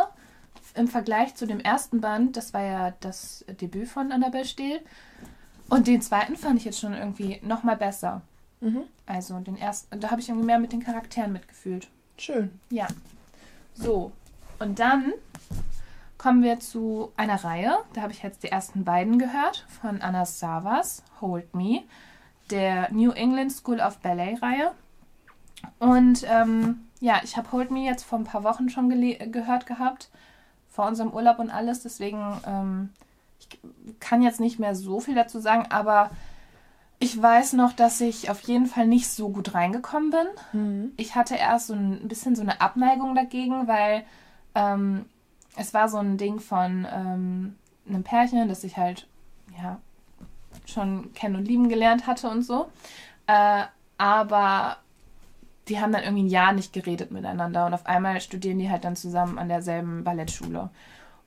im 0.76 0.88
Vergleich 0.88 1.36
zu 1.36 1.46
dem 1.46 1.60
ersten 1.60 2.00
Band, 2.00 2.38
das 2.38 2.54
war 2.54 2.64
ja 2.64 2.94
das 3.02 3.44
Debüt 3.60 3.90
von 3.90 4.12
Annabelle 4.12 4.46
Steele, 4.46 4.82
und 5.72 5.88
den 5.88 6.02
zweiten 6.02 6.36
fand 6.36 6.60
ich 6.60 6.66
jetzt 6.66 6.82
schon 6.82 6.94
irgendwie 6.94 7.40
noch 7.44 7.64
mal 7.64 7.78
besser. 7.78 8.22
Mhm. 8.60 8.84
Also 9.06 9.40
den 9.40 9.58
ersten, 9.58 10.02
da 10.02 10.12
habe 10.12 10.20
ich 10.20 10.28
irgendwie 10.28 10.46
mehr 10.46 10.60
mit 10.60 10.74
den 10.74 10.84
Charakteren 10.84 11.32
mitgefühlt. 11.32 11.88
Schön. 12.18 12.52
Ja. 12.70 12.88
So, 13.74 14.12
und 14.60 14.80
dann 14.80 15.14
kommen 16.18 16.44
wir 16.44 16.60
zu 16.60 17.14
einer 17.16 17.42
Reihe. 17.42 17.78
Da 17.94 18.02
habe 18.02 18.12
ich 18.12 18.22
jetzt 18.22 18.44
die 18.44 18.50
ersten 18.50 18.84
beiden 18.84 19.18
gehört 19.18 19.66
von 19.82 20.02
Anna 20.02 20.26
Savas, 20.26 21.04
Hold 21.22 21.56
Me, 21.56 21.84
der 22.50 22.92
New 22.92 23.12
England 23.12 23.54
School 23.54 23.80
of 23.80 24.00
Ballet 24.00 24.42
Reihe. 24.42 24.74
Und 25.80 26.26
ähm, 26.30 26.82
ja, 27.00 27.22
ich 27.24 27.38
habe 27.38 27.50
Hold 27.54 27.72
Me 27.72 27.86
jetzt 27.86 28.04
vor 28.04 28.20
ein 28.20 28.26
paar 28.26 28.44
Wochen 28.44 28.70
schon 28.70 28.90
gehört 28.90 29.68
gehabt, 29.68 30.10
vor 30.70 30.86
unserem 30.86 31.12
Urlaub 31.14 31.40
und 31.40 31.50
alles. 31.50 31.82
Deswegen 31.82 32.42
ähm, 32.46 32.90
ich 33.42 34.00
kann 34.00 34.22
jetzt 34.22 34.40
nicht 34.40 34.60
mehr 34.60 34.76
so 34.76 35.00
viel 35.00 35.16
dazu 35.16 35.40
sagen, 35.40 35.66
aber 35.70 36.12
ich 37.00 37.20
weiß 37.20 37.54
noch, 37.54 37.74
dass 37.74 38.00
ich 38.00 38.30
auf 38.30 38.42
jeden 38.42 38.68
Fall 38.68 38.86
nicht 38.86 39.10
so 39.10 39.30
gut 39.30 39.56
reingekommen 39.56 40.12
bin. 40.12 40.62
Mhm. 40.62 40.92
Ich 40.98 41.16
hatte 41.16 41.36
erst 41.36 41.68
so 41.68 41.74
ein 41.74 42.08
bisschen 42.08 42.36
so 42.36 42.44
eine 42.44 42.62
Abneigung 42.62 43.16
dagegen, 43.16 43.68
weil 43.68 44.04
ähm, 44.54 45.06
es 45.58 45.74
war 45.74 45.90
so 45.90 45.98
ein 45.98 46.18
Ding 46.18 46.40
von 46.40 46.88
ähm, 46.94 47.56
einem 47.88 48.04
Pärchen, 48.04 48.48
das 48.48 48.64
ich 48.64 48.78
halt 48.78 49.08
ja 49.60 49.80
schon 50.66 51.14
kennen 51.14 51.36
und 51.36 51.48
lieben 51.48 51.70
gelernt 51.70 52.06
hatte 52.06 52.30
und 52.30 52.44
so. 52.44 52.70
Äh, 53.26 53.64
aber 53.98 54.78
die 55.68 55.80
haben 55.80 55.92
dann 55.92 56.04
irgendwie 56.04 56.24
ein 56.24 56.30
Jahr 56.30 56.54
nicht 56.54 56.74
geredet 56.74 57.12
miteinander 57.12 57.66
und 57.66 57.74
auf 57.74 57.86
einmal 57.86 58.22
studieren 58.22 58.60
die 58.60 58.70
halt 58.70 58.84
dann 58.84 58.96
zusammen 58.96 59.40
an 59.40 59.50
derselben 59.50 60.04
Ballettschule. 60.04 60.70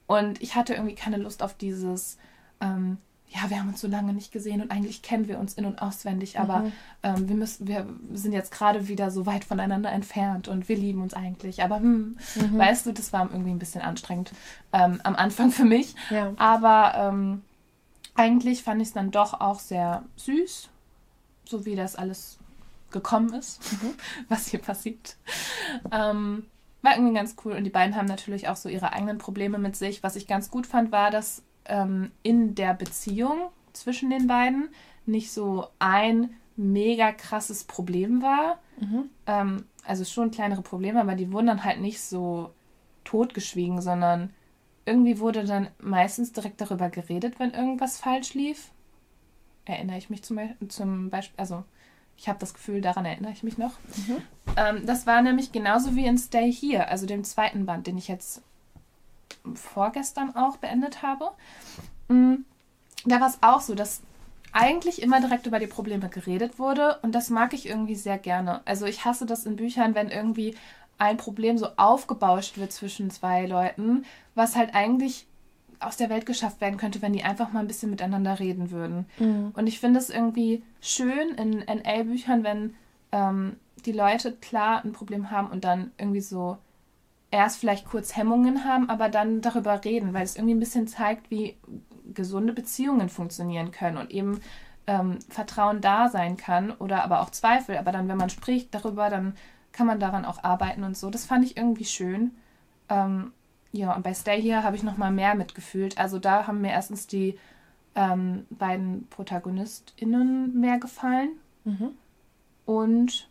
Und 0.06 0.42
ich 0.42 0.54
hatte 0.54 0.74
irgendwie 0.74 0.94
keine 0.94 1.16
Lust 1.16 1.42
auf 1.42 1.54
dieses, 1.54 2.18
ähm, 2.60 2.98
ja, 3.28 3.50
wir 3.50 3.58
haben 3.58 3.68
uns 3.68 3.80
so 3.80 3.88
lange 3.88 4.12
nicht 4.12 4.30
gesehen 4.30 4.60
und 4.60 4.70
eigentlich 4.70 5.02
kennen 5.02 5.26
wir 5.26 5.38
uns 5.38 5.54
in- 5.54 5.64
und 5.64 5.82
auswendig, 5.82 6.38
aber 6.38 6.60
mhm. 6.60 6.72
ähm, 7.02 7.28
wir 7.28 7.36
müssen, 7.36 7.66
wir 7.66 7.86
sind 8.12 8.32
jetzt 8.32 8.52
gerade 8.52 8.86
wieder 8.86 9.10
so 9.10 9.26
weit 9.26 9.44
voneinander 9.44 9.90
entfernt 9.90 10.46
und 10.46 10.68
wir 10.68 10.76
lieben 10.76 11.02
uns 11.02 11.14
eigentlich. 11.14 11.62
Aber 11.62 11.76
hm, 11.76 12.16
mhm. 12.36 12.58
weißt 12.58 12.86
du, 12.86 12.92
das 12.92 13.12
war 13.12 13.28
irgendwie 13.30 13.50
ein 13.50 13.58
bisschen 13.58 13.82
anstrengend 13.82 14.32
ähm, 14.72 15.00
am 15.02 15.16
Anfang 15.16 15.50
für 15.50 15.64
mich. 15.64 15.94
Ja. 16.10 16.32
Aber 16.36 16.94
ähm, 16.96 17.42
eigentlich 18.14 18.62
fand 18.62 18.80
ich 18.80 18.88
es 18.88 18.94
dann 18.94 19.10
doch 19.10 19.40
auch 19.40 19.58
sehr 19.58 20.04
süß, 20.16 20.68
so 21.44 21.66
wie 21.66 21.74
das 21.74 21.96
alles 21.96 22.38
gekommen 22.92 23.34
ist, 23.34 23.60
mhm. 23.72 23.94
was 24.28 24.46
hier 24.46 24.60
passiert. 24.60 25.16
Ähm, 25.90 26.44
war 26.84 26.96
irgendwie 26.96 27.14
ganz 27.14 27.36
cool. 27.44 27.52
Und 27.52 27.64
die 27.64 27.70
beiden 27.70 27.96
haben 27.96 28.06
natürlich 28.06 28.48
auch 28.48 28.56
so 28.56 28.68
ihre 28.68 28.92
eigenen 28.92 29.18
Probleme 29.18 29.58
mit 29.58 29.74
sich. 29.74 30.02
Was 30.02 30.16
ich 30.16 30.26
ganz 30.26 30.50
gut 30.50 30.66
fand, 30.66 30.92
war, 30.92 31.10
dass 31.10 31.42
ähm, 31.64 32.12
in 32.22 32.54
der 32.54 32.74
Beziehung 32.74 33.48
zwischen 33.72 34.10
den 34.10 34.26
beiden 34.26 34.68
nicht 35.06 35.32
so 35.32 35.66
ein 35.78 36.34
mega 36.56 37.12
krasses 37.12 37.64
Problem 37.64 38.22
war. 38.22 38.58
Mhm. 38.78 39.10
Ähm, 39.26 39.64
also 39.84 40.04
schon 40.04 40.30
kleinere 40.30 40.62
Probleme, 40.62 41.00
aber 41.00 41.14
die 41.14 41.32
wurden 41.32 41.46
dann 41.46 41.64
halt 41.64 41.80
nicht 41.80 42.00
so 42.00 42.50
totgeschwiegen, 43.04 43.80
sondern 43.80 44.30
irgendwie 44.86 45.18
wurde 45.18 45.44
dann 45.44 45.68
meistens 45.80 46.32
direkt 46.32 46.60
darüber 46.60 46.90
geredet, 46.90 47.38
wenn 47.38 47.52
irgendwas 47.52 47.98
falsch 47.98 48.34
lief. 48.34 48.70
Erinnere 49.64 49.96
ich 49.96 50.10
mich 50.10 50.22
zum, 50.22 50.38
zum 50.68 51.10
Beispiel, 51.10 51.38
also 51.38 51.64
ich 52.16 52.28
habe 52.28 52.38
das 52.38 52.54
Gefühl, 52.54 52.80
daran 52.80 53.04
erinnere 53.04 53.32
ich 53.32 53.42
mich 53.42 53.58
noch. 53.58 53.72
Mhm. 54.06 54.22
Ähm, 54.56 54.86
das 54.86 55.06
war 55.06 55.22
nämlich 55.22 55.52
genauso 55.52 55.96
wie 55.96 56.06
in 56.06 56.18
Stay 56.18 56.52
Here, 56.52 56.88
also 56.88 57.06
dem 57.06 57.24
zweiten 57.24 57.66
Band, 57.66 57.86
den 57.86 57.98
ich 57.98 58.08
jetzt 58.08 58.42
vorgestern 59.54 60.34
auch 60.34 60.56
beendet 60.56 61.02
habe. 61.02 61.30
Mhm. 62.08 62.44
Da 63.04 63.20
war 63.20 63.28
es 63.28 63.38
auch 63.42 63.60
so, 63.60 63.74
dass 63.74 64.00
eigentlich 64.52 65.02
immer 65.02 65.20
direkt 65.20 65.46
über 65.46 65.58
die 65.58 65.66
Probleme 65.66 66.08
geredet 66.08 66.58
wurde 66.58 66.98
und 67.02 67.12
das 67.14 67.28
mag 67.28 67.52
ich 67.52 67.66
irgendwie 67.66 67.96
sehr 67.96 68.18
gerne. 68.18 68.60
Also 68.64 68.86
ich 68.86 69.04
hasse 69.04 69.26
das 69.26 69.46
in 69.46 69.56
Büchern, 69.56 69.94
wenn 69.94 70.10
irgendwie 70.10 70.56
ein 70.96 71.16
Problem 71.16 71.58
so 71.58 71.68
aufgebauscht 71.76 72.56
wird 72.56 72.72
zwischen 72.72 73.10
zwei 73.10 73.46
Leuten, 73.46 74.04
was 74.36 74.54
halt 74.54 74.74
eigentlich 74.74 75.26
aus 75.86 75.96
der 75.96 76.10
Welt 76.10 76.26
geschafft 76.26 76.60
werden 76.60 76.76
könnte, 76.76 77.02
wenn 77.02 77.12
die 77.12 77.24
einfach 77.24 77.52
mal 77.52 77.60
ein 77.60 77.66
bisschen 77.66 77.90
miteinander 77.90 78.38
reden 78.38 78.70
würden. 78.70 79.06
Mhm. 79.18 79.52
Und 79.54 79.66
ich 79.66 79.80
finde 79.80 79.98
es 79.98 80.10
irgendwie 80.10 80.62
schön 80.80 81.30
in 81.36 81.58
NL-Büchern, 81.58 82.44
wenn 82.44 82.74
ähm, 83.12 83.56
die 83.84 83.92
Leute 83.92 84.32
klar 84.32 84.84
ein 84.84 84.92
Problem 84.92 85.30
haben 85.30 85.48
und 85.48 85.64
dann 85.64 85.90
irgendwie 85.98 86.20
so 86.20 86.58
erst 87.30 87.58
vielleicht 87.58 87.86
kurz 87.86 88.16
Hemmungen 88.16 88.64
haben, 88.64 88.88
aber 88.88 89.08
dann 89.08 89.40
darüber 89.40 89.84
reden, 89.84 90.14
weil 90.14 90.22
es 90.22 90.36
irgendwie 90.36 90.54
ein 90.54 90.60
bisschen 90.60 90.86
zeigt, 90.86 91.30
wie 91.30 91.56
gesunde 92.12 92.52
Beziehungen 92.52 93.08
funktionieren 93.08 93.72
können 93.72 93.96
und 93.96 94.10
eben 94.10 94.40
ähm, 94.86 95.18
Vertrauen 95.28 95.80
da 95.80 96.08
sein 96.08 96.36
kann 96.36 96.70
oder 96.72 97.02
aber 97.04 97.20
auch 97.20 97.30
Zweifel. 97.30 97.76
Aber 97.76 97.92
dann, 97.92 98.08
wenn 98.08 98.16
man 98.16 98.30
spricht 98.30 98.74
darüber, 98.74 99.10
dann 99.10 99.34
kann 99.72 99.86
man 99.86 99.98
daran 99.98 100.24
auch 100.24 100.44
arbeiten 100.44 100.84
und 100.84 100.96
so. 100.96 101.10
Das 101.10 101.24
fand 101.24 101.44
ich 101.44 101.56
irgendwie 101.56 101.84
schön. 101.84 102.32
Ähm, 102.88 103.32
ja, 103.74 103.92
und 103.92 104.04
bei 104.04 104.14
Stay 104.14 104.40
Here 104.40 104.62
habe 104.62 104.76
ich 104.76 104.84
noch 104.84 104.96
mal 104.98 105.10
mehr 105.10 105.34
mitgefühlt. 105.34 105.98
Also 105.98 106.20
da 106.20 106.46
haben 106.46 106.60
mir 106.60 106.70
erstens 106.70 107.08
die 107.08 107.36
ähm, 107.96 108.46
beiden 108.48 109.08
ProtagonistInnen 109.08 110.58
mehr 110.60 110.78
gefallen. 110.78 111.30
Mhm. 111.64 111.90
Und 112.66 113.28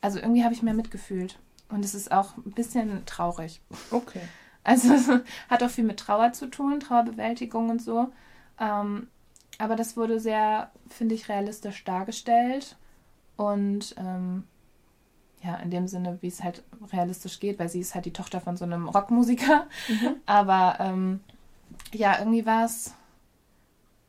also 0.00 0.20
irgendwie 0.20 0.42
habe 0.42 0.54
ich 0.54 0.62
mehr 0.62 0.72
mitgefühlt. 0.72 1.38
Und 1.68 1.84
es 1.84 1.94
ist 1.94 2.10
auch 2.10 2.34
ein 2.38 2.52
bisschen 2.52 3.04
traurig. 3.04 3.60
Okay. 3.90 4.22
Also 4.64 4.94
es 4.94 5.06
hat 5.50 5.62
auch 5.62 5.68
viel 5.68 5.84
mit 5.84 6.00
Trauer 6.00 6.32
zu 6.32 6.46
tun, 6.46 6.80
Trauerbewältigung 6.80 7.68
und 7.68 7.82
so. 7.82 8.10
Ähm, 8.58 9.08
aber 9.58 9.76
das 9.76 9.98
wurde 9.98 10.18
sehr, 10.18 10.70
finde 10.88 11.14
ich, 11.14 11.28
realistisch 11.28 11.84
dargestellt. 11.84 12.78
Und 13.36 13.94
ähm, 13.98 14.44
ja, 15.42 15.56
in 15.56 15.70
dem 15.70 15.86
Sinne, 15.86 16.18
wie 16.20 16.28
es 16.28 16.42
halt 16.42 16.62
realistisch 16.92 17.40
geht, 17.40 17.58
weil 17.58 17.68
sie 17.68 17.80
ist 17.80 17.94
halt 17.94 18.04
die 18.04 18.12
Tochter 18.12 18.40
von 18.40 18.56
so 18.56 18.64
einem 18.64 18.88
Rockmusiker. 18.88 19.66
Mhm. 19.88 20.16
Aber 20.26 20.76
ähm, 20.80 21.20
ja, 21.92 22.18
irgendwie 22.18 22.44
war 22.44 22.64
es 22.64 22.94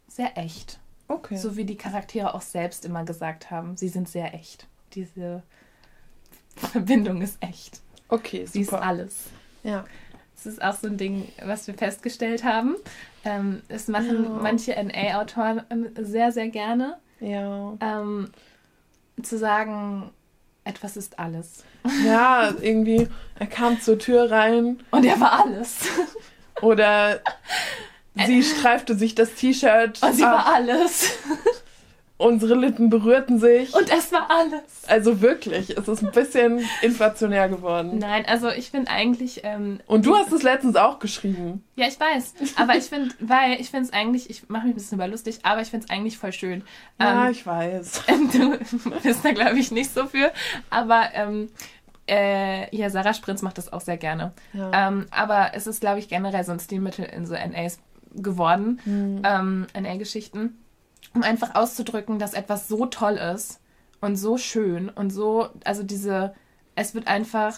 sehr 0.08 0.38
echt. 0.38 0.80
Okay. 1.08 1.38
So 1.38 1.56
wie 1.56 1.66
die 1.66 1.78
Charaktere 1.78 2.34
auch 2.34 2.42
selbst 2.42 2.86
immer 2.86 3.04
gesagt 3.04 3.52
haben. 3.52 3.78
Sie 3.78 3.90
sind 3.90 4.10
sehr 4.10 4.34
echt. 4.34 4.68
Diese 4.94 5.44
Verbindung 6.56 7.22
ist 7.22 7.38
echt. 7.42 7.82
Okay, 8.10 8.46
super. 8.46 8.52
Sie 8.52 8.62
ist 8.62 8.74
alles. 8.74 9.16
Ja. 9.64 9.86
Das 10.36 10.46
ist 10.46 10.64
auch 10.64 10.76
so 10.76 10.88
ein 10.88 10.98
Ding, 10.98 11.28
was 11.44 11.68
wir 11.68 11.74
festgestellt 11.74 12.44
haben. 12.44 12.76
Ähm, 13.26 13.62
es 13.68 13.88
machen 13.88 14.24
ja. 14.24 14.30
manche 14.30 14.72
NA-Autoren 14.72 15.62
ähm, 15.70 15.90
sehr, 16.00 16.32
sehr 16.32 16.48
gerne. 16.50 16.98
Ja. 17.20 17.78
Ähm, 17.82 18.32
zu 19.22 19.38
sagen, 19.38 20.12
etwas 20.70 20.96
ist 20.96 21.20
alles. 21.20 21.64
Ja, 22.06 22.54
irgendwie, 22.62 23.08
er 23.40 23.48
kam 23.48 23.82
zur 23.82 23.98
Tür 23.98 24.30
rein. 24.30 24.80
Und 24.92 25.04
er 25.04 25.20
war 25.20 25.44
alles. 25.44 25.80
Oder 26.62 27.22
sie 28.28 28.44
streifte 28.44 28.96
sich 28.96 29.16
das 29.16 29.34
T-Shirt. 29.34 30.02
Und 30.04 30.14
sie 30.14 30.24
ab. 30.24 30.46
war 30.46 30.54
alles. 30.54 31.18
Unsere 32.20 32.54
Lippen 32.54 32.90
berührten 32.90 33.40
sich. 33.40 33.74
Und 33.74 33.90
es 33.90 34.12
war 34.12 34.30
alles. 34.30 34.62
Also 34.88 35.22
wirklich, 35.22 35.70
es 35.70 35.88
ist 35.88 36.04
ein 36.04 36.12
bisschen 36.12 36.66
inflationär 36.82 37.48
geworden. 37.48 37.98
Nein, 37.98 38.26
also 38.28 38.50
ich 38.50 38.72
finde 38.72 38.92
eigentlich. 38.92 39.40
Ähm, 39.46 39.80
Und 39.88 40.06
du 40.06 40.14
hast 40.14 40.34
es 40.34 40.44
letztens 40.44 40.76
auch 40.76 41.00
geschrieben. 41.00 41.64
Ja, 41.78 41.88
ich 41.88 41.98
weiß. 41.98 42.34
Aber 42.58 42.76
ich 42.76 42.84
finde, 42.84 43.16
weil 43.22 43.62
ich 43.62 43.70
finde 43.70 43.86
es 43.86 43.94
eigentlich, 43.94 44.30
ich 44.30 44.50
mache 44.50 44.66
mich 44.66 44.74
ein 44.74 44.76
bisschen 44.76 44.98
über 44.98 45.08
lustig, 45.08 45.40
aber 45.44 45.62
ich 45.62 45.70
finde 45.70 45.86
es 45.86 45.90
eigentlich 45.90 46.18
voll 46.18 46.34
schön. 46.34 46.64
Ja, 47.00 47.26
ähm, 47.26 47.32
ich 47.32 47.46
weiß. 47.46 48.04
Ähm, 48.10 48.30
du 48.34 48.58
bist 49.02 49.24
da, 49.24 49.32
glaube 49.32 49.58
ich, 49.58 49.72
nicht 49.72 49.94
so 49.94 50.06
für. 50.06 50.34
Aber 50.70 51.12
ähm, 51.14 51.48
äh, 52.06 52.76
ja, 52.76 52.90
Sarah 52.90 53.14
Sprinz 53.14 53.42
macht 53.44 53.58
das 53.58 53.72
auch 53.72 53.82
sehr 53.82 53.98
gerne. 53.98 54.34
Ja. 54.52 54.90
Ähm, 54.90 55.06
aber 55.12 55.52
es 55.54 55.68
ist, 55.68 55.80
glaube 55.80 56.00
ich, 56.00 56.10
generell 56.10 56.44
so 56.44 56.52
ein 56.52 56.60
Stilmittel 56.60 57.06
in 57.06 57.26
so 57.26 57.34
NAs 57.34 57.80
geworden, 58.14 58.82
mhm. 58.84 59.22
ähm, 59.24 59.68
NA-Geschichten 59.74 60.58
um 61.14 61.24
einfach 61.24 61.56
auszudrücken, 61.56 62.20
dass 62.20 62.34
etwas 62.34 62.68
so 62.68 62.86
toll 62.86 63.14
ist 63.16 63.60
und 64.02 64.16
so 64.16 64.38
schön 64.38 64.90
und 64.90 65.10
so, 65.10 65.50
also 65.66 65.84
diese, 65.84 66.34
es 66.76 66.94
wird 66.94 67.08
einfach, 67.08 67.58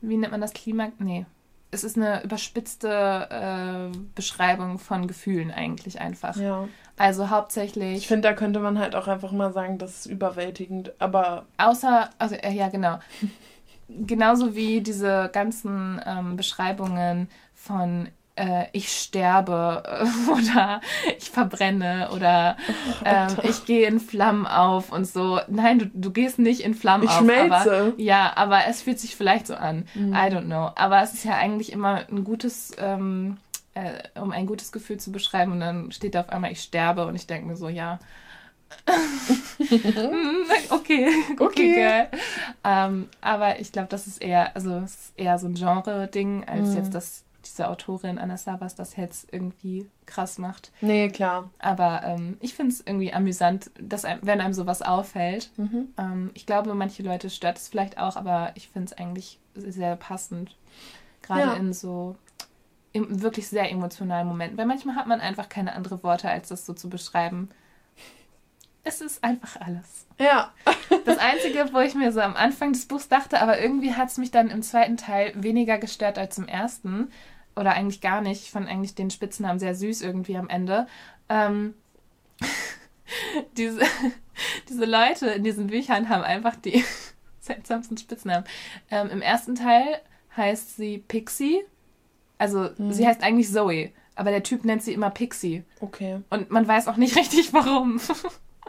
wie 0.00 0.16
nennt 0.16 0.32
man 0.32 0.40
das 0.40 0.52
Klima? 0.52 0.88
Nee. 0.98 1.26
Es 1.72 1.84
ist 1.84 1.96
eine 1.96 2.24
überspitzte 2.24 3.28
äh, 3.30 3.96
Beschreibung 4.16 4.78
von 4.78 5.06
Gefühlen 5.06 5.52
eigentlich 5.52 6.00
einfach. 6.00 6.36
Ja. 6.36 6.68
Also 6.96 7.30
hauptsächlich. 7.30 7.96
Ich 7.96 8.08
finde, 8.08 8.28
da 8.28 8.34
könnte 8.34 8.58
man 8.58 8.78
halt 8.78 8.96
auch 8.96 9.06
einfach 9.06 9.30
mal 9.30 9.52
sagen, 9.52 9.78
das 9.78 10.00
ist 10.00 10.06
überwältigend, 10.06 10.92
aber. 11.00 11.46
Außer, 11.58 12.10
also 12.18 12.34
äh, 12.34 12.52
ja, 12.52 12.68
genau. 12.68 12.98
Genauso 13.88 14.54
wie 14.54 14.80
diese 14.80 15.30
ganzen 15.32 16.00
ähm, 16.04 16.36
Beschreibungen 16.36 17.28
von 17.54 18.08
äh, 18.40 18.66
ich 18.72 18.88
sterbe 18.88 19.82
äh, 19.86 20.30
oder 20.30 20.80
ich 21.18 21.30
verbrenne 21.30 22.10
oder 22.14 22.56
äh, 23.04 23.26
ich 23.48 23.66
gehe 23.66 23.86
in 23.86 24.00
Flammen 24.00 24.46
auf 24.46 24.90
und 24.90 25.06
so. 25.06 25.40
Nein, 25.48 25.78
du, 25.78 25.86
du 25.92 26.10
gehst 26.10 26.38
nicht 26.38 26.60
in 26.60 26.74
Flammen 26.74 27.04
ich 27.04 27.10
auf. 27.10 27.18
Schmelze. 27.18 27.52
Aber, 27.52 27.92
ja, 27.98 28.32
aber 28.36 28.66
es 28.66 28.82
fühlt 28.82 28.98
sich 28.98 29.14
vielleicht 29.14 29.46
so 29.46 29.54
an. 29.54 29.86
Mhm. 29.94 30.14
I 30.14 30.28
don't 30.28 30.46
know. 30.46 30.70
Aber 30.76 31.02
es 31.02 31.12
ist 31.12 31.24
ja 31.24 31.36
eigentlich 31.36 31.72
immer 31.72 32.06
ein 32.08 32.24
gutes, 32.24 32.72
ähm, 32.78 33.36
äh, 33.74 34.02
um 34.18 34.32
ein 34.32 34.46
gutes 34.46 34.72
Gefühl 34.72 34.98
zu 34.98 35.12
beschreiben 35.12 35.52
und 35.52 35.60
dann 35.60 35.92
steht 35.92 36.14
da 36.14 36.20
auf 36.20 36.30
einmal, 36.30 36.52
ich 36.52 36.62
sterbe 36.62 37.06
und 37.06 37.14
ich 37.14 37.26
denke 37.26 37.46
mir 37.46 37.56
so, 37.56 37.68
ja. 37.68 37.98
okay, 40.70 41.08
okay, 41.38 41.38
okay. 41.38 42.06
Ähm, 42.64 43.08
aber 43.20 43.58
ich 43.60 43.72
glaube, 43.72 43.88
das 43.88 44.06
ist 44.06 44.22
eher, 44.22 44.54
also 44.54 44.76
es 44.78 44.94
ist 44.94 45.12
eher 45.16 45.38
so 45.38 45.48
ein 45.48 45.54
Genre-Ding, 45.54 46.44
als 46.44 46.70
mhm. 46.70 46.76
jetzt 46.76 46.94
das 46.94 47.24
diese 47.50 47.68
Autorin 47.68 48.18
Anna 48.18 48.36
Savas 48.36 48.74
das 48.74 48.96
jetzt 48.96 49.32
irgendwie 49.32 49.88
krass 50.06 50.38
macht. 50.38 50.72
Nee, 50.80 51.08
klar. 51.08 51.50
Aber 51.58 52.02
ähm, 52.04 52.36
ich 52.40 52.54
finde 52.54 52.72
es 52.72 52.80
irgendwie 52.80 53.12
amüsant, 53.12 53.70
dass 53.80 54.04
einem, 54.04 54.20
wenn 54.22 54.40
einem 54.40 54.54
sowas 54.54 54.82
auffällt. 54.82 55.50
Mhm. 55.56 55.88
Ähm, 55.98 56.30
ich 56.34 56.46
glaube, 56.46 56.74
manche 56.74 57.02
Leute 57.02 57.30
stört 57.30 57.58
es 57.58 57.68
vielleicht 57.68 57.98
auch, 57.98 58.16
aber 58.16 58.52
ich 58.54 58.68
finde 58.68 58.86
es 58.86 58.98
eigentlich 58.98 59.38
sehr 59.54 59.96
passend. 59.96 60.56
Gerade 61.22 61.42
ja. 61.42 61.52
in 61.54 61.72
so 61.72 62.16
im 62.92 63.22
wirklich 63.22 63.48
sehr 63.48 63.70
emotionalen 63.70 64.26
Momenten. 64.26 64.58
Weil 64.58 64.66
manchmal 64.66 64.96
hat 64.96 65.06
man 65.06 65.20
einfach 65.20 65.48
keine 65.48 65.74
andere 65.74 66.02
Worte, 66.02 66.28
als 66.28 66.48
das 66.48 66.66
so 66.66 66.72
zu 66.72 66.88
beschreiben. 66.88 67.48
Es 68.82 69.00
ist 69.00 69.22
einfach 69.22 69.60
alles. 69.60 70.06
Ja. 70.18 70.52
Das 71.04 71.18
Einzige, 71.18 71.72
wo 71.72 71.80
ich 71.80 71.94
mir 71.94 72.12
so 72.12 72.20
am 72.20 72.34
Anfang 72.34 72.72
des 72.72 72.86
Buchs 72.86 73.08
dachte, 73.08 73.40
aber 73.40 73.60
irgendwie 73.60 73.94
hat 73.94 74.08
es 74.08 74.18
mich 74.18 74.30
dann 74.30 74.48
im 74.48 74.62
zweiten 74.62 74.96
Teil 74.96 75.32
weniger 75.34 75.78
gestört 75.78 76.18
als 76.18 76.38
im 76.38 76.48
ersten, 76.48 77.10
oder 77.56 77.72
eigentlich 77.72 78.00
gar 78.00 78.20
nicht. 78.20 78.42
Ich 78.42 78.50
fand 78.50 78.68
eigentlich 78.68 78.94
den 78.94 79.10
Spitznamen 79.10 79.58
sehr 79.58 79.74
süß 79.74 80.02
irgendwie 80.02 80.36
am 80.36 80.48
Ende. 80.48 80.86
Ähm, 81.28 81.74
diese, 83.56 83.80
diese 84.68 84.84
Leute 84.84 85.28
in 85.28 85.44
diesen 85.44 85.68
Büchern 85.68 86.08
haben 86.08 86.22
einfach 86.22 86.56
die 86.56 86.84
seltsamsten 87.40 87.98
Spitznamen. 87.98 88.44
Ähm, 88.90 89.10
Im 89.10 89.22
ersten 89.22 89.54
Teil 89.54 90.00
heißt 90.36 90.76
sie 90.76 90.98
Pixie. 90.98 91.62
Also 92.38 92.70
mhm. 92.78 92.92
sie 92.92 93.06
heißt 93.06 93.22
eigentlich 93.22 93.52
Zoe, 93.52 93.90
aber 94.14 94.30
der 94.30 94.42
Typ 94.42 94.64
nennt 94.64 94.82
sie 94.82 94.94
immer 94.94 95.10
Pixie. 95.10 95.64
Okay. 95.80 96.20
Und 96.30 96.50
man 96.50 96.66
weiß 96.66 96.88
auch 96.88 96.96
nicht 96.96 97.16
richtig 97.16 97.52
warum. 97.52 98.00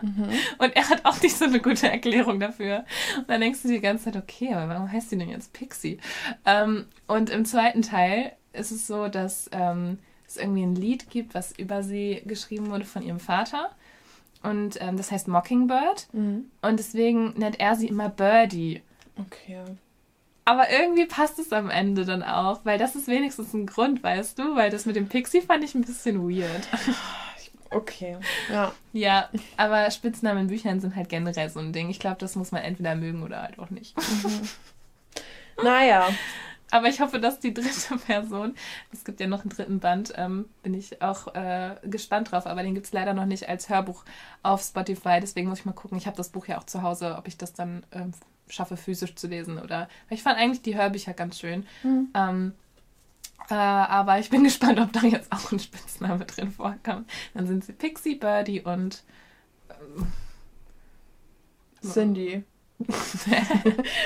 Mhm. 0.02 0.30
Und 0.58 0.76
er 0.76 0.90
hat 0.90 1.06
auch 1.06 1.22
nicht 1.22 1.38
so 1.38 1.46
eine 1.46 1.60
gute 1.60 1.90
Erklärung 1.90 2.40
dafür. 2.40 2.86
Und 3.18 3.30
dann 3.30 3.42
denkst 3.42 3.62
du 3.62 3.68
die 3.70 3.80
ganze 3.80 4.06
Zeit, 4.06 4.16
okay, 4.16 4.54
aber 4.54 4.70
warum 4.74 4.92
heißt 4.92 5.10
sie 5.10 5.18
denn 5.18 5.30
jetzt 5.30 5.54
Pixie? 5.54 6.00
Ähm, 6.46 6.86
und 7.08 7.30
im 7.30 7.46
zweiten 7.46 7.82
Teil 7.82 8.34
ist 8.54 8.72
es 8.72 8.88
so, 8.88 9.08
dass 9.08 9.50
ähm, 9.52 10.00
es 10.28 10.38
irgendwie 10.38 10.64
ein 10.64 10.76
Lied 10.76 11.10
gibt, 11.10 11.34
was 11.34 11.52
über 11.58 11.84
sie 11.84 12.22
geschrieben 12.26 12.70
wurde 12.70 12.86
von 12.86 13.04
ihrem 13.04 13.20
Vater. 13.20 13.72
Und 14.44 14.82
ähm, 14.82 14.98
das 14.98 15.12
heißt 15.12 15.28
Mockingbird. 15.28 16.08
Mhm. 16.14 16.46
Und 16.62 16.80
deswegen 16.80 17.34
nennt 17.38 17.60
er 17.60 17.76
sie 17.76 17.88
immer 17.88 18.10
Birdie. 18.10 18.82
Okay. 19.18 19.62
Aber 20.46 20.72
irgendwie 20.72 21.06
passt 21.06 21.38
es 21.38 21.54
am 21.54 21.70
Ende 21.70 22.04
dann 22.04 22.24
auch, 22.24 22.62
weil 22.64 22.80
das 22.80 22.96
ist 22.96 23.08
wenigstens 23.08 23.54
ein 23.54 23.68
Grund, 23.68 24.02
weißt 24.02 24.40
du? 24.40 24.56
Weil 24.56 24.72
das 24.72 24.86
mit 24.86 24.96
dem 24.96 25.08
Pixie 25.08 25.42
fand 25.42 25.64
ich 25.64 25.76
ein 25.76 25.84
bisschen 25.84 26.30
weird. 26.30 26.68
Okay, 27.74 28.18
ja. 28.52 28.74
Ja, 28.92 29.30
aber 29.56 29.90
Spitznamen 29.92 30.42
in 30.42 30.48
Büchern 30.48 30.82
sind 30.82 30.94
halt 30.98 31.08
generell 31.08 31.50
so 31.50 31.62
ein 31.62 31.72
Ding. 31.72 31.90
Ich 31.90 32.00
glaube, 32.00 32.18
das 32.20 32.36
muss 32.36 32.52
man 32.52 32.64
entweder 32.64 32.96
mögen 32.96 33.24
oder 33.24 33.42
halt 33.42 33.60
auch 33.60 33.70
nicht. 33.70 33.96
Mhm. 33.98 34.50
Naja, 35.64 36.10
aber 36.72 36.88
ich 36.88 37.02
hoffe, 37.02 37.20
dass 37.20 37.40
die 37.40 37.54
dritte 37.54 37.98
Person, 38.06 38.56
es 38.92 39.04
gibt 39.04 39.20
ja 39.20 39.28
noch 39.28 39.42
einen 39.42 39.50
dritten 39.50 39.80
Band, 39.80 40.14
ähm, 40.16 40.46
bin 40.64 40.74
ich 40.74 41.02
auch 41.02 41.36
äh, 41.36 41.76
gespannt 41.84 42.32
drauf, 42.32 42.48
aber 42.48 42.64
den 42.64 42.74
gibt 42.74 42.88
es 42.88 42.94
leider 42.94 43.14
noch 43.14 43.26
nicht 43.26 43.48
als 43.48 43.70
Hörbuch 43.70 44.04
auf 44.42 44.62
Spotify. 44.62 45.20
Deswegen 45.22 45.50
muss 45.50 45.60
ich 45.60 45.66
mal 45.66 45.74
gucken. 45.74 45.98
Ich 45.98 46.08
habe 46.08 46.18
das 46.18 46.30
Buch 46.30 46.48
ja 46.48 46.58
auch 46.58 46.64
zu 46.64 46.82
Hause, 46.82 47.16
ob 47.18 47.28
ich 47.28 47.38
das 47.38 47.54
dann 47.54 47.84
äh, 47.92 48.06
schaffe, 48.48 48.78
physisch 48.78 49.16
zu 49.16 49.28
lesen. 49.28 49.60
Oder 49.60 49.90
ich 50.10 50.24
fand 50.24 50.40
eigentlich 50.40 50.62
die 50.62 50.78
Hörbücher 50.78 51.14
ganz 51.14 51.40
schön. 51.40 51.66
Mhm. 51.84 52.10
Ähm, 52.16 52.54
äh, 53.50 53.54
aber 53.54 54.20
ich 54.20 54.30
bin 54.30 54.44
gespannt, 54.46 54.80
ob 54.80 54.94
da 54.94 55.02
jetzt 55.02 55.32
auch 55.32 55.52
ein 55.52 55.60
Spitzname 55.60 56.26
drin 56.26 56.52
vorkommt. 56.52 57.10
Dann 57.34 57.48
sind 57.48 57.66
sie 57.66 57.74
Pixie, 57.74 58.16
Birdie 58.16 58.62
und 58.62 59.04
ähm, 59.70 60.08
Cindy. 61.82 62.44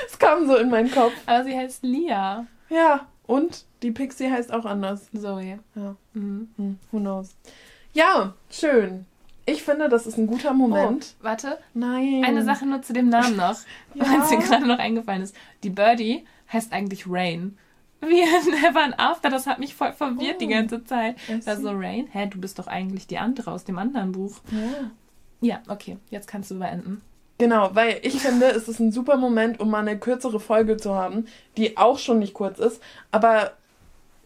Es 0.07 0.19
kam 0.19 0.47
so 0.47 0.57
in 0.57 0.69
meinen 0.69 0.91
Kopf. 0.91 1.13
Aber 1.25 1.43
sie 1.43 1.55
heißt 1.55 1.83
Lia. 1.83 2.47
Ja, 2.69 3.07
und 3.27 3.65
die 3.83 3.91
Pixie 3.91 4.29
heißt 4.29 4.53
auch 4.53 4.65
anders. 4.65 5.09
Zoe. 5.13 5.59
Ja. 5.75 5.95
Mhm. 6.13 6.49
Hm, 6.57 6.79
who 6.91 6.99
knows? 6.99 7.35
Ja, 7.93 8.33
schön. 8.49 9.05
Ich 9.45 9.63
finde, 9.63 9.89
das 9.89 10.07
ist 10.07 10.17
ein 10.17 10.27
guter 10.27 10.53
Moment. 10.53 11.15
Oh, 11.19 11.23
warte. 11.25 11.59
Nein. 11.73 12.23
Eine 12.25 12.43
Sache 12.43 12.65
nur 12.65 12.81
zu 12.81 12.93
dem 12.93 13.09
Namen 13.09 13.35
noch, 13.35 13.59
ja. 13.93 14.05
weil 14.05 14.21
es 14.21 14.31
mir 14.31 14.39
gerade 14.39 14.67
noch 14.67 14.79
eingefallen 14.79 15.21
ist. 15.21 15.35
Die 15.63 15.69
Birdie 15.69 16.25
heißt 16.51 16.73
eigentlich 16.73 17.05
Rain. 17.07 17.57
Wie 18.01 18.23
Never 18.61 18.83
and 18.83 18.99
After, 18.99 19.29
das 19.29 19.47
hat 19.47 19.59
mich 19.59 19.75
voll 19.75 19.93
verwirrt 19.93 20.35
oh. 20.35 20.39
die 20.39 20.47
ganze 20.47 20.83
Zeit. 20.83 21.15
Da 21.45 21.55
so, 21.55 21.71
Rain, 21.71 22.07
hä, 22.11 22.27
du 22.27 22.39
bist 22.39 22.59
doch 22.59 22.67
eigentlich 22.67 23.07
die 23.07 23.17
andere 23.17 23.51
aus 23.51 23.63
dem 23.63 23.77
anderen 23.77 24.11
Buch. 24.11 24.39
Ja. 24.51 24.91
Ja, 25.41 25.61
okay, 25.67 25.97
jetzt 26.09 26.27
kannst 26.27 26.49
du 26.49 26.59
beenden. 26.59 27.01
Genau, 27.37 27.71
weil 27.73 27.99
ich 28.01 28.21
finde, 28.21 28.47
es 28.47 28.67
ist 28.67 28.79
ein 28.79 28.91
super 28.91 29.17
Moment, 29.17 29.59
um 29.59 29.69
mal 29.69 29.79
eine 29.79 29.99
kürzere 29.99 30.39
Folge 30.39 30.77
zu 30.77 30.95
haben, 30.95 31.27
die 31.57 31.77
auch 31.77 31.99
schon 31.99 32.19
nicht 32.19 32.33
kurz 32.33 32.59
ist, 32.59 32.81
aber 33.11 33.51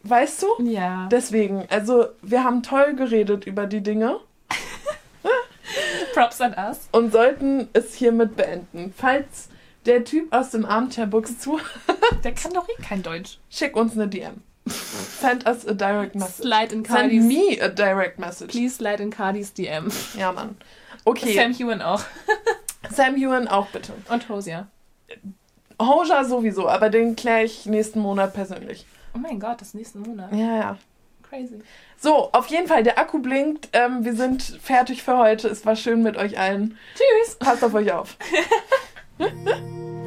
weißt 0.04 0.44
du? 0.44 0.64
Ja. 0.64 1.08
Deswegen, 1.12 1.66
also 1.70 2.08
wir 2.22 2.44
haben 2.44 2.62
toll 2.62 2.94
geredet 2.96 3.46
über 3.46 3.66
die 3.66 3.82
Dinge. 3.82 4.20
Props 6.14 6.40
an 6.42 6.56
us. 6.58 6.88
Und 6.92 7.12
sollten 7.12 7.68
es 7.74 7.96
hiermit 7.96 8.36
beenden. 8.36 8.94
Falls 8.96 9.50
der 9.86 10.04
Typ 10.04 10.32
aus 10.34 10.52
dem 10.52 10.66
Armchair-Books 10.66 11.40
zu. 11.40 11.60
der 12.24 12.34
kann 12.34 12.54
doch 12.54 12.68
eh 12.70 12.82
kein 12.82 13.02
Deutsch. 13.02 13.40
Schick 13.50 13.76
uns 13.76 13.94
eine 13.94 14.08
DM. 14.08 14.42
Send 14.66 15.48
us 15.48 15.68
a 15.68 15.74
direct 15.74 16.16
message. 16.16 16.46
Slide 16.46 16.74
in 16.74 16.84
Cardis. 16.84 17.24
Send 17.24 17.28
me 17.28 17.60
a 17.60 17.70
direct 17.70 18.20
message. 18.20 18.52
Please 18.52 18.76
slide 18.76 19.02
in 19.02 19.10
Cardis 19.10 19.54
DM. 19.54 19.90
Ja, 20.16 20.32
Mann. 20.32 20.58
Okay. 21.06 21.34
Sam 21.34 21.54
Hewen 21.54 21.82
auch. 21.82 22.04
Sam 22.90 23.16
Ewan 23.16 23.48
auch 23.48 23.68
bitte. 23.68 23.94
Und 24.10 24.30
Hosier. 24.30 24.68
Hoja 25.82 26.24
sowieso, 26.24 26.68
aber 26.68 26.90
den 26.90 27.16
kläre 27.16 27.44
ich 27.44 27.66
nächsten 27.66 28.00
Monat 28.00 28.34
persönlich. 28.34 28.86
Oh 29.16 29.18
mein 29.18 29.40
Gott, 29.40 29.62
das 29.62 29.74
nächsten 29.74 30.02
Monat. 30.02 30.32
Ja, 30.34 30.56
ja. 30.56 30.78
Crazy. 31.30 31.62
So, 31.98 32.32
auf 32.32 32.48
jeden 32.48 32.68
Fall, 32.68 32.84
der 32.84 32.98
Akku 32.98 33.20
blinkt. 33.20 33.70
Ähm, 33.74 34.04
wir 34.04 34.16
sind 34.16 34.42
fertig 34.42 35.04
für 35.04 35.18
heute. 35.18 35.48
Es 35.48 35.66
war 35.66 35.76
schön 35.76 36.02
mit 36.02 36.18
euch 36.18 36.40
allen. 36.40 36.78
Tschüss. 36.96 37.36
Passt 37.36 37.64
auf 37.64 37.74
euch 37.74 37.92
auf. 37.92 38.18